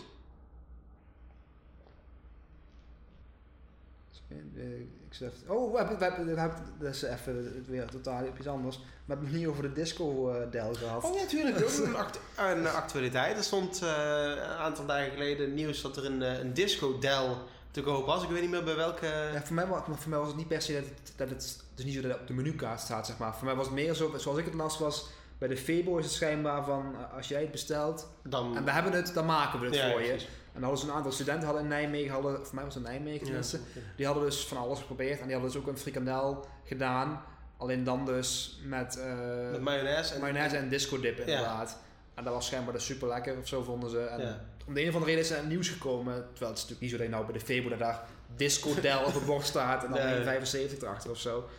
Eh, 4.55 4.79
Ik 4.79 5.13
zeg, 5.21 5.29
oh, 5.47 5.71
we 5.71 5.77
hebben, 5.77 5.97
we 5.97 6.03
hebben, 6.03 6.33
we 6.33 6.39
hebben, 6.39 6.59
dat 6.79 6.93
is 6.93 7.01
even 7.01 7.65
weer 7.67 7.85
totaal 7.85 8.23
iets 8.37 8.47
anders. 8.47 8.77
We 8.77 8.83
hebben 9.13 9.27
het 9.27 9.35
niet 9.35 9.47
over 9.47 9.61
de 9.63 9.73
disco-del 9.73 10.73
gehad. 10.73 11.03
Oh 11.03 11.15
ja, 11.15 11.21
natuurlijk. 11.21 11.55
Ook 11.61 11.93
act 12.03 12.19
een 12.37 12.67
actualiteit. 12.67 13.37
Er 13.37 13.43
stond 13.43 13.81
eh, 13.81 13.89
een 14.29 14.39
aantal 14.39 14.85
dagen 14.85 15.11
geleden 15.11 15.53
nieuws 15.53 15.81
dat 15.81 15.97
er 15.97 16.05
een, 16.05 16.21
eh, 16.21 16.39
een 16.39 16.53
disco-del 16.53 17.37
te 17.75 17.81
koop 17.81 18.05
was. 18.05 18.23
Ik 18.23 18.29
weet 18.29 18.41
niet 18.41 18.49
meer 18.49 18.63
bij 18.63 18.75
welke... 18.75 19.05
Ja, 19.33 19.41
voor, 19.43 19.55
mij, 19.55 19.65
voor 19.65 20.09
mij 20.09 20.19
was 20.19 20.27
het 20.27 20.37
niet 20.37 20.47
per 20.47 20.61
se 20.61 20.73
dat 20.73 20.83
het, 20.83 21.13
dat 21.15 21.29
het, 21.29 21.63
is 21.77 21.83
niet 21.83 21.93
zo 21.93 22.01
dat 22.01 22.11
het 22.11 22.19
op 22.19 22.27
de 22.27 22.33
menukaart 22.33 22.79
staat, 22.79 23.07
zeg 23.07 23.17
maar. 23.17 23.35
Voor 23.35 23.45
mij 23.45 23.55
was 23.55 23.65
het 23.65 23.75
meer 23.75 23.93
zo, 23.93 24.13
zoals 24.17 24.37
ik 24.37 24.45
het 24.45 24.53
las 24.53 24.77
was, 24.77 25.09
bij 25.37 25.47
de 25.47 25.57
Febo 25.57 25.97
is 25.97 26.05
het 26.05 26.13
schijnbaar 26.13 26.65
van, 26.65 26.95
eh, 26.95 27.15
als 27.15 27.27
jij 27.27 27.41
het 27.41 27.51
bestelt 27.51 28.07
dan... 28.23 28.57
en 28.57 28.63
we 28.63 28.71
hebben 28.71 28.91
het, 28.91 29.13
dan 29.13 29.25
maken 29.25 29.59
we 29.59 29.65
het 29.65 29.75
Ja, 29.75 29.91
voor 29.91 30.01
je. 30.01 30.11
En 30.11 30.61
dan 30.61 30.61
hadden 30.61 30.79
ze 30.79 30.87
een 30.87 30.93
aantal 30.93 31.11
studenten 31.11 31.45
hadden 31.45 31.63
in 31.63 31.69
Nijmegen, 31.69 32.11
hadden, 32.11 32.45
voor 32.45 32.55
mij 32.55 32.63
was 32.63 32.73
het 32.73 32.83
Nijmegen 32.83 33.19
Ja. 33.19 33.25
tenminste, 33.25 33.59
die 33.95 34.05
hadden 34.05 34.23
dus 34.23 34.45
van 34.45 34.57
alles 34.57 34.79
geprobeerd 34.79 35.19
en 35.19 35.25
die 35.25 35.33
hadden 35.33 35.51
dus 35.51 35.61
ook 35.61 35.67
een 35.67 35.77
frikandel 35.77 36.45
gedaan. 36.63 37.21
Alleen 37.57 37.83
dan 37.83 38.05
dus 38.05 38.59
met, 38.63 38.97
eh 38.97 39.51
Met 39.51 39.61
mayonaise. 39.61 40.13
En, 40.13 40.21
mayonaise 40.21 40.57
en 40.57 40.69
disco 40.69 40.99
dip 40.99 41.19
inderdaad. 41.19 41.77
En 42.15 42.23
dat 42.23 42.33
was 42.33 42.45
schijnbaar 42.45 42.73
dus 42.73 42.85
super 42.85 43.07
lekker 43.07 43.37
of 43.37 43.47
zo 43.47 43.63
vonden 43.63 43.89
ze. 43.89 43.99
En 43.99 44.19
Ja. 44.21 44.41
om 44.67 44.73
de 44.73 44.81
een 44.81 44.87
of 44.87 44.93
andere 44.93 45.11
reden 45.11 45.25
is 45.31 45.37
er 45.37 45.45
nieuws 45.45 45.69
gekomen. 45.69 46.13
Terwijl 46.13 46.51
het 46.51 46.57
is 46.63 46.69
natuurlijk 46.69 46.81
niet 46.81 46.89
zo 46.91 46.97
dat 46.97 47.05
je 47.05 47.11
nou 47.11 47.25
bij 47.25 47.33
de 47.33 47.45
Febo 47.45 47.69
dat 47.69 47.79
daar 47.79 48.01
disco 48.35 48.73
del 48.81 49.03
op 49.03 49.13
het 49.13 49.25
bord 49.25 49.45
staat 49.45 49.83
en 49.83 49.91
dan 49.91 49.99
Nee. 50.25 50.67
1,75 50.69 50.81
erachter 50.81 51.09
of 51.11 51.19
zo. 51.19 51.49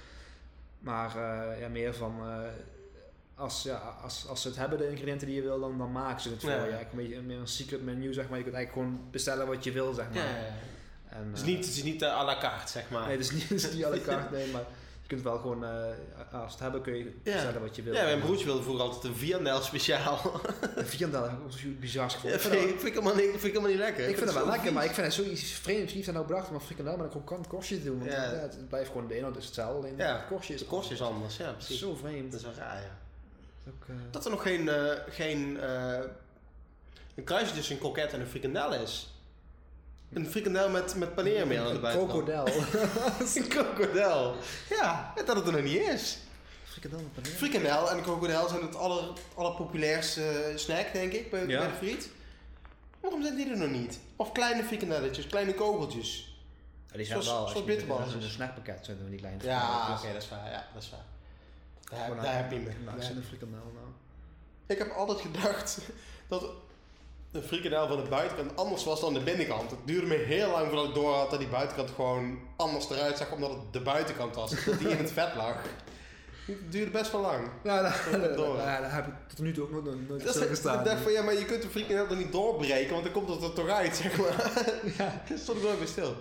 Maar 0.79 1.09
eh, 1.17 1.61
ja, 1.61 1.69
meer 1.69 1.95
van 1.95 2.15
eh, 2.21 2.39
als, 3.35 3.63
ja, 3.63 3.97
als, 4.03 4.27
als 4.29 4.43
ze 4.43 4.49
het 4.49 4.57
hebben, 4.57 4.79
de 4.79 4.91
ingrediënten 4.91 5.27
die 5.27 5.37
je 5.37 5.43
wil, 5.43 5.61
dan, 5.61 5.79
dan 5.79 5.93
maken 5.93 6.21
ze 6.21 6.31
het 6.31 6.41
voor 6.41 6.51
Ja. 6.51 6.65
je. 6.65 6.73
Een 6.73 6.87
beetje 6.97 7.21
meer 7.21 7.39
een 7.39 7.49
secret 7.49 7.83
menu, 7.83 8.13
zeg 8.13 8.29
maar. 8.29 8.39
Je 8.39 8.45
kunt 8.45 8.57
eigenlijk 8.57 8.87
gewoon 8.87 9.09
bestellen 9.11 9.47
wat 9.47 9.65
je 9.65 9.73
wil, 9.73 9.93
zeg 9.93 10.07
maar. 10.09 10.17
Ja. 10.25 10.55
En, 11.09 11.27
Het 11.29 11.37
is 11.37 11.41
eh, 11.41 11.47
niet, 11.47 11.65
het 11.67 11.75
is 11.77 11.83
niet 11.83 12.03
eh, 12.03 12.09
à 12.19 12.25
la 12.25 12.39
carte, 12.39 12.73
zeg 12.73 12.91
maar. 12.91 13.07
Nee, 13.07 13.17
het 13.17 13.25
is 13.25 13.31
niet, 13.31 13.49
het 13.49 13.63
is 13.63 13.73
niet 13.73 13.85
à 13.85 13.89
la 13.91 13.99
carte, 14.05 14.35
nee, 14.35 14.51
maar 14.53 14.65
je 15.09 15.15
kunt 15.15 15.23
wel 15.23 15.39
gewoon, 15.39 15.65
eh, 15.65 15.71
als 16.33 16.53
het 16.53 16.61
hebben, 16.61 16.83
kun 16.83 16.97
je 16.97 17.13
bestellen 17.23 17.61
wat 17.61 17.77
je 17.77 17.83
wil. 17.83 17.95
ja, 17.95 18.03
mijn 18.05 18.21
broertje 18.21 18.45
wilde 18.45 18.63
vroeger 18.63 18.85
altijd 18.85 19.05
een 19.05 19.15
Viandel 19.15 19.61
speciaal. 19.61 20.41
Een 20.77 20.87
Viandel 20.87 21.23
heb 21.23 21.33
ik 21.33 21.39
ook 21.45 21.81
bizar 21.81 22.11
Ja, 22.23 22.39
vind, 22.39 22.55
ik, 22.55 22.61
vind, 22.61 22.83
ik 22.85 22.93
helemaal 22.93 23.15
niet, 23.15 23.25
vind 23.25 23.43
ik 23.45 23.49
helemaal 23.51 23.71
niet 23.71 23.79
lekker. 23.79 24.09
Ik 24.09 24.17
vind 24.17 24.31
het 24.31 24.39
wel 24.39 24.47
lekker, 24.47 24.73
maar 24.73 24.85
ik 24.85 24.91
vind 24.91 25.07
het 25.07 25.15
zoiets 25.15 25.53
vreemds. 25.53 25.95
Dat 25.95 26.15
nou 26.15 26.27
bedacht 26.27 26.49
om 26.49 26.55
een 26.55 26.61
frikandel 26.61 26.97
met 26.97 27.05
een 27.05 27.11
krokant 27.11 27.47
korstje 27.47 27.79
te 27.79 27.85
doen? 27.85 27.99
Want 27.99 28.11
Ja. 28.11 28.23
ja, 28.33 28.39
het 28.39 28.69
blijft 28.69 28.91
gewoon 28.91 29.09
de 29.09 29.17
inhoud 29.17 29.37
is 29.37 29.45
hetzelfde, 29.45 29.77
alleen 29.79 29.97
Ja, 29.97 30.17
het 30.17 30.27
korstje 30.27 30.55
is 30.55 30.61
De 30.61 30.67
kost 30.67 30.91
is 30.91 31.03
anders, 31.03 31.37
ja, 31.37 31.53
precies. 31.53 31.79
zo 31.79 31.95
vreemd. 31.95 32.31
Dat 32.33 32.41
is 32.41 32.47
wel 32.47 32.55
raar, 32.57 32.81
ja. 32.83 32.99
Ook, 33.69 33.89
eh, 33.89 33.95
Dat 34.11 34.25
er 34.25 34.31
nog 34.31 34.43
geen, 34.43 34.69
eh, 34.69 34.93
geen 35.09 35.59
een 37.15 37.25
kruisje 37.25 37.55
tussen 37.55 37.75
een 37.75 37.81
kroket 37.81 38.13
en 38.13 38.21
een 38.21 38.27
frikandel 38.27 38.75
is. 38.75 39.11
Een 40.13 40.27
frikandel 40.31 40.71
met, 40.71 40.95
met 40.95 41.15
paneermeel 41.15 41.67
aan 41.67 41.73
de 41.73 41.79
buitenkant. 41.81 42.25
krokodel. 42.25 42.47
Een 43.43 43.49
krokodel. 43.49 44.35
Ja, 44.71 45.13
dat 45.25 45.37
het 45.37 45.47
er 45.47 45.53
nog 45.53 45.63
niet 45.63 45.81
is. 45.81 46.19
frikandel 46.65 47.01
met 47.01 47.13
paneer. 47.15 47.31
Frikandel 47.31 47.91
en 47.91 48.03
krokodil 48.03 48.49
zijn 48.49 48.63
het 48.63 48.75
aller, 48.77 49.05
allerpopulairste 49.35 50.53
snack, 50.55 50.93
denk 50.93 51.13
ik, 51.13 51.31
bij, 51.31 51.47
Ja. 51.47 51.59
bij 51.59 51.69
de 51.69 51.75
friet. 51.75 52.09
Waarom 53.01 53.23
zijn 53.23 53.37
die 53.37 53.51
er 53.51 53.57
nog 53.59 53.71
niet? 53.71 53.99
Of 54.17 54.33
kleine 54.33 54.65
frikandelletjes, 54.65 55.27
kleine 55.27 55.55
kogeltjes. 55.55 56.39
Ja, 56.91 56.97
die 56.97 57.07
zijn 57.07 57.23
Zoals- 57.23 57.39
wel, 57.39 57.49
zoals 57.49 57.67
bitterballen. 57.67 58.15
een 58.15 58.23
snackpakket 58.31 58.85
zijn 58.85 58.97
van 59.01 59.11
die 59.11 59.19
kleine 59.19 59.45
Ja, 59.45 59.93
oké, 59.99 60.13
dat 60.13 60.23
is 60.23 60.29
waar. 60.29 60.51
Ja, 60.51 60.67
dat 60.75 60.83
is 60.83 60.91
waar. 60.91 61.05
Daar, 61.91 62.07
Gewoon 62.09 62.23
daar 62.25 62.37
heb 62.37 62.51
je 62.51 62.59
me. 62.59 62.71
Zit 62.99 63.09
heb 63.09 63.17
een 63.17 63.23
frikandel 63.23 63.73
nou. 63.75 63.87
Ik 64.67 64.79
heb 64.79 64.91
altijd 64.91 65.21
gedacht 65.21 65.79
dat 66.29 66.45
een 67.33 67.43
frikandel 67.43 67.89
van 67.89 68.03
de 68.05 68.11
buitenkant 68.11 68.57
anders 68.57 68.85
was 68.85 69.01
dan 69.01 69.15
de 69.15 69.21
binnenkant. 69.21 69.71
Het 69.71 69.79
duurde 69.85 70.07
me 70.07 70.15
heel 70.15 70.51
lang 70.51 70.67
voordat 70.67 70.89
ik 70.89 70.95
door 70.95 71.15
had 71.15 71.31
dat 71.31 71.39
die 71.39 71.49
buitenkant 71.49 71.91
gewoon 71.91 72.39
anders 72.57 72.91
eruit 72.91 73.19
zag, 73.19 73.33
omdat 73.33 73.51
het 73.51 73.73
de 73.73 73.81
buitenkant 73.81 74.35
was. 74.35 74.65
Dat 74.65 74.79
die 74.79 74.89
in 74.89 74.97
het 74.97 75.13
vet 75.13 75.35
lag. 75.35 75.57
Het 76.47 76.73
duurde 76.73 76.91
best 76.91 77.13
wel 77.13 77.21
lang. 77.21 77.49
Ja, 77.63 77.83
Dat 77.83 77.97
ja, 78.57 78.83
heb 78.83 79.07
ik 79.07 79.13
tot 79.29 79.39
nu 79.39 79.53
toe 79.53 79.65
ook 79.65 79.71
nooit, 79.71 80.09
nooit 80.09 80.25
Dat 80.25 80.37
ik 80.37 80.63
dacht 80.63 81.03
van 81.03 81.13
ja, 81.13 81.23
maar 81.23 81.35
je 81.35 81.45
kunt 81.45 81.63
de 81.63 81.69
frikandel 81.69 82.07
er 82.09 82.17
niet 82.17 82.33
doorbreken, 82.33 82.91
want 82.91 83.05
dan 83.05 83.13
komt 83.13 83.29
het 83.29 83.43
er 83.43 83.53
toch 83.53 83.69
uit, 83.69 83.97
zeg 83.97 84.17
maar. 84.17 84.53
Ja. 84.97 85.23
Daar 85.29 85.39
stond 85.43 85.59
ik 85.59 85.65
nooit 85.65 85.79
bij 85.79 85.87
stil. 85.87 86.17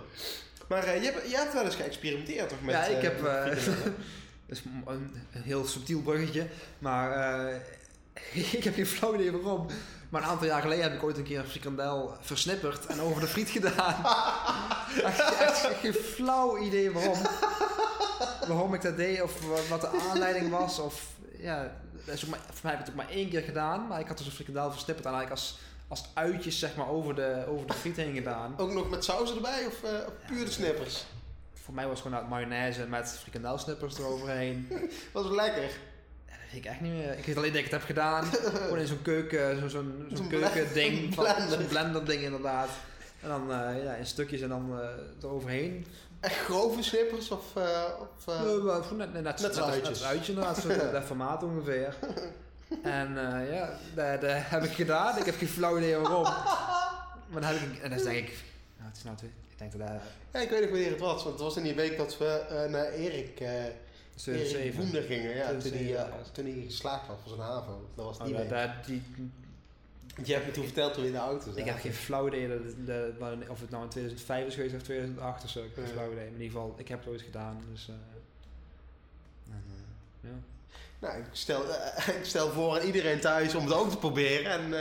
Maar 0.68 0.84
eh, 0.84 1.02
je, 1.02 1.10
hebt, 1.10 1.30
je 1.30 1.36
hebt 1.36 1.52
wel 1.52 1.64
eens 1.64 1.74
geëxperimenteerd, 1.74 2.48
toch? 2.48 2.62
Met, 2.62 2.74
Ja, 2.74 2.84
ik 2.84 2.96
eh, 2.96 3.02
heb, 3.02 3.24
eh? 3.24 3.44
Dat 4.46 4.56
is 4.56 4.62
een, 4.86 5.12
heel 5.30 5.64
subtiel 5.64 6.00
bruggetje, 6.00 6.46
maar 6.78 7.50
ik 8.58 8.64
heb 8.64 8.74
geen 8.74 8.86
flauw 8.86 9.14
idee 9.14 9.30
waarom. 9.32 9.66
Maar 10.08 10.22
een 10.22 10.28
aantal 10.28 10.46
jaar 10.46 10.60
geleden 10.60 10.84
heb 10.84 10.94
ik 10.94 11.02
ooit 11.02 11.16
een 11.16 11.24
keer 11.24 11.38
een 11.38 11.48
frikandel 11.48 12.16
versnipperd 12.20 12.86
en 12.86 13.00
over 13.00 13.20
de 13.20 13.26
friet 13.26 13.48
gedaan. 13.50 13.94
echt, 15.04 15.20
echt 15.38 15.60
geen 15.80 15.94
flauw 15.94 16.58
idee 16.58 16.92
waarom. 16.92 17.18
Waarom 18.48 18.74
ik 18.74 18.82
dat 18.82 18.96
deed 18.96 19.22
of 19.22 19.46
wa- 19.46 19.68
wat 19.68 19.80
de 19.80 19.88
aanleiding 20.10 20.50
was. 20.50 20.78
Of, 20.78 21.02
ja, 21.38 21.72
dat 22.04 22.14
is 22.14 22.24
ook 22.24 22.30
maar, 22.30 22.38
voor 22.46 22.60
mij 22.62 22.70
heb 22.72 22.80
ik 22.80 22.86
het 22.86 22.94
ook 22.96 23.02
maar 23.06 23.14
één 23.14 23.28
keer 23.30 23.42
gedaan, 23.42 23.86
maar 23.86 24.00
ik 24.00 24.06
had 24.08 24.18
dus 24.18 24.26
een 24.26 24.32
frikandel 24.32 24.70
versnipperd 24.70 25.06
en 25.06 25.12
eigenlijk 25.14 25.42
als, 25.42 25.58
als 25.88 26.04
uitjes 26.14 26.58
zeg 26.58 26.74
maar 26.76 26.88
over 26.88 27.14
de, 27.14 27.44
over 27.48 27.66
de 27.66 27.72
friet 27.74 27.96
heen 27.96 28.14
gedaan. 28.14 28.54
Ook 28.56 28.72
nog 28.72 28.90
met 28.90 29.04
saus 29.04 29.34
erbij 29.34 29.66
of, 29.66 29.82
eh, 29.82 29.90
of 30.06 30.12
puur 30.26 30.44
de 30.44 30.50
snippers? 30.50 31.04
Voor 31.64 31.74
mij 31.74 31.84
was 31.86 31.92
het 31.98 32.02
gewoon 32.02 32.18
uit 32.22 32.28
mayonaise 32.30 32.86
met 32.86 33.18
frikandelsnippers 33.22 33.98
eroverheen. 33.98 34.68
Was 35.12 35.26
lekker? 35.30 35.70
Ik 36.52 36.64
echt 36.64 36.80
niet 36.80 36.92
meer. 36.92 37.18
Ik 37.18 37.24
weet 37.24 37.36
alleen 37.36 37.48
dat 37.52 37.58
ik 37.58 37.64
het 37.64 37.72
heb 37.72 37.82
gedaan. 37.82 38.24
Gewoon 38.24 38.78
in 38.78 38.86
zo'n 38.86 39.02
keuken, 39.02 39.58
zo- 39.60 39.68
zo'n 39.68 40.06
zo'n 40.08 40.16
Zo'n 40.16 40.28
keukending. 40.28 41.14
Zo'n 41.50 41.66
blender 41.68 42.04
ding 42.04 42.22
inderdaad. 42.22 42.68
En 43.22 43.28
dan 43.28 43.52
eh, 43.52 43.84
ja, 43.84 43.94
in 43.94 44.06
stukjes 44.06 44.40
en 44.40 44.48
dan 44.48 44.80
eh 44.80 44.88
eroverheen. 45.22 45.86
Echt 46.20 46.34
grove 46.36 46.82
snippers 46.82 47.30
of... 47.30 47.42
of 48.00 48.34
Uh, 48.34 48.40
gewoon 48.40 48.96
net, 48.96 49.12
net, 49.12 49.22
net, 49.22 49.40
Net 49.40 49.60
uitjes. 49.60 50.04
uitje 50.04 50.32
inderdaad, 50.32 50.58
zo 50.58 50.68
dat 50.92 51.04
formaat 51.04 51.42
ongeveer. 51.42 51.94
En 52.82 53.14
ja, 53.50 53.78
dat, 53.94 54.20
dat 54.20 54.30
heb 54.34 54.62
ik 54.64 54.70
gedaan. 54.72 55.18
Ik 55.18 55.24
heb 55.24 55.36
geen 55.36 55.48
flauw 55.48 55.78
idee 55.78 55.96
waarom. 55.96 56.22
Maar 56.22 57.40
dan 57.40 57.44
heb 57.44 57.56
ik, 57.56 57.82
en 57.82 57.90
dan 57.90 57.98
denk 58.02 58.28
ik, 58.28 58.34
nou 58.76 58.88
het 58.88 58.96
is 58.96 59.02
nou 59.04 59.16
twee, 59.16 59.30
ik 59.50 59.58
denk 59.58 59.72
dat 59.78 59.88
Ja, 60.32 60.38
ik 60.40 60.50
weet 60.50 60.60
nog 60.60 60.70
wanneer 60.70 60.90
het 60.90 61.00
was, 61.00 61.22
want 61.22 61.34
het 61.34 61.44
was 61.44 61.56
in 61.56 61.62
die 61.62 61.74
week 61.74 61.96
dat 61.96 62.18
we 62.18 62.66
naar 62.70 62.86
Erik 62.92 63.40
2007. 64.16 64.80
Woender 64.80 65.02
gingen. 65.02 65.36
Ja, 65.36 65.48
toen, 65.50 65.58
2007 65.58 65.96
hij, 65.96 66.06
eh, 66.12 66.18
was. 66.18 66.28
toen 66.32 66.44
hij 66.44 66.62
geslaagd 66.66 67.06
was 67.06 67.16
voor 67.22 67.36
zijn 67.36 67.48
HAVO. 67.48 67.88
Dat 67.94 68.04
was 68.04 68.18
Oh, 68.18 68.24
die 68.24 68.34
week. 68.36 68.48
dat- 68.48 68.84
die, 68.86 69.02
Je 70.24 70.32
hebt 70.32 70.46
me 70.46 70.52
toen 70.52 70.64
verteld 70.64 70.92
toen 70.92 71.02
we 71.02 71.08
in 71.08 71.14
de 71.14 71.20
auto 71.20 71.46
ik 71.50 71.56
zaten. 71.56 71.64
heb 71.72 71.80
geen 71.80 71.92
flauw 71.94 72.26
idee 72.26 72.48
dat 72.48 72.58
het, 72.64 72.86
dat- 72.86 73.18
wanneer- 73.18 73.50
of 73.50 73.60
het 73.60 73.70
nou 73.70 73.82
in 73.82 73.88
2005 73.90 74.46
is 74.46 74.54
geweest 74.54 74.74
of 74.74 74.82
2008 74.82 75.44
of 75.44 75.50
zo. 75.50 75.58
Ik 75.62 75.70
heb 75.74 75.84
geen 75.84 75.92
flauw 75.94 76.06
idee. 76.12 76.16
Maar 76.24 76.26
in 76.34 76.42
ieder 76.42 76.46
geval, 76.60 76.74
ik 76.78 76.88
heb 76.88 76.98
het 76.98 77.08
ooit 77.08 77.22
gedaan. 77.22 77.62
Dus, 77.72 77.88
eh, 77.88 77.94
en, 79.54 79.64
eh, 79.66 80.30
ja. 80.30 80.36
Nou, 80.98 81.18
ik 81.18 81.24
stel, 81.32 81.70
eh, 81.74 82.08
ik 82.20 82.24
stel 82.24 82.50
voor 82.50 82.78
aan 82.80 82.86
iedereen 82.86 83.20
thuis 83.20 83.54
om 83.54 83.64
het 83.64 83.74
ook 83.74 83.90
te 83.90 83.96
proberen. 83.98 84.50
En 84.50 84.74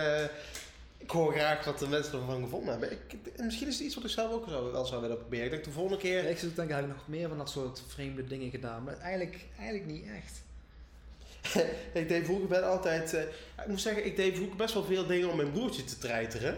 ik 1.05 1.11
hoor 1.11 1.33
graag 1.33 1.65
wat 1.65 1.79
de 1.79 1.87
mensen 1.87 2.19
ervan 2.19 2.41
gevonden 2.43 2.69
hebben. 2.69 2.91
Ik, 2.91 3.17
misschien 3.37 3.67
is 3.67 3.75
het 3.75 3.85
iets 3.85 3.95
wat 3.95 4.03
ik 4.03 4.09
zelf 4.09 4.31
ook 4.31 4.45
zou, 4.49 4.71
wel 4.71 4.85
zou 4.85 5.01
willen 5.01 5.17
proberen. 5.17 5.45
Ik 5.45 5.51
denk 5.51 5.63
de 5.63 5.71
volgende 5.71 5.97
keer... 5.97 6.23
Ja, 6.23 6.29
ik 6.29 6.37
zit 6.37 6.49
te 6.49 6.55
denken, 6.55 6.75
heb 6.75 6.85
ik 6.85 6.91
nog 6.91 7.07
meer 7.07 7.27
van 7.27 7.37
dat 7.37 7.49
soort 7.49 7.81
vreemde 7.87 8.27
dingen 8.27 8.49
gedaan? 8.49 8.83
Maar 8.83 8.97
eigenlijk, 8.97 9.45
eigenlijk 9.57 9.91
niet 9.91 10.05
echt. 10.15 10.43
ik 12.01 12.07
deed 12.09 12.25
vroeger 12.25 12.47
ben 12.47 12.67
altijd... 12.67 13.13
eh, 13.13 13.21
ik 13.61 13.67
moet 13.67 13.81
zeggen, 13.81 14.05
ik 14.05 14.15
deed 14.15 14.35
vroeger 14.35 14.55
best 14.55 14.73
wel 14.73 14.83
veel 14.83 15.05
dingen 15.05 15.29
om 15.29 15.35
mijn 15.35 15.51
broertje 15.51 15.83
te 15.83 15.97
treiteren. 15.97 16.57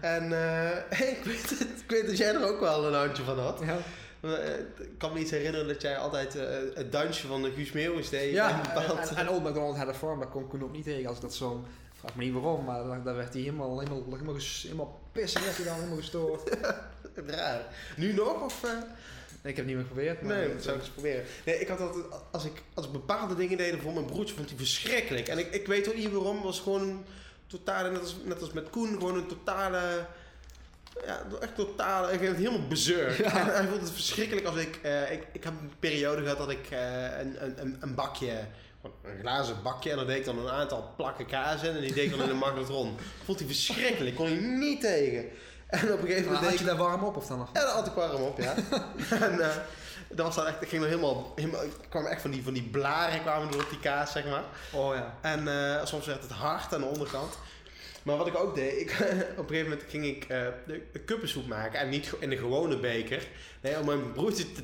en 0.00 0.32
eh, 0.32 1.00
ik, 1.16 1.24
weet 1.24 1.50
het, 1.50 1.60
ik 1.60 1.90
weet 1.90 2.06
dat 2.06 2.16
jij 2.16 2.34
er 2.34 2.48
ook 2.48 2.60
wel 2.60 2.86
een 2.86 2.94
handje 2.94 3.22
van 3.22 3.38
had. 3.38 3.60
Ja. 3.64 3.78
Eh, 4.20 4.58
ik 4.78 4.98
kan 4.98 5.12
me 5.12 5.18
iets 5.18 5.30
herinneren 5.30 5.68
dat 5.68 5.82
jij 5.82 5.96
altijd 5.96 6.36
het 6.74 6.92
dansje 6.92 7.26
van 7.26 7.42
de 7.42 7.50
Guus 7.50 7.72
Meeuwis 7.72 8.08
deed. 8.08 8.32
Ja, 8.32 8.74
En 8.74 8.98
en, 8.98 9.16
en 9.16 9.28
Old 9.28 9.42
McDonald 9.44 9.76
had 9.76 9.88
een 9.88 9.94
vorm, 9.94 10.18
daar 10.18 10.28
kon 10.28 10.48
Koen 10.48 10.62
ook 10.62 10.72
niet 10.72 10.84
tegen 10.84 11.08
als 11.08 11.16
ik 11.16 11.22
dat 11.22 11.34
zo... 11.34 11.64
Vraag 12.02 12.16
me 12.16 12.24
niet 12.24 12.32
waarom, 12.32 12.64
maar 12.64 12.84
daar, 12.84 13.02
daar 13.02 13.16
werd 13.16 13.32
hij 13.32 13.42
helemaal, 13.42 13.78
helemaal, 13.78 14.04
helemaal, 14.10 14.36
helemaal 14.62 15.00
pissig, 15.12 15.44
werd 15.44 15.56
hij 15.56 15.64
dan 15.64 15.74
helemaal 15.74 15.96
gestoord. 15.96 16.56
Raar. 17.36 17.60
Nu 17.96 18.12
nog? 18.12 18.42
Of, 18.42 18.64
eh? 18.64 18.70
Nee, 18.70 19.52
ik 19.52 19.56
heb 19.56 19.56
het 19.56 19.66
niet 19.66 19.74
meer 19.74 19.84
geprobeerd, 19.84 20.22
maar... 20.22 20.36
Nee, 20.36 20.52
dat 20.52 20.62
zou 20.62 20.76
ik 20.76 20.82
eens 20.82 20.90
proberen. 20.90 21.24
Nee, 21.44 21.60
ik 21.60 21.68
had 21.68 21.80
altijd, 21.80 22.04
als 22.30 22.44
ik, 22.44 22.62
als 22.74 22.86
ik 22.86 22.92
bepaalde 22.92 23.34
dingen 23.34 23.56
deed 23.56 23.80
voor 23.80 23.92
mijn 23.92 24.06
broertje, 24.06 24.34
vond 24.34 24.48
hij 24.48 24.58
verschrikkelijk. 24.58 25.28
En 25.28 25.38
ik, 25.38 25.54
ik 25.54 25.66
weet 25.66 25.88
ook 25.88 25.96
niet 25.96 26.12
waarom, 26.12 26.36
het 26.36 26.44
was 26.44 26.60
gewoon 26.60 26.80
een 26.82 27.04
totale, 27.46 27.90
net 27.90 28.00
als, 28.00 28.16
net 28.24 28.40
als 28.40 28.52
met 28.52 28.70
Koen, 28.70 28.88
gewoon 28.88 29.16
een 29.16 29.26
totale, 29.26 30.06
ja, 31.06 31.22
echt 31.40 31.54
totale, 31.54 32.12
ik 32.12 32.20
werd 32.20 32.36
helemaal 32.36 32.68
bezurk. 32.68 33.18
Ja. 33.24 33.38
En 33.38 33.54
hij 33.54 33.66
vond 33.66 33.80
het 33.80 33.90
verschrikkelijk 33.90 34.46
als 34.46 34.56
ik, 34.56 34.78
eh, 34.82 35.12
ik, 35.12 35.26
ik 35.32 35.44
heb 35.44 35.52
een 35.60 35.72
periode 35.78 36.22
gehad 36.22 36.38
dat 36.38 36.50
ik 36.50 36.70
eh, 36.70 37.18
een, 37.18 37.60
een, 37.60 37.76
een, 37.80 37.94
bakje, 37.94 38.46
een 38.82 39.18
glazen 39.20 39.62
bakje, 39.62 39.90
en 39.90 39.96
daar 39.96 40.06
deed 40.06 40.18
ik 40.18 40.24
dan 40.24 40.38
een 40.38 40.50
aantal 40.50 40.92
plakken 40.96 41.26
kaas 41.26 41.62
in, 41.62 41.74
en 41.74 41.80
die 41.80 41.92
deed 41.92 42.04
ik 42.04 42.10
dan 42.10 42.22
in 42.22 42.30
een 42.30 42.36
magnetron. 42.36 42.96
Vond 43.24 43.38
hij 43.38 43.48
verschrikkelijk, 43.48 44.16
kon 44.16 44.26
hij 44.26 44.36
niet 44.36 44.80
tegen. 44.80 45.28
En 45.66 45.92
op 45.92 46.00
een 46.00 46.06
gegeven 46.06 46.24
moment 46.24 46.40
deed 46.40 46.50
had 46.50 46.58
je 46.58 46.64
daar 46.64 46.76
warm 46.76 47.04
op 47.04 47.16
of 47.16 47.26
dan 47.26 47.38
nog? 47.38 47.48
ja, 47.52 47.60
daar 47.60 47.74
had 47.74 47.86
ik 47.86 47.92
warm 47.92 48.22
op, 48.22 48.38
ja. 48.38 48.54
en 49.28 49.40
dat 50.08 50.26
was 50.26 50.34
dan 50.34 50.46
echt, 50.46 50.62
ik 50.62 50.68
ging 50.68 50.80
dan 50.80 50.90
helemaal, 50.90 51.32
helemaal, 51.36 51.62
ik 51.62 51.72
kwam 51.88 52.06
echt 52.06 52.20
van 52.20 52.30
die, 52.30 52.42
van 52.42 52.52
die 52.52 52.62
blaren 52.62 53.22
kwamen 53.22 53.50
door 53.50 53.62
op 53.62 53.70
die 53.70 53.80
kaas, 53.80 54.12
zeg 54.12 54.24
maar. 54.24 54.44
Oh 54.72 54.94
ja. 54.94 55.14
En 55.20 55.48
eh, 55.48 55.84
soms 55.84 56.06
werd 56.06 56.22
het 56.22 56.30
hard 56.30 56.74
aan 56.74 56.80
de 56.80 56.86
onderkant. 56.86 57.38
Maar 58.02 58.16
wat 58.16 58.26
ik 58.26 58.36
ook 58.38 58.54
deed, 58.54 58.80
ik, 58.80 58.90
op 59.36 59.50
een 59.50 59.56
gegeven 59.56 59.70
moment 59.70 59.82
ging 59.88 60.04
ik 60.06 60.24
eh, 60.24 60.46
de, 60.66 60.82
de 60.92 60.98
kuppensoep 60.98 61.46
maken. 61.46 61.80
En 61.80 61.88
niet 61.88 62.12
in 62.18 62.30
de 62.30 62.36
gewone 62.36 62.78
beker. 62.78 63.26
Nee, 63.60 63.78
om 63.78 63.86
mijn 63.86 64.12
broertje 64.12 64.44
te, 64.52 64.62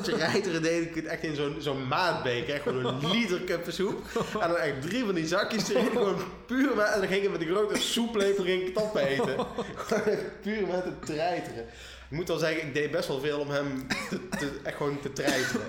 te 0.00 0.16
rijteren 0.26 0.62
deed 0.62 0.86
ik 0.86 0.94
het 0.94 1.04
echt 1.04 1.22
in 1.22 1.34
zo'n 1.34 1.56
zo'n 1.58 1.88
maatbeker. 1.88 2.54
Echt 2.54 2.62
gewoon 2.62 2.84
een 2.86 3.10
liter 3.14 3.40
kuppensoep. 3.40 4.02
En 4.40 4.48
dan 4.48 4.56
echt 4.56 4.82
drie 4.82 5.04
van 5.04 5.14
die 5.14 5.26
zakjes 5.26 5.68
erin. 5.68 5.90
Gewoon 5.90 6.22
puur 6.46 6.76
met, 6.76 6.86
en 6.86 6.98
dan 7.00 7.08
ging 7.08 7.24
ik 7.24 7.30
met 7.30 7.40
een 7.40 7.46
grote 7.46 7.80
soeplepel 7.80 8.44
ging 8.44 8.60
ik 8.62 8.74
het 8.74 8.84
opeten. 8.84 9.46
Gewoon 9.74 10.04
echt 10.04 10.40
puur 10.40 10.66
met 10.66 10.84
het 10.84 11.06
treiteren. 11.06 11.64
Ik 12.10 12.20
moet 12.20 12.28
wel 12.28 12.38
zeggen, 12.38 12.66
ik 12.66 12.74
deed 12.74 12.90
best 12.90 13.08
wel 13.08 13.20
veel 13.20 13.40
om 13.40 13.50
hem 13.50 13.86
te, 14.10 14.28
te- 14.28 14.60
echt 14.62 14.76
gewoon 14.76 15.00
te 15.00 15.12
treiteren. 15.12 15.66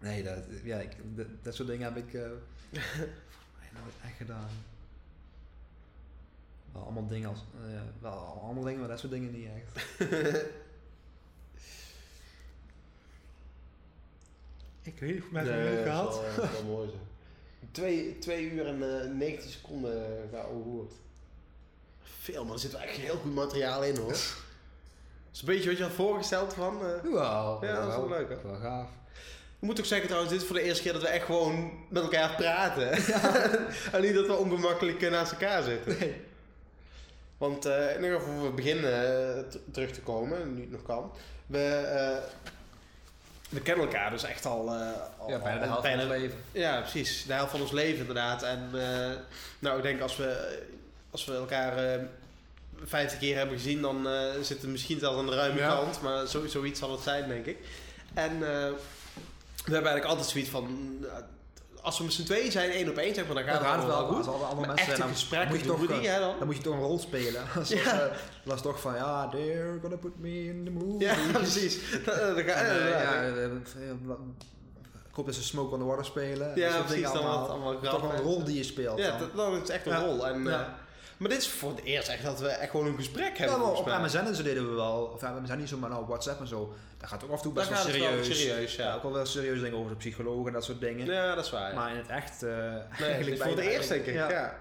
Nee, 0.00 0.22
dat, 0.22 0.38
ja, 0.64 0.78
ik, 0.78 0.90
dat, 1.14 1.26
dat 1.42 1.54
soort 1.54 1.68
dingen 1.68 1.94
heb 1.94 1.96
ik 1.96 2.20
eh, 3.78 3.82
nooit 3.84 3.94
echt 4.04 4.16
gedaan. 4.16 4.48
Wel 6.72 6.82
allemaal 6.82 7.06
dingen 7.08 7.28
als, 7.28 7.38
eh, 7.66 7.80
wel 8.00 8.12
allemaal 8.42 8.64
dingen, 8.64 8.78
maar 8.80 8.88
dat 8.88 8.98
soort 8.98 9.12
dingen 9.12 9.32
niet 9.32 9.48
echt. 9.54 10.00
Ik 14.82 14.98
weet 15.00 15.14
niet 15.14 15.22
of 15.22 15.30
Nee, 15.30 15.44
dat 15.44 15.54
is 15.78 15.84
wel- 15.84 16.22
dat 16.36 16.44
is 16.44 16.50
wel 16.60 16.64
mooi 16.64 16.88
zo. 16.88 16.96
Twee, 17.70 18.18
twee 18.18 18.50
uur 18.50 18.66
en 18.66 19.02
eh 19.02 19.10
19 19.10 19.50
seconden 19.50 20.28
geouwehoerd. 20.30 20.92
Veel, 22.02 22.44
maar 22.44 22.52
er 22.54 22.58
zit 22.60 22.72
wel 22.72 22.80
echt 22.80 22.96
heel 22.96 23.16
goed 23.16 23.34
materiaal 23.34 23.84
in 23.84 23.96
hoor. 23.96 24.08
Dat 25.28 25.36
is 25.36 25.40
een 25.40 25.46
beetje 25.46 25.68
wat 25.68 25.78
je 25.78 25.84
had 25.84 25.92
voorgesteld 25.92 26.54
van. 26.54 26.74
eh. 26.86 27.02
Wel, 27.02 27.64
Ja, 27.64 27.74
dat 27.80 27.88
is 27.88 27.96
wel 27.96 28.08
leuk, 28.08 28.28
hè? 28.28 28.42
Wel 28.42 28.60
gaaf. 28.60 28.88
Ik 29.60 29.66
moet 29.66 29.78
ook 29.78 29.86
zeggen 29.86 30.06
trouwens, 30.06 30.32
dit 30.32 30.42
is 30.42 30.48
voor 30.48 30.56
de 30.56 30.62
eerste 30.62 30.82
keer 30.82 30.92
dat 30.92 31.02
we 31.02 31.08
echt 31.08 31.24
gewoon 31.24 31.72
met 31.88 32.02
elkaar 32.02 32.34
praten. 32.34 32.90
en 33.92 34.00
niet 34.02 34.14
dat 34.14 34.26
we 34.26 34.36
ongemakkelijk 34.36 35.02
eh, 35.02 35.10
naast 35.10 35.32
elkaar 35.32 35.62
zitten. 35.62 35.96
Nee. 35.98 36.20
Want 37.38 37.64
eh 37.66 37.94
in 37.96 38.02
ieder 38.04 38.18
geval 38.20 38.34
voor 38.34 38.44
we 38.44 38.50
beginnen 38.50 38.92
eh, 39.36 39.42
t- 39.42 39.58
terug 39.72 39.90
te 39.90 40.00
komen, 40.00 40.54
nu 40.54 40.60
het 40.60 40.70
nog 40.70 40.82
kan. 40.82 41.12
We, 41.46 41.58
eh, 41.58 42.16
we 43.48 43.60
kennen 43.60 43.84
elkaar 43.86 44.10
dus 44.10 44.22
echt 44.24 44.46
al... 44.46 44.68
eh, 44.68 44.90
al 45.18 45.30
Ja, 45.30 45.38
bijna 45.38 45.58
de 45.60 45.66
helft 45.66 45.88
van 45.88 45.98
ons 46.00 46.08
leven. 46.08 46.38
Ja, 46.52 46.80
precies. 46.80 47.24
De 47.26 47.32
helft 47.32 47.50
van 47.50 47.60
ons 47.60 47.70
leven 47.72 47.98
inderdaad. 48.00 48.42
En 48.42 48.68
eh, 48.74 49.16
nou, 49.58 49.76
ik 49.76 49.82
denk 49.82 50.00
als 50.00 50.16
we, 50.16 50.58
als 51.10 51.24
we 51.24 51.34
elkaar 51.34 51.76
eh 51.94 52.00
50 52.84 53.18
keer 53.18 53.36
hebben 53.36 53.56
gezien, 53.56 53.80
dan 53.80 54.08
eh 54.08 54.30
zitten 54.42 54.66
we 54.66 54.72
misschien 54.72 54.98
zelfs 54.98 55.18
aan 55.18 55.26
de 55.26 55.34
ruime 55.34 55.58
Ja. 55.60 55.68
kant. 55.68 56.00
Maar 56.02 56.26
zo, 56.26 56.46
zoiets 56.46 56.78
zal 56.78 56.92
het 56.92 57.00
zijn, 57.02 57.28
denk 57.28 57.46
ik. 57.46 57.56
En 58.14 58.50
eh, 58.54 58.70
we 59.68 59.74
hebben 59.74 59.90
eigenlijk 59.92 60.04
altijd 60.04 60.26
zoiets 60.28 60.50
van... 60.50 60.96
eh, 61.02 61.10
als 61.82 61.98
we 61.98 62.04
met 62.04 62.12
z'n 62.12 62.24
tweeën 62.24 62.50
zijn, 62.52 62.70
één 62.70 62.88
op 62.88 62.96
één, 62.96 63.14
zeg 63.14 63.26
maar, 63.26 63.34
dan 63.34 63.44
gaat 63.44 63.52
Dan 63.54 63.62
het 63.62 63.70
gaat 63.72 63.82
het 63.82 63.86
wel 63.92 64.06
wel 64.08 64.16
goed. 64.16 64.26
Als 64.26 64.42
alle 64.42 64.54
Maar 64.58 64.66
mensen 64.66 64.86
zijn, 64.86 64.98
dan 64.98 65.08
gesprekken 65.08 65.48
moet 65.50 65.58
je 65.60 65.66
doen 65.66 65.76
toch, 65.78 65.86
we 65.86 65.98
die, 65.98 66.08
eh, 66.08 66.14
hè, 66.14 66.20
dan? 66.20 66.34
dan 66.38 66.46
moet 66.46 66.56
je 66.56 66.62
toch 66.62 66.74
een 66.74 66.80
rol 66.80 66.98
spelen. 66.98 67.42
Zoals, 67.54 67.68
Ja. 67.70 68.10
dat 68.44 68.54
is 68.56 68.62
toch 68.62 68.80
van, 68.80 68.94
ja, 68.94 69.28
they're 69.28 69.78
gonna 69.80 69.96
put 69.96 70.18
me 70.20 70.44
in 70.44 70.64
the 70.64 70.70
movie. 70.70 70.98
Ja, 71.08 71.14
precies. 71.32 71.78
Dan 72.04 72.14
ga- 72.14 72.52
En, 72.52 72.88
ja, 72.88 73.22
ik 75.08 75.14
hoop 75.14 75.26
dat 75.26 75.34
ze 75.34 75.42
Smoke 75.42 75.74
on 75.74 75.80
the 75.80 75.84
Water 75.86 76.04
spelen. 76.04 76.52
Ja, 76.54 76.72
Dat 76.76 76.86
precies, 76.86 77.02
dan 77.02 77.12
allemaal. 77.12 77.40
wat- 77.40 77.48
allemaal 77.50 77.80
Toch 77.80 78.12
een 78.12 78.20
rol 78.22 78.44
die 78.44 78.56
je 78.56 78.62
speelt. 78.64 78.98
Ja, 78.98 79.08
dan. 79.10 79.18
dat, 79.18 79.52
dat 79.52 79.62
is 79.62 79.68
echt 79.68 79.86
een 79.86 79.92
Ja. 79.92 80.04
rol. 80.04 80.26
En, 80.26 80.44
Ja. 80.44 80.78
Eh, 81.18 81.20
maar 81.20 81.28
dit 81.30 81.38
is 81.38 81.48
voor 81.48 81.70
het 81.70 81.84
eerst 81.84 82.08
echt 82.08 82.22
dat 82.22 82.40
we 82.40 82.48
echt 82.48 82.70
gewoon 82.70 82.86
een 82.86 82.94
gesprek 82.96 83.32
Ja, 83.36 83.38
hebben. 83.38 83.58
maar 83.58 83.66
volgens 83.74 83.94
op. 83.96 84.02
MSN 84.04 84.16
en 84.26 84.34
zo 84.34 84.42
deden 84.42 84.68
we 84.68 84.74
wel. 84.74 85.10
Of 85.14 85.20
ja, 85.20 85.38
MSN 85.42 85.56
niet 85.56 85.68
zo, 85.68 85.76
maar 85.76 85.90
nou 85.90 86.06
WhatsApp 86.06 86.40
en 86.40 86.46
zo. 86.46 86.74
Daar 86.98 87.08
gaat 87.08 87.24
ook 87.24 87.30
af 87.30 87.36
en 87.36 87.42
toe 87.42 87.52
best 87.52 87.68
wel 87.68 87.78
het 87.78 87.86
wel 87.86 87.94
serieus. 88.08 88.38
serieus, 88.40 88.74
ja. 88.76 88.84
Ja, 88.84 88.94
ook 88.94 89.02
wel 89.02 89.12
wel 89.12 89.26
serieus 89.26 89.60
dingen 89.60 89.78
over 89.78 89.90
de 89.90 89.96
psycholoog 89.96 90.46
en 90.46 90.52
dat 90.52 90.64
soort 90.64 90.80
dingen. 90.80 91.06
Ja, 91.06 91.34
dat 91.34 91.44
is 91.44 91.50
waar. 91.50 91.68
ja. 91.70 91.74
Maar 91.74 91.90
in 91.90 91.96
het 91.96 92.08
echt 92.08 92.42
eh 92.42 92.50
Nee, 92.98 93.08
eigenlijk 93.10 93.42
voor 93.42 93.50
het 93.56 93.60
eerst 93.60 93.88
denk 93.88 94.04
ik. 94.06 94.14
Ja. 94.14 94.30
Ja. 94.30 94.58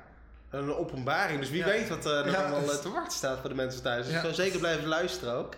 Een 0.49 0.73
openbaring. 0.75 1.39
Dus 1.39 1.49
wie 1.49 1.59
Ja. 1.59 1.65
weet 1.65 1.89
wat 1.89 2.05
er 2.05 2.25
nog 2.25 2.35
Ja. 2.35 2.41
allemaal 2.41 2.71
eh, 2.71 2.77
te 2.77 2.91
wachten 2.91 3.17
staat 3.17 3.39
voor 3.39 3.49
de 3.49 3.55
mensen 3.55 3.81
thuis. 3.81 4.03
Dus 4.03 4.11
Ja. 4.11 4.15
ik 4.17 4.23
zou 4.23 4.33
zeker 4.33 4.59
blijven 4.59 4.87
luisteren 4.87 5.33
ook. 5.33 5.53